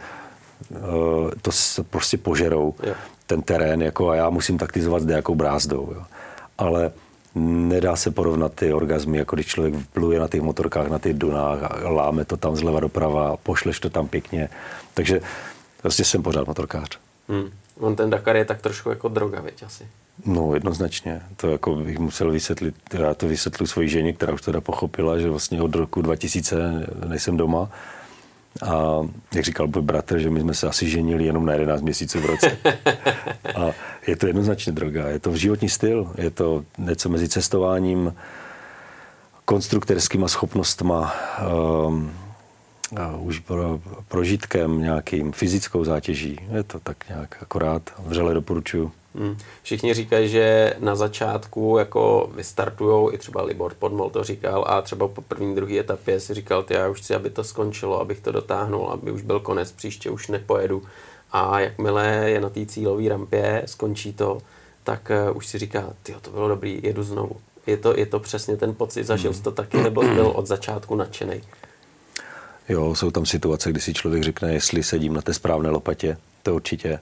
uh, 0.70 1.30
to 1.42 1.52
se 1.52 1.82
prostě 1.82 2.18
požerou 2.18 2.74
yeah. 2.82 2.98
ten 3.26 3.42
terén, 3.42 3.82
jako 3.82 4.08
a 4.08 4.16
já 4.16 4.30
musím 4.30 4.58
taktizovat 4.58 5.02
s 5.02 5.06
nějakou 5.06 5.34
brázdou. 5.34 5.92
Jo. 5.94 6.02
Ale 6.58 6.90
nedá 7.34 7.96
se 7.96 8.10
porovnat 8.10 8.52
ty 8.54 8.72
orgazmy, 8.72 9.18
jako 9.18 9.36
když 9.36 9.46
člověk 9.46 9.74
pluje 9.92 10.20
na 10.20 10.28
těch 10.28 10.40
motorkách, 10.42 10.88
na 10.88 10.98
těch 10.98 11.14
dunách 11.14 11.62
a 11.62 11.88
láme 11.88 12.24
to 12.24 12.36
tam 12.36 12.56
zleva 12.56 12.80
doprava, 12.80 13.36
pošleš 13.36 13.80
to 13.80 13.90
tam 13.90 14.08
pěkně. 14.08 14.48
Takže 14.94 15.20
vlastně 15.82 16.04
jsem 16.04 16.22
pořád 16.22 16.46
motorkář. 16.46 16.98
Hmm. 17.28 17.50
On 17.80 17.96
ten 17.96 18.10
Dakar 18.10 18.36
je 18.36 18.44
tak 18.44 18.62
trošku 18.62 18.90
jako 18.90 19.08
droga, 19.08 19.40
veď 19.40 19.62
asi. 19.62 19.86
No, 20.26 20.54
jednoznačně. 20.54 21.22
To 21.36 21.50
jako 21.50 21.74
bych 21.74 21.98
musel 21.98 22.30
vysvětlit, 22.30 22.74
já 22.92 23.14
to 23.14 23.28
vysvětlu 23.28 23.66
svoji 23.66 23.88
ženě, 23.88 24.12
která 24.12 24.32
už 24.32 24.42
teda 24.42 24.60
pochopila, 24.60 25.18
že 25.18 25.30
vlastně 25.30 25.62
od 25.62 25.74
roku 25.74 26.02
2000 26.02 26.56
nejsem 27.08 27.36
doma, 27.36 27.70
a 28.62 29.00
jak 29.34 29.44
říkal 29.44 29.66
můj 29.66 29.82
bratr, 29.82 30.18
že 30.18 30.30
my 30.30 30.40
jsme 30.40 30.54
se 30.54 30.68
asi 30.68 30.90
ženili 30.90 31.24
jenom 31.24 31.46
na 31.46 31.52
11 31.52 31.82
měsíců 31.82 32.20
v 32.20 32.26
roce. 32.26 32.58
A 33.54 33.70
je 34.09 34.16
to 34.16 34.26
jednoznačně 34.26 34.72
droga. 34.72 35.09
Je 35.09 35.18
to 35.18 35.36
životní 35.36 35.68
styl. 35.68 36.11
Je 36.18 36.30
to 36.30 36.64
něco 36.78 37.09
mezi 37.09 37.28
cestováním, 37.28 38.14
konstruktorskýma 39.44 40.28
schopnostma, 40.28 41.14
um, 41.86 42.12
už 43.18 43.38
pro, 43.38 43.80
prožitkem 44.09 44.82
nějakým, 44.82 45.32
fyzickou 45.32 45.84
zátěží. 45.84 46.40
Je 46.56 46.62
to 46.62 46.80
tak 46.80 47.09
nějak 47.09 47.36
akorát. 47.42 47.82
Vřele 47.98 48.34
doporučuju. 48.34 48.92
Hmm. 49.14 49.36
Všichni 49.62 49.94
říkají, 49.94 50.28
že 50.28 50.74
na 50.78 50.96
začátku 50.96 51.76
jako 51.78 52.30
vystartujou, 52.34 53.12
i 53.12 53.18
třeba 53.18 53.42
Libor 53.42 53.74
Podmol 53.74 54.11
to 54.11 54.24
říkal, 54.24 54.64
a 54.68 54.82
třeba 54.82 55.09
po 55.09 55.22
první, 55.22 55.54
druhé 55.54 55.78
etapě 55.78 56.20
si 56.20 56.34
říkal, 56.34 56.62
ty 56.62 56.74
já 56.74 56.88
už 56.88 57.00
chci, 57.00 57.14
aby 57.14 57.30
to 57.30 57.44
skončilo, 57.44 58.00
abych 58.00 58.20
to 58.20 58.32
dotáhnul, 58.32 58.90
aby 58.90 59.11
už 59.11 59.22
byl 59.22 59.40
konec, 59.40 59.72
příště 59.72 60.11
už 60.11 60.28
nepojedu. 60.28 60.82
A 61.32 61.60
jakmile 61.60 62.30
je 62.30 62.40
na 62.40 62.48
té 62.48 62.66
cílové 62.66 63.08
rampě, 63.08 63.62
skončí 63.66 64.12
to, 64.12 64.38
tak 64.84 65.10
uh, 65.30 65.36
už 65.36 65.46
si 65.46 65.58
říká, 65.58 65.92
ty 66.02 66.14
to 66.22 66.30
bylo 66.30 66.48
dobrý, 66.48 66.80
jedu 66.82 67.02
znovu. 67.02 67.36
Je 67.66 67.76
to, 67.76 67.98
je 67.98 68.06
to 68.06 68.20
přesně 68.20 68.56
ten 68.56 68.74
pocit, 68.74 69.04
zažil 69.04 69.34
jsi 69.34 69.42
to 69.42 69.50
taky, 69.50 69.82
nebo 69.82 70.00
byl 70.00 70.26
od 70.26 70.46
začátku 70.46 70.94
nadšený? 70.94 71.40
Jo, 72.68 72.94
jsou 72.94 73.10
tam 73.10 73.26
situace, 73.26 73.70
kdy 73.70 73.80
si 73.80 73.94
člověk 73.94 74.22
řekne, 74.22 74.54
jestli 74.54 74.82
sedím 74.82 75.14
na 75.14 75.22
té 75.22 75.34
správné 75.34 75.70
lopatě, 75.70 76.16
to 76.42 76.54
určitě 76.54 76.98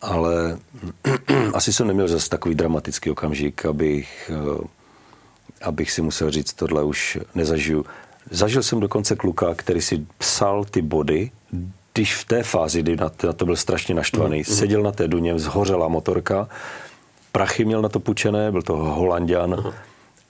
ale 0.00 0.58
asi 1.54 1.72
jsem 1.72 1.86
neměl 1.86 2.08
zase 2.08 2.28
takový 2.28 2.54
dramatický 2.54 3.10
okamžik, 3.10 3.66
abych, 3.66 4.30
eh, 4.34 4.66
abych 5.62 5.90
si 5.90 6.02
musel 6.02 6.30
říct, 6.30 6.52
tohle 6.52 6.82
už 6.82 7.18
nezažiju. 7.34 7.86
Zažil 8.30 8.62
jsem 8.62 8.80
dokonce 8.80 9.16
kluka, 9.16 9.54
který 9.54 9.80
si 9.80 10.06
psal 10.18 10.64
ty 10.64 10.82
body, 10.82 11.30
když 11.96 12.14
v 12.14 12.24
té 12.24 12.42
fázi, 12.42 12.82
kdy 12.82 12.96
na 12.96 13.08
to, 13.08 13.44
byl 13.44 13.56
strašně 13.56 13.94
naštvaný, 13.94 14.36
mm, 14.36 14.44
mm. 14.48 14.56
seděl 14.56 14.82
na 14.82 14.92
té 14.92 15.08
duně, 15.08 15.38
zhořela 15.38 15.88
motorka, 15.88 16.48
prachy 17.32 17.64
měl 17.64 17.82
na 17.82 17.88
to 17.88 18.00
pučené, 18.00 18.52
byl 18.52 18.62
to 18.62 18.76
holandian, 18.76 19.54
uh-huh. 19.54 19.74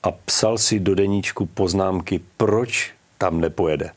a 0.03 0.11
psal 0.11 0.59
si 0.59 0.81
do 0.81 0.95
deníčku 0.95 1.47
poznámky, 1.47 2.21
proč 2.37 2.93
tam 3.19 3.41
nepojede. 3.41 3.91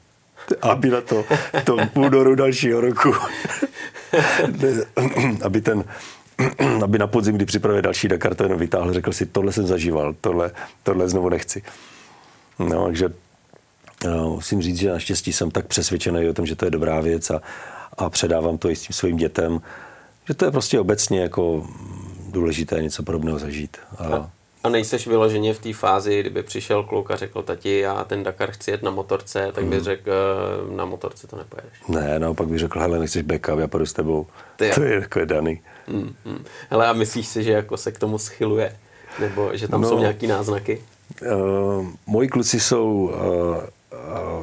Aby 0.61 0.89
na 0.89 1.01
to, 1.01 1.25
to 1.63 1.77
půl 1.93 2.35
dalšího 2.35 2.81
roku 2.81 3.13
aby 5.43 5.61
ten 5.61 5.83
aby 6.83 6.97
na 6.99 7.07
podzim, 7.07 7.35
kdy 7.35 7.45
připravuje 7.45 7.81
další 7.81 8.07
Dakar, 8.07 8.35
to 8.35 8.43
jenom 8.43 8.59
vytáhl, 8.59 8.93
řekl 8.93 9.11
si, 9.11 9.25
tohle 9.25 9.51
jsem 9.51 9.67
zažíval, 9.67 10.15
tohle, 10.21 10.51
tohle 10.83 11.09
znovu 11.09 11.29
nechci. 11.29 11.63
No, 12.59 12.85
takže 12.85 13.09
musím 14.07 14.61
říct, 14.61 14.77
že 14.77 14.91
naštěstí 14.91 15.33
jsem 15.33 15.51
tak 15.51 15.67
přesvědčený 15.67 16.29
o 16.29 16.33
tom, 16.33 16.45
že 16.45 16.55
to 16.55 16.65
je 16.65 16.71
dobrá 16.71 17.01
věc 17.01 17.29
a, 17.29 17.41
a 17.97 18.09
předávám 18.09 18.57
to 18.57 18.69
i 18.69 18.75
s 18.75 18.81
tím 18.81 18.93
svým 18.93 19.17
dětem, 19.17 19.61
že 20.27 20.33
to 20.33 20.45
je 20.45 20.51
prostě 20.51 20.79
obecně 20.79 21.21
jako 21.21 21.67
důležité 22.29 22.81
něco 22.81 23.03
podobného 23.03 23.39
zažít. 23.39 23.77
A, 23.97 24.29
a 24.63 24.69
nejseš 24.69 25.07
vyloženě 25.07 25.53
v 25.53 25.59
té 25.59 25.73
fázi, 25.73 26.19
kdyby 26.19 26.43
přišel 26.43 26.83
kluk 26.83 27.11
a 27.11 27.15
řekl 27.15 27.41
tati, 27.41 27.79
já 27.79 28.03
ten 28.03 28.23
Dakar 28.23 28.51
chci 28.51 28.71
jet 28.71 28.83
na 28.83 28.91
motorce, 28.91 29.51
tak 29.53 29.65
by 29.65 29.75
mm. 29.75 29.83
řekl, 29.83 30.11
eh, 30.11 30.75
na 30.75 30.85
motorce 30.85 31.27
to 31.27 31.35
nepojedeš. 31.35 31.73
Ne, 31.87 32.19
naopak 32.19 32.47
bych 32.47 32.59
řekl, 32.59 32.79
hele, 32.79 32.99
nechceš 32.99 33.21
backup, 33.21 33.59
já 33.59 33.67
půjdu 33.67 33.85
s 33.85 33.93
tebou. 33.93 34.27
Ty 34.55 34.71
to 34.75 34.83
je 34.83 34.93
jako 34.93 35.19
je 35.19 35.25
daný. 35.25 35.61
Mm, 35.87 36.15
mm. 36.25 36.45
Hele, 36.69 36.87
a 36.87 36.93
myslíš 36.93 37.27
si, 37.27 37.43
že 37.43 37.51
jako 37.51 37.77
se 37.77 37.91
k 37.91 37.99
tomu 37.99 38.17
schyluje? 38.17 38.77
Nebo 39.19 39.49
že 39.53 39.67
tam 39.67 39.81
no, 39.81 39.89
jsou 39.89 39.99
nějaký 39.99 40.27
náznaky? 40.27 40.81
Uh, 41.31 41.87
moji 42.05 42.27
kluci 42.27 42.59
jsou, 42.59 42.91
uh, 42.93 43.63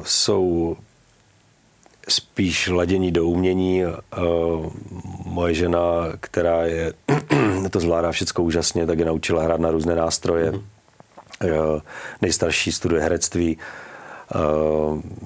jsou 0.03 0.77
spíš 2.09 2.67
ladění 2.67 3.11
do 3.11 3.25
umění. 3.25 3.83
Moje 5.25 5.53
žena, 5.53 5.81
která 6.19 6.65
je, 6.65 6.93
to 7.69 7.79
zvládá 7.79 8.11
všechno 8.11 8.43
úžasně, 8.43 8.85
tak 8.85 8.99
je 8.99 9.05
naučila 9.05 9.43
hrát 9.43 9.59
na 9.59 9.71
různé 9.71 9.95
nástroje. 9.95 10.51
Mm. 10.51 10.61
Nejstarší 12.21 12.71
studuje 12.71 13.01
herectví, 13.01 13.57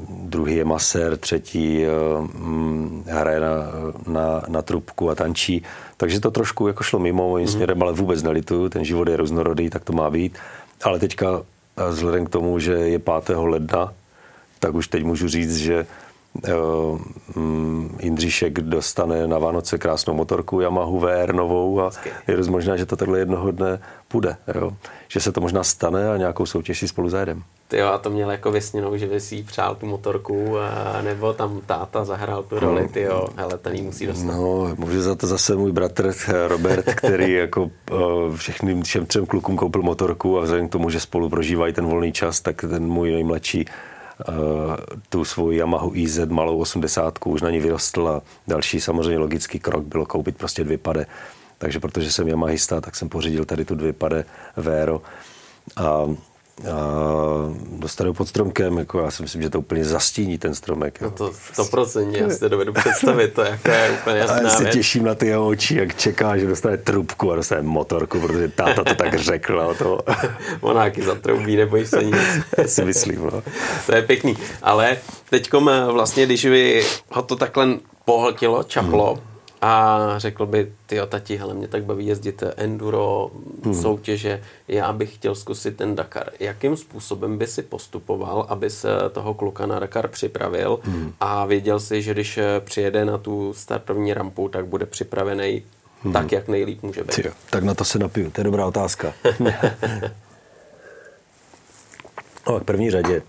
druhý 0.09 0.55
je 0.55 0.65
masér, 0.65 1.17
třetí 1.17 1.86
mm, 2.34 3.03
hraje 3.07 3.39
na, 3.39 3.47
na, 4.07 4.43
na 4.47 4.61
trubku 4.61 5.09
a 5.09 5.15
tančí. 5.15 5.63
Takže 5.97 6.19
to 6.19 6.32
trošku 6.32 6.67
jako 6.67 6.84
šlo 6.84 6.99
mimo 6.99 7.30
mojím 7.30 7.47
směrem, 7.47 7.84
ale 7.84 7.93
vůbec 7.93 8.24
nelituju. 8.24 8.69
Ten 8.69 8.86
život 8.86 9.07
je 9.07 9.17
různorodý, 9.17 9.69
tak 9.69 9.84
to 9.84 9.93
má 9.93 10.09
být. 10.09 10.38
Ale 10.84 10.99
teďka 10.99 11.41
vzhledem 11.89 12.26
k 12.26 12.30
tomu, 12.30 12.59
že 12.59 12.74
je 12.74 12.99
5. 12.99 13.13
ledna, 13.30 13.93
tak 14.62 14.76
už 14.76 14.88
teď 14.88 15.03
můžu 15.03 15.28
říct, 15.28 15.57
že 15.57 15.86
Mm, 17.36 17.97
Jindříšek 18.01 18.59
dostane 18.59 19.28
na 19.28 19.38
Vánoce 19.38 19.78
krásnou 19.78 20.14
motorku 20.14 20.62
Yamahu 20.62 20.99
VR 20.99 21.34
novou 21.34 21.82
a 21.82 21.91
je 22.28 22.38
dost 22.38 22.47
možná, 22.47 22.78
že 22.78 22.86
to 22.86 22.95
takhle 22.95 23.20
jednoho 23.20 23.51
dne 23.51 23.80
půjde. 24.07 24.38
Jo? 24.55 24.72
Že 25.07 25.20
se 25.20 25.32
to 25.32 25.41
možná 25.41 25.64
stane 25.64 26.09
a 26.09 26.18
nějakou 26.18 26.45
soutěž 26.45 26.80
si 26.80 26.88
spolu 26.88 27.09
zajedem. 27.09 27.43
Ty 27.68 27.82
a 27.82 27.97
to 27.97 28.09
měl 28.09 28.32
jako 28.32 28.51
vysněnou, 28.51 28.97
že 28.97 29.07
vysí 29.07 29.43
přál 29.43 29.76
tu 29.76 29.86
motorku, 29.86 30.59
a, 30.59 31.01
nebo 31.01 31.34
tam 31.34 31.62
táta 31.66 32.05
zahrál 32.05 32.43
tu 32.43 32.59
roli, 32.59 32.88
ty 32.88 33.01
jo, 33.01 33.28
hele, 33.36 33.57
ten 33.57 33.76
jí 33.76 33.82
musí 33.82 34.05
dostat. 34.05 34.26
No, 34.26 34.76
může 34.78 35.01
za 35.01 35.16
to 35.16 35.28
zase 35.28 35.55
můj 35.55 35.72
bratr 35.72 36.14
eh, 36.28 36.47
Robert, 36.47 36.86
který 36.86 37.34
jako 37.43 37.72
uh, 37.91 38.36
všechným 38.36 38.84
všem 38.84 39.05
třem 39.05 39.26
klukům 39.26 39.55
koupil 39.55 39.82
motorku 39.82 40.39
a 40.39 40.41
vzhledem 40.41 40.70
k 40.70 40.72
tomu, 40.72 40.89
že 40.89 40.99
spolu 40.99 41.30
prožívají 41.30 41.74
ten 41.74 41.86
volný 41.86 42.12
čas, 42.12 42.41
tak 42.41 42.62
ten 42.62 42.88
můj 42.88 43.12
nejmladší 43.12 43.66
tu 45.09 45.26
svou 45.26 45.51
Yamahu 45.51 45.91
IZ 45.95 46.19
malou 46.30 46.57
80 46.57 47.19
už 47.26 47.41
na 47.41 47.49
ní 47.49 47.59
vyrostl 47.59 48.07
a 48.07 48.22
další 48.47 48.82
samozřejmě 48.82 49.17
logický 49.17 49.59
krok 49.59 49.84
bylo 49.84 50.05
koupit 50.05 50.38
prostě 50.38 50.63
dvě 50.63 50.78
pade. 50.78 51.05
Takže 51.57 51.80
protože 51.80 52.11
jsem 52.11 52.28
Yamahista, 52.28 52.82
tak 52.82 52.95
jsem 52.95 53.09
pořídil 53.09 53.45
tady 53.45 53.65
tu 53.65 53.76
dvě 53.76 53.93
pade 53.93 54.26
Vero. 54.57 55.01
A 55.78 56.15
dostanu 57.78 58.14
pod 58.14 58.28
stromkem, 58.28 58.78
jako 58.78 58.99
já 58.99 59.12
si 59.12 59.22
myslím, 59.22 59.41
že 59.41 59.49
to 59.49 59.59
úplně 59.59 59.86
zastíní 59.86 60.38
ten 60.38 60.55
stromek. 60.55 61.01
No 61.01 61.12
to 61.12 61.32
stoprocentně, 61.53 62.20
já 62.20 62.30
si 62.30 62.39
to 62.39 62.49
dovedu 62.49 62.74
představit, 62.74 63.34
to 63.34 63.41
jako 63.41 63.70
je 63.70 63.91
úplně 64.01 64.18
jasná 64.20 64.36
A 64.36 64.41
já 64.41 64.49
se 64.49 64.64
věc. 64.64 64.76
těším 64.76 65.03
na 65.03 65.16
ty 65.16 65.28
jeho 65.28 65.47
oči, 65.47 65.76
jak 65.76 65.95
čeká, 65.95 66.38
že 66.38 66.47
dostane 66.47 66.78
trubku 66.78 67.32
a 67.32 67.36
dostane 67.36 67.62
motorku, 67.62 68.20
protože 68.20 68.47
táta 68.47 68.84
to 68.84 68.95
tak 68.95 69.20
řekl. 69.20 69.62
A 69.62 69.74
to... 69.74 69.99
Monáky 70.62 71.01
zatroubí, 71.01 71.55
nebojí 71.55 71.88
se 71.88 72.03
nic. 72.03 72.16
Já 72.57 72.64
si 72.68 72.86
myslím, 72.86 73.30
no. 73.34 73.43
To 73.86 73.95
je 73.95 74.01
pěkný. 74.01 74.38
Ale 74.62 74.97
teďkom 75.30 75.70
eh, 75.70 75.91
vlastně, 75.91 76.26
když 76.26 76.45
vy 76.45 76.86
ho 77.12 77.22
to 77.22 77.36
takhle 77.36 77.68
pohltilo, 78.05 78.64
čaplo, 78.64 79.14
hmm 79.14 79.30
a 79.62 79.99
řekl 80.18 80.45
by, 80.45 80.72
ty 80.86 80.99
tati, 81.09 81.38
hele, 81.38 81.53
mě 81.53 81.68
tak 81.68 81.84
baví 81.84 82.07
jezdit 82.07 82.43
enduro, 82.57 83.32
hmm. 83.64 83.74
soutěže, 83.74 84.41
já 84.68 84.93
bych 84.93 85.16
chtěl 85.16 85.36
zkusit 85.36 85.78
ten 85.78 85.95
Dakar. 85.95 86.30
Jakým 86.39 86.78
způsobem 86.78 87.38
by 87.38 87.47
si 87.47 87.62
postupoval, 87.62 88.45
aby 88.49 88.70
se 88.70 88.89
toho 89.12 89.34
kluka 89.34 89.66
na 89.66 89.80
Dakar 89.80 90.07
připravil 90.07 90.80
hmm. 90.84 91.14
a 91.20 91.45
věděl 91.45 91.80
si, 91.80 92.01
že 92.01 92.14
když 92.14 92.39
přijede 92.59 93.05
na 93.05 93.18
tu 93.18 93.53
startovní 93.53 94.14
rampu, 94.14 94.49
tak 94.49 94.66
bude 94.66 94.86
připravený 94.86 95.64
hmm. 96.03 96.14
tak, 96.14 96.32
jak 96.32 96.47
nejlíp 96.47 96.84
může 96.84 97.03
být. 97.03 97.16
Tyjo, 97.16 97.34
tak 97.49 97.64
na 97.64 97.74
to 97.74 97.86
se 97.86 97.99
napiju, 97.99 98.32
to 98.32 98.41
je 98.41 98.45
dobrá 98.45 98.66
otázka. 98.66 99.14
no, 102.47 102.59
v 102.59 102.64
první 102.64 102.91
řadě 102.91 103.22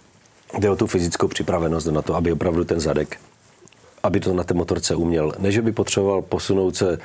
jde 0.59 0.70
o 0.70 0.76
tu 0.76 0.87
fyzickou 0.87 1.28
připravenost 1.28 1.87
na 1.87 2.03
to, 2.03 2.14
aby 2.14 2.33
opravdu 2.33 2.64
ten 2.64 2.80
zadek 2.80 3.18
aby 4.03 4.20
to 4.20 4.34
na 4.34 4.44
té 4.44 4.55
motorce 4.55 4.94
uměl. 4.94 5.32
Ne, 5.38 5.53
že 5.53 5.62
by 5.62 5.72
potřeboval 5.72 6.22
posunout 6.22 6.76
se 6.76 6.98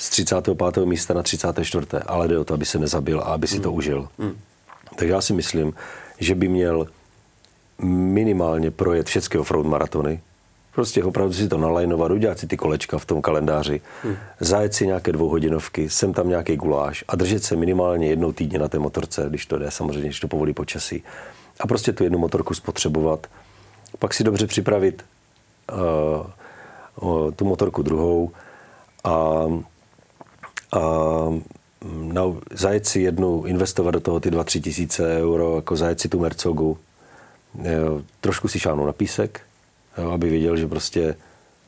z 0.00 0.10
35. 0.10 0.76
místa 0.84 1.14
na 1.14 1.22
34. 1.22 1.86
ale 2.06 2.28
jde 2.28 2.38
o 2.38 2.44
to, 2.44 2.54
aby 2.54 2.64
se 2.64 2.78
nezabil 2.78 3.20
a 3.20 3.24
aby 3.24 3.46
si 3.46 3.56
mm. 3.56 3.62
to 3.62 3.72
užil. 3.72 4.08
Mm. 4.18 4.38
Tak 4.96 5.08
já 5.08 5.20
si 5.20 5.32
myslím, 5.32 5.72
že 6.20 6.34
by 6.34 6.48
měl 6.48 6.86
minimálně 7.82 8.70
projet 8.70 9.06
všechny 9.06 9.40
offroad 9.40 9.66
maratony, 9.66 10.20
prostě 10.74 11.04
opravdu 11.04 11.32
si 11.32 11.48
to 11.48 11.58
nalajnovat, 11.58 12.12
udělat 12.12 12.38
si 12.38 12.46
ty 12.46 12.56
kolečka 12.56 12.98
v 12.98 13.04
tom 13.04 13.22
kalendáři, 13.22 13.80
hmm. 14.02 14.16
zajet 14.40 14.74
si 14.74 14.86
nějaké 14.86 15.12
dvouhodinovky, 15.12 15.90
sem 15.90 16.12
tam 16.12 16.28
nějaký 16.28 16.56
guláš 16.56 17.04
a 17.08 17.16
držet 17.16 17.44
se 17.44 17.56
minimálně 17.56 18.08
jednou 18.08 18.32
týdně 18.32 18.58
na 18.58 18.68
té 18.68 18.78
motorce, 18.78 19.26
když 19.28 19.46
to 19.46 19.58
jde, 19.58 19.70
samozřejmě, 19.70 20.08
když 20.08 20.20
to 20.20 20.28
povolí 20.28 20.52
počasí. 20.52 21.02
A 21.60 21.66
prostě 21.66 21.92
tu 21.92 22.04
jednu 22.04 22.18
motorku 22.18 22.54
spotřebovat. 22.54 23.26
Pak 23.98 24.14
si 24.14 24.24
dobře 24.24 24.46
připravit 24.46 25.04
tu 27.36 27.44
motorku 27.44 27.82
druhou 27.82 28.30
a, 29.04 29.10
a 30.72 30.80
na, 31.92 32.22
zajet 32.50 32.86
si 32.86 33.00
jednu, 33.00 33.44
investovat 33.46 33.90
do 33.90 34.00
toho 34.00 34.20
ty 34.20 34.30
2-3 34.30 34.62
tisíce 34.62 35.18
euro, 35.18 35.56
jako 35.56 35.76
zajet 35.76 36.00
si 36.00 36.08
tu 36.08 36.20
Mercogu, 36.20 36.78
jo, 37.62 38.02
trošku 38.20 38.48
si 38.48 38.60
šáhnout 38.60 38.86
na 38.86 38.92
písek, 38.92 39.40
jo, 39.98 40.10
aby 40.10 40.30
věděl, 40.30 40.56
že 40.56 40.66
prostě, 40.66 41.14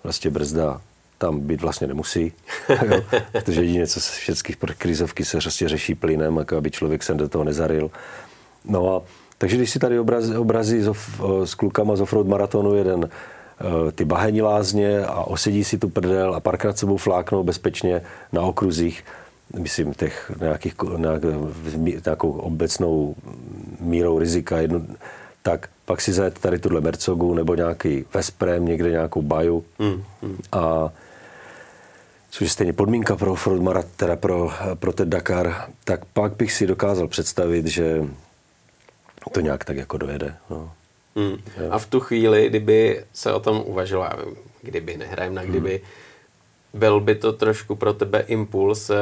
prostě 0.03 0.31
brzda 0.31 0.81
tam 1.19 1.41
být 1.41 1.61
vlastně 1.61 1.87
nemusí, 1.87 2.33
jo, 2.69 3.03
protože 3.33 3.63
jedině, 3.63 3.87
co 3.87 4.01
se 4.01 4.13
všechny 4.13 4.57
krizovky 4.79 5.25
se 5.25 5.39
prostě 5.39 5.69
řeší 5.69 5.95
plynem, 5.95 6.37
jako 6.37 6.57
aby 6.57 6.71
člověk 6.71 7.03
se 7.03 7.15
do 7.15 7.29
toho 7.29 7.45
nezaril. 7.45 7.91
No 8.65 8.97
a 8.97 9.03
takže 9.39 9.57
když 9.57 9.71
si 9.71 9.79
tady 9.79 9.99
obraz, 9.99 10.25
obrazy 10.31 10.83
s, 11.45 11.55
klukama 11.55 11.97
z 11.97 12.01
offroad 12.01 12.27
maratonu 12.27 12.75
jeden 12.75 13.11
Eh, 13.11 13.40
ty 13.95 14.05
bahení 14.05 14.43
lázně 14.43 15.05
a 15.07 15.23
osedí 15.23 15.65
si 15.65 15.79
tu 15.79 15.89
prdel 15.89 16.35
a 16.35 16.41
párkrát 16.41 16.79
sebou 16.79 16.97
fláknou 16.97 17.43
bezpečně 17.43 18.03
na 18.33 18.43
okruzích, 18.43 19.05
myslím, 19.59 19.95
těch 19.95 20.33
nějakých, 20.41 20.75
nějak, 20.97 21.23
nějakou 22.05 22.31
obecnou 22.31 23.15
mírou 23.81 24.19
rizika, 24.19 24.59
jedno, 24.59 24.83
tak 25.43 25.69
pak 25.85 26.01
si 26.01 26.13
zajet 26.13 26.39
tady 26.39 26.59
tuhle 26.59 26.81
Mercogu 26.81 27.35
nebo 27.35 27.55
nějaký 27.55 28.05
Vesprem, 28.15 28.65
někde 28.65 28.91
nějakou 28.91 29.23
baju 29.23 29.65
mm, 29.79 30.05
mm. 30.23 30.39
a 30.53 30.91
což 32.31 32.41
je 32.41 32.49
stejně 32.49 32.73
podmínka 32.73 33.17
pro 33.17 33.33
offroad 33.33 33.61
marat, 33.61 33.87
teda 33.97 34.17
pro, 34.17 34.51
pro 34.75 34.93
ten 34.93 35.11
Dakar, 35.11 35.69
tak 35.85 36.05
pak 36.05 36.37
bych 36.37 36.53
si 36.53 36.67
dokázal 36.67 37.09
představit, 37.09 37.67
že 37.67 38.05
to 39.33 39.41
nějak 39.41 39.65
tak 39.65 39.77
jako 39.77 39.99
dojede. 39.99 40.35
No. 40.51 40.73
Hmm. 41.17 41.37
A 41.71 41.79
v 41.79 41.87
tu 41.87 42.01
chvíli, 42.01 42.49
kdyby 42.49 43.05
se 43.13 43.33
o 43.33 43.41
tom 43.41 43.63
uvažilo, 43.67 44.07
kdyby, 44.63 44.97
nehrajem 44.97 45.35
na 45.35 45.45
kdyby, 45.45 45.71
hmm. 45.71 46.81
byl 46.81 47.01
by 47.01 47.15
to 47.15 47.33
trošku 47.33 47.75
pro 47.75 47.93
tebe 47.93 48.21
impuls 48.21 48.91
eh, 48.91 48.97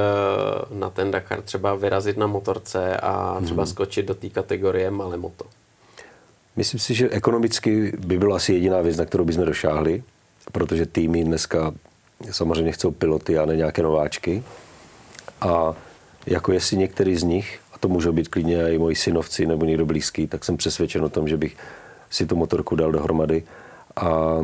na 0.71 0.91
ten 0.91 1.11
Dakar 1.11 1.43
třeba 1.43 1.75
vyrazit 1.75 2.17
na 2.17 2.27
motorce 2.27 2.97
a 2.97 3.41
třeba 3.45 3.63
hmm. 3.63 3.73
skočit 3.73 4.07
do 4.07 4.15
té 4.15 4.29
kategorie 4.29 4.91
malé 4.91 5.17
moto? 5.17 5.45
Myslím 6.57 6.81
si, 6.81 6.95
že 6.95 7.11
ekonomicky 7.11 7.93
by 7.99 8.19
byla 8.19 8.37
asi 8.37 8.53
jediná 8.53 8.81
věc, 8.81 8.97
na 8.97 9.05
kterou 9.05 9.25
bychom 9.25 9.45
došáhli, 9.45 10.03
protože 10.53 10.87
týmy 10.87 11.25
dneska 11.25 11.75
samozřejmě 12.31 12.73
chcou 12.73 12.91
piloty 12.91 13.39
a 13.39 13.47
ne 13.47 13.57
nějaké 13.57 13.83
nováčky. 13.83 14.43
A 15.41 15.75
jako 16.27 16.53
jestli 16.53 16.77
některý 16.77 17.17
z 17.17 17.23
nich, 17.23 17.61
a 17.73 17.79
to 17.79 17.89
můžou 17.89 18.13
být 18.13 18.29
klidně 18.29 18.73
i 18.73 18.79
moji 18.79 18.97
synovci 18.97 19.47
nebo 19.47 19.65
někdo 19.65 19.87
blízký, 19.87 20.27
tak 20.27 20.45
jsem 20.45 20.57
přesvědčen 20.57 21.05
o 21.05 21.09
tom, 21.09 21.29
že 21.29 21.37
bych 21.37 21.57
si 22.11 22.27
tu 22.27 22.37
motorku 22.37 22.77
dal 22.77 22.93
dohromady 22.93 23.43
a, 23.97 24.39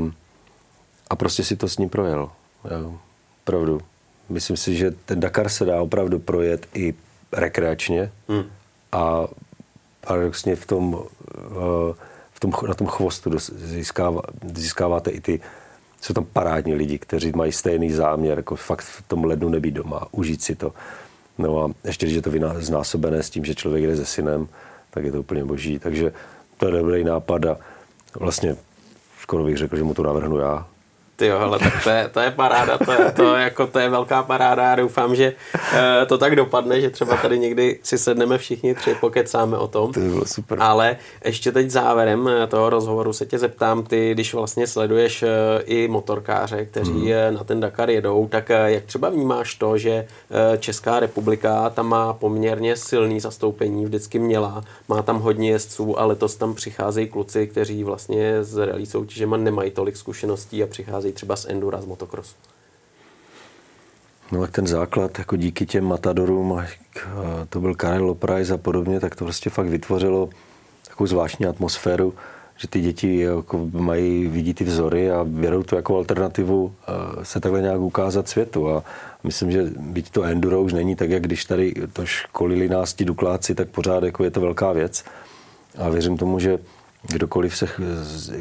a 1.10 1.16
prostě 1.16 1.44
si 1.44 1.56
to 1.56 1.68
s 1.68 1.78
ním 1.78 1.88
projel. 1.88 2.30
Jo, 2.70 2.98
pravdu. 3.44 3.80
Myslím 4.28 4.56
si, 4.56 4.76
že 4.76 4.90
ten 4.90 5.20
Dakar 5.20 5.48
se 5.48 5.64
dá 5.64 5.82
opravdu 5.82 6.18
projet 6.18 6.68
i 6.74 6.94
rekreačně 7.32 8.12
hmm. 8.28 8.44
a 8.92 9.26
paradoxně 10.00 10.56
v 10.56 10.66
tom, 10.66 11.04
eh, 11.36 11.94
v 12.32 12.40
tom, 12.40 12.52
na 12.68 12.74
tom 12.74 12.86
chvostu 12.86 13.30
získává, 13.54 14.22
získáváte 14.54 15.10
i 15.10 15.20
ty, 15.20 15.40
jsou 16.00 16.14
tam 16.14 16.24
parádní 16.24 16.74
lidi, 16.74 16.98
kteří 16.98 17.32
mají 17.36 17.52
stejný 17.52 17.92
záměr, 17.92 18.38
jako 18.38 18.56
fakt 18.56 18.82
v 18.82 19.02
tom 19.08 19.24
lednu 19.24 19.48
nebýt 19.48 19.74
doma, 19.74 20.06
užít 20.12 20.42
si 20.42 20.54
to. 20.54 20.72
No 21.38 21.64
a 21.64 21.70
ještě, 21.84 22.06
když 22.06 22.16
je 22.16 22.22
to 22.22 22.30
znásobené 22.58 23.22
s 23.22 23.30
tím, 23.30 23.44
že 23.44 23.54
člověk 23.54 23.84
jde 23.84 23.96
se 23.96 24.06
synem, 24.06 24.48
tak 24.90 25.04
je 25.04 25.12
to 25.12 25.20
úplně 25.20 25.44
boží. 25.44 25.78
Takže 25.78 26.12
je 26.66 26.72
dobrý 26.72 27.04
nápad 27.04 27.46
a 27.46 27.56
vlastně 28.20 28.56
skoro 29.20 29.44
bych 29.44 29.56
řekl, 29.56 29.76
že 29.76 29.82
mu 29.84 29.94
to 29.94 30.02
navrhnu 30.02 30.38
já. 30.38 30.66
Ty 31.16 31.26
jo, 31.26 31.38
ale 31.38 31.58
tak 31.58 31.84
to 31.84 31.90
je, 31.90 32.08
to 32.12 32.20
je 32.20 32.30
paráda, 32.30 32.78
to 32.78 32.92
je, 32.92 33.12
to, 33.12 33.34
jako, 33.36 33.66
to 33.66 33.78
je 33.78 33.88
velká 33.88 34.22
paráda 34.22 34.72
a 34.72 34.76
doufám, 34.76 35.14
že 35.14 35.32
uh, 35.54 35.78
to 36.06 36.18
tak 36.18 36.36
dopadne, 36.36 36.80
že 36.80 36.90
třeba 36.90 37.16
tady 37.16 37.38
někdy 37.38 37.78
si 37.82 37.98
sedneme 37.98 38.38
všichni 38.38 38.74
tři, 38.74 38.94
pokecáme 39.00 39.58
o 39.58 39.66
tom. 39.66 39.92
To 39.92 40.00
by 40.00 40.08
bylo 40.08 40.26
super. 40.26 40.58
Ale 40.60 40.96
ještě 41.24 41.52
teď 41.52 41.70
závěrem 41.70 42.28
eh, 42.28 42.46
toho 42.46 42.70
rozhovoru 42.70 43.12
se 43.12 43.26
tě 43.26 43.38
zeptám, 43.38 43.82
ty, 43.82 44.14
když 44.14 44.34
vlastně 44.34 44.66
sleduješ 44.66 45.22
uh, 45.22 45.28
i 45.64 45.88
motorkáře, 45.88 46.64
kteří 46.64 46.92
mm. 46.92 47.34
na 47.34 47.44
ten 47.44 47.60
Dakar 47.60 47.90
jedou, 47.90 48.28
tak 48.28 48.50
uh, 48.50 48.56
jak 48.66 48.84
třeba 48.84 49.08
vnímáš 49.08 49.54
to, 49.54 49.78
že 49.78 50.06
uh, 50.30 50.56
Česká 50.56 51.00
republika 51.00 51.70
tam 51.70 51.88
má 51.88 52.12
poměrně 52.12 52.76
silný 52.76 53.20
zastoupení, 53.20 53.84
vždycky 53.84 54.18
měla, 54.18 54.64
má 54.88 55.02
tam 55.02 55.20
hodně 55.20 55.50
jezdců 55.50 56.00
a 56.00 56.04
letos 56.04 56.36
tam 56.36 56.54
přicházejí 56.54 57.08
kluci, 57.08 57.46
kteří 57.46 57.84
vlastně 57.84 58.44
s 58.44 58.56
rally 58.56 58.86
soutěžema 58.86 59.36
nemají 59.36 59.70
tolik 59.70 59.96
zkušeností 59.96 60.62
a 60.62 60.66
přicházejí 60.66 61.03
přicházejí 61.04 61.12
třeba 61.12 61.36
z 61.36 61.46
endura, 61.48 61.80
z 61.80 61.86
motokrosu. 61.86 62.34
No 64.32 64.40
tak 64.40 64.50
ten 64.50 64.66
základ, 64.66 65.18
jako 65.18 65.36
díky 65.36 65.66
těm 65.66 65.84
matadorům, 65.84 66.62
to 67.48 67.60
byl 67.60 67.74
Karel 67.74 68.04
Loprais 68.04 68.50
a 68.50 68.56
podobně, 68.56 69.00
tak 69.00 69.16
to 69.16 69.24
prostě 69.24 69.50
fakt 69.50 69.68
vytvořilo 69.68 70.30
takovou 70.88 71.06
zvláštní 71.06 71.46
atmosféru, 71.46 72.14
že 72.56 72.68
ty 72.68 72.80
děti 72.80 73.18
jako 73.18 73.68
mají, 73.72 74.28
vidí 74.28 74.54
ty 74.54 74.64
vzory 74.64 75.10
a 75.10 75.24
berou 75.24 75.62
to 75.62 75.76
jako 75.76 75.96
alternativu 75.96 76.74
se 77.22 77.40
takhle 77.40 77.60
nějak 77.60 77.80
ukázat 77.80 78.28
světu. 78.28 78.70
A 78.70 78.84
myslím, 79.24 79.50
že 79.50 79.70
byť 79.76 80.10
to 80.10 80.22
enduro 80.22 80.62
už 80.62 80.72
není 80.72 80.96
tak, 80.96 81.10
jak 81.10 81.22
když 81.22 81.44
tady 81.44 81.74
to 81.92 82.06
školili 82.06 82.68
nás 82.68 82.94
ti 82.94 83.04
dukláci, 83.04 83.54
tak 83.54 83.68
pořád 83.68 84.04
jako 84.04 84.24
je 84.24 84.30
to 84.30 84.40
velká 84.40 84.72
věc. 84.72 85.04
A 85.78 85.88
věřím 85.88 86.16
tomu, 86.16 86.38
že 86.38 86.58
kdokoliv 87.08 87.56
se 87.56 87.66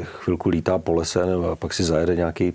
chvilku 0.02 0.48
lítá 0.48 0.78
po 0.78 0.94
lese 0.94 1.22
a 1.52 1.56
pak 1.56 1.74
si 1.74 1.84
zajede 1.84 2.16
nějaký, 2.16 2.52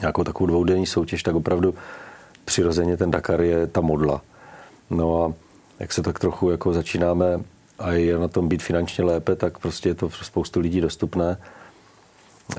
nějakou 0.00 0.24
takovou 0.24 0.46
dvoudenní 0.46 0.86
soutěž, 0.86 1.22
tak 1.22 1.34
opravdu 1.34 1.74
přirozeně 2.44 2.96
ten 2.96 3.10
Dakar 3.10 3.40
je 3.40 3.66
ta 3.66 3.80
modla. 3.80 4.22
No 4.90 5.24
a 5.24 5.32
jak 5.78 5.92
se 5.92 6.02
tak 6.02 6.18
trochu 6.18 6.50
jako 6.50 6.72
začínáme 6.72 7.40
a 7.78 7.92
je 7.92 8.18
na 8.18 8.28
tom 8.28 8.48
být 8.48 8.62
finančně 8.62 9.04
lépe, 9.04 9.36
tak 9.36 9.58
prostě 9.58 9.88
je 9.88 9.94
to 9.94 10.08
pro 10.08 10.24
spoustu 10.24 10.60
lidí 10.60 10.80
dostupné. 10.80 11.36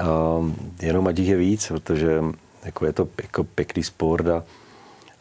A 0.02 0.38
jenom 0.82 1.08
ať 1.08 1.20
je 1.20 1.38
víc, 1.38 1.68
protože 1.68 2.24
jako 2.66 2.86
je 2.86 2.94
to 2.94 3.08
jako 3.22 3.44
pěkný 3.44 3.84
sport 3.84 4.28
a, 4.28 4.44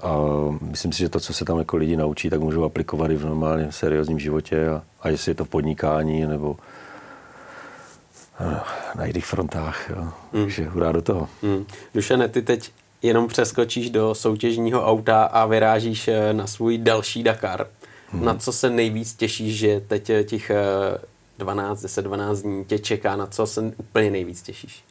a 0.02 0.16
myslím 0.60 0.93
si, 0.93 0.98
že 0.98 1.09
to, 1.09 1.20
co 1.20 1.35
se 1.35 1.44
tam 1.44 1.59
jako 1.59 1.77
lidi 1.77 1.97
naučí, 1.97 2.31
tak 2.31 2.40
můžou 2.40 2.64
aplikovat 2.64 3.10
i 3.10 3.16
v 3.16 3.24
normálním 3.24 3.72
seriózním 3.72 4.18
životě 4.18 4.68
a, 4.68 4.82
a 5.01 5.09
jestli 5.09 5.31
je 5.31 5.35
to 5.35 5.44
v 5.44 5.48
podnikání 5.48 6.27
nebo 6.27 6.56
na 8.94 9.04
jiných 9.04 9.26
frontách. 9.26 9.90
Jo. 9.90 10.02
Mm. 10.32 10.42
Takže 10.44 10.68
hurá 10.68 10.92
do 10.92 11.02
toho. 11.02 11.28
Mm. 11.42 11.66
Dušene, 11.94 12.28
ty 12.28 12.42
teď 12.42 12.70
jenom 13.02 13.28
přeskočíš 13.28 13.90
do 13.90 14.14
soutěžního 14.14 14.86
auta 14.86 15.22
a 15.22 15.46
vyrážíš 15.46 16.08
eh, 16.08 16.32
na 16.32 16.46
svůj 16.46 16.78
další 16.78 17.22
Dakar. 17.22 17.66
Hmm. 18.08 18.24
Na 18.24 18.34
co 18.34 18.52
se 18.52 18.70
nejvíc 18.70 19.14
těšíš, 19.14 19.58
že 19.58 19.80
teď 19.80 20.10
eh, 20.10 20.24
těch 20.24 20.50
12, 21.38 21.82
10, 21.82 22.02
12 22.02 22.38
dní 22.42 22.64
tě 22.64 22.78
čeká, 22.78 23.16
na 23.16 23.26
co 23.26 23.46
se 23.46 23.72
úplně 23.76 24.10
nejvíc 24.10 24.42
těšíš? 24.42 24.84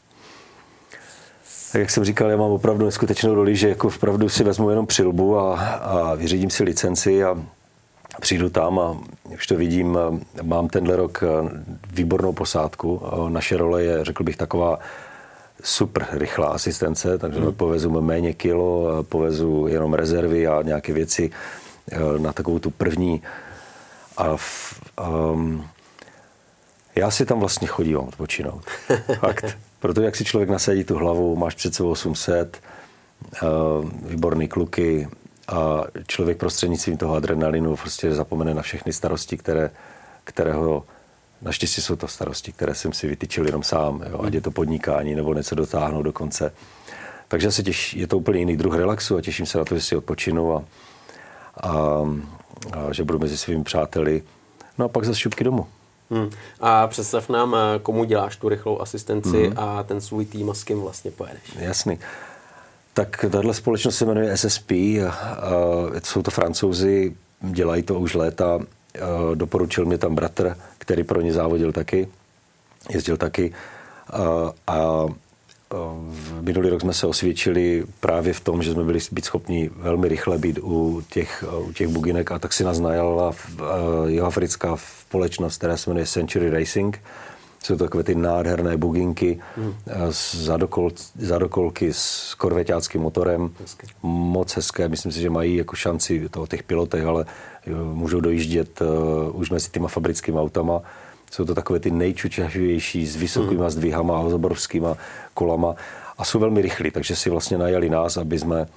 Tak 1.72 1.80
jak 1.80 1.90
jsem 1.90 2.04
říkal, 2.04 2.30
já 2.30 2.38
mám 2.38 2.52
opravdu 2.52 2.86
neskutečnou 2.86 3.36
roli, 3.36 3.56
že 3.56 3.70
jako 3.70 3.90
vpravdu 3.90 4.30
si 4.30 4.44
vezmu 4.44 4.70
jenom 4.70 4.86
přilbu 4.88 5.40
a, 5.40 5.60
a 5.60 6.16
vyřídím 6.16 6.50
si 6.50 6.64
licenci 6.64 7.24
a 7.24 7.38
přijdu 8.20 8.50
tam 8.50 8.80
a 8.80 8.98
už 9.34 9.48
to 9.48 9.56
vidím, 9.56 9.98
mám 10.42 10.68
tenhle 10.68 10.96
rok 10.96 11.24
výbornou 11.94 12.34
posádku. 12.34 13.02
Naše 13.30 13.58
role 13.58 13.84
je, 13.84 14.06
řekl 14.06 14.24
bych, 14.24 14.38
taková 14.38 14.80
super 15.64 16.08
rychlá 16.12 16.48
asistence, 16.48 17.18
takže 17.18 17.40
hmm. 17.40 17.54
povezu 17.54 18.02
méně 18.02 18.34
kilo, 18.34 19.04
povezu 19.04 19.68
jenom 19.68 19.94
rezervy 19.94 20.48
a 20.48 20.62
nějaké 20.62 20.94
věci 20.94 21.32
eh, 21.92 21.98
na 22.18 22.34
takovou 22.34 22.60
tu 22.60 22.70
první. 22.70 23.22
A 24.18 24.38
v, 24.38 24.82
um, 25.34 25.66
já 26.96 27.12
si 27.12 27.26
tam 27.26 27.40
vlastně 27.40 27.68
chodím 27.68 27.98
odpočinout. 27.98 28.64
Fakt. 29.20 29.58
Proto 29.80 30.02
jak 30.02 30.16
si 30.16 30.26
člověk 30.26 30.50
nasadí 30.50 30.84
tu 30.84 30.96
hlavu, 30.96 31.36
máš 31.36 31.56
před 31.56 31.76
sebou 31.76 31.90
800, 31.90 32.62
uh, 33.44 33.90
výborný 34.06 34.48
kluky 34.48 35.08
a 35.52 35.84
člověk 36.08 36.38
prostřednictvím 36.38 36.98
toho 36.98 37.16
adrenalinu 37.16 37.76
prostě 37.76 38.14
zapomene 38.14 38.54
na 38.54 38.62
všechny 38.62 38.94
starosti, 38.94 39.38
které, 39.38 39.72
které 40.24 40.54
ho 40.54 40.84
Naštěstí 41.42 41.82
jsou 41.82 41.96
to 41.96 42.08
starosti, 42.08 42.52
které 42.52 42.76
jsem 42.76 42.94
si 42.94 43.08
vytyčil 43.08 43.46
jenom 43.46 43.64
sám, 43.64 44.04
jo, 44.12 44.22
ať 44.24 44.34
je 44.34 44.42
to 44.42 44.52
podnikání 44.52 45.16
nebo 45.16 45.34
něco 45.34 45.56
dotáhnout 45.56 46.02
do 46.02 46.14
konce. 46.14 46.54
Takže 47.28 47.52
se 47.52 47.64
těš, 47.64 47.94
je 47.94 48.08
to 48.08 48.18
úplně 48.18 48.40
jiný 48.40 48.58
druh 48.58 48.76
relaxu 48.76 49.18
a 49.18 49.22
těším 49.22 49.46
se 49.46 49.58
na 49.58 49.66
to, 49.66 49.76
že 49.76 49.82
si 49.82 49.96
odpočinu 49.96 50.56
a, 50.56 50.64
a, 51.64 51.72
a 52.72 52.94
že 52.94 53.04
budu 53.04 53.20
mezi 53.20 53.38
svými 53.38 53.64
přáteli. 53.64 54.24
No 54.78 54.86
a 54.86 54.88
pak 54.88 55.06
zase 55.06 55.20
šupky 55.20 55.44
domů. 55.44 55.68
Hmm. 56.12 56.30
A 56.60 56.88
představ 56.88 57.30
nám, 57.30 57.56
eh, 57.56 57.80
komu 57.80 58.04
děláš 58.04 58.36
tu 58.36 58.50
rychlou 58.50 58.82
asistenci 58.82 59.48
hmm. 59.48 59.54
a 59.60 59.84
ten 59.84 60.02
svůj 60.02 60.26
tým 60.26 60.50
a 60.50 60.54
s 60.54 60.64
kým 60.64 60.82
vlastně 60.82 61.12
pojedeš. 61.12 61.42
Jasný. 61.56 62.00
Tak 63.00 63.26
tahle 63.32 63.54
společnost 63.54 63.98
se 63.98 64.06
jmenuje 64.06 64.38
SSP, 64.38 64.72
jsou 66.04 66.22
to 66.22 66.32
francouzi, 66.32 67.16
dělají 67.42 67.84
to 67.84 68.00
už 68.00 68.14
léta, 68.14 68.60
doporučil 69.36 69.86
mě 69.86 69.98
tam 69.98 70.16
bratr, 70.16 70.58
který 70.78 71.04
pro 71.04 71.22
ně 71.22 71.34
závodil 71.34 71.72
taky, 71.72 72.08
jezdil 72.90 73.18
taky. 73.18 73.54
A, 74.14 74.52
a 74.68 75.06
v 76.10 76.42
minulý 76.42 76.70
rok 76.70 76.82
jsme 76.82 76.94
se 76.94 77.08
osvědčili 77.08 77.86
právě 78.00 78.34
v 78.34 78.40
tom, 78.40 78.64
že 78.64 78.72
jsme 78.72 78.84
byli 78.84 79.00
být 79.12 79.26
schopni 79.26 79.70
velmi 79.76 80.08
rychle 80.08 80.38
být 80.38 80.60
u 80.64 81.04
těch, 81.10 81.44
u 81.68 81.74
těch 81.74 81.88
buginek 81.88 82.32
a 82.32 82.40
tak 82.40 82.54
si 82.54 82.64
nás 82.64 82.80
najala 82.80 83.32
jihoafrická 84.08 84.78
společnost, 84.78 85.58
která 85.58 85.78
se 85.78 85.90
jmenuje 85.90 86.06
Century 86.06 86.50
Racing. 86.50 87.02
Jsou 87.64 87.78
to 87.78 87.84
takové 87.84 88.04
ty 88.04 88.16
nádherné 88.16 88.78
buginky, 88.78 89.40
hmm. 89.56 89.74
zadokol, 90.32 90.92
zadokolky 91.20 91.94
s 91.94 92.34
korveťáckým 92.34 93.02
motorem. 93.02 93.50
Hezky. 93.62 93.88
Moc 94.04 94.56
hezké, 94.56 94.88
myslím 94.88 95.12
si, 95.12 95.22
že 95.22 95.30
mají 95.30 95.56
jako 95.56 95.76
šanci 95.76 96.30
to 96.30 96.42
o 96.42 96.48
těch 96.48 96.64
pilotech, 96.64 97.06
ale 97.06 97.26
můžou 97.94 98.20
dojíždět 98.20 98.82
uh, 98.82 99.40
už 99.40 99.50
mezi 99.50 99.70
těma 99.70 99.88
fabrickými 99.88 100.40
autama. 100.40 100.82
Jsou 101.32 101.46
to 101.46 101.56
takové 101.56 101.80
ty 101.80 101.92
nejčučavější 101.92 103.08
s 103.08 103.16
vysokýma 103.16 103.62
hmm. 103.62 103.70
zdvihama 103.70 104.20
a 104.20 104.30
s 104.30 104.34
obrovskýma 104.34 104.98
kolama 105.34 105.76
a 106.18 106.26
jsou 106.26 106.40
velmi 106.40 106.62
rychlí, 106.62 106.92
takže 106.92 107.16
si 107.16 107.30
vlastně 107.30 107.58
najali 107.58 107.90
nás, 107.90 108.18
aby 108.18 108.40
jsme 108.40 108.68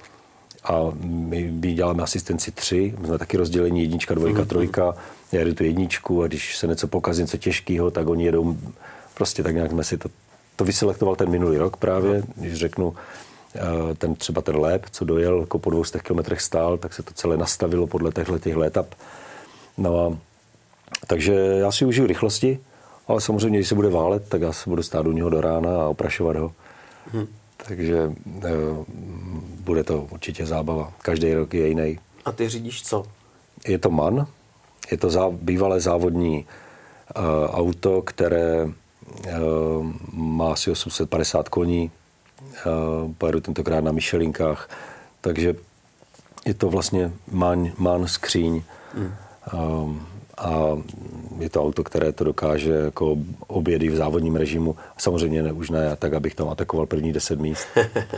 a 0.63 0.91
my, 1.03 1.51
my 1.51 1.73
děláme 1.73 2.03
asistenci 2.03 2.51
tři, 2.51 2.93
my 2.99 3.07
jsme 3.07 3.17
taky 3.17 3.37
rozdělení 3.37 3.81
jednička, 3.81 4.13
dvojka, 4.13 4.83
hmm. 4.83 4.93
Já 5.33 5.39
jedu 5.39 5.53
tu 5.53 5.63
jedničku 5.63 6.23
a 6.23 6.27
když 6.27 6.57
se 6.57 6.67
něco 6.67 6.87
pokazí, 6.87 7.21
něco 7.21 7.37
těžkého, 7.37 7.91
tak 7.91 8.07
oni 8.07 8.25
jedou, 8.25 8.57
prostě 9.13 9.43
tak 9.43 9.55
nějak 9.55 9.71
jsme 9.71 9.83
si 9.83 9.97
to, 9.97 10.09
to 10.55 10.65
vyselektoval 10.65 11.15
ten 11.15 11.29
minulý 11.29 11.57
rok 11.57 11.77
právě, 11.77 12.23
když 12.35 12.53
řeknu, 12.53 12.93
Eh, 13.55 13.95
ten 13.95 14.15
třeba 14.15 14.41
ten 14.41 14.55
lép, 14.55 14.85
co 14.91 15.05
dojel, 15.05 15.39
jako 15.39 15.59
po 15.59 15.69
200 15.69 15.99
kilometrech 15.99 16.41
stál, 16.41 16.77
tak 16.77 16.93
se 16.93 17.03
to 17.03 17.13
celé 17.13 17.37
nastavilo 17.37 17.87
podle 17.87 18.11
těchto 18.11 18.39
těch 18.39 18.57
etap. 18.65 18.87
No 19.77 19.99
a, 19.99 20.17
takže 21.07 21.33
já 21.33 21.71
si 21.71 21.85
užiju 21.85 22.07
rychlosti, 22.07 22.59
ale 23.07 23.21
samozřejmě, 23.21 23.59
když 23.59 23.67
se 23.67 23.75
bude 23.75 23.89
válet, 23.89 24.29
tak 24.29 24.41
já 24.41 24.53
se 24.53 24.69
budu 24.69 24.83
stát 24.83 25.05
u 25.05 25.11
něho 25.11 25.29
do 25.29 25.41
rána 25.41 25.81
a 25.81 25.87
oprašovat 25.87 26.35
ho. 26.35 26.53
Hmm. 27.11 27.27
Takže 27.67 27.97
e, 27.97 28.49
bude 29.59 29.83
to 29.83 30.07
určitě 30.11 30.45
zábava. 30.45 30.93
Každý 31.01 31.33
rok 31.33 31.53
je 31.53 31.67
jiný. 31.67 31.99
A 32.25 32.31
ty 32.31 32.49
řídíš 32.49 32.83
co? 32.83 33.05
Je 33.67 33.77
to 33.77 33.89
MAN, 33.89 34.27
je 34.91 34.97
to 34.97 35.09
zá, 35.09 35.29
bývalé 35.29 35.79
závodní 35.79 36.45
e, 36.45 36.45
auto, 37.47 38.01
které 38.01 38.67
e, 38.67 38.69
má 40.13 40.53
asi 40.53 40.71
850 40.71 41.49
koní, 41.49 41.91
pojedu 43.17 43.39
tentokrát 43.39 43.83
na 43.83 43.91
Michelinkách, 43.91 44.69
takže 45.21 45.55
je 46.45 46.53
to 46.53 46.69
vlastně 46.69 47.11
man, 47.31 47.71
man 47.77 48.07
skříň. 48.07 48.61
Mm. 48.93 49.13
Um, 49.53 50.07
a 50.37 50.77
je 51.39 51.49
to 51.49 51.63
auto, 51.63 51.83
které 51.83 52.11
to 52.11 52.23
dokáže 52.23 52.71
jako 52.71 53.17
obědy 53.47 53.89
v 53.89 53.95
závodním 53.95 54.35
režimu. 54.35 54.75
Samozřejmě 54.97 55.43
ne, 55.43 55.51
už 55.51 55.69
ne 55.69 55.95
tak, 55.99 56.13
abych 56.13 56.35
tam 56.35 56.49
atakoval 56.49 56.85
první 56.85 57.13
deset 57.13 57.39
míst. 57.39 57.67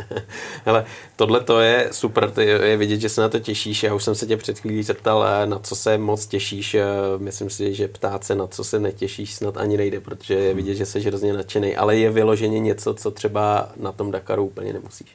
Ale 0.66 0.86
tohle 1.16 1.42
to 1.42 1.60
je 1.60 1.90
super, 1.92 2.32
to 2.32 2.42
je, 2.42 2.48
je 2.48 2.78
vidět, 2.78 3.00
že 3.00 3.10
se 3.10 3.22
na 3.22 3.30
to 3.30 3.40
těšíš. 3.40 3.84
Já 3.84 3.94
už 3.94 4.04
jsem 4.04 4.16
se 4.16 4.26
tě 4.26 4.38
před 4.38 4.60
chvílí 4.60 4.84
zeptal, 4.84 5.26
eh, 5.28 5.48
na 5.48 5.60
co 5.60 5.76
se 5.76 5.98
moc 5.98 6.26
těšíš. 6.26 6.76
Eh, 6.76 6.86
myslím 7.18 7.50
si, 7.50 7.74
že 7.74 7.88
ptát 7.88 8.24
se, 8.24 8.36
na 8.36 8.48
co 8.48 8.64
se 8.64 8.80
netěšíš, 8.80 9.36
snad 9.36 9.58
ani 9.58 9.78
nejde, 9.78 10.00
protože 10.00 10.34
je 10.34 10.48
hmm. 10.48 10.58
vidět, 10.58 10.76
že 10.76 10.86
jsi 10.86 11.00
hrozně 11.00 11.34
nadšený. 11.34 11.76
Ale 11.76 11.98
je 11.98 12.12
vyloženě 12.12 12.60
něco, 12.60 12.94
co 12.94 13.12
třeba 13.12 13.70
na 13.78 13.92
tom 13.92 14.12
Dakaru 14.12 14.46
úplně 14.46 14.74
nemusíš. 14.74 15.08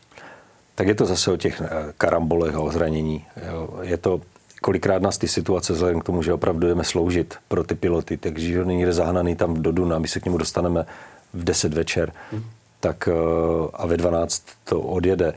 Tak 0.75 0.87
je 0.87 0.95
to 0.95 1.07
zase 1.07 1.33
o 1.33 1.37
těch 1.37 1.61
eh, 1.61 1.93
karambolech 1.99 2.55
a 2.55 2.61
o 2.61 2.71
zranění. 2.71 3.25
Je 3.83 3.97
to 3.97 4.21
kolikrát 4.61 5.03
nás 5.03 5.19
ty 5.19 5.29
situace 5.29 5.73
vzhledem 5.73 6.01
k 6.01 6.05
tomu, 6.05 6.23
že 6.23 6.33
opravdu 6.33 6.69
jdeme 6.69 6.85
sloužit 6.85 7.35
pro 7.49 7.65
ty 7.65 7.75
piloty, 7.75 8.17
takže 8.17 8.65
není 8.65 8.79
někde 8.79 8.93
zahnaný 8.93 9.37
tam 9.37 9.55
do 9.55 9.73
Duna, 9.73 9.99
my 9.99 10.09
se 10.09 10.21
k 10.21 10.25
němu 10.25 10.39
dostaneme 10.39 10.87
v 11.35 11.45
10 11.45 11.75
večer, 11.75 12.13
hmm. 12.33 12.43
tak 12.81 13.09
eh, 13.09 13.13
a 13.73 13.87
ve 13.87 13.97
12 13.97 14.43
to 14.65 14.81
odjede, 14.81 15.35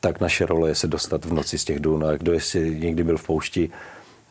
tak 0.00 0.20
naše 0.20 0.46
role 0.46 0.68
je 0.68 0.74
se 0.74 0.86
dostat 0.86 1.24
v 1.24 1.32
noci 1.32 1.58
z 1.58 1.64
těch 1.64 1.80
dun. 1.80 2.04
A 2.04 2.16
kdo 2.16 2.32
jestli 2.32 2.80
někdy 2.80 3.04
byl 3.04 3.18
v 3.18 3.26
poušti 3.26 3.70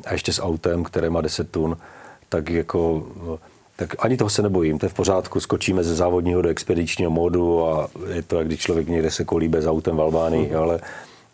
a 0.06 0.14
ještě 0.14 0.34
s 0.34 0.42
autem, 0.42 0.84
které 0.84 1.10
má 1.10 1.22
10 1.22 1.52
tun, 1.52 1.78
tak 2.30 2.50
jako 2.50 3.08
tak 3.80 3.96
ani 4.00 4.18
toho 4.18 4.30
se 4.30 4.42
nebojím, 4.42 4.80
to 4.80 4.86
je 4.86 4.90
v 4.90 4.94
pořádku, 4.94 5.40
skočíme 5.40 5.84
ze 5.84 5.96
závodního 5.96 6.42
do 6.42 6.50
expedičního 6.50 7.12
módu 7.12 7.68
a 7.68 7.90
je 8.14 8.22
to, 8.22 8.38
jak 8.38 8.48
když 8.48 8.60
člověk 8.60 8.88
někde 8.88 9.12
se 9.12 9.26
kolíbe 9.26 9.62
s 9.62 9.68
autem 9.68 9.96
v 9.96 10.02
Albánii, 10.02 10.50
mm. 10.50 10.58
ale 10.58 10.80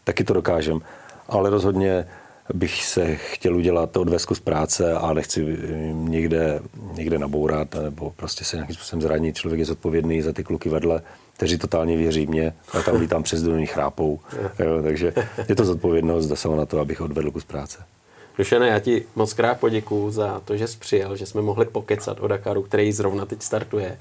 taky 0.03 0.23
to 0.23 0.33
dokážem. 0.33 0.81
Ale 1.29 1.49
rozhodně 1.49 2.07
bych 2.53 2.85
se 2.85 3.15
chtěl 3.15 3.55
udělat 3.55 3.97
odvesku 3.97 4.35
z 4.35 4.39
práce 4.39 4.93
a 4.93 5.13
nechci 5.13 5.57
někde, 5.91 6.59
někde 6.93 7.19
nabourat 7.19 7.75
nebo 7.83 8.13
prostě 8.15 8.45
se 8.45 8.55
nějakým 8.55 8.75
způsobem 8.75 9.01
zranit. 9.01 9.37
Člověk 9.37 9.59
je 9.59 9.65
zodpovědný 9.65 10.21
za 10.21 10.33
ty 10.33 10.43
kluky 10.43 10.69
vedle, 10.69 11.01
kteří 11.33 11.57
totálně 11.57 11.97
věří 11.97 12.27
mě 12.27 12.53
a 12.73 12.81
tam 12.81 12.99
vítám 12.99 13.23
přes 13.23 13.43
do 13.43 13.65
chrápou. 13.65 14.19
Jo, 14.59 14.81
takže 14.83 15.13
je 15.49 15.55
to 15.55 15.65
zodpovědnost 15.65 16.25
zase 16.25 16.47
na 16.47 16.65
to, 16.65 16.79
abych 16.79 17.01
odvedl 17.01 17.31
kus 17.31 17.45
práce. 17.45 17.77
Dušene, 18.37 18.67
já 18.67 18.79
ti 18.79 19.05
moc 19.15 19.33
krát 19.33 19.59
poděkuju 19.59 20.11
za 20.11 20.41
to, 20.45 20.57
že 20.57 20.67
jsi 20.67 20.77
přijel, 20.77 21.15
že 21.15 21.25
jsme 21.25 21.41
mohli 21.41 21.65
pokecat 21.65 22.17
o 22.19 22.27
Dakaru, 22.27 22.61
který 22.61 22.91
zrovna 22.91 23.25
teď 23.25 23.41
startuje 23.41 23.97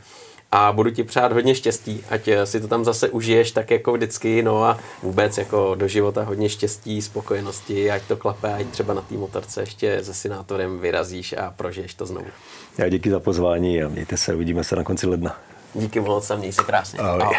a 0.56 0.72
budu 0.72 0.90
ti 0.90 1.04
přát 1.04 1.32
hodně 1.32 1.54
štěstí, 1.54 2.04
ať 2.10 2.28
eh, 2.28 2.46
si 2.46 2.60
to 2.60 2.68
tam 2.68 2.84
zase 2.84 3.08
užiješ 3.08 3.50
tak 3.50 3.70
jako 3.70 3.92
vždycky, 3.92 4.42
no 4.42 4.64
a 4.64 4.78
vůbec 5.02 5.38
jako 5.38 5.74
do 5.74 5.88
života 5.88 6.22
hodně 6.22 6.48
štěstí, 6.48 7.02
spokojenosti, 7.02 7.90
ať 7.90 8.02
to 8.02 8.16
klape, 8.16 8.54
ať 8.54 8.66
třeba 8.66 8.94
na 8.94 9.00
té 9.00 9.14
motorce 9.14 9.62
ještě 9.62 10.04
se 10.04 10.14
sinátorem 10.14 10.78
vyrazíš 10.78 11.32
a 11.32 11.54
prožiješ 11.56 11.94
to 11.94 12.06
znovu. 12.06 12.26
Já 12.78 12.88
díky 12.88 13.10
za 13.10 13.20
pozvání 13.20 13.82
a 13.82 13.88
mějte 13.88 14.16
se, 14.16 14.34
uvidíme 14.34 14.64
se 14.64 14.76
na 14.76 14.84
konci 14.84 15.06
ledna. 15.06 15.36
Díky 15.74 16.00
moc 16.00 16.30
a 16.30 16.36
měj 16.36 16.52
se 16.52 16.62
krásně. 16.62 16.98
Ahoj. 16.98 17.22
Ahoj. 17.22 17.36